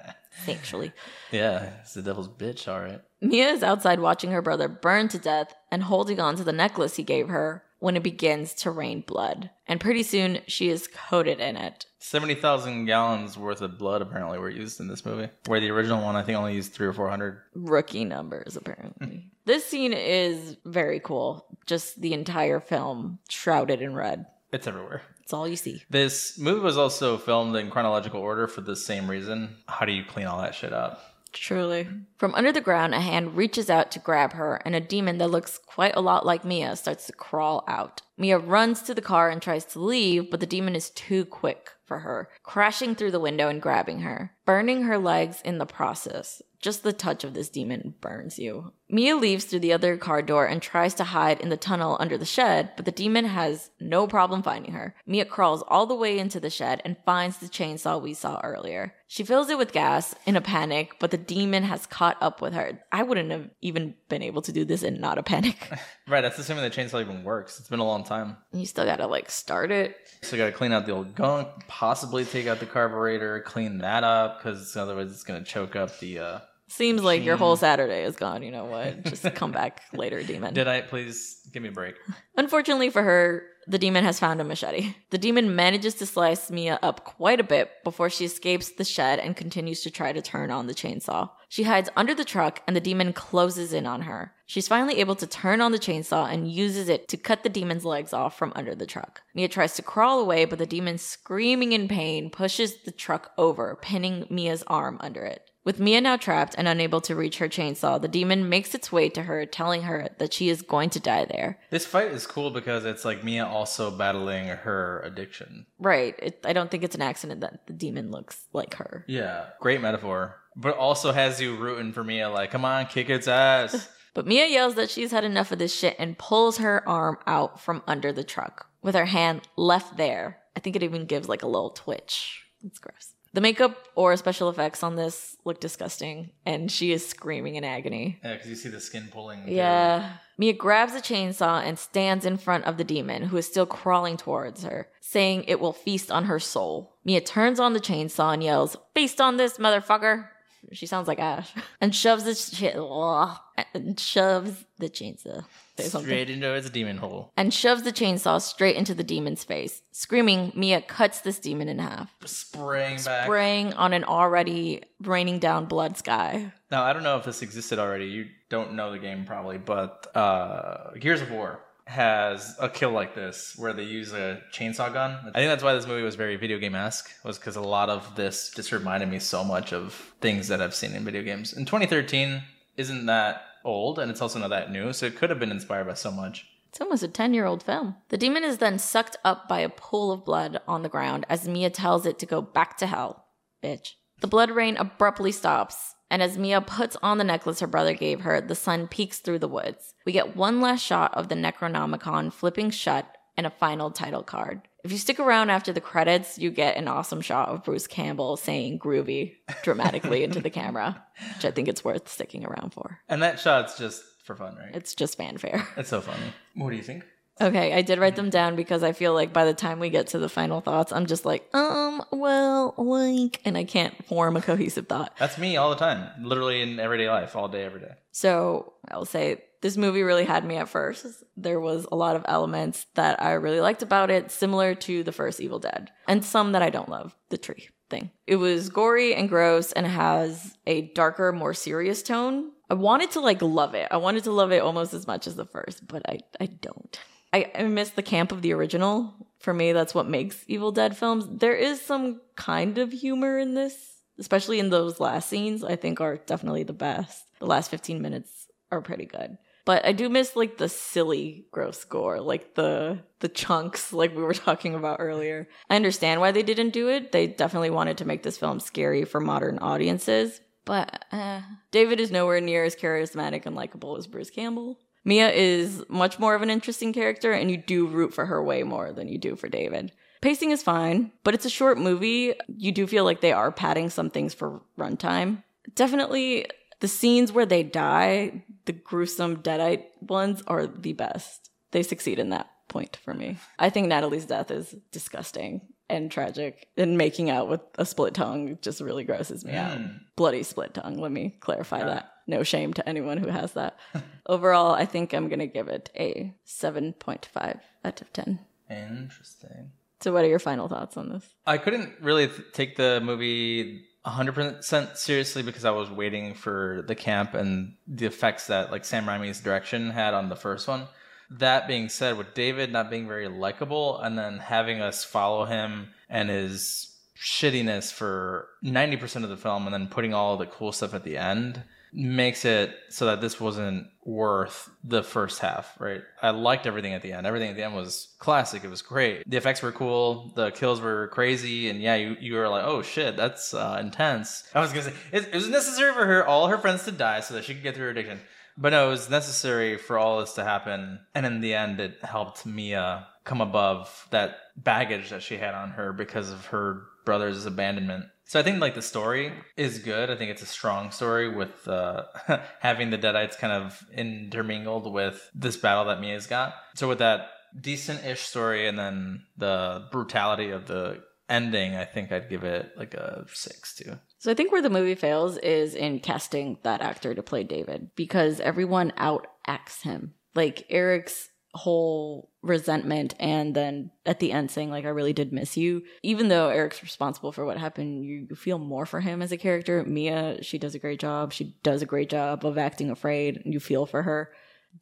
Thankfully. 0.46 0.92
yeah, 1.32 1.70
it's 1.80 1.94
the 1.94 2.02
devil's 2.02 2.28
bitch, 2.28 2.66
all 2.72 2.80
right. 2.80 3.00
Mia 3.20 3.48
is 3.48 3.62
outside 3.62 3.98
watching 3.98 4.30
her 4.30 4.40
brother 4.40 4.68
burn 4.68 5.08
to 5.08 5.18
death 5.18 5.52
and 5.70 5.82
holding 5.82 6.20
on 6.20 6.36
to 6.36 6.44
the 6.44 6.52
necklace 6.52 6.96
he 6.96 7.02
gave 7.02 7.28
her 7.28 7.64
when 7.80 7.96
it 7.96 8.02
begins 8.04 8.54
to 8.54 8.70
rain 8.70 9.00
blood. 9.00 9.50
And 9.66 9.80
pretty 9.80 10.04
soon 10.04 10.38
she 10.46 10.68
is 10.68 10.88
coated 10.88 11.40
in 11.40 11.56
it. 11.56 11.86
70,000 11.98 12.86
gallons 12.86 13.36
worth 13.36 13.60
of 13.60 13.78
blood 13.78 14.00
apparently 14.00 14.38
were 14.38 14.48
used 14.48 14.78
in 14.80 14.86
this 14.86 15.04
movie. 15.04 15.28
Where 15.46 15.58
the 15.58 15.70
original 15.70 16.02
one, 16.02 16.14
I 16.14 16.22
think, 16.22 16.38
only 16.38 16.54
used 16.54 16.72
three 16.72 16.86
or 16.86 16.92
400. 16.92 17.40
Rookie 17.54 18.04
numbers, 18.04 18.56
apparently. 18.56 19.31
This 19.44 19.64
scene 19.64 19.92
is 19.92 20.56
very 20.64 21.00
cool. 21.00 21.46
Just 21.66 22.00
the 22.00 22.12
entire 22.12 22.60
film 22.60 23.18
shrouded 23.28 23.82
in 23.82 23.94
red. 23.94 24.26
It's 24.52 24.66
everywhere. 24.66 25.02
It's 25.22 25.32
all 25.32 25.48
you 25.48 25.56
see. 25.56 25.82
This 25.88 26.38
movie 26.38 26.60
was 26.60 26.76
also 26.76 27.16
filmed 27.16 27.56
in 27.56 27.70
chronological 27.70 28.20
order 28.20 28.46
for 28.46 28.60
the 28.60 28.76
same 28.76 29.08
reason. 29.08 29.56
How 29.66 29.86
do 29.86 29.92
you 29.92 30.04
clean 30.04 30.26
all 30.26 30.40
that 30.42 30.54
shit 30.54 30.72
up? 30.72 31.00
Truly. 31.32 31.88
From 32.18 32.34
under 32.34 32.52
the 32.52 32.60
ground, 32.60 32.94
a 32.94 33.00
hand 33.00 33.36
reaches 33.36 33.70
out 33.70 33.90
to 33.92 33.98
grab 33.98 34.34
her, 34.34 34.56
and 34.66 34.74
a 34.74 34.80
demon 34.80 35.16
that 35.18 35.30
looks 35.30 35.58
quite 35.58 35.96
a 35.96 36.00
lot 36.02 36.26
like 36.26 36.44
Mia 36.44 36.76
starts 36.76 37.06
to 37.06 37.12
crawl 37.12 37.64
out. 37.66 38.02
Mia 38.18 38.38
runs 38.38 38.82
to 38.82 38.94
the 38.94 39.00
car 39.00 39.30
and 39.30 39.40
tries 39.40 39.64
to 39.66 39.80
leave, 39.80 40.30
but 40.30 40.40
the 40.40 40.46
demon 40.46 40.76
is 40.76 40.90
too 40.90 41.24
quick 41.24 41.70
for 41.92 41.98
her, 41.98 42.30
crashing 42.42 42.94
through 42.94 43.10
the 43.10 43.20
window 43.20 43.48
and 43.48 43.60
grabbing 43.60 44.00
her, 44.00 44.32
burning 44.46 44.84
her 44.84 44.96
legs 44.96 45.42
in 45.44 45.58
the 45.58 45.66
process. 45.66 46.40
Just 46.62 46.84
the 46.84 46.92
touch 46.92 47.22
of 47.22 47.34
this 47.34 47.50
demon 47.50 47.94
burns 48.00 48.38
you. 48.38 48.72
Mia 48.88 49.14
leaves 49.14 49.44
through 49.44 49.58
the 49.58 49.74
other 49.74 49.98
car 49.98 50.22
door 50.22 50.46
and 50.46 50.62
tries 50.62 50.94
to 50.94 51.04
hide 51.04 51.40
in 51.40 51.50
the 51.50 51.56
tunnel 51.58 51.98
under 52.00 52.16
the 52.16 52.24
shed, 52.24 52.70
but 52.76 52.86
the 52.86 52.92
demon 52.92 53.26
has 53.26 53.70
no 53.78 54.06
problem 54.06 54.42
finding 54.42 54.72
her. 54.72 54.94
Mia 55.06 55.26
crawls 55.26 55.62
all 55.68 55.84
the 55.84 55.94
way 55.94 56.18
into 56.18 56.40
the 56.40 56.48
shed 56.48 56.80
and 56.82 56.96
finds 57.04 57.38
the 57.38 57.46
chainsaw 57.46 58.00
we 58.00 58.14
saw 58.14 58.40
earlier. 58.42 58.94
She 59.12 59.24
fills 59.24 59.50
it 59.50 59.58
with 59.58 59.72
gas 59.72 60.14
in 60.24 60.36
a 60.36 60.40
panic, 60.40 60.94
but 60.98 61.10
the 61.10 61.18
demon 61.18 61.64
has 61.64 61.84
caught 61.84 62.16
up 62.22 62.40
with 62.40 62.54
her. 62.54 62.82
I 62.90 63.02
wouldn't 63.02 63.30
have 63.30 63.50
even 63.60 63.92
been 64.08 64.22
able 64.22 64.40
to 64.40 64.52
do 64.52 64.64
this 64.64 64.82
in 64.82 65.02
not 65.02 65.18
a 65.18 65.22
panic. 65.22 65.68
Right, 66.08 66.22
that's 66.22 66.38
assuming 66.38 66.64
the 66.64 66.70
chainsaw 66.70 67.00
even 67.00 67.22
works. 67.22 67.60
It's 67.60 67.68
been 67.68 67.78
a 67.78 67.84
long 67.84 68.04
time. 68.04 68.36
you 68.52 68.64
still 68.66 68.84
gotta 68.86 69.06
like 69.06 69.30
start 69.30 69.70
it. 69.70 69.96
So 70.22 70.34
you 70.34 70.42
gotta 70.42 70.52
clean 70.52 70.72
out 70.72 70.84
the 70.86 70.92
old 70.92 71.14
gunk, 71.14 71.48
possibly 71.68 72.24
take 72.24 72.46
out 72.46 72.58
the 72.58 72.66
carburetor, 72.66 73.40
clean 73.40 73.78
that 73.78 74.02
up, 74.02 74.38
because 74.38 74.74
otherwise 74.76 75.10
it's 75.12 75.24
gonna 75.24 75.44
choke 75.44 75.76
up 75.76 75.98
the. 76.00 76.18
uh 76.18 76.38
Seems 76.68 77.02
like 77.04 77.22
your 77.22 77.36
whole 77.36 77.56
Saturday 77.56 78.02
is 78.04 78.16
gone. 78.16 78.42
You 78.42 78.50
know 78.50 78.64
what? 78.64 79.04
Just 79.04 79.34
come 79.34 79.52
back 79.52 79.82
later, 79.92 80.22
demon. 80.22 80.54
Did 80.54 80.68
I 80.68 80.80
please 80.80 81.38
give 81.52 81.62
me 81.62 81.68
a 81.68 81.72
break? 81.72 81.96
Unfortunately 82.36 82.88
for 82.88 83.02
her, 83.02 83.44
the 83.66 83.78
demon 83.78 84.04
has 84.04 84.18
found 84.18 84.40
a 84.40 84.44
machete. 84.44 84.94
The 85.10 85.18
demon 85.18 85.54
manages 85.54 85.94
to 85.96 86.06
slice 86.06 86.50
Mia 86.50 86.78
up 86.82 87.04
quite 87.04 87.40
a 87.40 87.44
bit 87.44 87.70
before 87.84 88.10
she 88.10 88.24
escapes 88.24 88.70
the 88.70 88.84
shed 88.84 89.18
and 89.18 89.36
continues 89.36 89.82
to 89.82 89.90
try 89.90 90.12
to 90.12 90.22
turn 90.22 90.50
on 90.50 90.66
the 90.66 90.74
chainsaw. 90.74 91.30
She 91.48 91.64
hides 91.64 91.90
under 91.96 92.14
the 92.14 92.24
truck 92.24 92.62
and 92.66 92.74
the 92.74 92.80
demon 92.80 93.12
closes 93.12 93.72
in 93.72 93.86
on 93.86 94.02
her. 94.02 94.32
She's 94.46 94.68
finally 94.68 95.00
able 95.00 95.14
to 95.16 95.26
turn 95.26 95.60
on 95.60 95.72
the 95.72 95.78
chainsaw 95.78 96.32
and 96.32 96.50
uses 96.50 96.88
it 96.88 97.08
to 97.08 97.16
cut 97.16 97.42
the 97.42 97.48
demon's 97.48 97.84
legs 97.84 98.12
off 98.12 98.36
from 98.36 98.52
under 98.56 98.74
the 98.74 98.86
truck. 98.86 99.22
Mia 99.34 99.48
tries 99.48 99.74
to 99.74 99.82
crawl 99.82 100.20
away, 100.20 100.44
but 100.44 100.58
the 100.58 100.66
demon, 100.66 100.98
screaming 100.98 101.72
in 101.72 101.88
pain, 101.88 102.30
pushes 102.30 102.82
the 102.82 102.90
truck 102.90 103.32
over, 103.38 103.78
pinning 103.80 104.26
Mia's 104.28 104.64
arm 104.66 104.98
under 105.00 105.24
it. 105.24 105.51
With 105.64 105.78
Mia 105.78 106.00
now 106.00 106.16
trapped 106.16 106.56
and 106.58 106.66
unable 106.66 107.00
to 107.02 107.14
reach 107.14 107.38
her 107.38 107.48
chainsaw, 107.48 108.00
the 108.00 108.08
demon 108.08 108.48
makes 108.48 108.74
its 108.74 108.90
way 108.90 109.08
to 109.10 109.22
her, 109.22 109.46
telling 109.46 109.82
her 109.82 110.08
that 110.18 110.32
she 110.32 110.48
is 110.48 110.62
going 110.62 110.90
to 110.90 111.00
die 111.00 111.24
there. 111.24 111.60
This 111.70 111.86
fight 111.86 112.10
is 112.10 112.26
cool 112.26 112.50
because 112.50 112.84
it's 112.84 113.04
like 113.04 113.22
Mia 113.22 113.46
also 113.46 113.90
battling 113.90 114.48
her 114.48 115.00
addiction. 115.04 115.66
Right. 115.78 116.18
It, 116.18 116.44
I 116.44 116.52
don't 116.52 116.70
think 116.70 116.82
it's 116.82 116.96
an 116.96 117.02
accident 117.02 117.42
that 117.42 117.66
the 117.66 117.72
demon 117.72 118.10
looks 118.10 118.46
like 118.52 118.74
her. 118.74 119.04
Yeah, 119.06 119.46
great 119.60 119.80
metaphor. 119.80 120.36
But 120.56 120.76
also 120.76 121.12
has 121.12 121.40
you 121.40 121.56
rooting 121.56 121.92
for 121.92 122.02
Mia, 122.02 122.28
like, 122.28 122.50
come 122.50 122.64
on, 122.64 122.86
kick 122.86 123.08
its 123.08 123.28
ass. 123.28 123.88
But 124.14 124.26
Mia 124.26 124.46
yells 124.46 124.74
that 124.74 124.90
she's 124.90 125.10
had 125.10 125.24
enough 125.24 125.52
of 125.52 125.58
this 125.58 125.74
shit 125.74 125.96
and 125.98 126.18
pulls 126.18 126.58
her 126.58 126.86
arm 126.86 127.16
out 127.26 127.60
from 127.60 127.82
under 127.86 128.12
the 128.12 128.22
truck 128.22 128.66
with 128.82 128.94
her 128.94 129.06
hand 129.06 129.48
left 129.56 129.96
there. 129.96 130.38
I 130.54 130.60
think 130.60 130.76
it 130.76 130.82
even 130.82 131.06
gives 131.06 131.30
like 131.30 131.42
a 131.42 131.46
little 131.46 131.70
twitch. 131.70 132.44
It's 132.62 132.78
gross. 132.78 133.14
The 133.34 133.40
makeup 133.40 133.76
or 133.94 134.14
special 134.16 134.50
effects 134.50 134.82
on 134.82 134.96
this 134.96 135.36
look 135.44 135.58
disgusting, 135.60 136.30
and 136.44 136.70
she 136.70 136.92
is 136.92 137.06
screaming 137.06 137.54
in 137.56 137.64
agony. 137.64 138.18
yeah, 138.22 138.34
because 138.34 138.50
you 138.50 138.56
see 138.56 138.68
the 138.68 138.80
skin 138.80 139.08
pulling. 139.10 139.44
through. 139.44 139.54
Yeah. 139.54 140.12
Mia 140.36 140.52
grabs 140.52 140.94
a 140.94 141.00
chainsaw 141.00 141.62
and 141.62 141.78
stands 141.78 142.26
in 142.26 142.36
front 142.36 142.64
of 142.64 142.76
the 142.76 142.84
demon, 142.84 143.24
who 143.24 143.36
is 143.36 143.46
still 143.46 143.66
crawling 143.66 144.16
towards 144.16 144.64
her, 144.64 144.88
saying 145.00 145.44
it 145.46 145.60
will 145.60 145.72
feast 145.72 146.10
on 146.10 146.24
her 146.24 146.38
soul. 146.38 146.96
Mia 147.04 147.20
turns 147.20 147.58
on 147.58 147.72
the 147.72 147.80
chainsaw 147.80 148.34
and 148.34 148.42
yells, 148.42 148.76
Feast 148.94 149.20
on 149.20 149.36
this, 149.36 149.56
motherfucker! 149.58 150.28
She 150.72 150.86
sounds 150.86 151.08
like 151.08 151.18
Ash. 151.18 151.52
And 151.80 151.94
shoves 151.94 152.24
the 152.24 152.34
shit 152.34 152.76
and 153.74 153.98
shoves 153.98 154.64
the 154.78 154.88
chainsaw. 154.88 155.44
Say 155.82 155.88
something. 155.88 156.08
Straight 156.08 156.30
into 156.30 156.52
its 156.54 156.70
demon 156.70 156.96
hole. 156.98 157.32
And 157.36 157.52
shoves 157.52 157.82
the 157.82 157.92
chainsaw 157.92 158.40
straight 158.40 158.76
into 158.76 158.94
the 158.94 159.04
demon's 159.04 159.44
face. 159.44 159.82
Screaming, 159.92 160.52
Mia 160.54 160.80
cuts 160.82 161.20
this 161.20 161.38
demon 161.38 161.68
in 161.68 161.78
half, 161.78 162.14
Spraying 162.24 163.02
back. 163.04 163.24
spraying 163.24 163.72
on 163.74 163.92
an 163.92 164.04
already 164.04 164.82
raining 165.02 165.38
down 165.38 165.66
blood 165.66 165.96
sky. 165.96 166.52
Now, 166.70 166.84
I 166.84 166.92
don't 166.92 167.02
know 167.02 167.16
if 167.18 167.24
this 167.24 167.42
existed 167.42 167.78
already. 167.78 168.06
You 168.06 168.26
don't 168.48 168.74
know 168.74 168.90
the 168.92 168.98
game 168.98 169.24
probably, 169.24 169.58
but 169.58 170.06
uh, 170.16 170.92
Gears 170.98 171.20
of 171.20 171.30
War 171.30 171.60
has 171.86 172.54
a 172.60 172.68
kill 172.68 172.90
like 172.90 173.14
this 173.14 173.54
where 173.56 173.72
they 173.72 173.82
use 173.82 174.12
a 174.12 174.40
chainsaw 174.52 174.92
gun. 174.92 175.12
I 175.34 175.38
think 175.38 175.50
that's 175.50 175.64
why 175.64 175.74
this 175.74 175.86
movie 175.86 176.02
was 176.02 176.14
very 176.14 176.36
video 176.36 176.58
game 176.58 176.74
esque, 176.74 177.10
was 177.24 177.38
because 177.38 177.56
a 177.56 177.60
lot 177.60 177.90
of 177.90 178.14
this 178.14 178.50
just 178.54 178.72
reminded 178.72 179.08
me 179.10 179.18
so 179.18 179.42
much 179.44 179.72
of 179.72 179.92
things 180.20 180.48
that 180.48 180.62
I've 180.62 180.74
seen 180.74 180.92
in 180.94 181.04
video 181.04 181.22
games. 181.22 181.52
In 181.52 181.64
2013 181.66 182.42
isn't 182.76 183.06
that 183.06 183.42
old, 183.64 183.98
and 183.98 184.10
it's 184.10 184.22
also 184.22 184.38
not 184.38 184.50
that 184.50 184.70
new, 184.70 184.92
so 184.92 185.06
it 185.06 185.16
could 185.16 185.30
have 185.30 185.38
been 185.38 185.50
inspired 185.50 185.86
by 185.86 185.94
so 185.94 186.10
much. 186.10 186.46
It's 186.68 186.80
almost 186.80 187.02
a 187.02 187.08
10 187.08 187.34
year 187.34 187.44
old 187.44 187.62
film. 187.62 187.96
The 188.08 188.16
demon 188.16 188.44
is 188.44 188.58
then 188.58 188.78
sucked 188.78 189.16
up 189.24 189.46
by 189.46 189.60
a 189.60 189.68
pool 189.68 190.10
of 190.10 190.24
blood 190.24 190.60
on 190.66 190.82
the 190.82 190.88
ground 190.88 191.26
as 191.28 191.46
Mia 191.46 191.68
tells 191.68 192.06
it 192.06 192.18
to 192.20 192.26
go 192.26 192.40
back 192.40 192.78
to 192.78 192.86
hell. 192.86 193.26
Bitch. 193.62 193.92
The 194.20 194.26
blood 194.26 194.50
rain 194.50 194.76
abruptly 194.76 195.32
stops, 195.32 195.94
and 196.10 196.22
as 196.22 196.38
Mia 196.38 196.60
puts 196.60 196.96
on 197.02 197.18
the 197.18 197.24
necklace 197.24 197.60
her 197.60 197.66
brother 197.66 197.94
gave 197.94 198.20
her, 198.20 198.40
the 198.40 198.54
sun 198.54 198.88
peeks 198.88 199.18
through 199.18 199.40
the 199.40 199.48
woods. 199.48 199.94
We 200.06 200.12
get 200.12 200.36
one 200.36 200.60
last 200.60 200.82
shot 200.82 201.12
of 201.14 201.28
the 201.28 201.34
Necronomicon 201.34 202.32
flipping 202.32 202.70
shut 202.70 203.16
and 203.36 203.46
a 203.46 203.50
final 203.50 203.90
title 203.90 204.22
card. 204.22 204.62
If 204.84 204.90
you 204.90 204.98
stick 204.98 205.20
around 205.20 205.50
after 205.50 205.72
the 205.72 205.80
credits, 205.80 206.38
you 206.38 206.50
get 206.50 206.76
an 206.76 206.88
awesome 206.88 207.20
shot 207.20 207.48
of 207.48 207.62
Bruce 207.62 207.86
Campbell 207.86 208.36
saying 208.36 208.80
groovy 208.80 209.36
dramatically 209.62 210.24
into 210.24 210.40
the 210.40 210.50
camera, 210.50 211.04
which 211.34 211.44
I 211.44 211.52
think 211.52 211.68
it's 211.68 211.84
worth 211.84 212.08
sticking 212.08 212.44
around 212.44 212.74
for. 212.74 212.98
And 213.08 213.22
that 213.22 213.38
shot's 213.38 213.78
just 213.78 214.02
for 214.24 214.34
fun, 214.34 214.56
right? 214.56 214.74
It's 214.74 214.94
just 214.94 215.16
fanfare. 215.16 215.66
It's 215.76 215.88
so 215.88 216.00
funny. 216.00 216.32
What 216.54 216.70
do 216.70 216.76
you 216.76 216.82
think? 216.82 217.04
Okay, 217.40 217.72
I 217.72 217.82
did 217.82 217.98
write 217.98 218.16
them 218.16 218.28
down 218.28 218.56
because 218.56 218.82
I 218.82 218.92
feel 218.92 219.14
like 219.14 219.32
by 219.32 219.44
the 219.44 219.54
time 219.54 219.78
we 219.78 219.88
get 219.88 220.08
to 220.08 220.18
the 220.18 220.28
final 220.28 220.60
thoughts, 220.60 220.92
I'm 220.92 221.06
just 221.06 221.24
like, 221.24 221.48
um, 221.54 222.02
well, 222.10 222.74
like, 222.76 223.40
and 223.44 223.56
I 223.56 223.64
can't 223.64 224.04
form 224.04 224.36
a 224.36 224.42
cohesive 224.42 224.86
thought. 224.86 225.16
That's 225.18 225.38
me 225.38 225.56
all 225.56 225.70
the 225.70 225.76
time, 225.76 226.08
literally 226.22 226.60
in 226.60 226.78
everyday 226.78 227.08
life, 227.08 227.34
all 227.34 227.48
day, 227.48 227.64
every 227.64 227.80
day. 227.80 227.94
So 228.10 228.74
I'll 228.90 229.06
say 229.06 229.42
this 229.62 229.76
movie 229.76 230.02
really 230.02 230.24
had 230.24 230.44
me 230.44 230.56
at 230.56 230.68
first. 230.68 231.06
There 231.36 231.60
was 231.60 231.86
a 231.90 231.96
lot 231.96 232.16
of 232.16 232.24
elements 232.26 232.86
that 232.94 233.22
I 233.22 233.32
really 233.32 233.60
liked 233.60 233.82
about 233.82 234.10
it, 234.10 234.30
similar 234.30 234.74
to 234.74 235.02
the 235.02 235.12
first 235.12 235.40
Evil 235.40 235.60
Dead, 235.60 235.90
and 236.06 236.24
some 236.24 236.52
that 236.52 236.62
I 236.62 236.70
don't 236.70 236.88
love. 236.88 237.16
The 237.30 237.38
tree 237.38 237.68
thing. 237.88 238.10
It 238.26 238.36
was 238.36 238.68
gory 238.68 239.14
and 239.14 239.28
gross 239.28 239.70
and 239.72 239.86
has 239.86 240.56
a 240.66 240.92
darker, 240.92 241.32
more 241.32 241.54
serious 241.54 242.02
tone. 242.02 242.50
I 242.68 242.74
wanted 242.74 243.12
to 243.12 243.20
like 243.20 243.40
love 243.40 243.74
it. 243.74 243.88
I 243.90 243.98
wanted 243.98 244.24
to 244.24 244.32
love 244.32 244.50
it 244.50 244.62
almost 244.62 244.94
as 244.94 245.06
much 245.06 245.26
as 245.26 245.36
the 245.36 245.44
first, 245.44 245.86
but 245.86 246.02
I, 246.08 246.20
I 246.40 246.46
don't. 246.46 246.98
I, 247.32 247.50
I 247.54 247.62
miss 247.62 247.90
the 247.90 248.02
camp 248.02 248.32
of 248.32 248.42
the 248.42 248.52
original. 248.54 249.14
For 249.38 249.54
me, 249.54 249.72
that's 249.72 249.94
what 249.94 250.08
makes 250.08 250.44
Evil 250.48 250.72
Dead 250.72 250.96
films. 250.96 251.26
There 251.30 251.54
is 251.54 251.80
some 251.80 252.20
kind 252.34 252.78
of 252.78 252.92
humor 252.92 253.38
in 253.38 253.54
this, 253.54 253.76
especially 254.18 254.58
in 254.58 254.70
those 254.70 254.98
last 254.98 255.28
scenes, 255.28 255.62
I 255.62 255.76
think 255.76 256.00
are 256.00 256.16
definitely 256.16 256.64
the 256.64 256.72
best. 256.72 257.24
The 257.38 257.46
last 257.46 257.70
15 257.70 258.02
minutes 258.02 258.48
are 258.72 258.80
pretty 258.80 259.06
good. 259.06 259.38
But 259.64 259.84
I 259.86 259.92
do 259.92 260.08
miss 260.08 260.34
like 260.34 260.58
the 260.58 260.68
silly 260.68 261.46
gross 261.52 261.84
gore, 261.84 262.20
like 262.20 262.54
the 262.54 263.00
the 263.20 263.28
chunks 263.28 263.92
like 263.92 264.14
we 264.14 264.22
were 264.22 264.34
talking 264.48 264.74
about 264.74 264.98
earlier. 265.00 265.48
I 265.70 265.76
understand 265.76 266.20
why 266.20 266.32
they 266.32 266.42
didn't 266.42 266.70
do 266.70 266.88
it. 266.88 267.12
They 267.12 267.28
definitely 267.28 267.70
wanted 267.70 267.98
to 267.98 268.04
make 268.04 268.22
this 268.22 268.38
film 268.38 268.60
scary 268.60 269.04
for 269.04 269.20
modern 269.20 269.58
audiences, 269.58 270.40
but 270.64 271.04
uh, 271.12 271.42
David 271.70 272.00
is 272.00 272.10
nowhere 272.10 272.40
near 272.40 272.64
as 272.64 272.76
charismatic 272.76 273.46
and 273.46 273.54
likable 273.54 273.96
as 273.96 274.06
Bruce 274.06 274.30
Campbell. 274.30 274.78
Mia 275.04 275.30
is 275.30 275.84
much 275.88 276.18
more 276.18 276.34
of 276.34 276.42
an 276.42 276.50
interesting 276.50 276.92
character, 276.92 277.32
and 277.32 277.50
you 277.50 277.56
do 277.56 277.86
root 277.86 278.14
for 278.14 278.26
her 278.26 278.42
way 278.42 278.62
more 278.62 278.92
than 278.92 279.08
you 279.08 279.18
do 279.18 279.34
for 279.34 279.48
David. 279.48 279.92
Pacing 280.20 280.52
is 280.52 280.62
fine, 280.62 281.10
but 281.24 281.34
it's 281.34 281.44
a 281.44 281.50
short 281.50 281.78
movie. 281.78 282.34
You 282.56 282.70
do 282.70 282.86
feel 282.86 283.04
like 283.04 283.20
they 283.20 283.32
are 283.32 283.50
padding 283.50 283.90
some 283.90 284.10
things 284.10 284.34
for 284.34 284.62
runtime. 284.78 285.42
Definitely, 285.74 286.46
the 286.82 286.88
scenes 286.88 287.30
where 287.30 287.46
they 287.46 287.62
die, 287.62 288.42
the 288.64 288.72
gruesome 288.72 289.36
deadite 289.36 289.84
ones, 290.00 290.42
are 290.48 290.66
the 290.66 290.92
best. 290.92 291.48
They 291.70 291.84
succeed 291.84 292.18
in 292.18 292.30
that 292.30 292.50
point 292.66 292.98
for 293.04 293.14
me. 293.14 293.38
I 293.56 293.70
think 293.70 293.86
Natalie's 293.86 294.26
death 294.26 294.50
is 294.50 294.74
disgusting 294.90 295.60
and 295.88 296.10
tragic, 296.10 296.66
and 296.76 296.98
making 296.98 297.30
out 297.30 297.48
with 297.48 297.60
a 297.78 297.86
split 297.86 298.14
tongue 298.14 298.58
just 298.62 298.80
really 298.80 299.04
grosses 299.04 299.44
me 299.44 299.52
out. 299.52 299.78
Mm. 299.78 300.00
Bloody 300.16 300.42
split 300.42 300.74
tongue, 300.74 300.98
let 300.98 301.12
me 301.12 301.36
clarify 301.38 301.84
that. 301.84 302.10
No 302.26 302.42
shame 302.42 302.72
to 302.74 302.88
anyone 302.88 303.18
who 303.18 303.28
has 303.28 303.52
that. 303.52 303.78
Overall, 304.26 304.72
I 304.72 304.84
think 304.84 305.12
I'm 305.12 305.28
going 305.28 305.38
to 305.38 305.46
give 305.46 305.68
it 305.68 305.88
a 305.94 306.34
7.5 306.46 307.60
out 307.84 308.00
of 308.00 308.12
10. 308.12 308.40
Interesting. 308.68 309.70
So, 310.00 310.12
what 310.12 310.24
are 310.24 310.28
your 310.28 310.40
final 310.40 310.66
thoughts 310.66 310.96
on 310.96 311.10
this? 311.10 311.24
I 311.46 311.58
couldn't 311.58 311.92
really 312.00 312.26
th- 312.26 312.52
take 312.52 312.76
the 312.76 313.00
movie 313.00 313.84
100% 314.06 314.96
seriously 314.96 315.42
because 315.42 315.64
I 315.64 315.70
was 315.70 315.90
waiting 315.90 316.34
for 316.34 316.84
the 316.86 316.94
camp 316.94 317.34
and 317.34 317.74
the 317.86 318.06
effects 318.06 318.48
that 318.48 318.72
like 318.72 318.84
Sam 318.84 319.06
Raimi's 319.06 319.40
direction 319.40 319.90
had 319.90 320.14
on 320.14 320.28
the 320.28 320.36
first 320.36 320.66
one. 320.66 320.88
That 321.30 321.68
being 321.68 321.88
said, 321.88 322.18
with 322.18 322.34
David 322.34 322.72
not 322.72 322.90
being 322.90 323.06
very 323.06 323.28
likable 323.28 323.98
and 324.00 324.18
then 324.18 324.38
having 324.38 324.80
us 324.80 325.04
follow 325.04 325.44
him 325.44 325.90
and 326.10 326.28
his 326.28 326.94
shittiness 327.16 327.92
for 327.92 328.48
90% 328.64 329.22
of 329.22 329.30
the 329.30 329.36
film 329.36 329.66
and 329.66 329.72
then 329.72 329.86
putting 329.86 330.12
all 330.12 330.36
the 330.36 330.46
cool 330.46 330.72
stuff 330.72 330.94
at 330.94 331.04
the 331.04 331.16
end 331.16 331.62
makes 331.92 332.44
it 332.44 332.74
so 332.88 333.06
that 333.06 333.20
this 333.20 333.38
wasn't 333.38 333.86
worth 334.04 334.70
the 334.82 335.02
first 335.02 335.40
half, 335.40 335.76
right? 335.78 336.02
I 336.22 336.30
liked 336.30 336.66
everything 336.66 336.94
at 336.94 337.02
the 337.02 337.12
end. 337.12 337.26
Everything 337.26 337.50
at 337.50 337.56
the 337.56 337.62
end 337.62 337.74
was 337.74 338.14
classic. 338.18 338.64
It 338.64 338.70
was 338.70 338.82
great. 338.82 339.28
The 339.28 339.36
effects 339.36 339.62
were 339.62 339.72
cool. 339.72 340.32
The 340.34 340.50
kills 340.50 340.80
were 340.80 341.08
crazy. 341.08 341.68
And 341.68 341.80
yeah, 341.80 341.96
you, 341.96 342.16
you 342.20 342.34
were 342.34 342.48
like, 342.48 342.64
oh 342.64 342.82
shit, 342.82 343.16
that's 343.16 343.54
uh, 343.54 343.78
intense. 343.80 344.44
I 344.54 344.60
was 344.60 344.72
going 344.72 344.86
to 344.86 344.90
say, 344.90 344.96
it, 345.12 345.28
it 345.28 345.34
was 345.34 345.48
necessary 345.48 345.92
for 345.92 346.06
her, 346.06 346.26
all 346.26 346.48
her 346.48 346.58
friends 346.58 346.84
to 346.84 346.92
die 346.92 347.20
so 347.20 347.34
that 347.34 347.44
she 347.44 347.54
could 347.54 347.62
get 347.62 347.74
through 347.74 347.84
her 347.84 347.90
addiction. 347.90 348.20
But 348.56 348.70
no, 348.70 348.88
it 348.88 348.90
was 348.90 349.08
necessary 349.08 349.76
for 349.78 349.98
all 349.98 350.20
this 350.20 350.34
to 350.34 350.44
happen. 350.44 351.00
And 351.14 351.24
in 351.24 351.40
the 351.40 351.54
end, 351.54 351.80
it 351.80 351.98
helped 352.02 352.44
Mia 352.44 353.06
come 353.24 353.40
above 353.40 354.08
that 354.10 354.36
baggage 354.56 355.10
that 355.10 355.22
she 355.22 355.36
had 355.36 355.54
on 355.54 355.70
her 355.70 355.92
because 355.92 356.30
of 356.30 356.46
her 356.46 356.82
brother's 357.04 357.46
abandonment. 357.46 358.06
So 358.32 358.40
I 358.40 358.42
think 358.42 358.62
like 358.62 358.74
the 358.74 358.80
story 358.80 359.30
is 359.58 359.80
good. 359.80 360.08
I 360.08 360.16
think 360.16 360.30
it's 360.30 360.40
a 360.40 360.46
strong 360.46 360.90
story 360.90 361.28
with 361.28 361.68
uh, 361.68 362.04
having 362.60 362.88
the 362.88 362.96
Deadites 362.96 363.36
kind 363.36 363.52
of 363.52 363.84
intermingled 363.92 364.90
with 364.90 365.28
this 365.34 365.58
battle 365.58 365.84
that 365.84 366.00
Mia's 366.00 366.26
got. 366.26 366.54
So 366.74 366.88
with 366.88 367.00
that 367.00 367.26
decent-ish 367.60 368.22
story 368.22 368.66
and 368.66 368.78
then 368.78 369.24
the 369.36 369.86
brutality 369.92 370.48
of 370.48 370.66
the 370.66 371.02
ending, 371.28 371.76
I 371.76 371.84
think 371.84 372.10
I'd 372.10 372.30
give 372.30 372.42
it 372.42 372.72
like 372.74 372.94
a 372.94 373.26
six 373.34 373.74
too. 373.74 373.98
So, 374.16 374.30
I 374.30 374.34
think 374.34 374.50
where 374.50 374.62
the 374.62 374.70
movie 374.70 374.94
fails 374.94 375.36
is 375.36 375.74
in 375.74 376.00
casting 376.00 376.56
that 376.62 376.80
actor 376.80 377.14
to 377.14 377.22
play 377.22 377.44
David 377.44 377.90
because 377.96 378.40
everyone 378.40 378.94
out 378.96 379.26
acts 379.46 379.82
him. 379.82 380.14
Like 380.34 380.64
Eric's 380.70 381.28
whole 381.54 382.30
resentment 382.40 383.14
and 383.20 383.54
then 383.54 383.90
at 384.06 384.20
the 384.20 384.32
end 384.32 384.50
saying 384.50 384.70
like 384.70 384.84
i 384.86 384.88
really 384.88 385.12
did 385.12 385.32
miss 385.32 385.56
you. 385.56 385.82
Even 386.02 386.28
though 386.28 386.48
eric's 386.48 386.82
responsible 386.82 387.30
for 387.30 387.44
what 387.44 387.58
happened 387.58 388.04
you 388.04 388.34
feel 388.34 388.58
more 388.58 388.86
for 388.86 389.00
him 389.00 389.20
as 389.20 389.32
a 389.32 389.36
character. 389.36 389.84
Mia 389.84 390.42
she 390.42 390.58
does 390.58 390.74
a 390.74 390.78
great 390.78 390.98
job. 390.98 391.32
She 391.32 391.56
does 391.62 391.82
a 391.82 391.86
great 391.86 392.08
job 392.08 392.46
of 392.46 392.56
acting 392.56 392.90
afraid. 392.90 393.42
You 393.44 393.60
feel 393.60 393.86
for 393.86 394.02
her. 394.02 394.32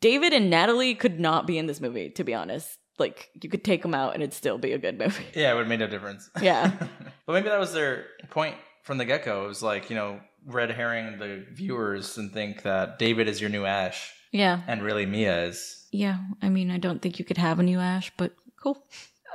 David 0.01 0.33
and 0.33 0.49
natalie 0.49 0.95
could 0.95 1.19
not 1.19 1.47
be 1.47 1.59
in 1.59 1.67
this 1.67 1.81
movie 1.81 2.11
to 2.11 2.25
be 2.25 2.35
honest. 2.35 2.79
Like 2.99 3.31
you 3.43 3.51
could 3.51 3.65
take 3.65 3.83
them 3.83 3.95
out 3.95 4.15
and 4.15 4.23
it'd 4.23 4.35
still 4.35 4.59
be 4.59 4.73
a 4.73 4.79
good 4.79 4.99
movie. 4.99 5.25
Yeah, 5.35 5.51
it 5.51 5.55
would 5.55 5.63
have 5.63 5.69
made 5.69 5.81
no 5.81 5.89
difference. 5.89 6.31
Yeah. 6.41 6.73
but 7.27 7.33
maybe 7.33 7.49
that 7.49 7.59
was 7.59 7.73
their 7.73 8.07
point 8.31 8.55
from 8.85 8.99
the 8.99 9.05
get 9.05 9.25
go. 9.25 9.45
It 9.45 9.49
was 9.49 9.63
like, 9.63 9.91
you 9.91 9.97
know, 9.97 10.21
red 10.47 10.71
herring 10.71 11.19
the 11.19 11.45
viewers 11.53 12.17
and 12.17 12.33
think 12.33 12.63
that 12.63 12.99
David 12.99 13.29
is 13.29 13.41
your 13.41 13.51
new 13.51 13.65
Ash 13.65 14.13
yeah 14.31 14.63
and 14.67 14.83
really 14.83 15.07
Mia 15.07 15.47
is. 15.47 15.81
Yeah, 15.93 16.19
I 16.41 16.49
mean, 16.49 16.71
I 16.71 16.79
don't 16.79 17.03
think 17.03 17.19
you 17.19 17.25
could 17.25 17.39
have 17.39 17.59
a 17.59 17.65
new 17.65 17.81
Ash, 17.81 18.13
but 18.17 18.35
cool. 18.63 18.85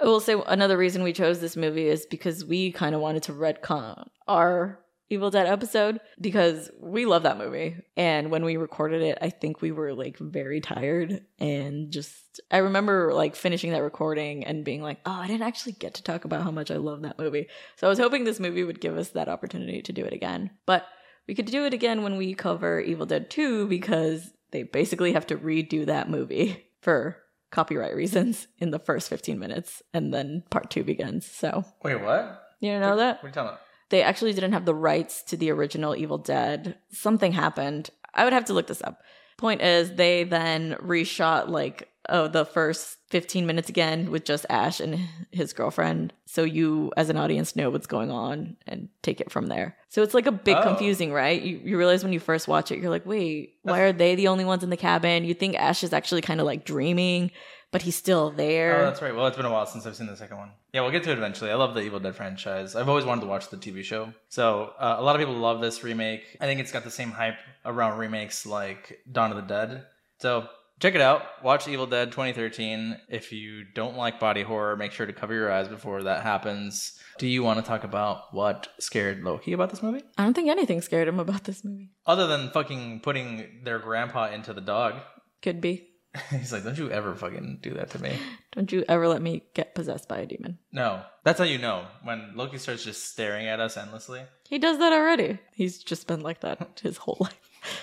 I 0.02 0.06
will 0.06 0.20
say 0.20 0.36
another 0.48 0.78
reason 0.78 1.04
we 1.04 1.14
chose 1.14 1.40
this 1.40 1.58
movie 1.58 1.88
is 1.88 2.06
because 2.06 2.46
we 2.46 2.72
kind 2.72 2.96
of 2.96 3.02
wanted 3.02 3.24
to 3.24 3.34
retcon 3.34 4.08
our 4.28 4.80
Evil 5.10 5.30
Dead 5.30 5.46
episode 5.46 6.00
because 6.20 6.72
we 6.80 7.06
love 7.06 7.24
that 7.24 7.38
movie. 7.38 7.76
And 7.96 8.32
when 8.32 8.44
we 8.44 8.58
recorded 8.58 9.04
it, 9.04 9.20
I 9.22 9.30
think 9.30 9.62
we 9.62 9.72
were 9.72 9.94
like 9.94 10.18
very 10.18 10.62
tired 10.62 11.22
and 11.40 11.92
just 11.92 12.42
I 12.50 12.58
remember 12.58 13.14
like 13.14 13.36
finishing 13.36 13.72
that 13.72 13.84
recording 13.84 14.46
and 14.46 14.66
being 14.66 14.82
like, 14.82 15.00
"Oh, 15.06 15.12
I 15.12 15.28
didn't 15.28 15.48
actually 15.48 15.74
get 15.74 15.94
to 15.96 16.04
talk 16.04 16.26
about 16.26 16.44
how 16.44 16.52
much 16.52 16.72
I 16.72 16.78
love 16.78 17.04
that 17.04 17.20
movie." 17.20 17.48
So 17.76 17.88
I 17.88 17.90
was 17.90 18.00
hoping 18.00 18.24
this 18.24 18.40
movie 18.40 18.64
would 18.64 18.82
give 18.82 18.98
us 18.98 19.10
that 19.10 19.30
opportunity 19.30 19.82
to 19.84 19.94
do 19.94 20.04
it 20.04 20.14
again. 20.14 20.50
But 20.66 20.86
we 21.28 21.36
could 21.36 21.46
do 21.46 21.66
it 21.66 21.74
again 21.74 22.02
when 22.02 22.18
we 22.18 22.34
cover 22.34 22.80
Evil 22.80 23.06
Dead 23.06 23.30
2 23.30 23.68
because 23.68 24.32
they 24.56 24.64
basically 24.64 25.12
have 25.12 25.28
to 25.28 25.36
redo 25.36 25.86
that 25.86 26.10
movie 26.10 26.66
for 26.82 27.18
copyright 27.52 27.94
reasons 27.94 28.48
in 28.58 28.72
the 28.72 28.80
first 28.80 29.10
15 29.10 29.38
minutes 29.38 29.84
and 29.94 30.14
then 30.14 30.44
part 30.50 30.70
2 30.70 30.86
begins. 30.86 31.26
So, 31.26 31.66
Wait, 31.84 32.02
what? 32.02 32.42
you 32.62 32.72
don't 32.72 32.80
know 32.80 32.96
that? 32.96 33.18
What 33.18 33.26
are 33.26 33.28
you 33.28 33.34
talking 33.34 33.50
about? 33.50 33.60
They 33.90 34.02
actually 34.02 34.32
didn't 34.32 34.54
have 34.54 34.66
the 34.66 34.74
rights 34.74 35.24
to 35.24 35.38
the 35.38 35.52
original 35.52 35.94
Evil 35.94 36.18
Dead. 36.18 36.78
Something 36.90 37.34
happened. 37.34 37.90
I 38.14 38.24
would 38.24 38.32
have 38.32 38.46
to 38.46 38.54
look 38.54 38.68
this 38.68 38.82
up. 38.82 39.02
Point 39.38 39.62
is, 39.62 39.92
they 39.94 40.24
then 40.24 40.78
reshot 40.82 41.50
like 41.50 41.90
oh 42.08 42.30
the 42.30 42.46
first 42.46 42.98
15 43.16 43.46
minutes 43.48 43.70
again 43.70 44.12
with 44.12 44.26
just 44.26 44.46
Ash 44.50 44.82
and 44.82 45.00
his 45.32 45.54
girlfriend, 45.54 46.12
so 46.26 46.44
you 46.44 46.92
as 46.98 47.10
an 47.10 47.16
audience 47.16 47.56
know 47.56 47.70
what's 47.70 47.88
going 47.88 48.12
on 48.12 48.58
and 48.68 48.90
take 49.04 49.22
it 49.22 49.32
from 49.32 49.48
there. 49.48 49.78
So 49.88 50.04
it's 50.04 50.14
like 50.14 50.28
a 50.28 50.34
bit 50.34 50.58
Oh. 50.58 50.64
confusing, 50.64 51.14
right? 51.14 51.42
You, 51.42 51.62
you 51.64 51.78
realize 51.78 52.04
when 52.04 52.12
you 52.12 52.20
first 52.20 52.46
watch 52.50 52.72
it, 52.74 52.80
you're 52.80 52.90
like, 52.90 53.06
wait, 53.06 53.54
why 53.64 53.80
are 53.80 53.94
they 53.94 54.16
the 54.16 54.28
only 54.28 54.44
ones 54.44 54.66
in 54.66 54.70
the 54.70 54.76
cabin? 54.76 55.24
You 55.24 55.34
think 55.34 55.56
Ash 55.56 55.82
is 55.82 55.94
actually 55.94 56.24
kind 56.24 56.42
of 56.42 56.46
like 56.46 56.66
dreaming, 56.66 57.32
but 57.72 57.84
he's 57.84 57.96
still 57.96 58.32
there. 58.32 58.82
Oh, 58.82 58.86
that's 58.86 59.02
right. 59.02 59.16
Well, 59.16 59.28
it's 59.28 59.38
been 59.38 59.46
a 59.46 59.50
while 59.50 59.66
since 59.66 59.86
I've 59.86 59.96
seen 59.96 60.08
the 60.08 60.18
second 60.18 60.36
one. 60.36 60.52
Yeah, 60.74 60.82
we'll 60.82 60.92
get 60.92 61.04
to 61.04 61.12
it 61.12 61.18
eventually. 61.18 61.52
I 61.52 61.56
love 61.56 61.74
the 61.74 61.84
Evil 61.84 62.02
Dead 62.02 62.18
franchise. 62.18 62.76
I've 62.76 62.90
always 62.90 63.06
wanted 63.06 63.22
to 63.22 63.28
watch 63.28 63.48
the 63.50 63.56
TV 63.56 63.82
show. 63.82 64.12
So 64.28 64.74
uh, 64.78 64.98
a 65.00 65.02
lot 65.02 65.16
of 65.16 65.22
people 65.22 65.36
love 65.36 65.62
this 65.62 65.86
remake. 65.86 66.24
I 66.42 66.48
think 66.48 66.60
it's 66.60 66.74
got 66.74 66.84
the 66.84 66.92
same 66.92 67.12
hype 67.12 67.38
around 67.64 67.98
remakes 67.98 68.46
like 68.46 69.00
Dawn 69.10 69.32
of 69.32 69.38
the 69.38 69.44
Dead. 69.44 69.86
So 70.20 70.50
check 70.80 70.96
it 70.96 71.02
out. 71.02 71.44
Watch 71.44 71.68
Evil 71.68 71.88
Dead 71.88 72.12
2013. 72.12 72.98
If 73.10 73.32
you 73.32 73.64
don't 73.74 73.96
like 73.98 74.20
body 74.20 74.44
horror, 74.44 74.76
make 74.76 74.92
sure 74.92 75.06
to 75.06 75.14
cover 75.14 75.34
your 75.34 75.52
eyes 75.52 75.68
before 75.68 76.04
that 76.04 76.24
happens. 76.24 77.00
Do 77.18 77.28
you 77.28 77.44
want 77.44 77.60
to 77.60 77.66
talk 77.66 77.84
about 77.84 78.34
what 78.34 78.68
scared 78.80 79.24
Loki 79.24 79.54
about 79.54 79.70
this 79.70 79.82
movie? 79.84 80.04
I 80.18 80.24
don't 80.24 80.34
think 80.34 80.50
anything 80.50 80.82
scared 80.82 81.08
him 81.08 81.20
about 81.20 81.46
this 81.46 81.64
movie. 81.64 81.92
Other 82.06 82.28
than 82.28 82.50
fucking 82.52 83.02
putting 83.02 83.62
their 83.64 83.80
grandpa 83.80 84.32
into 84.32 84.54
the 84.54 84.62
dog. 84.62 84.96
Could 85.42 85.62
be. 85.62 85.88
He's 86.32 86.54
like, 86.54 86.64
don't 86.64 86.78
you 86.78 86.90
ever 86.92 87.14
fucking 87.16 87.60
do 87.62 87.74
that 87.74 87.90
to 87.92 88.02
me. 88.02 88.14
Don't 88.54 88.72
you 88.72 88.86
ever 88.88 89.06
let 89.10 89.22
me 89.22 89.44
get 89.54 89.76
possessed 89.76 90.08
by 90.08 90.20
a 90.20 90.26
demon. 90.26 90.60
No. 90.72 91.04
That's 91.26 91.40
how 91.40 91.44
you 91.44 91.58
know. 91.58 91.88
When 92.04 92.32
Loki 92.36 92.58
starts 92.58 92.86
just 92.86 93.12
staring 93.12 93.48
at 93.48 93.60
us 93.60 93.76
endlessly. 93.76 94.22
He 94.48 94.58
does 94.60 94.78
that 94.80 94.94
already. 94.94 95.40
He's 95.54 95.84
just 95.84 96.08
been 96.08 96.22
like 96.22 96.40
that 96.40 96.80
his 96.82 96.96
whole 96.96 97.18
life. 97.20 97.38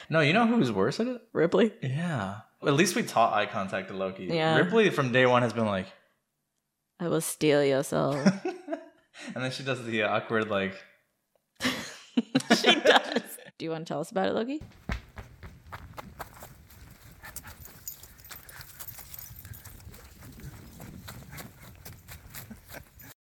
No, 0.09 0.21
you 0.21 0.33
know 0.33 0.47
who's 0.47 0.73
worse 0.73 0.99
at 0.99 1.09
it? 1.09 1.21
Ripley. 1.35 1.73
Yeah. 1.83 2.37
At 2.65 2.75
least 2.75 2.95
we 2.95 3.03
taught 3.03 3.33
eye 3.33 3.47
contact 3.47 3.89
to 3.89 3.95
Loki. 3.95 4.27
Yeah. 4.27 4.57
Ripley 4.57 4.91
from 4.91 5.11
day 5.11 5.27
one 5.27 5.43
has 5.43 5.53
been 5.53 5.67
like, 5.67 5.87
I 7.01 7.09
will 7.09 7.21
steal 7.21 7.65
your 7.65 7.83
soul. 7.83 8.13
and 9.35 9.43
then 9.43 9.51
she 9.51 9.65
does 9.65 9.85
the 9.85 10.03
awkward 10.05 10.49
like, 10.49 10.75
she 11.61 12.75
does. 12.75 13.23
Do 13.59 13.65
you 13.65 13.71
want 13.71 13.87
to 13.87 13.93
tell 13.93 14.01
us 14.01 14.11
about 14.13 14.29
it, 14.29 14.35
Loki? 14.35 14.63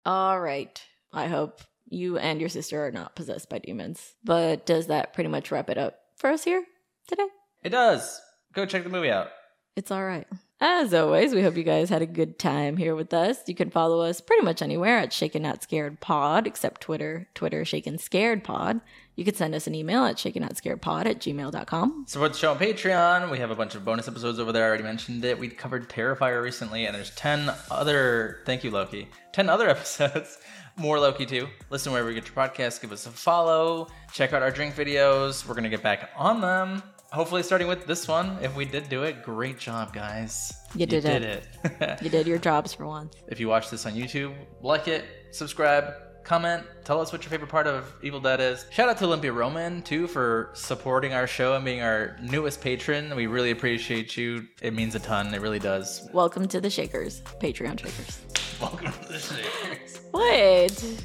All 0.04 0.38
right. 0.40 0.82
I 1.12 1.26
hope 1.28 1.60
you 1.88 2.18
and 2.18 2.40
your 2.40 2.48
sister 2.48 2.86
are 2.86 2.90
not 2.90 3.14
possessed 3.14 3.48
by 3.48 3.60
demons. 3.60 4.14
But 4.24 4.66
does 4.66 4.88
that 4.88 5.14
pretty 5.14 5.30
much 5.30 5.50
wrap 5.50 5.70
it 5.70 5.78
up 5.78 5.98
for 6.16 6.28
us 6.30 6.44
here 6.44 6.64
today? 7.06 7.28
it 7.62 7.70
does. 7.70 8.20
Go 8.52 8.66
check 8.66 8.84
the 8.84 8.90
movie 8.90 9.10
out. 9.10 9.28
It's 9.76 9.90
all 9.90 10.04
right. 10.04 10.26
As 10.60 10.94
always, 10.94 11.34
we 11.34 11.42
hope 11.42 11.56
you 11.56 11.64
guys 11.64 11.88
had 11.88 12.02
a 12.02 12.06
good 12.06 12.38
time 12.38 12.76
here 12.76 12.94
with 12.94 13.12
us. 13.12 13.38
You 13.48 13.54
can 13.54 13.70
follow 13.70 14.00
us 14.02 14.20
pretty 14.20 14.44
much 14.44 14.62
anywhere 14.62 14.98
at 14.98 15.12
Shaken 15.12 15.42
Not 15.42 15.62
Scared 15.62 15.98
Pod, 16.00 16.46
except 16.46 16.82
Twitter, 16.82 17.26
Twitter 17.34 17.64
Shaken 17.64 17.98
Scared 17.98 18.44
Pod. 18.44 18.80
You 19.16 19.24
can 19.24 19.34
send 19.34 19.54
us 19.54 19.66
an 19.66 19.74
email 19.74 20.04
at 20.04 20.18
shaken 20.18 20.40
not 20.42 20.56
scared 20.56 20.80
pod 20.80 21.06
at 21.06 21.18
gmail.com. 21.18 22.04
Support 22.08 22.32
the 22.32 22.38
show 22.38 22.52
on 22.52 22.58
Patreon. 22.58 23.30
We 23.30 23.38
have 23.38 23.50
a 23.50 23.54
bunch 23.54 23.74
of 23.74 23.84
bonus 23.84 24.08
episodes 24.08 24.38
over 24.38 24.52
there. 24.52 24.64
I 24.64 24.68
already 24.68 24.84
mentioned 24.84 25.24
it. 25.24 25.38
We 25.38 25.48
covered 25.48 25.88
Terrifier 25.90 26.42
recently, 26.42 26.86
and 26.86 26.94
there's 26.94 27.10
10 27.10 27.50
other, 27.70 28.40
thank 28.46 28.64
you, 28.64 28.70
Loki, 28.70 29.08
10 29.32 29.48
other 29.50 29.68
episodes. 29.70 30.38
More 30.76 30.98
Loki 30.98 31.26
too. 31.26 31.48
Listen 31.68 31.92
wherever 31.92 32.10
you 32.10 32.18
get 32.20 32.26
your 32.26 32.36
podcasts. 32.36 32.80
Give 32.80 32.92
us 32.92 33.06
a 33.06 33.10
follow. 33.10 33.88
Check 34.12 34.32
out 34.32 34.42
our 34.42 34.50
drink 34.50 34.74
videos. 34.74 35.46
We're 35.46 35.54
going 35.54 35.64
to 35.64 35.70
get 35.70 35.82
back 35.82 36.10
on 36.16 36.40
them. 36.40 36.82
Hopefully, 37.12 37.42
starting 37.42 37.68
with 37.68 37.86
this 37.86 38.08
one. 38.08 38.38
If 38.40 38.56
we 38.56 38.64
did 38.64 38.88
do 38.88 39.02
it, 39.02 39.22
great 39.22 39.58
job, 39.58 39.92
guys. 39.92 40.50
You 40.74 40.86
did 40.86 41.04
it. 41.04 41.46
it. 41.62 42.02
You 42.02 42.08
did 42.08 42.26
your 42.26 42.38
jobs 42.48 42.72
for 42.72 42.86
once. 42.86 43.14
If 43.28 43.38
you 43.38 43.48
watch 43.48 43.68
this 43.68 43.84
on 43.84 43.92
YouTube, 43.92 44.34
like 44.62 44.88
it, 44.88 45.04
subscribe, 45.30 45.92
comment, 46.24 46.64
tell 46.84 47.02
us 47.02 47.12
what 47.12 47.22
your 47.22 47.28
favorite 47.28 47.50
part 47.50 47.66
of 47.66 47.92
Evil 48.02 48.18
Dead 48.18 48.40
is. 48.40 48.64
Shout 48.70 48.88
out 48.88 48.96
to 48.96 49.04
Olympia 49.04 49.30
Roman 49.30 49.82
too 49.82 50.06
for 50.06 50.52
supporting 50.54 51.12
our 51.12 51.26
show 51.26 51.54
and 51.54 51.66
being 51.66 51.82
our 51.82 52.16
newest 52.22 52.62
patron. 52.62 53.14
We 53.14 53.26
really 53.26 53.50
appreciate 53.50 54.16
you. 54.16 54.48
It 54.62 54.72
means 54.72 54.94
a 54.94 54.98
ton. 54.98 55.34
It 55.34 55.42
really 55.42 55.58
does. 55.58 56.08
Welcome 56.14 56.48
to 56.48 56.62
the 56.62 56.70
Shakers, 56.70 57.20
Patreon 57.42 57.78
Shakers. 57.78 58.20
Welcome 58.58 58.90
to 58.90 59.08
the 59.12 59.18
Shakers. 59.18 60.00
Wait. 60.14 61.04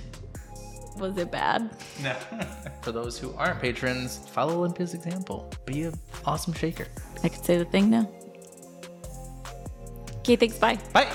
Was 1.00 1.18
it 1.18 1.32
bad? 1.32 1.70
No. 2.02 2.14
for 2.82 2.92
those 2.92 3.18
who 3.20 3.34
aren't 3.36 3.60
patrons, 3.62 4.18
follow 4.30 4.56
Olympia's 4.56 4.94
example. 4.94 5.50
Be 5.66 5.84
an 5.84 5.94
awesome 6.26 6.54
shaker. 6.54 6.88
I 7.24 7.30
could 7.30 7.46
say 7.46 7.58
the 7.58 7.66
thing 7.66 7.90
now. 7.90 8.10
Okay, 10.20 10.36
thanks. 10.36 10.58
Bye. 10.58 10.78
Bye. 10.94 11.08